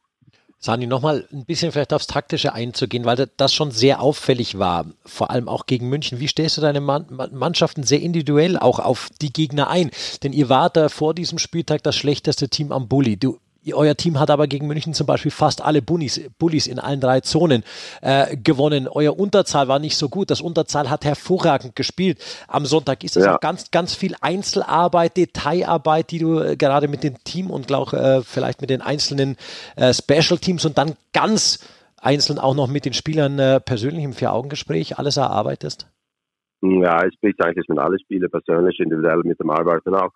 Sani, 0.61 0.87
nochmal 0.87 1.25
ein 1.31 1.45
bisschen 1.45 1.71
vielleicht 1.71 1.93
aufs 1.93 2.07
Taktische 2.07 2.51
einzugehen, 2.51 3.05
weil 3.05 3.29
das 3.37 3.53
schon 3.53 3.71
sehr 3.71 4.01
auffällig 4.01 4.59
war, 4.59 4.87
vor 5.05 5.29
allem 5.29 5.47
auch 5.47 5.67
gegen 5.67 5.87
München. 5.87 6.19
Wie 6.19 6.27
stellst 6.27 6.57
du 6.57 6.61
deine 6.61 6.81
Mannschaften 6.81 7.83
sehr 7.83 8.01
individuell 8.01 8.57
auch 8.57 8.79
auf 8.79 9.07
die 9.21 9.31
Gegner 9.31 9.69
ein? 9.69 9.89
Denn 10.21 10.33
ihr 10.33 10.49
wart 10.49 10.75
da 10.75 10.89
vor 10.89 11.13
diesem 11.13 11.39
Spieltag 11.39 11.83
das 11.83 11.95
schlechteste 11.95 12.49
Team 12.49 12.73
am 12.73 12.89
Bulli. 12.89 13.15
Du 13.15 13.39
euer 13.73 13.95
Team 13.95 14.19
hat 14.19 14.29
aber 14.29 14.47
gegen 14.47 14.67
München 14.67 14.93
zum 14.93 15.05
Beispiel 15.05 15.31
fast 15.31 15.63
alle 15.63 15.81
Bullies, 15.81 16.29
Bullies 16.37 16.67
in 16.67 16.79
allen 16.79 17.01
drei 17.01 17.19
Zonen 17.21 17.63
äh, 18.01 18.37
gewonnen. 18.37 18.87
Euer 18.87 19.19
Unterzahl 19.19 19.67
war 19.67 19.79
nicht 19.79 19.97
so 19.97 20.09
gut. 20.09 20.31
Das 20.31 20.41
Unterzahl 20.41 20.89
hat 20.89 21.05
hervorragend 21.05 21.75
gespielt. 21.75 22.19
Am 22.47 22.65
Sonntag 22.65 23.03
ist 23.03 23.15
das 23.15 23.25
ja. 23.25 23.35
auch 23.35 23.39
ganz, 23.39 23.71
ganz 23.71 23.95
viel 23.95 24.15
Einzelarbeit, 24.21 25.17
Detailarbeit, 25.17 26.11
die 26.11 26.19
du 26.19 26.39
äh, 26.39 26.55
gerade 26.55 26.87
mit 26.87 27.03
dem 27.03 27.21
Team 27.23 27.49
und 27.49 27.71
auch 27.73 27.93
äh, 27.93 28.21
vielleicht 28.21 28.61
mit 28.61 28.69
den 28.69 28.81
einzelnen 28.81 29.35
äh, 29.75 29.93
Special 29.93 30.39
Teams 30.39 30.65
und 30.65 30.77
dann 30.77 30.95
ganz 31.13 31.67
einzeln 32.01 32.39
auch 32.39 32.55
noch 32.55 32.67
mit 32.67 32.85
den 32.85 32.93
Spielern 32.93 33.39
äh, 33.39 33.59
persönlich 33.59 34.05
im 34.05 34.13
Vier-Augen-Gespräch 34.13 34.97
alles 34.97 35.17
erarbeitest? 35.17 35.87
Ja, 36.61 37.05
ich 37.05 37.13
spreche 37.15 37.43
eigentlich 37.43 37.67
mit 37.67 37.79
allen 37.79 37.99
Spielern 37.99 38.29
persönlich, 38.31 38.79
individuell 38.79 39.21
mit 39.23 39.39
dem 39.39 39.49
Arbeiten 39.49 39.95
auch. 39.95 40.11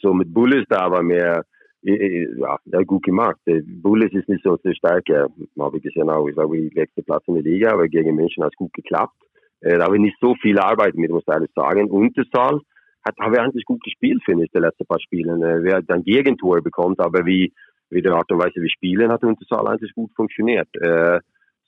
So 0.00 0.14
mit 0.14 0.32
Bullies 0.32 0.64
da 0.68 0.88
war 0.92 1.02
mehr 1.02 1.44
ja, 1.84 2.82
gut 2.86 3.04
gemacht. 3.04 3.38
Bullis 3.44 4.12
ist 4.12 4.28
nicht 4.28 4.42
so 4.42 4.52
unsere 4.52 4.74
Stärke, 4.74 5.28
habe 5.58 5.76
ich 5.76 5.82
gesehen 5.82 6.08
auch. 6.08 6.26
Ich 6.26 6.34
glaube, 6.34 6.56
die 6.56 6.70
letzte 6.74 7.02
Platz 7.02 7.24
in 7.26 7.34
der 7.34 7.42
Liga, 7.42 7.72
aber 7.72 7.88
gegen 7.88 8.14
München 8.14 8.42
hat 8.42 8.52
es 8.52 8.56
gut 8.56 8.72
geklappt. 8.72 9.16
Äh, 9.60 9.78
da 9.78 9.84
habe 9.84 9.96
ich 9.96 10.02
nicht 10.02 10.16
so 10.20 10.34
viel 10.40 10.58
Arbeit 10.58 10.94
mit, 10.94 11.10
muss 11.10 11.24
ich 11.26 11.34
ehrlich 11.34 11.50
sagen. 11.54 11.90
Unterzahl 11.90 12.60
hat, 13.06 13.16
haben 13.18 13.32
wir 13.32 13.42
eigentlich 13.42 13.64
gut 13.64 13.82
gespielt, 13.82 14.22
finde 14.24 14.44
ich, 14.44 14.50
die 14.50 14.58
letzten 14.58 14.86
paar 14.86 15.00
Spiele. 15.00 15.32
Äh, 15.32 15.62
wer 15.62 15.82
dann 15.82 16.04
Gegentore 16.04 16.62
bekommt, 16.62 17.00
aber 17.00 17.24
wie, 17.26 17.52
wie 17.90 18.02
die 18.02 18.08
Art 18.08 18.30
und 18.30 18.38
Weise 18.38 18.60
wir 18.60 18.70
spielen, 18.70 19.10
hat 19.10 19.22
Unterzahl 19.22 19.66
eigentlich 19.66 19.94
gut 19.94 20.10
funktioniert. 20.14 20.68
Äh, 20.76 21.20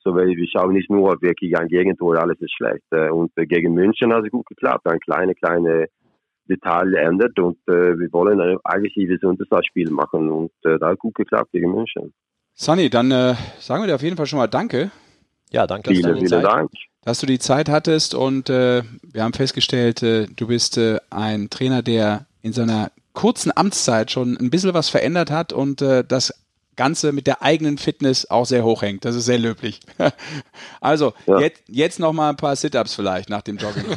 so, 0.03 0.15
weil 0.15 0.29
wir 0.29 0.47
schauen 0.47 0.75
nicht 0.75 0.91
nur 0.91 1.21
wirklich 1.21 1.59
ein 1.59 1.69
Gegentor, 1.69 2.17
alles 2.19 2.41
ist 2.41 2.55
schlecht. 2.55 2.85
Und 3.11 3.33
gegen 3.35 3.75
München 3.75 4.13
hat 4.15 4.25
es 4.25 4.31
gut 4.31 4.47
geklappt. 4.47 4.87
Ein 4.87 5.01
kleine, 5.01 5.35
kleine 5.35 5.89
Detail 6.49 6.95
ändert 6.95 7.39
und 7.39 7.59
äh, 7.69 7.99
wir 7.99 8.13
wollen 8.13 8.41
ein 8.41 8.57
aggressives 8.65 9.23
Untersatzspiel 9.23 9.91
machen 9.91 10.31
und 10.31 10.53
äh, 10.65 10.79
da 10.79 10.89
hat 10.89 10.99
gut 10.99 11.15
geklappt 11.15 11.53
gegen 11.53 11.73
München. 11.73 12.13
Sonny, 12.55 12.89
dann 12.89 13.11
äh, 13.11 13.35
sagen 13.59 13.83
wir 13.83 13.87
dir 13.87 13.95
auf 13.95 14.03
jeden 14.03 14.17
Fall 14.17 14.27
schon 14.27 14.39
mal 14.39 14.47
Danke. 14.47 14.91
Ja, 15.51 15.67
danke. 15.67 15.91
Vielen, 15.91 16.17
vielen 16.17 16.29
Zeit, 16.29 16.45
Dank. 16.45 16.71
Dass 17.03 17.21
du 17.21 17.27
die 17.27 17.39
Zeit 17.39 17.69
hattest 17.69 18.15
und 18.15 18.51
äh, 18.51 18.83
wir 19.03 19.23
haben 19.23 19.33
festgestellt, 19.33 20.03
äh, 20.03 20.27
du 20.27 20.49
bist 20.49 20.77
äh, 20.77 20.99
ein 21.11 21.51
Trainer, 21.51 21.83
der 21.83 22.27
in 22.43 22.53
seiner 22.53 22.91
kurzen 23.13 23.53
Amtszeit 23.57 24.11
schon 24.11 24.37
ein 24.37 24.51
bisschen 24.51 24.75
was 24.75 24.89
verändert 24.89 25.31
hat 25.31 25.53
und 25.53 25.83
äh, 25.83 26.05
das 26.07 26.35
Ganze 26.77 27.13
mit 27.13 27.27
der 27.27 27.43
eigenen 27.43 27.79
Fitness 27.79 28.31
auch 28.31 28.45
sehr 28.45 28.65
hoch 28.65 28.83
hängt. 28.83 29.05
Das 29.05 29.17
ist 29.17 29.25
sehr 29.25 29.39
löblich. 29.39 29.81
also, 30.81 31.15
ja. 31.27 31.41
jetzt, 31.41 31.63
jetzt 31.69 31.99
noch 31.99 32.13
mal 32.13 32.31
ein 32.31 32.37
paar 32.37 32.55
Sit-Ups 32.55 32.95
vielleicht 32.95 33.31
nach 33.31 33.43
dem 33.43 33.57
Jogging. 33.57 33.85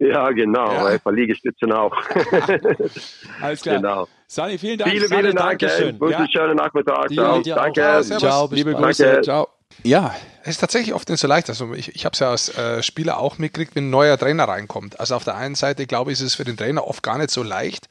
Ja, 0.00 0.30
genau. 0.30 0.88
Ja. 0.88 0.98
Paar 0.98 1.12
Liegestützen 1.12 1.72
auch. 1.72 1.94
Alles 3.42 3.60
klar. 3.60 3.76
Genau. 3.76 4.08
Sani, 4.26 4.56
vielen 4.56 4.78
Dank. 4.78 4.90
Vielen, 4.92 5.08
vielen 5.08 5.36
Dank. 5.36 5.58
Dankeschön. 5.58 5.98
Ja. 6.08 6.26
Schönen 6.26 6.56
Nachmittag. 6.56 7.10
Ja, 7.10 7.38
danke. 7.38 8.00
Ciao, 8.18 8.48
liebe 8.50 8.72
Grüße. 8.74 9.04
Danke. 9.04 9.20
Ciao. 9.22 9.48
Ja. 9.82 10.14
Es 10.42 10.52
ist 10.52 10.58
tatsächlich 10.58 10.94
oft 10.94 11.06
nicht 11.10 11.20
so 11.20 11.28
leicht. 11.28 11.50
Also 11.50 11.74
ich, 11.74 11.94
ich 11.94 12.06
habe 12.06 12.14
es 12.14 12.20
ja 12.20 12.30
als 12.30 12.56
äh, 12.56 12.82
Spieler 12.82 13.18
auch 13.18 13.36
mitgekriegt, 13.36 13.76
wenn 13.76 13.88
ein 13.88 13.90
neuer 13.90 14.16
Trainer 14.16 14.44
reinkommt. 14.44 14.98
Also 14.98 15.14
auf 15.14 15.24
der 15.24 15.36
einen 15.36 15.54
Seite, 15.54 15.86
glaube 15.86 16.12
ich, 16.12 16.18
ist 16.18 16.24
es 16.24 16.34
für 16.34 16.44
den 16.44 16.56
Trainer 16.56 16.86
oft 16.86 17.02
gar 17.02 17.18
nicht 17.18 17.30
so 17.30 17.42
leicht. 17.42 17.88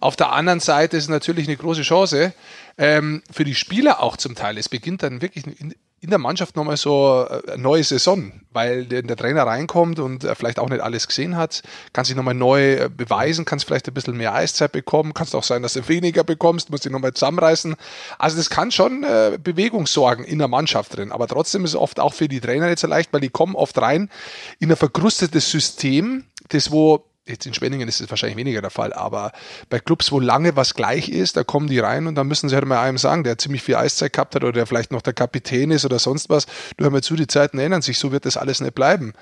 Auf 0.00 0.14
der 0.14 0.32
anderen 0.32 0.60
Seite 0.60 0.98
ist 0.98 1.04
es 1.04 1.08
natürlich 1.08 1.48
eine 1.48 1.56
große 1.56 1.82
Chance 1.82 2.34
ähm, 2.76 3.22
für 3.30 3.44
die 3.44 3.54
Spieler 3.54 4.02
auch 4.02 4.18
zum 4.18 4.34
Teil. 4.34 4.58
Es 4.58 4.68
beginnt 4.68 5.02
dann 5.02 5.22
wirklich 5.22 5.46
in 5.46 5.74
der 6.10 6.18
Mannschaft 6.18 6.56
nochmal 6.56 6.76
so 6.76 7.26
äh, 7.28 7.52
eine 7.52 7.62
neue 7.62 7.82
Saison, 7.82 8.32
weil 8.52 8.84
der, 8.84 9.16
Trainer 9.16 9.44
reinkommt 9.44 9.98
und 9.98 10.26
vielleicht 10.34 10.58
auch 10.58 10.68
nicht 10.68 10.82
alles 10.82 11.08
gesehen 11.08 11.36
hat, 11.36 11.62
kann 11.92 12.04
sich 12.04 12.14
nochmal 12.14 12.34
neu 12.34 12.74
äh, 12.74 12.90
beweisen, 12.94 13.44
kannst 13.44 13.64
vielleicht 13.64 13.88
ein 13.88 13.94
bisschen 13.94 14.16
mehr 14.16 14.34
Eiszeit 14.34 14.72
bekommen, 14.72 15.14
kann 15.14 15.26
es 15.26 15.34
auch 15.34 15.42
sein, 15.42 15.62
dass 15.62 15.72
du 15.72 15.88
weniger 15.88 16.22
bekommst, 16.22 16.70
musst 16.70 16.84
dich 16.84 16.92
nochmal 16.92 17.14
zusammenreißen. 17.14 17.76
Also 18.18 18.36
das 18.36 18.50
kann 18.50 18.70
schon 18.70 19.04
äh, 19.04 19.38
Bewegung 19.42 19.86
sorgen 19.86 20.24
in 20.24 20.38
der 20.38 20.48
Mannschaft 20.48 20.96
drin, 20.96 21.12
aber 21.12 21.26
trotzdem 21.28 21.64
ist 21.64 21.70
es 21.70 21.76
oft 21.76 21.98
auch 21.98 22.12
für 22.12 22.28
die 22.28 22.40
Trainer 22.40 22.66
nicht 22.66 22.78
so 22.78 22.86
leicht, 22.86 23.12
weil 23.12 23.20
die 23.20 23.30
kommen 23.30 23.54
oft 23.54 23.78
rein 23.78 24.10
in 24.58 24.70
ein 24.70 24.76
verkrustetes 24.76 25.50
System, 25.50 26.24
das 26.50 26.70
wo 26.70 27.05
Jetzt 27.26 27.44
in 27.44 27.54
Schwenningen 27.54 27.88
ist 27.88 28.00
es 28.00 28.08
wahrscheinlich 28.08 28.36
weniger 28.36 28.60
der 28.60 28.70
Fall, 28.70 28.92
aber 28.92 29.32
bei 29.68 29.80
Clubs, 29.80 30.12
wo 30.12 30.20
lange 30.20 30.54
was 30.54 30.74
gleich 30.74 31.08
ist, 31.08 31.36
da 31.36 31.42
kommen 31.42 31.66
die 31.66 31.80
rein 31.80 32.06
und 32.06 32.14
dann 32.14 32.28
müssen 32.28 32.48
sie 32.48 32.54
halt 32.54 32.66
mal 32.66 32.80
einem 32.80 32.98
sagen, 32.98 33.24
der 33.24 33.36
ziemlich 33.36 33.62
viel 33.62 33.74
Eiszeit 33.74 34.12
gehabt 34.12 34.36
hat 34.36 34.44
oder 34.44 34.52
der 34.52 34.66
vielleicht 34.66 34.92
noch 34.92 35.02
der 35.02 35.12
Kapitän 35.12 35.72
ist 35.72 35.84
oder 35.84 35.98
sonst 35.98 36.30
was. 36.30 36.46
Du 36.76 36.84
hör 36.84 36.90
mal 36.90 37.02
zu, 37.02 37.16
die 37.16 37.26
Zeiten 37.26 37.58
ändern 37.58 37.82
sich, 37.82 37.98
so 37.98 38.12
wird 38.12 38.26
das 38.26 38.36
alles 38.36 38.60
nicht 38.60 38.74
bleiben. 38.74 39.12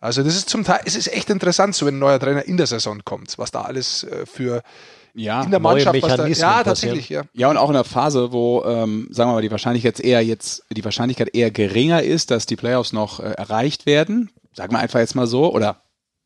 Also 0.00 0.22
das 0.22 0.36
ist 0.36 0.50
zum 0.50 0.64
Teil, 0.64 0.80
es 0.84 0.96
ist 0.96 1.10
echt 1.10 1.30
interessant, 1.30 1.74
so 1.74 1.86
wenn 1.86 1.96
ein 1.96 2.00
neuer 2.00 2.20
Trainer 2.20 2.44
in 2.44 2.58
der 2.58 2.66
Saison 2.66 3.00
kommt, 3.04 3.38
was 3.38 3.50
da 3.50 3.62
alles 3.62 4.04
äh, 4.04 4.26
für 4.26 4.62
ja, 5.14 5.42
in 5.42 5.50
der 5.50 5.60
Mannschaft, 5.60 6.02
was 6.02 6.16
da, 6.16 6.26
ja, 6.26 6.62
tatsächlich, 6.62 7.08
ja. 7.08 7.22
Ja, 7.32 7.48
und 7.48 7.56
auch 7.56 7.68
in 7.68 7.74
der 7.74 7.84
Phase, 7.84 8.32
wo, 8.32 8.64
ähm, 8.64 9.08
sagen 9.10 9.30
wir 9.30 9.34
mal, 9.34 9.42
die 9.42 9.50
Wahrscheinlichkeit 9.50 10.00
eher 10.00 10.22
jetzt, 10.22 10.64
die 10.70 10.84
Wahrscheinlichkeit 10.84 11.34
eher 11.34 11.50
geringer 11.50 12.02
ist, 12.02 12.30
dass 12.30 12.46
die 12.46 12.56
Playoffs 12.56 12.92
noch 12.92 13.20
äh, 13.20 13.30
erreicht 13.30 13.86
werden. 13.86 14.30
Sagen 14.52 14.72
wir 14.74 14.80
einfach 14.80 14.98
jetzt 14.98 15.14
mal 15.14 15.26
so, 15.26 15.52
oder 15.52 15.83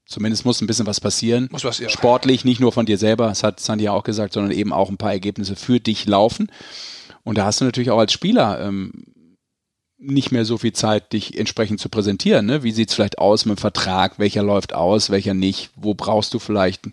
Zumindest 0.09 0.47
muss 0.47 0.63
ein 0.63 0.67
bisschen 0.67 0.87
was 0.87 1.01
passieren. 1.01 1.49
Muss 1.53 1.65
was, 1.65 1.79
ja. 1.79 1.91
Sportlich, 1.91 2.43
nicht 2.43 2.61
nur 2.61 2.73
von 2.73 2.87
dir 2.87 2.97
selber, 2.97 3.29
das 3.29 3.43
hat 3.43 3.61
Sandy 3.61 3.85
ja 3.85 3.93
auch 3.93 4.05
gesagt, 4.05 4.33
sondern 4.33 4.53
eben 4.53 4.73
auch 4.73 4.89
ein 4.89 4.97
paar 4.97 5.13
Ergebnisse 5.13 5.55
für 5.55 5.81
dich 5.81 6.07
laufen. 6.07 6.51
Und 7.25 7.37
da 7.37 7.45
hast 7.45 7.61
du 7.61 7.67
natürlich 7.67 7.91
auch 7.91 7.99
als 7.99 8.15
Spieler 8.15 8.59
ähm, 8.59 9.05
nicht 9.99 10.33
mehr 10.33 10.47
so 10.47 10.57
viel 10.57 10.73
Zeit, 10.73 11.13
dich 11.13 11.39
entsprechend 11.39 11.81
zu 11.81 11.91
präsentieren. 11.91 12.47
Ne? 12.47 12.63
Wie 12.63 12.71
sieht's 12.71 12.95
vielleicht 12.95 13.19
aus 13.19 13.45
mit 13.45 13.59
dem 13.59 13.61
Vertrag? 13.61 14.19
Welcher 14.19 14.43
läuft 14.43 14.73
aus, 14.73 15.11
welcher 15.11 15.35
nicht? 15.35 15.71
Wo 15.77 15.93
brauchst 15.93 16.33
du 16.33 16.39
vielleicht 16.39 16.87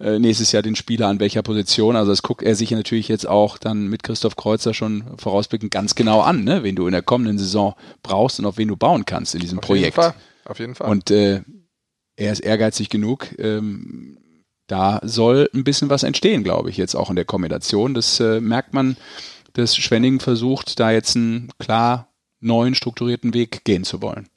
äh, 0.00 0.18
nächstes 0.18 0.50
Jahr 0.50 0.64
den 0.64 0.74
Spieler 0.74 1.06
an 1.06 1.20
welcher 1.20 1.42
Position? 1.42 1.94
Also 1.94 2.10
das 2.10 2.22
guckt 2.22 2.42
er 2.42 2.56
sich 2.56 2.72
natürlich 2.72 3.06
jetzt 3.06 3.28
auch 3.28 3.58
dann 3.58 3.86
mit 3.86 4.02
Christoph 4.02 4.34
Kreuzer 4.34 4.74
schon 4.74 5.04
vorausblickend 5.18 5.70
ganz 5.70 5.94
genau 5.94 6.22
an, 6.22 6.42
ne? 6.42 6.64
wen 6.64 6.74
du 6.74 6.86
in 6.86 6.92
der 6.92 7.02
kommenden 7.02 7.38
Saison 7.38 7.76
brauchst 8.02 8.40
und 8.40 8.46
auf 8.46 8.58
wen 8.58 8.66
du 8.66 8.76
bauen 8.76 9.04
kannst 9.06 9.36
in 9.36 9.40
diesem 9.40 9.60
Auf 9.60 9.66
Projekt. 9.66 9.84
jeden 9.84 9.94
Fall. 9.94 10.14
Auf 10.46 10.58
jeden 10.58 10.74
Fall. 10.74 10.90
Und 10.90 11.12
äh, 11.12 11.42
er 12.16 12.32
ist 12.32 12.40
ehrgeizig 12.40 12.88
genug. 12.88 13.38
Ähm, 13.38 14.18
da 14.66 15.00
soll 15.04 15.48
ein 15.54 15.64
bisschen 15.64 15.90
was 15.90 16.02
entstehen, 16.02 16.42
glaube 16.42 16.70
ich, 16.70 16.76
jetzt 16.76 16.96
auch 16.96 17.10
in 17.10 17.16
der 17.16 17.24
Kombination. 17.24 17.94
Das 17.94 18.18
äh, 18.20 18.40
merkt 18.40 18.74
man, 18.74 18.96
dass 19.52 19.76
Schwenningen 19.76 20.20
versucht, 20.20 20.80
da 20.80 20.90
jetzt 20.90 21.16
einen 21.16 21.50
klar 21.58 22.08
neuen, 22.40 22.74
strukturierten 22.74 23.32
Weg 23.32 23.64
gehen 23.64 23.84
zu 23.84 24.02
wollen. 24.02 24.28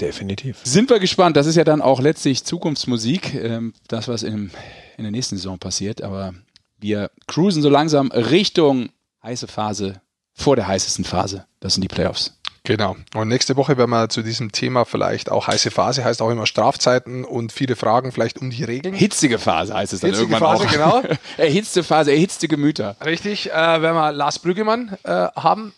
Definitiv. 0.00 0.60
Sind 0.64 0.90
wir 0.90 0.98
gespannt. 0.98 1.36
Das 1.36 1.46
ist 1.46 1.56
ja 1.56 1.64
dann 1.64 1.82
auch 1.82 2.00
letztlich 2.00 2.44
Zukunftsmusik, 2.44 3.34
ähm, 3.34 3.74
das, 3.88 4.08
was 4.08 4.22
in, 4.22 4.50
in 4.96 5.04
der 5.04 5.12
nächsten 5.12 5.36
Saison 5.36 5.58
passiert. 5.58 6.02
Aber 6.02 6.34
wir 6.80 7.10
cruisen 7.26 7.62
so 7.62 7.68
langsam 7.68 8.10
Richtung 8.10 8.90
heiße 9.22 9.46
Phase, 9.46 10.00
vor 10.32 10.56
der 10.56 10.66
heißesten 10.66 11.04
Phase. 11.04 11.46
Das 11.60 11.74
sind 11.74 11.82
die 11.82 11.88
Playoffs. 11.88 12.38
Genau. 12.66 12.96
Und 13.14 13.28
nächste 13.28 13.56
Woche 13.56 13.76
werden 13.76 13.90
wir 13.90 14.08
zu 14.08 14.22
diesem 14.22 14.50
Thema 14.50 14.86
vielleicht 14.86 15.30
auch 15.30 15.48
heiße 15.48 15.70
Phase, 15.70 16.02
heißt 16.02 16.22
auch 16.22 16.30
immer 16.30 16.46
Strafzeiten 16.46 17.24
und 17.24 17.52
viele 17.52 17.76
Fragen 17.76 18.10
vielleicht 18.10 18.40
um 18.40 18.48
die 18.48 18.64
Regeln. 18.64 18.94
Hitzige 18.94 19.38
Phase 19.38 19.74
heißt 19.74 19.92
es 19.92 20.00
dann 20.00 20.10
Hitzige 20.10 20.32
irgendwann 20.32 20.58
Phase, 20.58 20.64
auch. 20.64 21.02
genau. 21.02 21.16
Erhitzte 21.36 21.84
Phase, 21.84 22.12
erhitzte 22.12 22.48
Gemüter. 22.48 22.96
Richtig, 23.04 23.52
äh, 23.52 23.82
wenn 23.82 23.94
wir 23.94 24.12
Lars 24.12 24.38
Brüggemann 24.38 24.96
äh, 25.02 25.10
haben. 25.10 25.74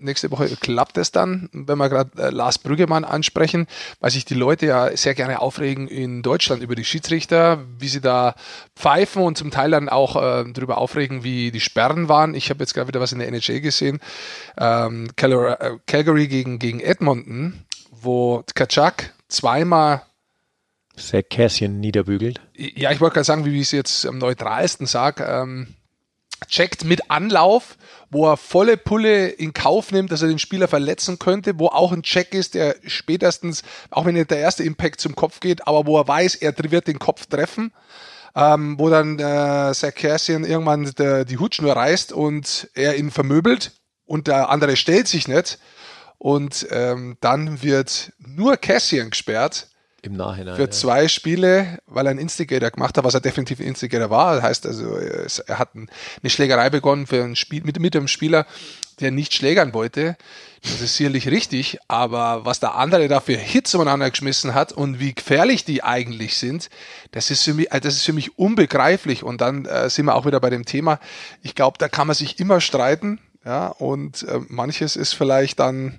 Nächste 0.00 0.30
Woche 0.30 0.48
klappt 0.56 0.96
es 0.96 1.12
dann, 1.12 1.50
wenn 1.52 1.76
wir 1.76 1.88
gerade 1.90 2.10
äh, 2.22 2.30
Lars 2.30 2.58
Brüggemann 2.58 3.04
ansprechen, 3.04 3.66
weil 4.00 4.10
sich 4.10 4.24
die 4.24 4.34
Leute 4.34 4.66
ja 4.66 4.96
sehr 4.96 5.14
gerne 5.14 5.40
aufregen 5.40 5.88
in 5.88 6.22
Deutschland 6.22 6.62
über 6.62 6.74
die 6.74 6.84
Schiedsrichter, 6.84 7.64
wie 7.78 7.88
sie 7.88 8.00
da 8.00 8.34
pfeifen 8.74 9.22
und 9.22 9.36
zum 9.36 9.50
Teil 9.50 9.70
dann 9.70 9.88
auch 9.88 10.16
äh, 10.16 10.50
darüber 10.52 10.78
aufregen, 10.78 11.22
wie 11.22 11.50
die 11.50 11.60
Sperren 11.60 12.08
waren. 12.08 12.34
Ich 12.34 12.48
habe 12.48 12.60
jetzt 12.60 12.72
gerade 12.74 12.88
wieder 12.88 13.00
was 13.00 13.12
in 13.12 13.18
der 13.18 13.28
NHL 13.28 13.60
gesehen. 13.60 14.00
Ähm, 14.58 15.10
Calgary, 15.16 15.52
äh, 15.60 15.78
Calgary 15.86 16.28
gegen, 16.28 16.58
gegen 16.58 16.80
Edmonton, 16.80 17.64
wo 17.90 18.42
Kaczak 18.54 19.12
zweimal 19.28 20.02
Sehr 20.96 21.22
Kässchen 21.22 21.80
niederbügelt. 21.80 22.40
ja, 22.54 22.90
ich 22.90 23.00
wollte 23.00 23.14
gerade 23.14 23.24
sagen, 23.24 23.44
wie 23.44 23.54
ich 23.56 23.66
es 23.66 23.72
jetzt 23.72 24.06
am 24.06 24.18
neutralsten 24.18 24.86
sage, 24.86 25.24
ähm, 25.24 25.74
checkt 26.48 26.84
mit 26.84 27.10
Anlauf, 27.10 27.76
wo 28.10 28.28
er 28.28 28.36
volle 28.36 28.76
Pulle 28.76 29.28
in 29.28 29.54
Kauf 29.54 29.92
nimmt, 29.92 30.10
dass 30.10 30.22
er 30.22 30.28
den 30.28 30.38
Spieler 30.38 30.68
verletzen 30.68 31.18
könnte, 31.18 31.58
wo 31.58 31.68
auch 31.68 31.92
ein 31.92 32.02
Check 32.02 32.34
ist, 32.34 32.54
der 32.54 32.76
spätestens, 32.84 33.62
auch 33.90 34.04
wenn 34.04 34.14
nicht 34.14 34.30
der 34.30 34.38
erste 34.38 34.64
Impact 34.64 35.00
zum 35.00 35.14
Kopf 35.14 35.40
geht, 35.40 35.66
aber 35.66 35.86
wo 35.86 35.98
er 35.98 36.08
weiß, 36.08 36.34
er 36.36 36.54
wird 36.58 36.88
den 36.88 36.98
Kopf 36.98 37.26
treffen, 37.26 37.72
ähm, 38.34 38.78
wo 38.78 38.90
dann 38.90 39.18
äh, 39.18 39.72
Sarkisian 39.72 40.44
irgendwann 40.44 40.90
der, 40.98 41.24
die 41.24 41.38
Hutschnur 41.38 41.72
reißt 41.72 42.12
und 42.12 42.68
er 42.74 42.96
ihn 42.96 43.10
vermöbelt 43.10 43.72
und 44.06 44.26
der 44.26 44.50
andere 44.50 44.76
stellt 44.76 45.06
sich 45.06 45.28
nicht. 45.28 45.58
Und 46.18 46.66
ähm, 46.70 47.16
dann 47.20 47.62
wird 47.62 48.12
nur 48.18 48.58
Cassian 48.58 49.10
gesperrt 49.10 49.68
Im 50.02 50.14
Nachhinein. 50.16 50.56
für 50.56 50.62
ja. 50.62 50.70
zwei 50.70 51.08
Spiele, 51.08 51.78
weil 51.86 52.06
er 52.06 52.10
einen 52.10 52.20
Instigator 52.20 52.70
gemacht 52.70 52.96
hat, 52.96 53.04
was 53.04 53.14
er 53.14 53.20
definitiv 53.20 53.60
ein 53.60 53.66
Instigator 53.66 54.10
war. 54.10 54.34
Das 54.36 54.42
heißt 54.44 54.66
also, 54.66 54.96
es- 54.96 55.38
er 55.40 55.58
hat 55.58 55.74
ein- 55.74 55.90
eine 56.22 56.30
Schlägerei 56.30 56.70
begonnen 56.70 57.06
für 57.06 57.22
ein 57.22 57.36
Spiel 57.36 57.62
mit, 57.64 57.78
mit 57.78 57.94
einem 57.94 58.08
Spieler, 58.08 58.46
der 59.00 59.10
nicht 59.10 59.32
schlägern 59.34 59.72
wollte. 59.74 60.16
Das 60.62 60.80
ist 60.82 60.96
sicherlich 60.96 61.26
richtig, 61.28 61.78
aber 61.88 62.44
was 62.44 62.60
der 62.60 62.74
andere 62.74 63.08
da 63.08 63.20
für 63.20 63.36
Hits 63.36 63.74
umeinander 63.74 64.10
geschmissen 64.10 64.52
hat 64.54 64.72
und 64.72 65.00
wie 65.00 65.14
gefährlich 65.14 65.64
die 65.64 65.82
eigentlich 65.82 66.36
sind, 66.36 66.68
das 67.12 67.30
ist 67.30 67.42
für 67.44 67.54
mich, 67.54 67.72
äh, 67.72 67.80
das 67.80 67.94
ist 67.94 68.04
für 68.04 68.12
mich 68.12 68.38
unbegreiflich. 68.38 69.22
Und 69.22 69.40
dann 69.40 69.64
äh, 69.64 69.88
sind 69.88 70.04
wir 70.06 70.14
auch 70.14 70.26
wieder 70.26 70.38
bei 70.40 70.50
dem 70.50 70.66
Thema. 70.66 70.98
Ich 71.42 71.54
glaube, 71.54 71.78
da 71.78 71.88
kann 71.88 72.06
man 72.06 72.14
sich 72.14 72.38
immer 72.40 72.60
streiten, 72.60 73.20
ja, 73.44 73.68
und 73.68 74.22
äh, 74.24 74.38
manches 74.48 74.96
ist 74.96 75.14
vielleicht 75.14 75.60
dann 75.60 75.98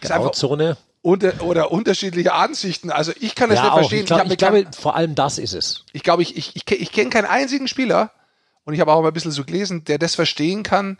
ist 0.00 0.12
einfach 0.12 0.26
Grauzone. 0.26 0.76
Unter, 1.06 1.40
oder 1.42 1.70
unterschiedliche 1.70 2.32
Ansichten. 2.32 2.90
Also 2.90 3.12
ich 3.20 3.36
kann 3.36 3.48
das 3.48 3.58
Ja, 3.58 3.64
nicht 3.64 3.72
auch. 3.72 3.76
verstehen. 3.76 4.00
Ich, 4.00 4.06
glaub, 4.06 4.26
mir 4.26 4.32
ich 4.32 4.38
glaube, 4.38 4.66
vor 4.76 4.96
allem 4.96 5.14
das 5.14 5.38
ist 5.38 5.54
es. 5.54 5.84
ich 5.92 6.02
glaube, 6.02 6.22
ich, 6.22 6.36
ich, 6.36 6.56
ich, 6.56 6.68
ich 6.68 6.90
kenne 6.90 7.10
keinen 7.10 7.26
einzigen 7.26 7.68
Spieler 7.68 8.10
und 8.64 8.74
ich 8.74 8.80
habe 8.80 8.92
auch 8.92 9.00
mal 9.00 9.08
ein 9.08 9.14
bisschen 9.14 9.30
so 9.30 9.44
gelesen, 9.44 9.84
der 9.84 9.98
das 9.98 10.16
verstehen 10.16 10.64
kann, 10.64 10.98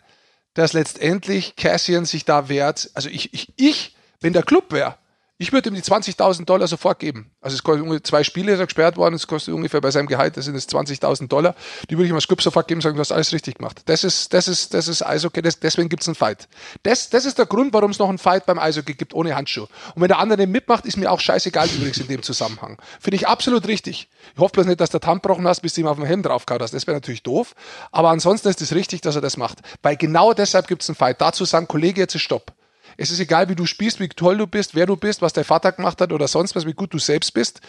dass 0.53 0.71
letztendlich 0.71 1.57
Cassian 1.57 2.05
sich 2.05 2.23
da 2.23 2.47
wehrt. 2.47 2.89
Also 2.93 3.09
ich, 3.09 3.33
ich, 3.33 3.51
ich 3.57 3.95
wenn 4.21 4.31
der 4.31 4.43
Club 4.43 4.71
wäre, 4.71 4.95
ich 5.39 5.53
würde 5.53 5.69
ihm 5.69 5.75
die 5.75 5.83
20.000 5.83 6.45
Dollar 6.45 6.67
sofort 6.67 6.97
geben. 6.97 7.29
Also 7.41 7.55
es 7.55 7.63
kostet 7.63 7.83
ungefähr 7.83 8.03
zwei 8.03 8.23
Spiele, 8.23 8.53
ist 8.53 8.59
er 8.59 8.65
gesperrt 8.65 8.97
worden, 8.97 9.13
es 9.13 9.27
kostet 9.27 9.53
ungefähr 9.53 9.81
bei 9.81 9.91
seinem 9.91 10.07
Gehalt, 10.07 10.35
das 10.35 10.45
sind 10.45 10.55
es 10.55 10.67
20.000 10.67 11.27
Dollar. 11.27 11.55
Die 11.89 11.95
würde 11.95 12.05
ich 12.05 12.09
ihm 12.09 12.15
als 12.15 12.27
Club 12.27 12.41
sofort 12.41 12.67
geben 12.67 12.79
und 12.79 12.81
sagen, 12.81 12.95
du 12.95 13.01
hast 13.01 13.11
alles 13.11 13.31
richtig 13.33 13.55
gemacht. 13.55 13.81
Das 13.85 14.03
ist, 14.03 14.33
das 14.33 14.47
ist, 14.47 14.73
das 14.73 14.87
ist 14.87 15.05
Eishockey, 15.05 15.43
das, 15.43 15.59
deswegen 15.59 15.89
gibt 15.89 16.01
es 16.01 16.07
einen 16.07 16.15
Fight. 16.15 16.47
Das, 16.81 17.11
das 17.11 17.25
ist 17.25 17.37
der 17.37 17.45
Grund, 17.45 17.71
warum 17.73 17.91
es 17.91 17.99
noch 17.99 18.09
einen 18.09 18.17
Fight 18.17 18.47
beim 18.47 18.57
Eishockey 18.57 18.95
gibt, 18.95 19.13
ohne 19.13 19.35
Handschuh. 19.35 19.67
Und 19.93 20.01
wenn 20.01 20.07
der 20.07 20.17
andere 20.17 20.47
mitmacht, 20.47 20.85
ist 20.85 20.97
mir 20.97 21.11
auch 21.11 21.19
scheißegal 21.19 21.69
übrigens 21.69 21.99
in 21.99 22.07
dem 22.07 22.23
Zusammenhang. 22.23 22.81
Finde 22.99 23.17
ich 23.17 23.27
absolut 23.27 23.67
richtig. 23.67 24.09
Ich 24.33 24.39
hoffe 24.39 24.53
bloß 24.53 24.65
nicht, 24.65 24.81
dass 24.81 24.89
du 24.89 24.99
Tand 24.99 25.21
gebrochen 25.21 25.47
hast, 25.47 25.61
bis 25.61 25.75
du 25.75 25.81
ihm 25.81 25.87
auf 25.87 25.97
dem 25.97 26.05
Helm 26.05 26.23
draufgehauen 26.23 26.63
hast. 26.63 26.73
Das 26.73 26.87
wäre 26.87 26.97
natürlich 26.97 27.21
doof. 27.21 27.53
Aber 27.91 28.09
ansonsten 28.09 28.49
ist 28.49 28.61
es 28.61 28.73
richtig, 28.73 29.01
dass 29.01 29.15
er 29.15 29.21
das 29.21 29.37
macht. 29.37 29.59
Weil 29.83 29.97
genau 29.97 30.33
deshalb 30.33 30.67
gibt 30.67 30.81
es 30.81 30.89
einen 30.89 30.95
Fight. 30.95 31.21
Dazu 31.21 31.45
sagen, 31.45 31.67
Kollege, 31.67 32.01
jetzt 32.01 32.15
ist 32.15 32.21
Stopp. 32.21 32.53
Es 32.97 33.11
ist 33.11 33.19
egal, 33.19 33.47
wie 33.49 33.55
du 33.55 33.65
spielst, 33.65 33.99
wie 33.99 34.09
toll 34.09 34.37
du 34.37 34.47
bist, 34.47 34.73
wer 34.75 34.85
du 34.85 34.95
bist, 34.97 35.21
was 35.21 35.33
dein 35.33 35.43
Vater 35.43 35.71
gemacht 35.71 36.01
hat 36.01 36.11
oder 36.11 36.27
sonst 36.27 36.55
was, 36.55 36.65
wie 36.65 36.73
gut 36.73 36.93
du 36.93 36.99
selbst 36.99 37.33
bist. 37.33 37.61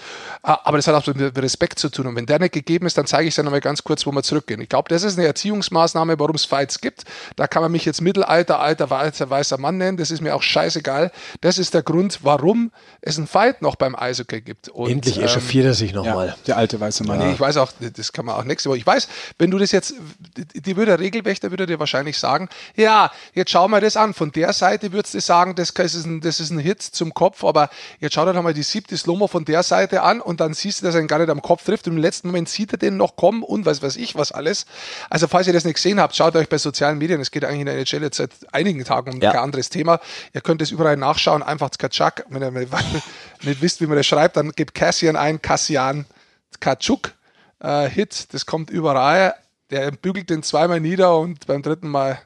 Äh, 0.43 0.53
Aber 0.65 0.79
das 0.79 0.87
hat 0.87 0.95
auch 0.95 1.05
so 1.05 1.13
mit 1.15 1.37
Respekt 1.39 1.79
zu 1.79 1.89
tun. 1.91 2.07
Und 2.07 2.17
wenn 2.17 2.27
der 2.27 2.39
nicht 2.39 2.53
gegeben 2.53 2.87
ist, 2.87 2.97
dann 2.99 3.07
zeige 3.07 3.25
ich 3.29 3.33
es 3.33 3.37
dir 3.37 3.43
nochmal 3.45 3.61
ganz 3.61 3.85
kurz, 3.85 4.07
wo 4.07 4.13
wir 4.13 4.23
zurückgehen. 4.23 4.61
Ich 4.61 4.69
glaube, 4.69 4.89
das 4.89 5.03
ist 5.03 5.19
eine 5.19 5.27
Erziehungsmaßnahme, 5.27 6.19
warum 6.19 6.35
es 6.35 6.45
Fights 6.45 6.81
gibt. 6.81 7.05
Da 7.37 7.47
kann 7.47 7.63
man 7.63 7.71
mich 7.73 7.85
jetzt 7.85 8.01
Mittelalter, 8.01 8.59
alter, 8.61 8.89
weißer, 8.91 9.29
weißer 9.31 9.59
Mann 9.59 9.77
nennen. 9.79 9.97
Das 9.99 10.11
ist 10.11 10.21
mir 10.21 10.35
auch 10.35 10.43
scheißegal. 10.43 11.13
Das 11.41 11.59
ist 11.59 11.75
der 11.75 11.83
Grund, 11.83 12.21
warum 12.23 12.73
es 13.01 13.19
einen 13.19 13.27
Fight 13.27 13.61
noch 13.63 13.77
beim 13.77 13.95
Eishockey 13.95 14.41
gibt. 14.41 14.69
Und, 14.69 14.91
Endlich 14.91 15.19
ähm, 15.19 15.25
echauffiert 15.25 15.67
er 15.67 15.75
sich 15.75 15.91
Ja, 15.91 15.97
nochmal. 15.97 16.37
der 16.47 16.57
alte 16.57 16.81
weiße 16.81 17.05
Mann. 17.05 17.19
Nee, 17.19 17.33
ich 17.33 17.41
weiß 17.41 17.59
auch, 17.59 17.71
das 17.81 18.13
kann 18.13 18.25
man 18.25 18.35
auch 18.37 18.45
nächste 18.45 18.71
Woche. 18.71 18.79
Ich 18.79 18.87
weiß, 18.87 19.09
wenn 19.39 19.51
du 19.51 19.59
das 19.59 19.73
jetzt, 19.73 19.95
die, 20.37 20.61
die 20.63 20.77
würde 20.77 20.93
der 20.93 21.01
Regelwächter 21.01 21.51
würde 21.51 21.67
dir 21.67 21.79
wahrscheinlich 21.79 22.19
sagen, 22.19 22.49
ja, 22.77 23.11
jetzt 23.35 23.51
schau 23.51 23.69
mal 23.69 23.81
das 23.81 23.97
an. 23.97 24.15
Von 24.15 24.33
der 24.33 24.53
Seite 24.53 24.93
würdest 24.93 25.15
du 25.19 25.23
sagen, 25.23 25.55
das 25.55 25.71
ist 25.71 26.07
ein, 26.07 26.21
das 26.21 26.41
ist 26.41 26.51
ein 26.51 26.59
Hit 26.59 26.83
zum 26.83 27.13
Kopf, 27.13 27.45
aber 27.45 27.69
jetzt 28.01 28.15
schau 28.15 28.25
dir 28.25 28.33
doch 28.33 28.43
mal 28.43 28.55
die 28.55 28.63
siebte 28.63 28.97
Slow-Mo 28.97 29.27
von 29.27 29.45
der 29.45 29.63
Seite 29.63 30.03
an 30.03 30.21
und 30.21 30.41
dann 30.41 30.55
siehst 30.55 30.81
du, 30.81 30.87
dass 30.87 30.95
er 30.95 31.01
ihn 31.03 31.07
gar 31.07 31.19
nicht 31.19 31.29
am 31.31 31.43
Kopf 31.43 31.65
trifft. 31.65 31.87
Und 31.87 31.95
im 31.95 31.99
letzten 31.99 32.29
Moment 32.29 32.49
sieht 32.49 32.73
er 32.73 32.79
den 32.79 32.97
noch 32.97 33.17
kommen 33.17 33.43
und 33.43 33.67
was 33.67 33.83
weiß 33.83 33.97
ich, 33.97 34.15
was 34.15 34.33
alles. 34.33 34.67
Also, 35.11 35.29
falls 35.29 35.47
ihr 35.47 35.53
das 35.53 35.65
nicht 35.65 35.75
gesehen 35.75 36.01
habt, 36.01 36.17
schaut 36.17 36.35
euch 36.37 36.49
bei 36.49 36.59
sozialen 36.59 36.99
Medien. 36.99 37.21
Es 37.21 37.31
geht 37.31 37.45
eigentlich 37.45 37.61
in 37.61 37.67
der 37.67 37.77
NHL 37.77 38.03
jetzt 38.03 38.17
seit 38.17 38.31
einigen 38.53 38.85
Tagen 38.85 39.13
um 39.13 39.21
Ja. 39.21 39.33
kein 39.33 39.41
anderes 39.43 39.69
Thema. 39.69 40.01
Ihr 40.33 40.41
könnt 40.41 40.63
es 40.63 40.71
überall 40.71 40.97
nachschauen, 40.97 41.43
einfach 41.43 41.71
Skatschak. 41.73 42.25
Wenn 42.29 42.43
ihr 42.43 42.51
nicht 42.51 43.63
wisst, 43.63 43.81
wie 43.81 43.87
man 43.87 43.97
das 43.97 44.07
schreibt, 44.07 44.37
dann 44.37 44.53
gebt 44.53 44.75
Cassian 44.75 45.17
ein, 45.17 45.43
Cassian 45.43 46.07
Katschuk 46.61 47.13
äh, 47.61 47.89
Hit, 47.89 48.33
das 48.33 48.47
kommt 48.47 48.71
überall. 48.71 49.35
Der 49.71 49.91
bügelt 49.91 50.31
den 50.31 50.43
zweimal 50.43 50.81
nieder 50.81 51.19
und 51.19 51.47
beim 51.47 51.63
dritten 51.63 51.89
Mal 51.89 52.19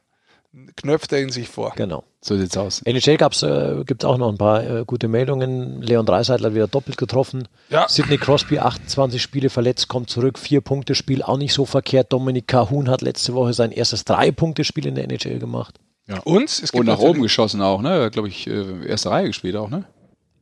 knöpft 0.77 1.13
er 1.13 1.23
ihn 1.23 1.31
sich 1.31 1.49
vor. 1.49 1.73
Genau. 1.77 2.05
So 2.21 2.37
sieht's 2.37 2.57
aus. 2.57 2.83
NHL 2.85 3.17
gab's, 3.17 3.43
äh, 3.43 3.83
gibt 3.85 4.05
auch 4.05 4.19
noch 4.19 4.29
ein 4.29 4.39
paar 4.39 4.63
äh, 4.63 4.85
gute 4.87 5.09
Meldungen. 5.09 5.83
Leon 5.83 6.07
Dreiseitler 6.07 6.49
hat 6.49 6.55
wieder 6.55 6.69
doppelt 6.69 6.97
getroffen. 6.97 7.49
Ja. 7.69 7.89
Sidney 7.89 8.19
Crosby 8.19 8.59
28 8.59 9.21
Spiele 9.21 9.51
verletzt, 9.51 9.89
kommt 9.89 10.11
zurück. 10.11 10.39
Vier 10.39 10.61
Punkte 10.61 10.95
Spiel, 10.95 11.23
auch 11.23 11.39
nicht 11.39 11.55
so 11.55 11.65
verkehrt. 11.65 12.13
Dominik 12.13 12.47
Cahun 12.47 12.89
hat 12.89 13.03
letzte 13.03 13.35
Woche 13.35 13.55
sein 13.55 13.73
erstes 13.73 14.05
Drei-Punkte-Spiel 14.05 14.87
in 14.87 14.95
der 14.95 15.05
NHL 15.05 15.39
gemacht. 15.39 15.81
Und 16.25 16.45
es 16.45 16.61
gibt 16.61 16.75
Und 16.75 16.87
nach 16.87 16.99
oben 16.99 17.23
geschossen 17.23 17.63
auch, 17.63 17.81
ne? 17.81 18.11
Glaube 18.11 18.29
ich, 18.29 18.47
äh, 18.47 18.87
erste 18.87 19.11
Reihe 19.11 19.29
gespielt 19.29 19.57
auch, 19.57 19.71
ne? 19.71 19.85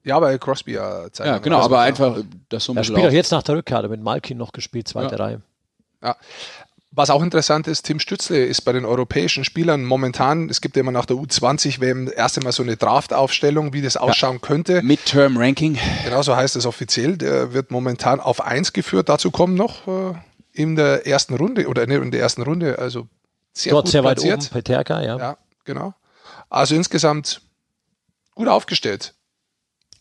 Ja, 0.04 0.18
bei 0.18 0.36
Crosby 0.38 0.72
ja. 0.72 1.12
Zeit 1.12 1.26
Ja, 1.26 1.38
genau, 1.38 1.56
Also, 1.58 1.66
aber 1.66 1.76
ja. 1.76 1.82
einfach 1.82 2.16
äh, 2.18 2.24
das 2.48 2.64
so 2.64 2.72
ein 2.72 2.76
Er 2.76 2.80
bisschen 2.80 2.96
spielt 2.96 3.08
auch 3.08 3.12
jetzt 3.12 3.30
nach 3.30 3.42
der 3.42 3.62
er 3.66 3.88
mit 3.88 4.02
Malkin 4.02 4.38
noch 4.38 4.52
gespielt, 4.52 4.88
zweite 4.88 5.16
Ja. 5.16 5.22
Reihe. 5.22 5.42
Ja. 6.02 6.16
Was 6.93 7.09
auch 7.11 7.22
interessant 7.22 7.68
ist, 7.68 7.82
Tim 7.82 8.01
Stützle 8.01 8.45
ist 8.45 8.62
bei 8.62 8.72
den 8.72 8.84
europäischen 8.84 9.45
Spielern 9.45 9.84
momentan, 9.84 10.49
es 10.49 10.61
gibt 10.61 10.74
ja 10.74 10.80
immer 10.80 10.91
nach 10.91 11.07
der 11.07 11.16
U20-WM 11.16 12.11
erst 12.14 12.36
einmal 12.36 12.53
so 12.53 12.64
eine 12.64 12.76
Draft-Aufstellung, 12.76 13.72
wie 13.72 13.80
das 13.80 13.97
ausschauen 13.97 14.41
könnte. 14.41 14.82
Midterm 14.82 15.36
Ranking. 15.36 15.78
Genauso 16.05 16.34
heißt 16.34 16.57
es 16.57 16.66
offiziell. 16.66 17.16
Der 17.16 17.53
wird 17.53 17.70
momentan 17.70 18.18
auf 18.18 18.41
1 18.41 18.72
geführt. 18.72 19.09
Dazu 19.09 19.30
kommen 19.30 19.55
noch 19.55 19.86
äh, 19.86 20.14
in 20.53 20.74
der 20.74 21.07
ersten 21.07 21.34
Runde 21.34 21.68
oder 21.68 21.86
ne, 21.86 21.97
in 21.97 22.11
der 22.11 22.20
ersten 22.20 22.43
Runde, 22.43 22.78
also 22.80 23.07
sehr 23.53 23.70
Dort 23.70 23.84
gut 23.84 23.93
sehr 23.93 24.03
weit 24.03 24.16
platziert. 24.16 24.41
oben, 24.41 24.49
Peterka, 24.51 25.01
ja. 25.01 25.16
Ja, 25.16 25.38
genau. 25.64 25.95
Also 26.49 26.74
insgesamt 26.74 27.41
gut 28.34 28.49
aufgestellt, 28.49 29.14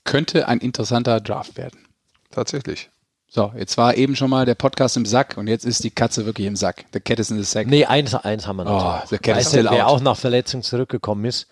Könnte 0.06 0.48
ein 0.48 0.58
interessanter 0.60 1.20
Draft 1.22 1.56
werden. 1.58 1.88
tatsächlich. 2.32 2.90
So, 3.32 3.54
jetzt 3.56 3.78
war 3.78 3.96
eben 3.96 4.16
schon 4.16 4.30
mal 4.32 4.46
der 4.46 4.56
Podcast 4.56 4.98
im 4.98 5.06
Sack 5.06 5.38
und 5.38 5.48
jetzt 5.48 5.64
ist 5.64 5.84
die 5.84 5.92
Katze 5.92 6.26
wirklich 6.26 6.48
im 6.48 6.56
Sack. 6.56 6.86
The 6.94 7.00
cat 7.00 7.20
is 7.20 7.30
in 7.30 7.38
the 7.38 7.44
sack. 7.44 7.68
Nee, 7.68 7.86
eins, 7.86 8.16
eins 8.16 8.48
haben 8.48 8.56
wir 8.58 8.64
noch. 8.66 9.04
Oh, 9.04 9.08
the 9.08 9.20
cat 9.20 9.38
is 9.38 9.46
weißt 9.46 9.50
still 9.50 9.68
wer 9.70 9.86
out. 9.88 9.92
auch 9.94 10.02
nach 10.02 10.18
Verletzung 10.18 10.64
zurückgekommen 10.64 11.26
ist, 11.26 11.48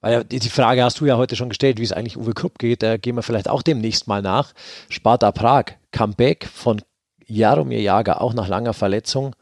Weil 0.00 0.24
die 0.24 0.40
Frage 0.50 0.82
hast 0.82 1.00
du 1.00 1.06
ja 1.06 1.16
heute 1.16 1.36
schon 1.36 1.48
gestellt, 1.50 1.78
wie 1.78 1.84
es 1.84 1.92
eigentlich 1.92 2.16
Uwe 2.16 2.34
Krupp 2.34 2.58
geht. 2.58 2.82
Da 2.82 2.96
gehen 2.96 3.14
wir 3.14 3.22
vielleicht 3.22 3.48
auch 3.48 3.62
demnächst 3.62 4.08
mal 4.08 4.22
nach. 4.22 4.52
Sparta 4.88 5.30
Prag, 5.30 5.66
Comeback 5.92 6.48
von 6.52 6.82
Jaromir 7.26 7.80
Jager, 7.80 8.20
auch 8.20 8.34
nach 8.34 8.48
langer 8.48 8.74
Verletzung 8.74 9.36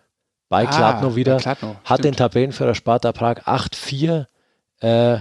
bei 0.50 0.68
Ah, 0.68 0.70
Kladno 0.70 1.16
wieder. 1.16 1.38
Kladno, 1.38 1.76
hat 1.84 2.00
stimmt. 2.00 2.04
den 2.04 2.16
Tabellenführer 2.16 2.74
Sparta 2.74 3.12
Prag 3.12 3.46
8-4 3.46 4.26
äh, 4.80 5.18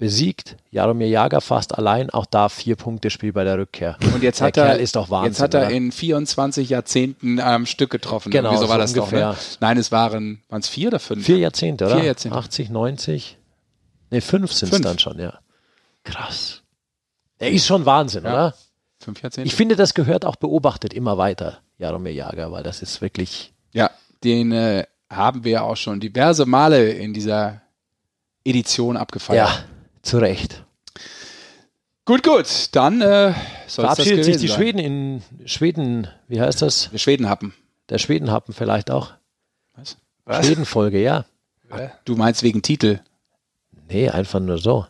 besiegt. 0.00 0.56
Jaromir 0.70 1.08
Jager 1.08 1.40
fast 1.40 1.78
allein, 1.78 2.10
auch 2.10 2.26
da 2.26 2.48
vier 2.48 2.74
Punkte 2.74 3.10
Spiel 3.10 3.32
bei 3.32 3.44
der 3.44 3.58
Rückkehr. 3.58 3.96
Und 4.12 4.22
jetzt 4.22 4.40
der 4.40 4.46
hat 4.48 4.56
er, 4.56 4.78
doch 4.86 5.10
Wahnsinn. 5.10 5.30
jetzt 5.32 5.40
hat 5.40 5.54
er 5.54 5.66
oder? 5.66 5.70
in 5.70 5.92
24 5.92 6.70
Jahrzehnten 6.70 7.38
am 7.38 7.66
Stück 7.66 7.90
getroffen. 7.90 8.32
Genau, 8.32 8.56
so 8.56 8.68
war 8.68 8.78
das 8.78 8.94
doch. 8.94 9.04
ungefähr. 9.04 9.30
Ne? 9.30 9.36
Nein, 9.60 9.78
es 9.78 9.92
waren, 9.92 10.42
waren 10.48 10.60
es 10.60 10.68
vier 10.68 10.88
oder 10.88 10.98
fünf? 10.98 11.24
Vier 11.24 11.36
Jahrzehnte, 11.38 11.86
oder? 11.86 11.96
Vier 11.96 12.06
Jahrzehnte. 12.06 12.36
80, 12.36 12.70
90. 12.70 13.38
Ne, 14.10 14.20
fünf 14.20 14.52
sind 14.52 14.72
es 14.72 14.80
dann 14.80 14.98
schon, 14.98 15.18
ja. 15.20 15.38
Krass. 16.02 16.62
Er 17.38 17.50
ist 17.50 17.66
schon 17.66 17.86
Wahnsinn, 17.86 18.24
Ja. 18.24 18.32
oder? 18.32 18.54
Fünf 18.98 19.22
Jahrzehnte. 19.22 19.46
Ich 19.46 19.54
finde, 19.54 19.76
das 19.76 19.94
gehört 19.94 20.24
auch 20.24 20.36
beobachtet 20.36 20.92
immer 20.92 21.16
weiter, 21.18 21.58
Jaromir 21.78 22.12
Jager, 22.12 22.50
weil 22.52 22.62
das 22.62 22.82
ist 22.82 23.00
wirklich. 23.00 23.52
Ja, 23.72 23.90
den 24.24 24.52
äh, 24.52 24.84
haben 25.10 25.44
wir 25.44 25.64
auch 25.64 25.76
schon 25.76 26.00
diverse 26.00 26.44
Male 26.46 26.90
in 26.90 27.12
dieser 27.14 27.60
Edition 28.44 28.96
abgefeiert. 28.96 29.48
Ja, 29.48 29.64
zu 30.02 30.18
Recht. 30.18 30.64
Gut, 32.04 32.22
gut. 32.22 32.46
Dann 32.72 33.00
äh, 33.00 33.04
soll 33.04 33.34
es 33.34 33.36
das 33.66 33.74
Verabschiedet 33.74 34.24
sich 34.24 34.36
die 34.38 34.48
sein. 34.48 34.56
Schweden 34.56 34.78
in 34.78 35.22
Schweden, 35.46 36.08
wie 36.28 36.40
heißt 36.40 36.62
das? 36.62 36.90
Wir 36.90 36.98
Schwedenhappen. 36.98 37.54
Der 37.88 37.98
Schwedenhappen 37.98 38.54
vielleicht 38.54 38.90
auch. 38.90 39.12
Was? 39.74 39.96
Was? 40.24 40.46
Schwedenfolge, 40.46 41.00
ja. 41.00 41.24
Du 42.04 42.16
meinst 42.16 42.42
wegen 42.42 42.62
Titel. 42.62 42.98
Nee, 43.88 44.08
einfach 44.08 44.40
nur 44.40 44.58
so. 44.58 44.86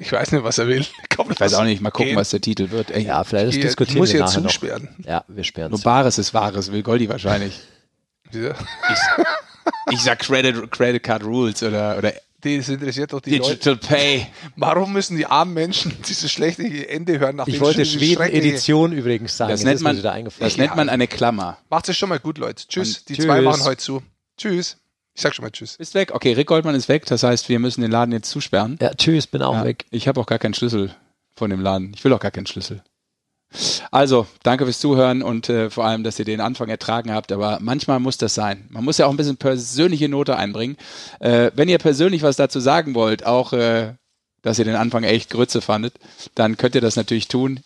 Ich 0.00 0.10
weiß 0.10 0.32
nicht, 0.32 0.42
was 0.42 0.58
er 0.58 0.66
will. 0.66 0.84
Komm, 1.16 1.30
Ich 1.30 1.38
weiß 1.38 1.54
auch 1.54 1.62
nicht. 1.64 1.80
Mal 1.80 1.90
gucken, 1.90 2.08
Gehen. 2.08 2.16
was 2.16 2.30
der 2.30 2.40
Titel 2.40 2.70
wird. 2.70 2.90
Ey, 2.90 3.04
Ja, 3.04 3.22
vielleicht 3.22 3.50
Ich, 3.50 3.56
ich 3.58 3.62
diskutieren 3.62 3.98
muss 3.98 4.08
wir 4.08 4.14
hier 4.18 4.24
nachher 4.24 4.40
noch. 4.40 4.50
zusperren. 4.50 4.88
Ja, 5.06 5.24
wir 5.28 5.44
sperren 5.44 5.70
Nur 5.70 5.78
es. 5.78 5.84
Bares 5.84 6.18
ist 6.18 6.34
Wahres, 6.34 6.72
will 6.72 6.82
Goldi 6.82 7.08
wahrscheinlich. 7.08 7.60
Ja. 8.32 8.54
Ich 9.92 10.00
sag 10.00 10.18
Credit, 10.18 10.70
Credit 10.72 11.00
Card 11.02 11.22
Rules 11.22 11.62
oder, 11.62 11.96
oder 11.96 12.12
Das 12.44 12.68
interessiert 12.68 13.12
doch 13.12 13.20
die 13.20 13.38
Leute. 13.38 13.50
Digital 13.56 13.76
Pay. 13.76 14.26
Warum 14.56 14.92
müssen 14.92 15.16
die 15.16 15.26
armen 15.26 15.54
Menschen 15.54 15.92
dieses 16.08 16.30
schlechte 16.30 16.88
Ende 16.88 17.18
hören? 17.18 17.36
Nachdem 17.36 17.54
Ich 17.54 17.60
wollte 17.60 17.84
Schweden-Edition 17.84 18.92
übrigens 18.92 19.36
sagen. 19.36 19.50
Das 19.50 19.60
Jetzt 19.60 19.66
nennt 19.82 19.96
ist 19.96 20.04
man, 20.04 20.30
das 20.40 20.56
nennt 20.56 20.76
man 20.76 20.88
eine 20.88 21.08
Klammer. 21.08 21.58
Macht 21.70 21.88
es 21.88 21.96
schon 21.96 22.08
mal 22.08 22.18
gut, 22.18 22.38
Leute. 22.38 22.64
Tschüss. 22.68 22.98
Und 22.98 23.08
die 23.08 23.14
tschüss. 23.14 23.24
zwei 23.24 23.40
machen 23.40 23.64
heute 23.64 23.78
zu. 23.82 24.02
Tschüss. 24.36 24.76
Ich 25.14 25.22
sag 25.22 25.34
schon 25.34 25.44
mal 25.44 25.50
Tschüss. 25.50 25.76
Bist 25.76 25.94
weg? 25.94 26.12
Okay, 26.12 26.32
Rick 26.32 26.48
Goldmann 26.48 26.74
ist 26.74 26.88
weg. 26.88 27.06
Das 27.06 27.22
heißt, 27.22 27.48
wir 27.48 27.58
müssen 27.60 27.82
den 27.82 27.90
Laden 27.90 28.12
jetzt 28.12 28.28
zusperren. 28.30 28.78
Ja, 28.80 28.92
tschüss, 28.94 29.26
bin 29.28 29.42
auch 29.42 29.54
Ja, 29.54 29.64
weg. 29.64 29.84
Ich 29.90 30.08
habe 30.08 30.20
auch 30.20 30.26
gar 30.26 30.38
keinen 30.40 30.54
Schlüssel 30.54 30.94
von 31.36 31.50
dem 31.50 31.60
Laden. 31.60 31.92
Ich 31.94 32.04
will 32.04 32.12
auch 32.12 32.20
gar 32.20 32.32
keinen 32.32 32.46
Schlüssel. 32.46 32.82
Also, 33.90 34.26
danke 34.42 34.64
fürs 34.64 34.80
Zuhören 34.80 35.22
und 35.22 35.48
äh, 35.48 35.70
vor 35.70 35.84
allem, 35.84 36.04
dass 36.04 36.18
ihr 36.18 36.24
den 36.24 36.40
Anfang 36.40 36.68
ertragen 36.68 37.12
habt. 37.12 37.32
Aber 37.32 37.58
manchmal 37.60 38.00
muss 38.00 38.18
das 38.18 38.34
sein. 38.34 38.66
Man 38.70 38.84
muss 38.84 38.98
ja 38.98 39.06
auch 39.06 39.10
ein 39.10 39.16
bisschen 39.16 39.36
persönliche 39.36 40.08
Note 40.08 40.36
einbringen. 40.36 40.76
Äh, 41.20 41.50
wenn 41.54 41.68
ihr 41.68 41.78
persönlich 41.78 42.22
was 42.22 42.36
dazu 42.36 42.60
sagen 42.60 42.94
wollt, 42.94 43.26
auch, 43.26 43.52
äh, 43.52 43.94
dass 44.42 44.58
ihr 44.58 44.64
den 44.64 44.76
Anfang 44.76 45.04
echt 45.04 45.30
Grütze 45.30 45.60
fandet, 45.60 45.94
dann 46.34 46.56
könnt 46.56 46.74
ihr 46.74 46.80
das 46.80 46.96
natürlich 46.96 47.28
tun 47.28 47.60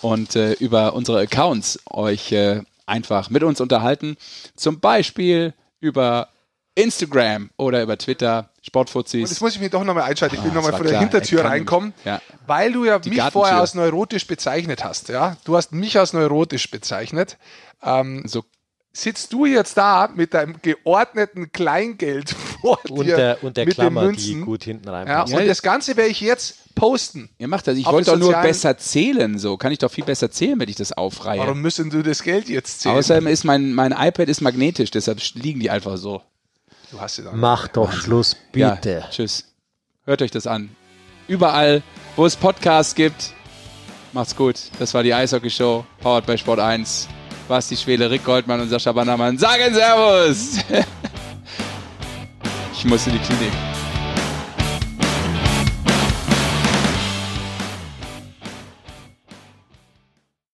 und 0.00 0.36
äh, 0.36 0.52
über 0.54 0.94
unsere 0.94 1.20
Accounts 1.20 1.80
euch 1.90 2.32
äh, 2.32 2.62
einfach 2.86 3.30
mit 3.30 3.42
uns 3.42 3.60
unterhalten. 3.60 4.16
Zum 4.56 4.80
Beispiel 4.80 5.54
über 5.80 6.28
Instagram 6.74 7.50
oder 7.56 7.82
über 7.82 7.98
Twitter, 7.98 8.50
Und 8.56 8.66
Sportfuzis. 8.66 9.28
jetzt 9.30 9.40
muss 9.40 9.54
ich 9.54 9.60
mich 9.60 9.70
doch 9.70 9.84
nochmal 9.84 10.04
einschalten. 10.04 10.36
Ich 10.36 10.42
will 10.44 10.50
Ah, 10.52 10.54
nochmal 10.54 10.72
von 10.72 10.82
der 10.82 10.90
klar. 10.92 11.02
Hintertür 11.02 11.40
Er 11.40 11.46
reinkommen. 11.50 11.92
Ja. 12.04 12.20
weil 12.46 12.72
du 12.72 12.84
ja 12.84 12.98
Die 12.98 13.10
mich 13.10 13.22
vorher 13.22 13.58
als 13.60 13.74
neurotisch 13.74 14.26
bezeichnet 14.26 14.84
hast. 14.84 15.08
Ja? 15.08 15.36
Du 15.44 15.56
hast 15.56 15.72
mich 15.72 15.98
als 15.98 16.12
neurotisch 16.12 16.70
bezeichnet. 16.70 17.38
Ähm, 17.82 18.22
So 18.26 18.44
sitzt 18.92 19.32
du 19.32 19.46
jetzt 19.46 19.76
da 19.76 20.08
mit 20.14 20.34
deinem 20.34 20.56
geordneten 20.62 21.52
Kleingeld 21.52 22.30
vor 22.60 22.78
Und 22.88 23.06
dir 23.06 23.16
der, 23.16 23.44
und 23.44 23.56
der 23.56 23.66
mit 23.66 23.74
Klammer, 23.74 24.02
den 24.02 24.16
die 24.16 24.34
Münzen? 24.34 24.44
gut 24.46 24.64
hinten 24.64 24.86
Ja, 24.88 24.92
reinpasst. 24.94 25.34
und 25.34 25.46
das 25.46 25.62
Ganze 25.62 25.96
werde 25.96 26.10
ich 26.10 26.20
jetzt 26.20 26.74
posten. 26.74 27.30
Ihr 27.38 27.48
macht 27.48 27.66
das. 27.66 27.76
Ich 27.78 27.86
wollte 27.86 28.10
doch 28.12 28.18
nur 28.18 28.32
besser 28.32 28.78
zählen. 28.78 29.38
So 29.38 29.56
kann 29.56 29.70
ich 29.72 29.78
doch 29.78 29.90
viel 29.90 30.04
besser 30.04 30.30
zählen, 30.30 30.58
wenn 30.58 30.68
ich 30.68 30.76
das 30.76 30.92
aufreihe. 30.92 31.40
Warum 31.40 31.60
müssen 31.60 31.90
du 31.90 32.02
das 32.02 32.22
Geld 32.22 32.48
jetzt 32.48 32.80
zählen? 32.80 32.96
Außerdem 32.96 33.26
ist 33.26 33.44
mein, 33.44 33.74
mein 33.74 33.92
iPad 33.92 34.28
ist 34.28 34.40
magnetisch, 34.40 34.90
deshalb 34.90 35.20
liegen 35.34 35.60
die 35.60 35.70
einfach 35.70 35.96
so. 35.96 36.22
Du 36.90 37.00
hast 37.00 37.16
sie 37.16 37.22
dann. 37.22 37.38
Mach 37.38 37.68
doch 37.68 37.92
Schluss, 37.92 38.36
bitte. 38.52 38.90
Ja, 38.90 39.08
tschüss. 39.10 39.44
Hört 40.04 40.22
euch 40.22 40.30
das 40.30 40.46
an. 40.46 40.70
Überall, 41.28 41.82
wo 42.16 42.26
es 42.26 42.36
Podcasts 42.36 42.94
gibt. 42.94 43.32
Macht's 44.12 44.34
gut. 44.34 44.56
Das 44.78 44.92
war 44.94 45.02
die 45.02 45.14
Eishockey 45.14 45.50
Show, 45.50 45.84
powered 46.00 46.26
by 46.26 46.36
Sport 46.36 46.58
1. 46.58 47.08
Basti 47.48 47.76
Schwele, 47.76 48.10
Rick 48.10 48.24
Goldmann 48.24 48.60
und 48.60 48.68
Sascha 48.68 48.92
Bannermann 48.92 49.38
sagen 49.38 49.74
Servus. 49.74 50.58
ich 52.72 52.84
muss 52.84 53.06
in 53.06 53.12
die 53.12 53.18
Klinik. 53.18 53.52